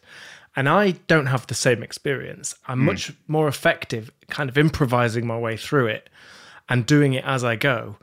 And 0.56 0.68
I 0.68 0.92
don't 1.08 1.28
have 1.28 1.48
the 1.48 1.54
same 1.54 1.82
experience. 1.82 2.56
I'm 2.68 2.80
much 2.80 3.14
more 3.28 3.48
effective 3.48 4.12
kind 4.30 4.50
of 4.50 4.58
improvising 4.58 5.26
my 5.26 5.38
way 5.38 5.56
through 5.56 5.88
it 5.88 6.10
and 6.68 6.86
doing 6.86 7.14
it 7.14 7.24
as 7.26 7.44
I 7.44 7.56
go. 7.56 7.98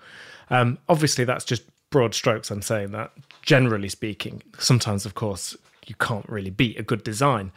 Um, 0.51 0.79
obviously, 0.89 1.25
that's 1.25 1.45
just 1.45 1.63
broad 1.91 2.15
strokes. 2.15 2.51
I'm 2.51 2.63
saying 2.63 2.93
that 2.93 3.13
generally 3.43 3.89
speaking. 3.89 4.43
Sometimes, 4.59 5.05
of 5.05 5.15
course, 5.15 5.57
you 5.87 5.95
can't 5.97 6.29
really 6.29 6.51
beat 6.51 6.79
a 6.79 6.83
good 6.83 7.03
design. 7.03 7.53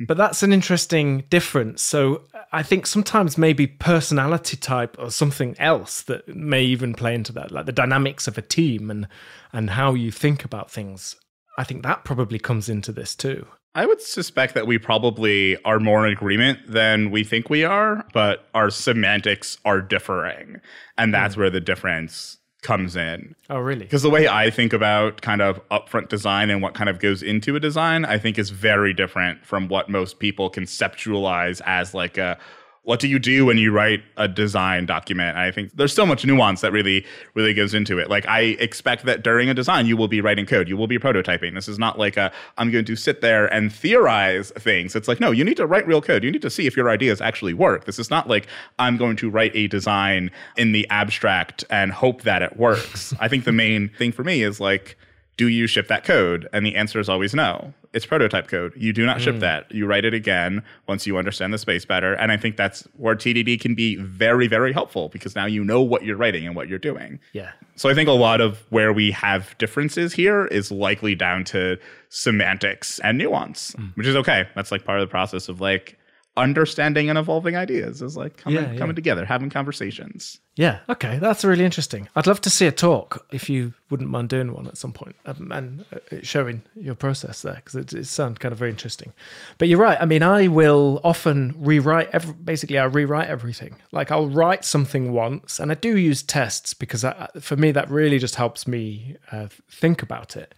but 0.00 0.16
that's 0.16 0.42
an 0.42 0.52
interesting 0.52 1.24
difference. 1.30 1.82
So 1.82 2.22
I 2.52 2.62
think 2.62 2.86
sometimes 2.86 3.38
maybe 3.38 3.66
personality 3.66 4.56
type 4.56 4.96
or 4.98 5.10
something 5.10 5.54
else 5.58 6.02
that 6.02 6.26
may 6.34 6.62
even 6.64 6.94
play 6.94 7.14
into 7.14 7.32
that, 7.32 7.50
like 7.52 7.66
the 7.66 7.72
dynamics 7.72 8.26
of 8.26 8.38
a 8.38 8.42
team 8.42 8.90
and 8.90 9.06
and 9.52 9.70
how 9.70 9.94
you 9.94 10.10
think 10.10 10.44
about 10.44 10.70
things. 10.70 11.16
I 11.58 11.64
think 11.64 11.82
that 11.82 12.04
probably 12.04 12.38
comes 12.38 12.68
into 12.68 12.92
this 12.92 13.14
too. 13.14 13.46
I 13.76 13.84
would 13.84 14.00
suspect 14.00 14.54
that 14.54 14.66
we 14.66 14.78
probably 14.78 15.62
are 15.64 15.78
more 15.78 16.06
in 16.06 16.12
agreement 16.12 16.60
than 16.66 17.10
we 17.10 17.24
think 17.24 17.50
we 17.50 17.62
are, 17.62 18.06
but 18.14 18.48
our 18.54 18.70
semantics 18.70 19.58
are 19.66 19.82
differing. 19.82 20.62
And 20.96 21.12
that's 21.12 21.34
hmm. 21.34 21.42
where 21.42 21.50
the 21.50 21.60
difference 21.60 22.38
comes 22.62 22.96
in. 22.96 23.36
Oh, 23.50 23.58
really? 23.58 23.82
Because 23.82 24.02
the 24.02 24.08
way 24.08 24.28
I 24.28 24.48
think 24.48 24.72
about 24.72 25.20
kind 25.20 25.42
of 25.42 25.60
upfront 25.68 26.08
design 26.08 26.48
and 26.48 26.62
what 26.62 26.72
kind 26.72 26.88
of 26.88 27.00
goes 27.00 27.22
into 27.22 27.54
a 27.54 27.60
design, 27.60 28.06
I 28.06 28.16
think 28.16 28.38
is 28.38 28.48
very 28.48 28.94
different 28.94 29.44
from 29.44 29.68
what 29.68 29.90
most 29.90 30.20
people 30.20 30.50
conceptualize 30.50 31.60
as 31.66 31.92
like 31.92 32.16
a 32.16 32.38
what 32.86 33.00
do 33.00 33.08
you 33.08 33.18
do 33.18 33.44
when 33.44 33.58
you 33.58 33.72
write 33.72 34.00
a 34.16 34.28
design 34.28 34.86
document? 34.86 35.30
And 35.30 35.40
I 35.40 35.50
think 35.50 35.76
there's 35.76 35.92
so 35.92 36.06
much 36.06 36.24
nuance 36.24 36.60
that 36.60 36.70
really, 36.70 37.04
really 37.34 37.52
goes 37.52 37.74
into 37.74 37.98
it. 37.98 38.08
Like 38.08 38.28
I 38.28 38.40
expect 38.60 39.04
that 39.06 39.24
during 39.24 39.48
a 39.48 39.54
design, 39.54 39.86
you 39.86 39.96
will 39.96 40.06
be 40.06 40.20
writing 40.20 40.46
code, 40.46 40.68
you 40.68 40.76
will 40.76 40.86
be 40.86 40.96
prototyping. 40.96 41.54
This 41.54 41.66
is 41.66 41.80
not 41.80 41.98
like 41.98 42.16
a 42.16 42.32
I'm 42.58 42.70
going 42.70 42.84
to 42.84 42.94
sit 42.94 43.22
there 43.22 43.52
and 43.52 43.72
theorize 43.72 44.52
things. 44.52 44.94
It's 44.94 45.08
like 45.08 45.18
no, 45.18 45.32
you 45.32 45.42
need 45.42 45.56
to 45.56 45.66
write 45.66 45.84
real 45.84 46.00
code. 46.00 46.22
You 46.22 46.30
need 46.30 46.42
to 46.42 46.50
see 46.50 46.68
if 46.68 46.76
your 46.76 46.88
ideas 46.88 47.20
actually 47.20 47.54
work. 47.54 47.86
This 47.86 47.98
is 47.98 48.08
not 48.08 48.28
like 48.28 48.46
I'm 48.78 48.96
going 48.96 49.16
to 49.16 49.28
write 49.28 49.50
a 49.56 49.66
design 49.66 50.30
in 50.56 50.70
the 50.70 50.88
abstract 50.88 51.64
and 51.68 51.90
hope 51.90 52.22
that 52.22 52.40
it 52.40 52.56
works. 52.56 53.12
I 53.20 53.26
think 53.26 53.46
the 53.46 53.52
main 53.52 53.88
thing 53.98 54.12
for 54.12 54.22
me 54.22 54.44
is 54.44 54.60
like 54.60 54.96
do 55.36 55.48
you 55.48 55.66
ship 55.66 55.88
that 55.88 56.04
code? 56.04 56.48
And 56.52 56.64
the 56.64 56.76
answer 56.76 56.98
is 56.98 57.08
always 57.08 57.34
no. 57.34 57.74
It's 57.96 58.04
prototype 58.04 58.46
code. 58.48 58.74
You 58.76 58.92
do 58.92 59.06
not 59.06 59.22
ship 59.22 59.36
hmm. 59.36 59.40
that. 59.40 59.72
You 59.72 59.86
write 59.86 60.04
it 60.04 60.12
again 60.12 60.62
once 60.86 61.06
you 61.06 61.16
understand 61.16 61.54
the 61.54 61.58
space 61.58 61.86
better. 61.86 62.12
And 62.12 62.30
I 62.30 62.36
think 62.36 62.58
that's 62.58 62.86
where 62.98 63.16
TDD 63.16 63.58
can 63.58 63.74
be 63.74 63.96
very, 63.96 64.46
very 64.48 64.70
helpful 64.70 65.08
because 65.08 65.34
now 65.34 65.46
you 65.46 65.64
know 65.64 65.80
what 65.80 66.04
you're 66.04 66.18
writing 66.18 66.46
and 66.46 66.54
what 66.54 66.68
you're 66.68 66.78
doing. 66.78 67.18
Yeah. 67.32 67.52
So 67.74 67.88
I 67.88 67.94
think 67.94 68.10
a 68.10 68.12
lot 68.12 68.42
of 68.42 68.66
where 68.68 68.92
we 68.92 69.12
have 69.12 69.56
differences 69.56 70.12
here 70.12 70.44
is 70.44 70.70
likely 70.70 71.14
down 71.14 71.44
to 71.44 71.78
semantics 72.10 72.98
and 72.98 73.16
nuance, 73.16 73.72
hmm. 73.72 73.86
which 73.94 74.06
is 74.06 74.14
okay. 74.16 74.46
That's 74.54 74.70
like 74.70 74.84
part 74.84 75.00
of 75.00 75.08
the 75.08 75.10
process 75.10 75.48
of 75.48 75.62
like 75.62 75.98
understanding 76.36 77.08
and 77.08 77.18
evolving 77.18 77.56
ideas 77.56 78.02
is 78.02 78.16
like 78.16 78.36
coming, 78.36 78.62
Yeah, 78.62 78.72
yeah. 78.72 78.78
coming 78.78 78.94
together, 78.94 79.24
having 79.24 79.48
conversations. 79.50 80.38
Yeah. 80.54 80.78
Okay. 80.88 81.18
That's 81.18 81.44
really 81.44 81.64
interesting. 81.64 82.08
I'd 82.16 82.26
love 82.26 82.40
to 82.42 82.50
see 82.50 82.66
a 82.66 82.72
talk 82.72 83.26
if 83.30 83.48
you 83.50 83.74
wouldn't 83.90 84.08
mind 84.10 84.28
doing 84.28 84.52
one 84.52 84.66
at 84.66 84.76
some 84.78 84.92
point 84.92 85.16
um, 85.26 85.50
and 85.52 85.84
uh, 85.92 86.16
showing 86.22 86.62
your 86.74 86.94
process 86.94 87.42
there 87.42 87.56
because 87.56 87.74
it, 87.74 87.92
it 87.92 88.06
sounds 88.06 88.38
kind 88.38 88.52
of 88.52 88.58
very 88.58 88.70
interesting. 88.70 89.12
But 89.58 89.68
you're 89.68 89.78
right. 89.78 89.98
I 90.00 90.04
mean, 90.06 90.22
I 90.22 90.48
will 90.48 91.00
often 91.04 91.54
rewrite. 91.58 92.08
Every, 92.12 92.32
basically, 92.34 92.78
I 92.78 92.84
rewrite 92.84 93.28
everything. 93.28 93.76
Like 93.92 94.10
I'll 94.10 94.28
write 94.28 94.64
something 94.64 95.12
once, 95.12 95.58
and 95.60 95.70
I 95.70 95.74
do 95.74 95.96
use 95.96 96.22
tests 96.22 96.72
because 96.74 97.04
I, 97.04 97.28
for 97.40 97.56
me 97.56 97.70
that 97.72 97.90
really 97.90 98.18
just 98.18 98.36
helps 98.36 98.66
me 98.66 99.16
uh, 99.32 99.48
think 99.70 100.02
about 100.02 100.36
it. 100.36 100.54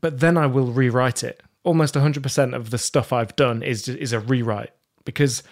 But 0.00 0.20
then 0.20 0.36
I 0.36 0.46
will 0.46 0.72
rewrite 0.72 1.22
it. 1.22 1.42
Almost 1.64 1.94
100% 1.94 2.54
of 2.56 2.70
the 2.70 2.78
stuff 2.78 3.12
I've 3.12 3.36
done 3.36 3.62
is 3.62 3.88
is 3.88 4.12
a 4.12 4.18
rewrite 4.20 4.72
because 5.04 5.42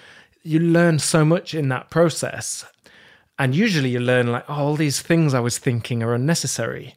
you 0.43 0.59
learn 0.59 0.99
so 0.99 1.25
much 1.25 1.55
in 1.55 1.69
that 1.69 1.91
process. 1.91 2.65
And 3.39 3.55
usually 3.55 3.91
you 3.91 4.01
learn 4.01 4.33
like 4.33 4.45
oh, 4.49 4.55
all 4.55 4.77
these 4.77 5.01
things 5.01 5.33
i 5.33 5.41
was 5.41 5.57
thinking 5.59 6.03
are 6.03 6.15
unnecessary 6.15 6.95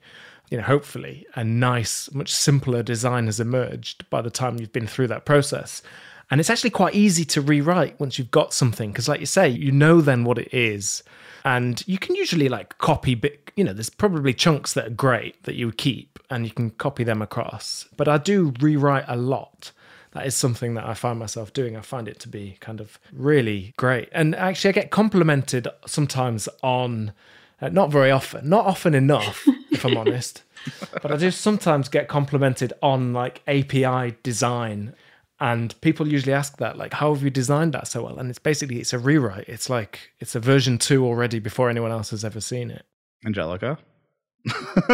you 0.49 0.58
know 0.58 0.64
hopefully 0.64 1.26
a 1.36 1.43
nice 1.43 2.14
much 2.14 2.32
simpler 2.32 2.84
design 2.84 3.26
has 3.26 3.39
emerged 3.39 4.08
by 4.10 4.22
the 4.22 4.30
time 4.30 4.60
you've 4.60 4.72
been 4.72 4.88
through 4.88 5.08
that 5.08 5.26
process. 5.26 5.82
And 6.30 6.39
it's 6.39 6.49
actually 6.49 6.70
quite 6.70 6.95
easy 6.95 7.26
to 7.26 7.41
rewrite 7.41 7.99
once 7.99 8.18
you've 8.18 8.32
got 8.32 8.54
something 8.54 8.91
because 8.91 9.08
like 9.08 9.20
you 9.20 9.26
say 9.26 9.49
you 9.49 9.72
know 9.72 9.99
then 9.99 10.24
what 10.24 10.38
it 10.38 10.54
is. 10.54 11.01
And 11.45 11.84
you 11.88 11.97
can 11.97 12.16
usually 12.16 12.49
like 12.49 12.78
copy 12.78 13.16
bit 13.16 13.51
you 13.56 13.64
know 13.64 13.74
there's 13.74 13.89
probably 13.89 14.34
chunks 14.34 14.74
that 14.74 14.88
are 14.88 14.91
great 14.91 15.41
that 15.43 15.56
you 15.56 15.68
would 15.68 15.78
keep 15.78 16.20
and 16.30 16.45
you 16.45 16.51
can 16.51 16.70
copy 16.72 17.04
them 17.04 17.22
across. 17.22 17.88
But 17.97 18.08
i 18.08 18.18
do 18.18 18.54
rewrite 18.60 19.06
a 19.08 19.16
lot 19.16 19.72
that 20.14 20.28
is 20.28 20.36
something 20.36 20.76
that 20.76 20.86
I 20.86 20.93
find 20.93 21.20
myself 21.20 21.53
doing. 21.53 21.76
I 21.76 21.82
find 21.82 22.07
it 22.07 22.20
to 22.22 22.30
be 22.30 22.57
kind 22.59 22.80
of 22.80 22.99
really 23.11 23.74
great. 23.78 24.09
And 24.11 24.36
actually, 24.36 24.70
I 24.70 24.74
get 24.74 24.91
complimented 24.91 25.68
sometimes 25.86 26.47
on, 26.61 27.14
uh, 27.61 27.70
not 27.70 27.91
very 27.91 28.11
often, 28.11 28.47
not 28.47 28.66
often 28.66 28.93
enough, 28.93 29.47
if 29.72 29.84
I'm 29.84 29.97
honest, 29.97 30.43
but 31.01 31.11
I 31.11 31.18
do 31.18 31.32
sometimes 31.32 31.89
get 31.89 32.07
complimented 32.07 32.74
on 32.82 33.14
like 33.14 33.41
API 33.47 34.16
design. 34.24 34.95
And 35.39 35.80
people 35.82 36.07
usually 36.07 36.34
ask 36.34 36.57
that, 36.57 36.78
like, 36.78 36.93
how 36.93 37.14
have 37.14 37.24
you 37.24 37.32
designed 37.32 37.74
that 37.74 37.88
so 37.88 38.03
well? 38.03 38.18
And 38.18 38.30
it's 38.30 38.39
basically 38.39 38.80
it's 38.80 38.93
a 38.93 38.99
rewrite. 38.99 39.49
It's 39.49 39.70
like 39.70 40.11
it's 40.20 40.36
a 40.36 40.39
version 40.39 40.78
two 40.78 41.05
already 41.05 41.39
before 41.39 41.70
anyone 41.70 41.91
else 41.91 42.11
has 42.11 42.24
ever 42.24 42.39
seen 42.39 42.70
it. 42.70 42.86
Angelica? 43.26 43.80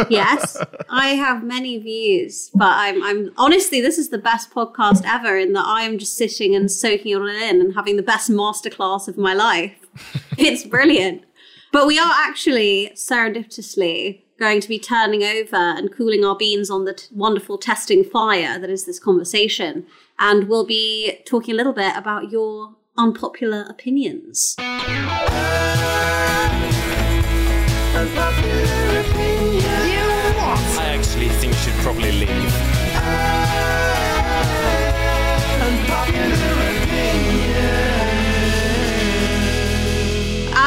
Yes, 0.08 0.56
I 0.88 1.08
have 1.08 1.42
many 1.42 1.78
views, 1.78 2.50
but 2.54 2.68
I'm 2.68 3.02
I'm 3.02 3.30
honestly 3.36 3.80
this 3.80 3.98
is 3.98 4.10
the 4.10 4.18
best 4.18 4.50
podcast 4.50 5.02
ever 5.04 5.36
in 5.36 5.52
that 5.54 5.66
I 5.66 5.82
am 5.82 5.98
just 5.98 6.16
sitting 6.16 6.54
and 6.54 6.70
soaking 6.70 7.12
it 7.12 7.16
all 7.16 7.28
in 7.28 7.60
and 7.60 7.74
having 7.74 7.96
the 7.96 8.02
best 8.02 8.30
masterclass 8.30 9.08
of 9.08 9.18
my 9.18 9.34
life. 9.34 9.74
it's 10.38 10.64
brilliant. 10.64 11.24
But 11.72 11.86
we 11.86 11.98
are 11.98 12.12
actually 12.12 12.92
serendipitously 12.94 14.22
going 14.38 14.60
to 14.60 14.68
be 14.68 14.78
turning 14.78 15.22
over 15.22 15.56
and 15.56 15.92
cooling 15.92 16.24
our 16.24 16.36
beans 16.36 16.70
on 16.70 16.84
the 16.84 16.94
t- 16.94 17.06
wonderful 17.12 17.58
testing 17.58 18.02
fire 18.02 18.58
that 18.58 18.70
is 18.70 18.86
this 18.86 18.98
conversation, 18.98 19.86
and 20.18 20.48
we'll 20.48 20.66
be 20.66 21.18
talking 21.26 21.54
a 21.54 21.56
little 21.56 21.74
bit 21.74 21.96
about 21.96 22.30
your 22.30 22.76
unpopular 22.96 23.66
opinions. 23.68 24.56
Probably 31.82 32.12
leave. 32.12 32.70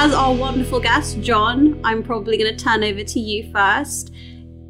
as 0.05 0.13
our 0.13 0.33
wonderful 0.33 0.81
guest, 0.81 1.21
John, 1.21 1.79
I'm 1.81 2.03
probably 2.03 2.37
going 2.37 2.53
to 2.53 2.61
turn 2.61 2.83
over 2.83 3.05
to 3.05 3.19
you 3.21 3.49
first. 3.53 4.11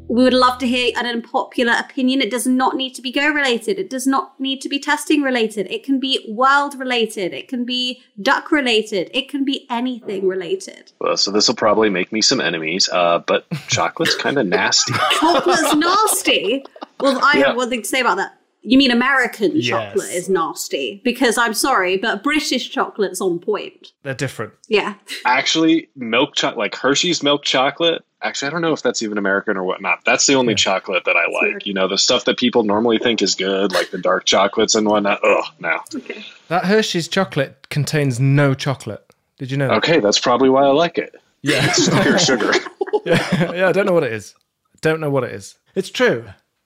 We 0.06 0.22
would 0.22 0.34
love 0.34 0.58
to 0.58 0.66
hear 0.66 0.92
an 0.96 1.06
unpopular 1.06 1.72
opinion. 1.78 2.20
It 2.20 2.30
does 2.30 2.46
not 2.46 2.76
need 2.76 2.94
to 2.94 3.02
be 3.02 3.10
Go 3.10 3.28
related. 3.30 3.78
It 3.78 3.88
does 3.88 4.06
not 4.06 4.38
need 4.38 4.60
to 4.60 4.68
be 4.68 4.78
testing 4.78 5.22
related. 5.22 5.66
It 5.70 5.82
can 5.82 5.98
be 5.98 6.24
world 6.28 6.74
related. 6.78 7.32
It 7.32 7.48
can 7.48 7.64
be 7.64 8.02
duck 8.20 8.52
related. 8.52 9.10
It 9.14 9.28
can 9.28 9.44
be 9.44 9.66
anything 9.70 10.28
related. 10.28 10.92
Well, 11.00 11.16
so 11.16 11.30
this 11.30 11.48
will 11.48 11.54
probably 11.54 11.88
make 11.90 12.12
me 12.12 12.20
some 12.22 12.40
enemies, 12.40 12.88
uh, 12.92 13.20
but 13.26 13.46
chocolate's 13.68 14.14
kind 14.16 14.38
of 14.38 14.46
nasty. 14.46 14.92
Chocolate's 15.20 15.74
nasty. 15.74 16.64
Well, 17.00 17.18
I 17.22 17.38
Yeah. 17.38 17.46
have 17.48 17.56
one 17.56 17.70
thing 17.70 17.82
to 17.82 17.88
say 17.88 18.00
about 18.00 18.16
that. 18.18 18.36
You 18.66 18.78
mean 18.78 18.90
American 18.90 19.52
Yes. 19.54 19.66
chocolate 19.68 20.10
is 20.10 20.28
nasty? 20.28 21.00
Because 21.04 21.36
I'm 21.36 21.52
sorry, 21.54 21.98
but 21.98 22.22
British 22.22 22.70
chocolate's 22.70 23.20
on 23.20 23.38
point. 23.38 23.92
They're 24.02 24.14
different. 24.14 24.52
Yeah. 24.68 24.94
Actually, 25.26 25.88
milk 25.96 26.34
chocolate, 26.34 26.58
like 26.58 26.74
Hershey's 26.74 27.22
milk 27.22 27.42
chocolate. 27.44 28.02
Actually, 28.24 28.48
I 28.48 28.50
don't 28.52 28.62
know 28.62 28.72
if 28.72 28.82
that's 28.82 29.02
even 29.02 29.18
American 29.18 29.58
or 29.58 29.64
whatnot. 29.64 30.00
That's 30.06 30.26
the 30.26 30.34
only 30.34 30.54
chocolate 30.54 31.04
that 31.04 31.14
I 31.14 31.26
like. 31.30 31.66
You 31.66 31.74
know, 31.74 31.86
the 31.86 31.98
stuff 31.98 32.24
that 32.24 32.38
people 32.38 32.64
normally 32.64 32.96
think 32.98 33.20
is 33.20 33.34
good, 33.34 33.70
like 33.72 33.90
the 33.90 33.98
dark 33.98 34.24
chocolates 34.24 34.74
and 34.74 34.88
whatnot. 34.88 35.20
Oh, 35.22 35.42
no. 35.60 35.78
Okay. 35.94 36.24
That 36.48 36.64
Hershey's 36.64 37.06
chocolate 37.06 37.68
contains 37.68 38.18
no 38.18 38.54
chocolate. 38.54 39.04
Did 39.36 39.50
you 39.50 39.58
know 39.58 39.68
that? 39.68 39.76
Okay, 39.76 40.00
that's 40.00 40.18
probably 40.18 40.48
why 40.48 40.62
I 40.64 40.70
like 40.70 40.96
it. 40.96 41.14
Yeah. 41.42 41.66
It's 41.66 41.86
pure 42.02 42.18
sugar. 42.18 42.50
yeah, 43.04 43.68
I 43.68 43.72
don't 43.72 43.84
know 43.84 43.92
what 43.92 44.04
it 44.04 44.12
is. 44.14 44.34
Don't 44.80 45.00
know 45.00 45.10
what 45.10 45.24
it 45.24 45.32
is. 45.32 45.58
It's 45.74 45.90
true. 45.90 46.24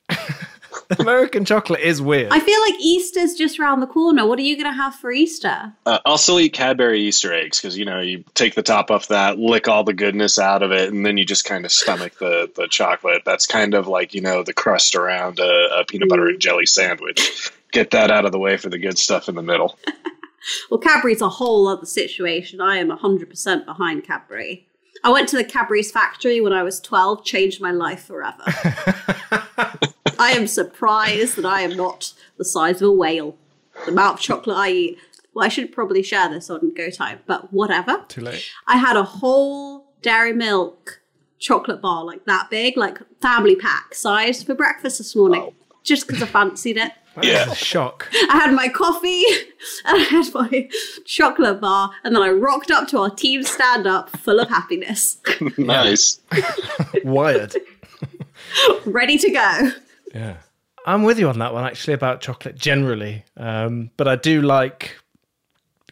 American 0.99 1.45
chocolate 1.45 1.81
is 1.81 2.01
weird. 2.01 2.33
I 2.33 2.41
feel 2.41 2.61
like 2.63 2.75
Easter's 2.81 3.35
just 3.35 3.59
around 3.61 3.81
the 3.81 3.87
corner. 3.87 4.27
What 4.27 4.39
are 4.39 4.43
you 4.43 4.57
going 4.57 4.73
to 4.73 4.77
have 4.77 4.95
for 4.95 5.13
Easter? 5.13 5.73
Uh, 5.85 5.99
I'll 6.07 6.17
still 6.17 6.41
eat 6.41 6.55
Cadbury 6.55 7.01
Easter 7.03 7.33
eggs 7.33 7.61
because 7.61 7.77
you 7.77 7.85
know 7.85 8.01
you 8.01 8.25
take 8.35 8.55
the 8.55 8.63
top 8.63 8.91
off 8.91 9.09
that, 9.09 9.39
lick 9.39 9.69
all 9.69 9.85
the 9.85 9.93
goodness 9.93 10.39
out 10.39 10.63
of 10.63 10.73
it, 10.73 10.91
and 10.91 11.05
then 11.05 11.19
you 11.19 11.27
just 11.27 11.45
kind 11.45 11.65
of 11.67 11.73
stomach 11.73 12.19
the 12.19 12.51
the 12.57 12.69
chocolate. 12.69 13.23
That's 13.27 13.47
kind 13.47 13.75
of 13.75 13.87
like 13.87 14.15
you 14.15 14.23
know 14.23 14.43
the 14.43 14.55
crust 14.55 14.95
around 14.95 15.41
a, 15.41 15.81
a 15.81 15.85
peanut 15.85 16.09
butter 16.09 16.29
and 16.29 16.41
jelly 16.41 16.67
sandwich. 16.67 17.51
Get 17.71 17.91
that 17.91 18.11
out 18.11 18.25
of 18.25 18.33
the 18.33 18.39
way 18.39 18.57
for 18.57 18.71
the 18.71 18.79
good 18.79 18.99
stuff 18.99 19.29
in 19.29 19.35
the 19.35 19.43
middle. 19.43 19.79
Well, 20.71 20.81
Cadbury's 20.81 21.21
a 21.21 21.29
whole 21.29 21.69
other 21.69 21.85
situation. 21.85 22.61
I 22.61 22.79
am 22.79 22.89
100% 22.89 23.65
behind 23.67 24.05
Cadbury. 24.05 24.67
I 25.05 25.11
went 25.11 25.29
to 25.31 25.37
the 25.37 25.45
Cadbury's 25.45 25.91
factory 25.91 26.41
when 26.41 26.53
I 26.53 26.63
was 26.63 26.81
12, 26.81 27.25
changed 27.25 27.61
my 27.61 27.71
life 27.71 28.05
forever. 28.05 28.43
I 30.19 30.33
am 30.33 30.47
surprised 30.47 31.37
that 31.37 31.45
I 31.45 31.63
am 31.63 31.77
not 31.77 32.13
the 32.37 32.45
size 32.45 32.83
of 32.83 32.89
a 32.91 32.93
whale. 32.93 33.37
The 33.85 33.93
amount 33.93 34.19
of 34.19 34.21
chocolate 34.21 34.57
I 34.57 34.71
eat. 34.71 34.99
Well, 35.35 35.45
I 35.45 35.49
should 35.49 35.73
probably 35.73 36.03
share 36.03 36.29
this 36.29 36.51
on 36.51 36.75
Go 36.75 36.91
Time, 36.91 37.21
but 37.27 37.53
whatever. 37.53 38.05
Too 38.09 38.23
late. 38.23 38.45
I 38.67 38.77
had 38.77 38.97
a 38.97 39.05
whole 39.05 39.87
Dairy 40.03 40.33
Milk 40.33 41.01
chocolate 41.39 41.81
bar, 41.81 42.05
like 42.05 42.25
that 42.25 42.51
big, 42.51 42.77
like 42.77 42.99
family 43.21 43.55
pack 43.55 43.95
size 43.95 44.43
for 44.43 44.55
breakfast 44.55 44.99
this 44.99 45.15
morning, 45.15 45.55
just 45.85 46.07
because 46.07 46.23
I 46.23 46.27
fancied 46.27 46.77
it. 46.77 46.93
That 47.15 47.25
is 47.25 47.53
a 47.53 47.55
shock. 47.55 48.09
I 48.31 48.37
had 48.39 48.53
my 48.53 48.69
coffee 48.69 49.25
and 49.85 49.97
I 49.97 49.99
had 49.99 50.35
my 50.35 50.69
chocolate 51.05 51.61
bar, 51.61 51.91
and 52.05 52.15
then 52.15 52.23
I 52.23 52.31
rocked 52.31 52.71
up 52.71 52.89
to 52.89 52.99
our 52.99 53.11
team 53.11 53.43
stand 53.43 53.87
up 53.87 54.11
full 54.11 54.41
of 54.41 54.49
happiness, 54.49 55.19
nice. 55.59 56.21
Wired. 57.05 57.55
ready 58.87 59.19
to 59.19 59.31
go. 59.31 59.71
Yeah. 60.15 60.37
I'm 60.87 61.03
with 61.03 61.19
you 61.19 61.29
on 61.29 61.39
that 61.41 61.53
one 61.53 61.65
actually 61.65 61.95
about 61.95 62.21
chocolate 62.21 62.57
generally. 62.57 63.25
Um, 63.37 63.91
but 63.97 64.09
I 64.09 64.17
do 64.17 64.41
like 64.43 64.97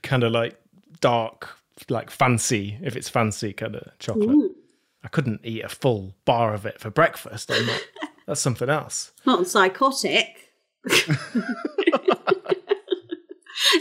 kind 0.03 0.23
of 0.23 0.33
like 0.33 0.59
dark, 1.01 1.49
like 1.89 2.11
fancy, 2.11 2.79
if 2.83 2.97
it's 2.97 3.09
fancy 3.09 3.53
kind 3.53 3.77
of 3.77 3.99
chocolate. 3.99 4.53
I 5.05 5.09
couldn't 5.09 5.41
eat 5.45 5.65
a 5.65 5.69
full 5.69 6.15
bar 6.25 6.55
of 6.55 6.67
it 6.67 6.81
for 6.81 6.91
breakfast. 6.91 7.51
I'm 7.53 7.67
not, 7.67 7.81
that's 8.27 8.41
something 8.41 8.69
else. 8.69 9.13
Not 9.25 9.47
psychotic. 9.47 10.51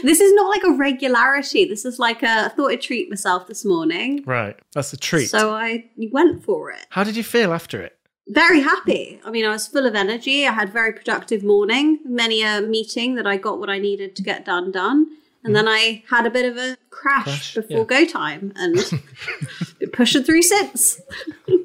this 0.02 0.20
is 0.20 0.32
not 0.34 0.48
like 0.48 0.62
a 0.64 0.72
regularity. 0.72 1.64
This 1.64 1.84
is 1.84 1.98
like 1.98 2.22
a 2.22 2.46
I 2.46 2.48
thought 2.48 2.70
I'd 2.70 2.80
treat 2.80 3.08
myself 3.10 3.46
this 3.46 3.64
morning. 3.64 4.22
Right. 4.26 4.56
That's 4.72 4.92
a 4.92 4.96
treat. 4.96 5.26
So 5.26 5.50
I 5.54 5.90
went 6.12 6.44
for 6.44 6.70
it. 6.70 6.86
How 6.90 7.04
did 7.04 7.16
you 7.16 7.24
feel 7.24 7.52
after 7.52 7.80
it? 7.80 7.95
Very 8.28 8.60
happy. 8.60 9.20
I 9.24 9.30
mean, 9.30 9.44
I 9.44 9.50
was 9.50 9.68
full 9.68 9.86
of 9.86 9.94
energy. 9.94 10.46
I 10.46 10.52
had 10.52 10.70
a 10.70 10.72
very 10.72 10.92
productive 10.92 11.44
morning, 11.44 12.00
many 12.04 12.42
a 12.42 12.60
meeting 12.60 13.14
that 13.14 13.26
I 13.26 13.36
got 13.36 13.60
what 13.60 13.70
I 13.70 13.78
needed 13.78 14.16
to 14.16 14.22
get 14.22 14.44
done 14.44 14.72
done. 14.72 15.06
And 15.44 15.54
mm-hmm. 15.54 15.66
then 15.66 15.68
I 15.68 16.02
had 16.10 16.26
a 16.26 16.30
bit 16.30 16.44
of 16.44 16.56
a 16.56 16.76
crash, 16.90 17.24
Crash, 17.24 17.54
before 17.54 17.78
yeah. 17.78 17.84
go 17.84 18.04
time 18.04 18.52
and 18.56 18.74
been 19.78 19.90
pushing 19.92 20.24
through 20.24 20.42
since. 20.42 21.00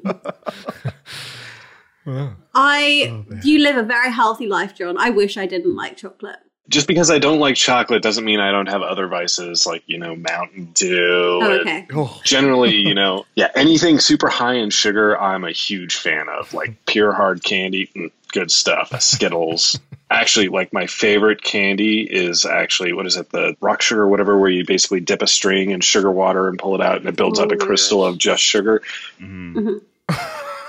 I 2.54 3.08
oh, 3.10 3.24
you 3.42 3.58
live 3.58 3.76
a 3.76 3.82
very 3.82 4.12
healthy 4.12 4.46
life, 4.46 4.76
John. 4.76 4.96
I 4.98 5.10
wish 5.10 5.36
I 5.36 5.46
didn't 5.46 5.74
like 5.74 5.96
chocolate. 5.96 6.38
Just 6.68 6.86
because 6.86 7.10
I 7.10 7.18
don't 7.18 7.40
like 7.40 7.56
chocolate 7.56 8.02
doesn't 8.02 8.24
mean 8.24 8.38
I 8.40 8.50
don't 8.50 8.68
have 8.68 8.82
other 8.82 9.08
vices 9.08 9.66
like 9.66 9.82
you 9.86 9.98
know 9.98 10.14
Mountain 10.14 10.70
Dew. 10.74 11.40
Oh, 11.42 11.60
okay. 11.60 11.86
Generally, 12.24 12.76
you 12.88 12.94
know, 12.94 13.26
yeah, 13.34 13.50
anything 13.54 13.98
super 13.98 14.28
high 14.28 14.54
in 14.54 14.70
sugar, 14.70 15.20
I'm 15.20 15.44
a 15.44 15.50
huge 15.52 15.96
fan 15.96 16.28
of. 16.28 16.54
Like 16.54 16.86
pure 16.86 17.12
hard 17.12 17.42
candy, 17.42 17.90
mm, 17.96 18.10
good 18.32 18.50
stuff. 18.50 18.98
Skittles. 19.02 19.78
actually, 20.12 20.48
like 20.48 20.72
my 20.72 20.86
favorite 20.86 21.42
candy 21.42 22.02
is 22.02 22.44
actually 22.44 22.92
what 22.92 23.06
is 23.06 23.16
it? 23.16 23.30
The 23.30 23.56
rock 23.60 23.82
sugar, 23.82 24.02
or 24.02 24.08
whatever, 24.08 24.38
where 24.38 24.50
you 24.50 24.64
basically 24.64 25.00
dip 25.00 25.22
a 25.22 25.26
string 25.26 25.70
in 25.70 25.80
sugar 25.80 26.10
water 26.10 26.48
and 26.48 26.58
pull 26.58 26.74
it 26.74 26.80
out, 26.80 26.98
and 26.98 27.08
it 27.08 27.16
builds 27.16 27.40
up 27.40 27.50
a 27.50 27.54
Oh, 27.54 27.58
crystal 27.58 28.04
of 28.04 28.18
just 28.18 28.42
sugar. 28.42 28.82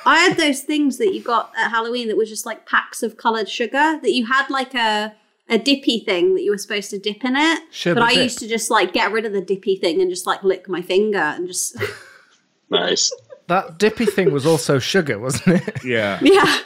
I 0.06 0.18
had 0.18 0.38
those 0.38 0.62
things 0.62 0.98
that 0.98 1.14
you 1.14 1.22
got 1.22 1.52
at 1.58 1.70
Halloween 1.70 2.08
that 2.08 2.18
were 2.18 2.26
just 2.26 2.46
like 2.46 2.66
packs 2.66 3.04
of 3.04 3.18
colored 3.18 3.50
sugar 3.50 4.00
that 4.02 4.12
you 4.12 4.26
had 4.26 4.50
like 4.50 4.74
a 4.74 5.16
a 5.50 5.58
dippy 5.58 6.00
thing 6.00 6.36
that 6.36 6.44
you 6.44 6.52
were 6.52 6.58
supposed 6.58 6.89
to 6.91 7.00
dip 7.00 7.24
in 7.24 7.36
it. 7.36 7.60
Sugar 7.72 7.96
but 7.96 8.04
I 8.04 8.14
dip. 8.14 8.24
used 8.24 8.39
to 8.39 8.48
just 8.48 8.72
like 8.72 8.94
get 8.94 9.12
rid 9.12 9.26
of 9.26 9.34
the 9.34 9.41
dippy 9.41 9.76
thing 9.76 10.02
and 10.02 10.10
just 10.10 10.26
like 10.26 10.44
lick 10.44 10.70
my 10.70 10.82
finger 10.82 11.18
and 11.18 11.48
just 11.48 11.78
Nice. 12.70 13.12
That 13.48 13.78
dippy 13.78 14.06
thing 14.06 14.32
was 14.32 14.46
also 14.46 14.80
sugar, 14.80 15.20
wasn't 15.20 15.62
it? 15.68 15.80
Yeah. 15.86 16.20
yeah. 16.22 16.60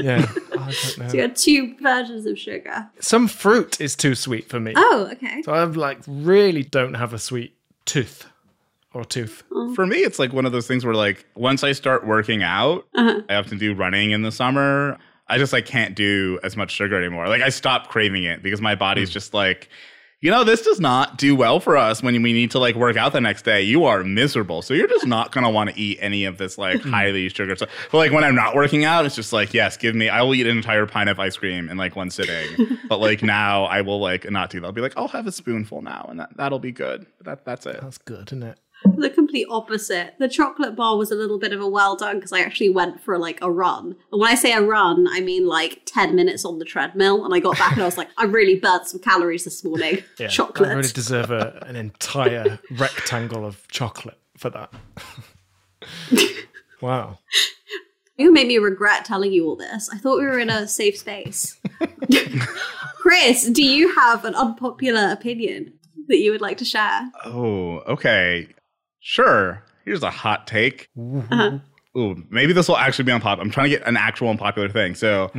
yeah. 0.00 0.26
I 0.52 0.56
don't 0.56 0.98
know. 0.98 1.08
So 1.08 1.14
you 1.14 1.20
had 1.22 1.36
two 1.36 1.76
versions 1.80 2.26
of 2.26 2.38
sugar. 2.38 2.88
Some 3.00 3.28
fruit 3.28 3.80
is 3.80 3.96
too 3.96 4.14
sweet 4.14 4.48
for 4.48 4.60
me. 4.60 4.74
Oh, 4.76 5.08
okay. 5.12 5.42
So 5.42 5.54
I've 5.54 5.76
like 5.76 6.00
really 6.06 6.62
don't 6.62 6.94
have 6.94 7.12
a 7.12 7.18
sweet 7.18 7.56
tooth 7.84 8.26
or 8.92 9.04
tooth. 9.04 9.42
Mm. 9.50 9.74
For 9.74 9.86
me, 9.86 9.98
it's 9.98 10.18
like 10.18 10.32
one 10.32 10.46
of 10.46 10.52
those 10.52 10.66
things 10.66 10.84
where 10.84 10.94
like 10.94 11.24
once 11.34 11.62
I 11.64 11.72
start 11.72 12.06
working 12.06 12.42
out, 12.42 12.86
uh-huh. 12.94 13.22
I 13.28 13.34
have 13.34 13.48
to 13.48 13.56
do 13.56 13.74
running 13.74 14.10
in 14.10 14.22
the 14.22 14.32
summer. 14.32 14.98
I 15.26 15.38
just 15.38 15.52
like 15.52 15.66
can't 15.66 15.94
do 15.94 16.38
as 16.42 16.56
much 16.56 16.70
sugar 16.70 16.96
anymore. 16.96 17.28
Like 17.28 17.42
I 17.42 17.48
stopped 17.48 17.88
craving 17.88 18.24
it 18.24 18.42
because 18.42 18.60
my 18.60 18.74
body's 18.74 19.08
hmm. 19.08 19.14
just 19.14 19.34
like, 19.34 19.68
you 20.20 20.30
know, 20.30 20.44
this 20.44 20.62
does 20.62 20.80
not 20.80 21.18
do 21.18 21.36
well 21.36 21.60
for 21.60 21.76
us 21.76 22.02
when 22.02 22.22
we 22.22 22.32
need 22.32 22.50
to 22.52 22.58
like 22.58 22.76
work 22.76 22.96
out 22.96 23.12
the 23.12 23.20
next 23.20 23.42
day. 23.42 23.62
You 23.62 23.84
are 23.84 24.02
miserable. 24.04 24.62
So 24.62 24.72
you're 24.72 24.88
just 24.88 25.06
not 25.06 25.32
gonna 25.32 25.50
want 25.50 25.70
to 25.70 25.78
eat 25.78 25.98
any 26.00 26.24
of 26.24 26.38
this 26.38 26.58
like 26.58 26.82
hmm. 26.82 26.90
highly 26.90 27.28
sugar 27.28 27.56
stuff. 27.56 27.70
But 27.90 27.98
like 27.98 28.12
when 28.12 28.24
I'm 28.24 28.34
not 28.34 28.54
working 28.54 28.84
out, 28.84 29.06
it's 29.06 29.14
just 29.14 29.32
like, 29.32 29.54
yes, 29.54 29.76
give 29.76 29.94
me 29.94 30.08
I 30.08 30.22
will 30.22 30.34
eat 30.34 30.46
an 30.46 30.56
entire 30.56 30.86
pint 30.86 31.08
of 31.08 31.18
ice 31.18 31.36
cream 31.36 31.68
in 31.68 31.76
like 31.76 31.96
one 31.96 32.10
sitting. 32.10 32.78
but 32.88 33.00
like 33.00 33.22
now 33.22 33.64
I 33.64 33.80
will 33.80 34.00
like 34.00 34.30
not 34.30 34.50
do 34.50 34.60
that. 34.60 34.66
I'll 34.66 34.72
be 34.72 34.82
like, 34.82 34.96
I'll 34.96 35.08
have 35.08 35.26
a 35.26 35.32
spoonful 35.32 35.82
now 35.82 36.06
and 36.10 36.20
that, 36.20 36.36
that'll 36.36 36.58
be 36.58 36.72
good. 36.72 37.06
But 37.18 37.26
that 37.26 37.44
that's 37.44 37.66
it. 37.66 37.80
That's 37.80 37.98
good, 37.98 38.28
isn't 38.28 38.42
it? 38.42 38.58
The 38.84 39.10
complete 39.10 39.46
opposite. 39.50 40.14
The 40.18 40.28
chocolate 40.28 40.76
bar 40.76 40.96
was 40.96 41.10
a 41.10 41.14
little 41.14 41.38
bit 41.38 41.52
of 41.52 41.60
a 41.60 41.68
well 41.68 41.96
done 41.96 42.16
because 42.16 42.32
I 42.32 42.40
actually 42.40 42.68
went 42.70 43.00
for 43.00 43.18
like 43.18 43.38
a 43.42 43.50
run. 43.50 43.96
And 44.12 44.20
when 44.20 44.30
I 44.30 44.34
say 44.34 44.52
a 44.52 44.62
run, 44.62 45.06
I 45.10 45.20
mean 45.20 45.46
like 45.46 45.82
10 45.86 46.14
minutes 46.14 46.44
on 46.44 46.58
the 46.58 46.64
treadmill. 46.64 47.24
And 47.24 47.34
I 47.34 47.40
got 47.40 47.58
back 47.58 47.72
and 47.72 47.82
I 47.82 47.86
was 47.86 47.96
like, 47.96 48.08
I 48.16 48.24
really 48.24 48.58
burnt 48.58 48.86
some 48.86 49.00
calories 49.00 49.44
this 49.44 49.64
morning. 49.64 49.98
Yeah. 50.18 50.28
Chocolate. 50.28 50.70
I 50.70 50.74
really 50.74 50.88
deserve 50.88 51.30
a, 51.32 51.58
an 51.66 51.74
entire 51.76 52.60
rectangle 52.70 53.44
of 53.44 53.66
chocolate 53.68 54.18
for 54.36 54.48
that. 54.50 54.72
wow. 56.80 57.18
You 58.16 58.32
made 58.32 58.46
me 58.46 58.58
regret 58.58 59.04
telling 59.04 59.32
you 59.32 59.46
all 59.46 59.56
this. 59.56 59.90
I 59.92 59.98
thought 59.98 60.18
we 60.18 60.24
were 60.24 60.38
in 60.38 60.50
a 60.50 60.68
safe 60.68 60.96
space. 60.96 61.58
Kris, 62.98 63.48
do 63.48 63.64
you 63.64 63.94
have 63.96 64.24
an 64.24 64.34
unpopular 64.34 65.10
opinion 65.10 65.74
that 66.08 66.18
you 66.18 66.30
would 66.30 66.40
like 66.40 66.58
to 66.58 66.64
share? 66.64 67.10
Oh, 67.24 67.80
okay. 67.88 68.48
Sure. 69.06 69.62
Here's 69.84 70.02
a 70.02 70.10
hot 70.10 70.46
take. 70.46 70.88
Uh-huh. 70.98 71.58
Ooh, 71.96 72.24
maybe 72.30 72.54
this 72.54 72.68
will 72.68 72.78
actually 72.78 73.04
be 73.04 73.12
unpopular. 73.12 73.42
I'm 73.44 73.50
trying 73.50 73.70
to 73.70 73.76
get 73.78 73.86
an 73.86 73.98
actual 73.98 74.30
unpopular 74.30 74.70
thing. 74.70 74.94
So 74.94 75.30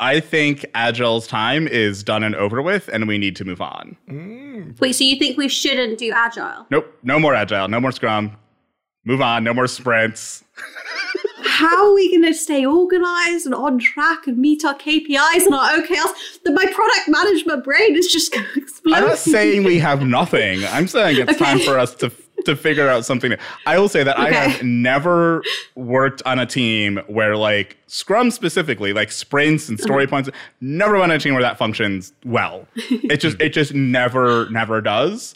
I 0.00 0.20
think 0.20 0.64
Agile's 0.74 1.26
time 1.26 1.68
is 1.68 2.02
done 2.02 2.24
and 2.24 2.34
over 2.34 2.62
with, 2.62 2.88
and 2.88 3.06
we 3.06 3.18
need 3.18 3.36
to 3.36 3.44
move 3.44 3.60
on. 3.60 4.74
Wait, 4.80 4.92
so 4.94 5.04
you 5.04 5.16
think 5.18 5.36
we 5.36 5.48
shouldn't 5.48 5.98
do 5.98 6.10
agile? 6.12 6.66
Nope. 6.70 6.98
No 7.02 7.20
more 7.20 7.34
Agile. 7.34 7.68
No 7.68 7.78
more 7.78 7.92
Scrum. 7.92 8.36
Move 9.04 9.20
on. 9.20 9.44
No 9.44 9.52
more 9.52 9.66
sprints. 9.66 10.42
How 11.44 11.88
are 11.90 11.94
we 11.94 12.10
going 12.10 12.24
to 12.32 12.34
stay 12.38 12.64
organized 12.66 13.44
and 13.46 13.54
on 13.54 13.78
track 13.78 14.26
and 14.26 14.38
meet 14.38 14.64
our 14.64 14.74
KPIs 14.74 15.44
and 15.46 15.54
our 15.54 15.70
OKRs? 15.72 16.42
That 16.44 16.52
my 16.52 16.64
product 16.66 17.08
management 17.08 17.64
brain 17.64 17.96
is 17.96 18.10
just 18.10 18.32
going 18.32 18.46
to 18.54 18.58
explode. 18.60 18.94
I'm 18.94 19.06
not 19.08 19.18
saying 19.18 19.64
we 19.64 19.78
have 19.78 20.02
nothing. 20.06 20.64
I'm 20.66 20.86
saying 20.88 21.18
it's 21.18 21.30
Okay. 21.32 21.38
time 21.44 21.58
for 21.60 21.78
us 21.78 21.94
to 21.96 22.10
to 22.44 22.56
figure 22.56 22.88
out 22.88 23.04
something. 23.04 23.34
I 23.66 23.78
will 23.78 23.88
say 23.88 24.02
that 24.04 24.18
I 24.18 24.30
have 24.30 24.62
never 24.62 25.42
worked 25.74 26.22
on 26.26 26.38
a 26.38 26.46
team 26.46 27.00
where 27.06 27.36
like 27.36 27.76
Scrum 27.86 28.30
specifically, 28.30 28.92
like 28.92 29.10
sprints 29.12 29.68
and 29.68 29.78
story 29.80 30.04
Uh-huh. 30.04 30.10
points, 30.10 30.30
never 30.60 30.94
run 30.94 31.10
a 31.10 31.18
team 31.18 31.34
where 31.34 31.42
that 31.42 31.58
functions 31.58 32.12
well. 32.24 32.66
it 32.76 33.18
just 33.20 33.40
it 33.40 33.50
just 33.52 33.74
never 33.74 34.48
never 34.50 34.80
does. 34.80 35.34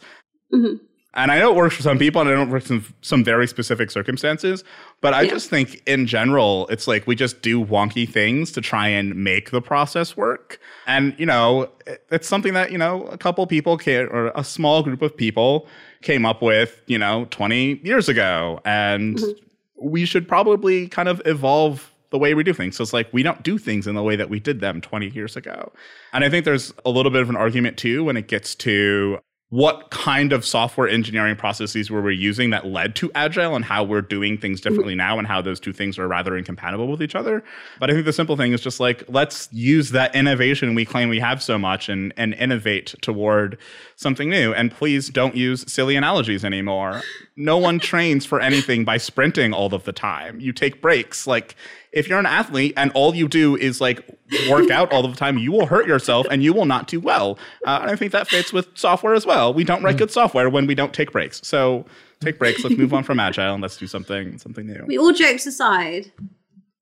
Mm-hmm. 0.53 0.77
And 1.17 1.31
I 1.31 1.39
know 1.39 1.51
it 1.51 1.55
works 1.57 1.77
for 1.77 1.83
some 1.83 1.97
people, 1.97 2.21
and 2.21 2.29
I 2.29 2.35
know 2.35 2.43
it 2.43 2.49
works 2.49 2.71
in 2.71 2.85
some 3.03 3.23
very 3.23 3.47
specific 3.47 3.93
circumstances. 3.93 4.65
But 5.01 5.15
I 5.15 5.23
Yeah. 5.23 5.31
just 5.31 5.49
think, 5.49 5.81
in 5.87 6.07
general, 6.09 6.67
it's 6.71 6.89
like 6.89 7.07
we 7.07 7.15
just 7.15 7.41
do 7.41 7.65
wonky 7.65 8.09
things 8.09 8.51
to 8.51 8.61
try 8.61 8.89
and 8.89 9.15
make 9.15 9.53
the 9.53 9.61
process 9.63 10.17
work. 10.17 10.59
And 10.89 11.15
you 11.17 11.25
know, 11.27 11.71
it's 12.11 12.27
something 12.27 12.53
that 12.55 12.73
you 12.73 12.79
know 12.79 13.05
a 13.05 13.17
couple 13.19 13.47
people 13.47 13.79
can, 13.79 14.07
or 14.09 14.33
a 14.35 14.43
small 14.43 14.83
group 14.83 15.03
of 15.03 15.17
people 15.17 15.69
came 16.05 16.25
up 16.25 16.43
with, 16.43 16.81
you 16.87 16.99
know, 16.99 17.27
20 17.31 17.81
years 17.83 18.09
ago, 18.09 18.61
and 18.65 19.17
mm-hmm. 19.17 19.89
we 19.89 20.05
should 20.05 20.29
probably 20.29 20.87
kind 20.87 21.09
of 21.09 21.21
evolve 21.25 21.91
the 22.11 22.19
way 22.19 22.35
we 22.35 22.45
do 22.45 22.53
things. 22.53 22.77
So 22.77 22.83
it's 22.83 22.93
like 22.93 23.13
we 23.13 23.25
don't 23.25 23.43
do 23.43 23.59
things 23.59 23.89
in 23.89 23.97
the 23.97 24.03
way 24.03 24.15
that 24.15 24.31
we 24.31 24.39
did 24.39 24.61
them 24.61 24.81
20 24.81 25.09
years 25.09 25.37
ago. 25.37 25.73
And 26.13 26.23
I 26.23 26.31
think 26.31 26.45
there's 26.45 26.73
a 26.85 26.91
little 26.91 27.11
bit 27.11 27.23
of 27.23 27.31
an 27.31 27.37
argument 27.37 27.77
too 27.77 28.05
when 28.05 28.17
it 28.17 28.29
gets 28.29 28.55
to 28.57 29.19
what 29.55 29.89
kind 29.91 30.33
of 30.33 30.45
software 30.45 30.89
engineering 30.89 31.37
processes 31.37 31.89
were 31.89 32.03
we 32.03 32.17
using 32.17 32.51
that 32.51 32.67
led 32.67 32.97
to 32.97 33.09
agile 33.15 33.55
and 33.55 33.65
how 33.65 33.85
we're 33.85 34.03
doing 34.03 34.37
things 34.37 34.61
differently 34.61 34.97
now 34.97 35.17
and 35.17 35.29
how 35.29 35.41
those 35.41 35.61
two 35.61 35.73
things 35.73 35.97
are 35.97 36.09
rather 36.09 36.37
incompatible 36.37 36.89
with 36.89 37.01
each 37.01 37.15
other. 37.15 37.41
But 37.79 37.89
I 37.89 37.93
think 37.93 38.05
the 38.05 38.13
simple 38.13 38.37
thing 38.37 38.53
is 38.53 38.61
just 38.61 38.81
like 38.81 39.05
let's 39.07 39.49
use 39.53 39.91
that 39.91 40.13
innovation 40.13 40.75
we 40.75 40.85
claim 40.85 41.09
we 41.09 41.21
have 41.21 41.41
so 41.41 41.57
much 41.57 41.89
and 41.89 42.13
and 42.17 42.35
innovate 42.35 42.97
toward 43.01 43.57
something 43.95 44.29
new. 44.29 44.53
And 44.53 44.73
please 44.73 45.09
don't 45.09 45.37
use 45.37 45.65
silly 45.73 45.95
analogies 45.95 46.45
anymore. 46.45 47.03
No 47.37 47.57
one 47.57 47.79
trains 47.79 48.27
for 48.27 48.41
anything 48.41 48.85
by 48.85 48.97
sprinting 48.97 49.53
all 49.53 49.73
of 49.73 49.85
the 49.85 49.93
time. 49.93 50.41
You 50.41 50.53
take 50.53 50.83
breaks. 50.83 51.29
Like 51.29 51.55
if 51.95 52.09
you're 52.09 52.19
an 52.19 52.27
athlete 52.27 52.75
and 52.77 52.91
all 52.93 53.15
you 53.15 53.29
do 53.29 53.57
is 53.57 53.81
like 53.81 54.05
work 54.51 54.69
out 54.69 54.93
all 54.93 55.07
the 55.07 55.15
time, 55.15 55.39
you 55.39 55.53
will 55.53 55.67
hurt 55.67 55.87
yourself 55.87 56.27
and 56.29 56.43
you 56.43 56.53
will 56.53 56.67
not 56.67 56.89
do 56.89 56.99
well. 56.99 57.39
Uh, 57.65 57.79
and 57.83 57.91
I 57.91 57.97
think 57.97 58.11
that 58.13 58.27
fits 58.27 58.53
with 58.53 58.67
software 58.75 59.15
as 59.15 59.25
well. 59.25 59.55
We 59.55 59.63
don't 59.63 59.83
write 59.83 59.97
good 59.97 60.11
software 60.11 60.51
when 60.51 60.67
we 60.67 60.75
don't 60.75 60.93
take 60.93 61.13
breaks. 61.13 61.41
So 61.47 61.87
take 62.21 62.39
breaks. 62.39 62.65
Let's 62.65 62.77
move 62.77 62.93
on 62.93 63.05
from 63.05 63.21
agile 63.21 63.55
and 63.55 63.63
let's 63.63 63.77
do 63.77 63.87
something 63.87 64.39
something 64.39 64.67
new. 64.67 64.85
We 64.87 64.99
all 64.99 65.13
jokes 65.13 65.47
aside, 65.47 66.11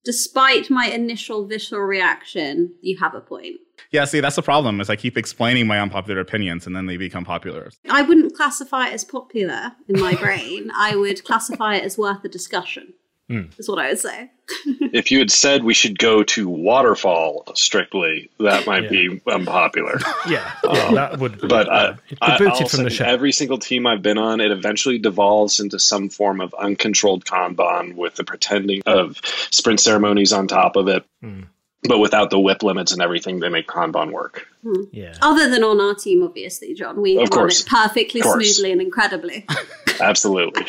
despite 0.02 0.70
my 0.70 0.86
initial 0.86 1.47
visceral 1.47 1.82
reaction, 1.82 2.74
you 2.80 2.97
have 2.98 3.14
a 3.14 3.20
point. 3.20 3.56
Yeah, 3.90 4.06
see, 4.06 4.20
that's 4.20 4.36
the 4.36 4.43
problem. 4.43 4.80
Is 4.80 4.89
I 4.89 4.97
keep 4.97 5.18
explaining 5.18 5.66
my 5.66 5.78
unpopular 5.78 6.20
opinions 6.20 6.66
and 6.66 6.74
then 6.74 6.86
they 6.86 6.97
become 6.97 7.26
popular. 7.26 7.70
I 7.90 8.01
wouldn't 8.01 8.34
classify 8.34 8.89
it 8.89 8.94
as 8.94 9.05
popular 9.05 9.72
in 9.89 10.01
my 10.01 10.14
brain. 10.14 10.70
I 10.74 10.97
would 10.97 11.22
classify 11.22 11.76
it 11.76 11.84
as 11.84 11.98
worth 11.98 12.24
a 12.24 12.30
discussion. 12.30 12.94
Mm. 13.32 13.59
Is 13.59 13.66
what 13.66 13.78
I 13.78 13.88
would 13.88 13.98
say. 13.98 14.30
if 14.92 15.10
you 15.10 15.18
had 15.18 15.30
said 15.30 15.64
we 15.64 15.72
should 15.72 15.98
go 15.98 16.22
to 16.22 16.50
waterfall 16.50 17.44
strictly, 17.54 18.28
that 18.40 18.66
might 18.66 18.90
be 18.90 19.22
unpopular. 19.26 19.98
Yeah, 20.28 20.52
yeah 20.62 20.70
um, 20.70 20.94
that 20.94 21.18
would. 21.18 21.40
Be, 21.40 21.48
But 21.48 21.68
uh, 21.68 21.94
I, 22.20 22.36
I, 22.36 22.44
I'll 22.44 22.56
from 22.56 22.66
say 22.68 22.82
the 22.84 22.90
show. 22.90 23.04
every 23.06 23.32
single 23.32 23.59
team 23.59 23.86
I've 23.86 24.02
been 24.02 24.18
on, 24.18 24.42
it 24.42 24.50
eventually 24.50 24.98
devolves 24.98 25.60
into 25.60 25.78
some 25.78 26.10
form 26.10 26.42
of 26.42 26.54
uncontrolled 26.54 27.24
Kanban 27.24 27.94
with 27.96 28.16
the 28.16 28.24
pretending 28.24 28.82
of 28.84 29.18
sprint 29.50 29.80
ceremonies 29.80 30.34
on 30.34 30.46
top 30.46 30.76
of 30.76 30.88
it. 30.88 31.04
Hmm. 31.22 31.44
But 31.88 31.98
without 31.98 32.30
the 32.30 32.38
WIP 32.38 32.62
limits 32.62 32.92
and 32.92 33.02
everything, 33.02 33.40
they 33.40 33.48
make 33.48 33.66
Kanban 33.66 34.12
work. 34.12 34.46
Hmm. 34.62 34.82
yeah. 34.92 35.14
Other 35.20 35.50
than 35.50 35.64
on 35.64 35.80
our 35.80 35.94
team, 35.94 36.22
obviously, 36.22 36.74
John. 36.74 37.02
We 37.02 37.16
Of 37.18 37.28
run 37.30 37.48
it 37.48 37.64
perfectly 37.68 38.20
Of 38.20 38.24
course. 38.26 38.54
smoothly 38.54 38.70
and 38.72 38.80
incredibly. 38.80 39.44
Absolutely. 40.00 40.64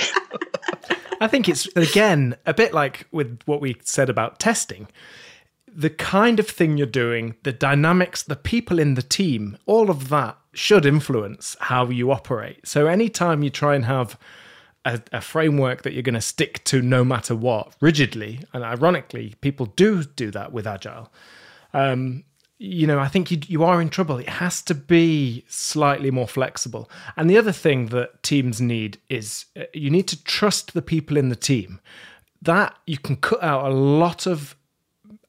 I 1.22 1.28
think 1.28 1.48
it's 1.48 1.68
again 1.76 2.36
a 2.46 2.54
bit 2.54 2.74
like 2.74 3.08
with 3.12 3.40
what 3.46 3.62
we 3.62 3.76
said 3.84 4.10
about 4.10 4.40
testing. 4.40 4.88
The 5.76 5.90
kind 5.90 6.40
of 6.40 6.48
thing 6.48 6.78
you're 6.78 6.86
doing, 6.88 7.36
the 7.44 7.52
dynamics, 7.54 8.24
the 8.24 8.36
people 8.36 8.78
in 8.80 8.96
the 8.96 9.02
team, 9.02 9.58
all 9.66 9.90
of 9.90 10.10
that 10.10 10.38
should 10.54 10.86
influence 10.86 11.56
how 11.62 11.90
you 11.90 12.12
operate. 12.12 12.68
So 12.68 12.86
anytime 12.88 13.42
you 13.44 13.50
try 13.50 13.76
and 13.76 13.86
have 13.86 14.18
a, 14.86 15.02
a 15.12 15.22
framework 15.22 15.84
that 15.84 15.94
you're 15.94 16.04
going 16.04 16.14
to 16.14 16.22
stick 16.22 16.64
to 16.66 16.82
no 16.82 17.04
matter 17.04 17.36
what, 17.36 17.76
rigidly, 17.80 18.42
and 18.54 18.64
ironically, 18.64 19.36
people 19.42 19.68
do 19.68 20.04
do 20.04 20.32
that 20.32 20.52
with 20.52 20.68
agile. 20.68 21.12
Um, 21.74 22.24
you 22.60 22.88
know, 22.88 23.00
I 23.00 23.08
think 23.08 23.30
you, 23.32 23.40
you 23.48 23.64
are 23.64 23.82
in 23.82 23.90
trouble. 23.90 24.20
It 24.20 24.30
has 24.30 24.62
to 24.64 24.76
be 24.76 25.44
slightly 25.48 26.12
more 26.12 26.28
flexible. 26.28 26.90
And 27.18 27.30
the 27.30 27.38
other 27.38 27.52
thing 27.52 27.88
that 27.88 28.24
teams 28.24 28.62
need 28.62 29.00
is 29.10 29.46
uh, 29.58 29.64
you 29.74 29.90
need 29.90 30.08
to 30.10 30.24
trust 30.24 30.74
the 30.74 30.82
people 30.82 31.18
in 31.18 31.30
the 31.30 31.36
team. 31.36 31.80
That 32.42 32.76
you 32.86 32.98
can 32.98 33.18
cut 33.18 33.44
out 33.44 33.66
a 33.66 33.74
lot 33.74 34.26
of 34.26 34.56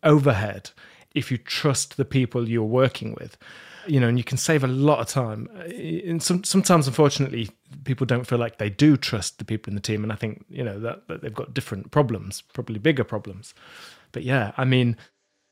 overhead 0.03 0.71
if 1.15 1.31
you 1.31 1.39
trust 1.39 1.97
the 1.97 2.05
people 2.05 2.49
you're 2.49 2.63
working 2.63 3.15
with. 3.15 3.37
You 3.87 4.01
know, 4.01 4.09
and 4.09 4.19
you 4.19 4.25
can 4.25 4.39
save 4.39 4.65
a 4.65 4.69
lot 4.69 5.01
of 5.01 5.09
time. 5.09 5.49
Uh, 5.57 6.11
And 6.11 6.23
some, 6.23 6.45
sometimes, 6.45 6.87
unfortunately, 6.87 7.51
people 7.85 8.07
don't 8.07 8.27
feel 8.27 8.39
like 8.39 8.59
they 8.59 8.71
do 8.71 8.97
trust 8.97 9.39
the 9.39 9.45
people 9.45 9.71
in 9.71 9.75
the 9.75 9.83
team. 9.83 10.03
And 10.03 10.13
I 10.13 10.17
think, 10.17 10.45
you 10.49 10.65
know, 10.65 10.79
that, 10.81 11.09
that 11.09 11.21
they've 11.23 11.35
got 11.35 11.55
different 11.55 11.91
problems, 11.91 12.43
probably 12.53 12.79
bigger 12.79 13.05
problems. 13.05 13.55
But 14.13 14.23
yeah, 14.23 14.53
I 14.57 14.65
mean, 14.65 14.97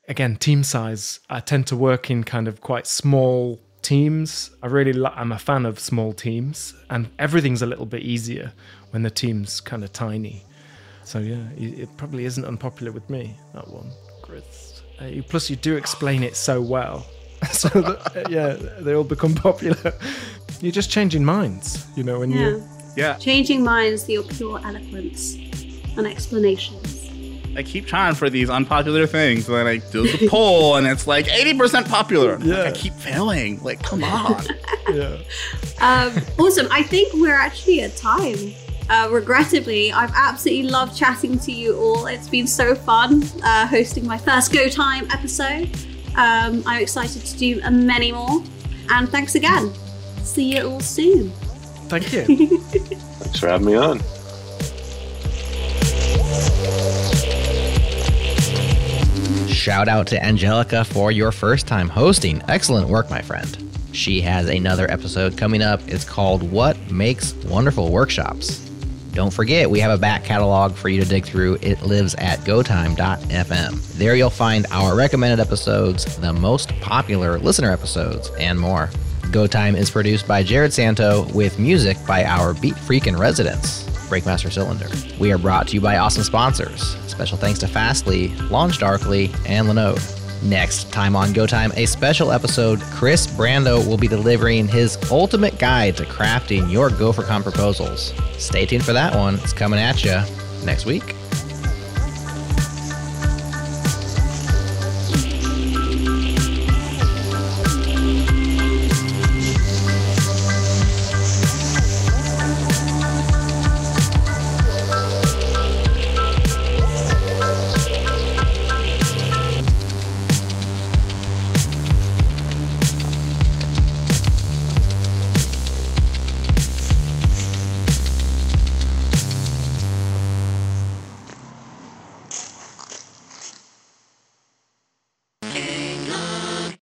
again, 0.07 0.35
team 0.35 0.63
size. 0.63 1.19
I 1.29 1.39
tend 1.41 1.67
to 1.67 1.75
work 1.75 2.09
in 2.09 2.23
kind 2.23 2.47
of 2.47 2.61
quite 2.61 2.87
small 2.87 3.59
teams. 3.81 4.51
I 4.63 4.67
really, 4.67 4.93
I'm 5.05 5.31
a 5.31 5.39
fan 5.39 5.65
of 5.65 5.79
small 5.79 6.13
teams, 6.13 6.73
and 6.89 7.09
everything's 7.19 7.61
a 7.61 7.65
little 7.65 7.85
bit 7.85 8.01
easier 8.01 8.53
when 8.91 9.03
the 9.03 9.11
team's 9.11 9.61
kind 9.61 9.83
of 9.83 9.91
tiny. 9.91 10.43
So 11.03 11.19
yeah, 11.19 11.43
it 11.57 11.79
it 11.79 11.97
probably 11.97 12.25
isn't 12.25 12.45
unpopular 12.45 12.91
with 12.93 13.09
me 13.09 13.35
that 13.53 13.67
one, 13.67 13.91
Kris. 14.21 14.81
Uh, 14.99 15.21
plus, 15.27 15.49
you 15.49 15.57
do 15.57 15.75
explain 15.75 16.23
it 16.23 16.35
so 16.35 16.61
well, 16.61 17.05
so 17.51 17.69
that, 17.69 18.27
yeah, 18.29 18.53
they 18.81 18.93
all 18.95 19.03
become 19.03 19.35
popular. 19.35 19.93
You're 20.61 20.71
just 20.71 20.89
changing 20.89 21.25
minds, 21.25 21.85
you 21.95 22.03
know, 22.03 22.19
when 22.19 22.31
Yeah. 22.31 22.39
you 22.49 22.63
Yeah. 22.95 23.13
Changing 23.15 23.63
minds, 23.63 24.07
your 24.07 24.23
pure 24.23 24.59
eloquence 24.63 25.35
and 25.97 26.05
explanations. 26.07 26.99
I 27.55 27.61
keep 27.63 27.85
trying 27.85 28.15
for 28.15 28.29
these 28.31 28.49
unpopular 28.49 29.05
things, 29.05 29.47
and 29.47 29.55
then 29.57 29.67
I 29.67 29.77
do 29.77 30.07
the 30.11 30.27
poll, 30.27 30.75
and 30.75 30.87
it's 30.87 31.05
like 31.05 31.27
80% 31.27 31.87
popular. 31.87 32.37
Like, 32.39 32.47
Yeah. 32.47 32.63
I 32.63 32.71
keep 32.71 32.93
failing. 32.93 33.61
Like, 33.63 33.81
come 33.83 34.03
on. 34.03 34.43
yeah. 34.91 35.17
Um, 35.79 36.13
awesome. 36.39 36.67
I 36.71 36.81
think 36.83 37.13
we're 37.13 37.35
actually 37.35 37.81
at 37.81 37.95
time. 37.95 38.53
Uh, 38.89 39.07
regrettably, 39.11 39.91
I've 39.91 40.11
absolutely 40.15 40.69
loved 40.69 40.97
chatting 40.97 41.37
to 41.39 41.51
you 41.51 41.77
all. 41.77 42.05
It's 42.07 42.27
been 42.27 42.47
so 42.47 42.73
fun 42.75 43.23
uh, 43.43 43.65
hosting 43.67 44.05
my 44.07 44.17
first 44.17 44.51
Go 44.51 44.67
Time 44.67 45.07
episode. 45.11 45.69
Um, 46.15 46.63
I'm 46.65 46.81
excited 46.81 47.23
to 47.25 47.37
do 47.37 47.61
many 47.71 48.11
more. 48.11 48.43
And 48.89 49.09
thanks 49.09 49.35
again. 49.35 49.73
See 50.23 50.55
you 50.55 50.67
all 50.67 50.79
soon. 50.79 51.31
Thank 51.89 52.11
you. 52.13 52.57
Thanks 52.57 53.39
for 53.39 53.47
having 53.47 53.67
me 53.67 53.75
on. 53.75 53.99
Shout 59.47 59.87
out 59.87 60.07
to 60.07 60.23
Angelica 60.23 60.83
for 60.83 61.11
your 61.11 61.31
first 61.31 61.67
time 61.67 61.87
hosting. 61.87 62.41
Excellent 62.47 62.89
work, 62.89 63.09
my 63.09 63.21
friend. 63.21 63.57
She 63.93 64.19
has 64.21 64.49
another 64.49 64.89
episode 64.91 65.37
coming 65.37 65.61
up. 65.61 65.79
It's 65.87 66.03
called 66.03 66.43
What 66.51 66.77
Makes 66.91 67.33
Wonderful 67.45 67.91
Workshops. 67.91 68.69
Don't 69.13 69.31
forget, 69.31 69.69
we 69.69 69.79
have 69.79 69.91
a 69.91 69.97
back 69.97 70.23
catalog 70.23 70.73
for 70.73 70.89
you 70.89 70.99
to 71.01 71.07
dig 71.07 71.23
through. 71.23 71.59
It 71.61 71.83
lives 71.83 72.15
at 72.15 72.43
gotime.fm. 72.45 73.93
There 73.93 74.15
you'll 74.15 74.31
find 74.31 74.65
our 74.71 74.95
recommended 74.95 75.39
episodes, 75.39 76.17
the 76.17 76.33
most 76.33 76.69
popular 76.81 77.37
listener 77.37 77.71
episodes, 77.71 78.31
and 78.39 78.59
more. 78.59 78.89
Go 79.31 79.45
Time 79.45 79.75
is 79.75 79.91
produced 79.91 80.27
by 80.27 80.43
Jerod 80.43 80.71
Santo 80.71 81.27
with 81.33 81.59
music 81.59 81.97
by 82.07 82.23
our 82.25 82.55
Beat 82.55 82.73
Freakin' 82.73 83.17
residents, 83.17 83.83
Breakmaster 84.09 84.51
Cylinder. 84.51 84.89
We 85.19 85.31
are 85.31 85.37
brought 85.37 85.67
to 85.69 85.75
you 85.75 85.81
by 85.81 85.97
awesome 85.97 86.23
sponsors. 86.23 86.95
Special 87.07 87.37
thanks 87.37 87.59
to 87.59 87.67
Fastly, 87.67 88.29
LaunchDarkly, 88.29 89.29
and 89.47 89.67
Linode. 89.67 90.22
Next 90.43 90.91
time 90.91 91.15
on 91.15 91.31
Go 91.31 91.47
Time, 91.47 91.71
a 91.77 91.85
special 91.85 92.29
episode, 92.29 92.81
Kris 92.81 93.27
Brandow 93.27 93.87
will 93.87 93.97
be 93.97 94.09
delivering 94.09 94.67
his 94.67 94.97
ultimate 95.09 95.57
guide 95.57 95.95
to 95.95 96.03
crafting 96.03 96.69
your 96.69 96.89
GopherCon 96.89 97.43
proposals. 97.43 98.13
Stay 98.37 98.65
tuned 98.65 98.83
for 98.83 98.91
that 98.91 99.15
one. 99.15 99.35
It's 99.35 99.53
coming 99.53 99.79
at 99.79 100.03
you 100.03 100.21
next 100.65 100.85
week. 100.85 101.15